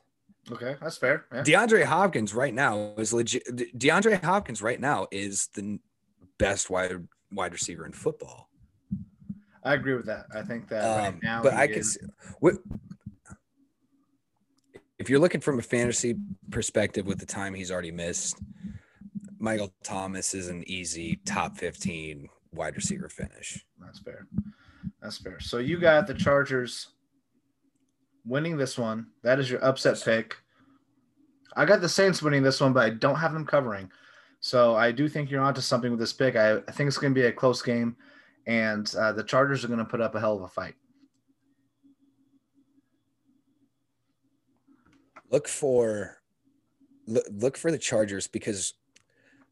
Okay, 0.52 0.76
that's 0.82 0.98
fair. 0.98 1.24
Yeah. 1.32 1.42
DeAndre 1.42 1.84
Hopkins 1.84 2.34
right 2.34 2.52
now 2.52 2.92
is 2.98 3.12
legit. 3.14 3.44
DeAndre 3.78 4.22
Hopkins 4.22 4.60
right 4.60 4.78
now 4.78 5.06
is 5.10 5.48
the 5.54 5.78
best 6.38 6.68
wide 6.68 6.92
wide 7.32 7.52
receiver 7.52 7.86
in 7.86 7.92
football. 7.92 8.50
I 9.64 9.72
agree 9.74 9.94
with 9.94 10.04
that. 10.06 10.26
I 10.34 10.42
think 10.42 10.68
that 10.68 10.84
right 10.84 11.08
Um, 11.08 11.20
now. 11.22 11.42
but 11.42 11.54
I 11.54 11.66
can, 11.66 11.82
see, 11.82 12.00
what, 12.40 12.56
if 14.98 15.08
you're 15.08 15.18
looking 15.18 15.40
from 15.40 15.58
a 15.58 15.62
fantasy 15.62 16.14
perspective, 16.50 17.06
with 17.06 17.18
the 17.18 17.24
time 17.26 17.54
he's 17.54 17.70
already 17.70 17.90
missed, 17.90 18.38
Michael 19.38 19.72
Thomas 19.82 20.34
is 20.34 20.48
an 20.48 20.62
easy 20.68 21.16
top 21.24 21.56
15 21.56 22.28
wide 22.52 22.76
receiver 22.76 23.08
finish. 23.08 23.64
That's 23.80 24.00
fair. 24.00 24.26
That's 25.04 25.18
fair. 25.18 25.38
So 25.38 25.58
you 25.58 25.78
got 25.78 26.06
the 26.06 26.14
Chargers 26.14 26.88
winning 28.24 28.56
this 28.56 28.78
one. 28.78 29.08
That 29.22 29.38
is 29.38 29.50
your 29.50 29.62
upset 29.62 30.00
pick. 30.02 30.38
I 31.54 31.66
got 31.66 31.82
the 31.82 31.88
Saints 31.90 32.22
winning 32.22 32.42
this 32.42 32.58
one, 32.58 32.72
but 32.72 32.84
I 32.84 32.90
don't 32.90 33.16
have 33.16 33.34
them 33.34 33.44
covering. 33.44 33.90
So 34.40 34.74
I 34.74 34.92
do 34.92 35.06
think 35.06 35.30
you're 35.30 35.42
onto 35.42 35.60
something 35.60 35.90
with 35.90 36.00
this 36.00 36.14
pick. 36.14 36.36
I, 36.36 36.56
I 36.56 36.72
think 36.72 36.88
it's 36.88 36.96
going 36.96 37.14
to 37.14 37.20
be 37.20 37.26
a 37.26 37.32
close 37.32 37.60
game, 37.60 37.96
and 38.46 38.92
uh, 38.98 39.12
the 39.12 39.22
Chargers 39.22 39.62
are 39.62 39.68
going 39.68 39.78
to 39.78 39.84
put 39.84 40.00
up 40.00 40.14
a 40.14 40.20
hell 40.20 40.36
of 40.36 40.42
a 40.42 40.48
fight. 40.48 40.74
Look 45.30 45.48
for 45.48 46.16
look, 47.06 47.26
look 47.30 47.56
for 47.58 47.70
the 47.70 47.78
Chargers 47.78 48.26
because 48.26 48.72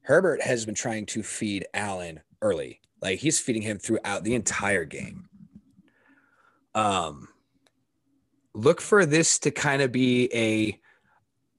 Herbert 0.01 0.41
has 0.41 0.65
been 0.65 0.75
trying 0.75 1.05
to 1.07 1.23
feed 1.23 1.67
Allen 1.75 2.21
early. 2.41 2.81
Like 3.03 3.19
he's 3.19 3.39
feeding 3.39 3.63
him 3.63 3.79
throughout 3.79 4.25
the 4.25 4.35
entire 4.35 4.87
game. 4.87 5.29
Um 6.75 7.29
look 8.55 8.81
for 8.81 9.07
this 9.07 9.39
to 9.41 9.51
kind 9.51 9.83
of 9.83 9.93
be 9.93 10.29
a 10.35 10.79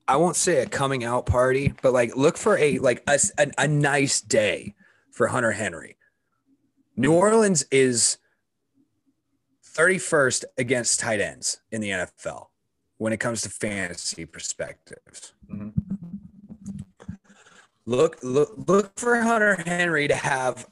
I 0.07 0.17
won't 0.17 0.35
say 0.35 0.61
a 0.61 0.65
coming 0.65 1.03
out 1.03 1.25
party, 1.25 1.73
but 1.81 1.93
like 1.93 2.15
look 2.15 2.37
for 2.37 2.57
a 2.57 2.77
like 2.79 3.03
a, 3.07 3.19
a, 3.37 3.51
a 3.57 3.67
nice 3.67 4.21
day 4.21 4.75
for 5.11 5.27
Hunter 5.27 5.51
Henry. 5.51 5.97
New 6.95 7.13
Orleans 7.13 7.63
is 7.71 8.17
31st 9.75 10.43
against 10.57 10.99
tight 10.99 11.19
ends 11.19 11.59
in 11.71 11.81
the 11.81 11.89
NFL 11.89 12.47
when 12.97 13.13
it 13.13 13.19
comes 13.19 13.41
to 13.41 13.49
fantasy 13.49 14.25
perspectives. 14.25 15.33
Mhm. 15.51 15.73
Look, 17.85 18.17
look, 18.23 18.53
look 18.67 18.97
for 18.97 19.19
Hunter 19.19 19.55
Henry 19.55 20.07
to 20.07 20.15
have, 20.15 20.67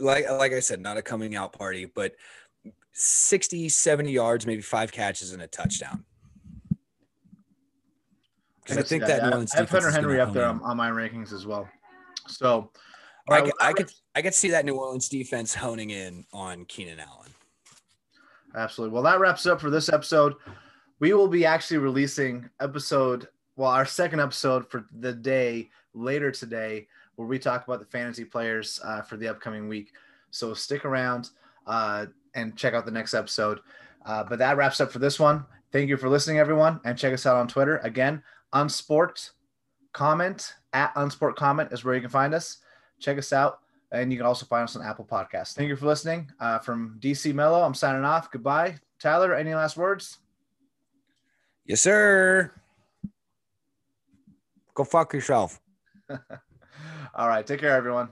like, 0.00 0.28
like 0.28 0.52
I 0.52 0.58
said, 0.60 0.80
not 0.80 0.96
a 0.96 1.02
coming 1.02 1.36
out 1.36 1.52
party, 1.52 1.84
but 1.84 2.16
60, 2.92 3.68
70 3.68 4.10
yards, 4.10 4.46
maybe 4.46 4.62
five 4.62 4.92
catches 4.92 5.32
and 5.32 5.42
a 5.42 5.46
touchdown. 5.46 6.04
Because 8.62 8.78
I 8.78 8.82
think 8.82 9.04
that 9.06 9.22
New 9.22 9.28
I- 9.28 9.32
Orleans 9.32 9.52
I 9.54 9.58
have 9.58 9.70
Hunter 9.70 9.90
Henry 9.90 10.20
up 10.20 10.32
there 10.32 10.46
on, 10.46 10.60
on 10.62 10.76
my 10.76 10.90
rankings 10.90 11.32
as 11.32 11.46
well. 11.46 11.68
So, 12.26 12.70
in. 13.28 13.34
I, 13.34 13.40
could, 13.42 13.52
I 13.60 13.72
could, 13.72 13.90
I 14.14 14.22
could 14.22 14.34
see 14.34 14.50
that 14.50 14.64
New 14.64 14.74
Orleans 14.74 15.08
defense 15.08 15.54
honing 15.54 15.90
in 15.90 16.24
on 16.32 16.64
Keenan 16.66 17.00
Allen. 17.00 17.30
Absolutely. 18.54 18.92
Well, 18.94 19.02
that 19.04 19.20
wraps 19.20 19.46
up 19.46 19.60
for 19.60 19.70
this 19.70 19.88
episode. 19.88 20.34
We 20.98 21.12
will 21.12 21.28
be 21.28 21.46
actually 21.46 21.78
releasing 21.78 22.48
episode, 22.60 23.28
well, 23.56 23.70
our 23.70 23.86
second 23.86 24.20
episode 24.20 24.68
for 24.70 24.86
the 24.98 25.12
day 25.12 25.70
later 25.94 26.30
today, 26.30 26.86
where 27.16 27.28
we 27.28 27.38
talk 27.38 27.66
about 27.66 27.80
the 27.80 27.86
fantasy 27.86 28.24
players 28.24 28.80
uh, 28.84 29.02
for 29.02 29.16
the 29.16 29.28
upcoming 29.28 29.68
week. 29.68 29.92
So 30.30 30.54
stick 30.54 30.84
around 30.84 31.30
uh, 31.66 32.06
and 32.34 32.56
check 32.56 32.74
out 32.74 32.84
the 32.84 32.90
next 32.90 33.14
episode. 33.14 33.60
Uh, 34.04 34.24
but 34.24 34.38
that 34.38 34.56
wraps 34.56 34.80
up 34.80 34.90
for 34.90 34.98
this 34.98 35.18
one. 35.18 35.44
Thank 35.72 35.88
you 35.88 35.96
for 35.96 36.08
listening, 36.08 36.38
everyone, 36.38 36.80
and 36.84 36.98
check 36.98 37.12
us 37.12 37.26
out 37.26 37.36
on 37.36 37.48
Twitter. 37.48 37.78
Again, 37.78 38.22
Unsport 38.52 39.30
Comment 39.92 40.54
at 40.72 40.94
Unsport 40.94 41.36
Comment 41.36 41.72
is 41.72 41.84
where 41.84 41.94
you 41.94 42.00
can 42.00 42.10
find 42.10 42.34
us. 42.34 42.58
Check 42.98 43.18
us 43.18 43.32
out. 43.32 43.60
And 43.92 44.12
you 44.12 44.18
can 44.18 44.26
also 44.26 44.46
find 44.46 44.64
us 44.64 44.76
on 44.76 44.82
Apple 44.82 45.04
Podcasts. 45.04 45.52
Thank 45.54 45.68
you 45.68 45.74
for 45.74 45.86
listening. 45.86 46.30
Uh, 46.38 46.60
from 46.60 46.96
DC 47.00 47.34
Mello, 47.34 47.60
I'm 47.60 47.74
signing 47.74 48.04
off. 48.04 48.30
Goodbye. 48.30 48.76
Tyler, 49.00 49.34
any 49.34 49.52
last 49.52 49.76
words? 49.76 50.18
Yes, 51.64 51.80
sir. 51.80 52.52
Go 54.74 54.84
fuck 54.84 55.12
yourself. 55.12 55.60
All 57.14 57.28
right. 57.28 57.46
Take 57.46 57.60
care, 57.60 57.76
everyone. 57.76 58.10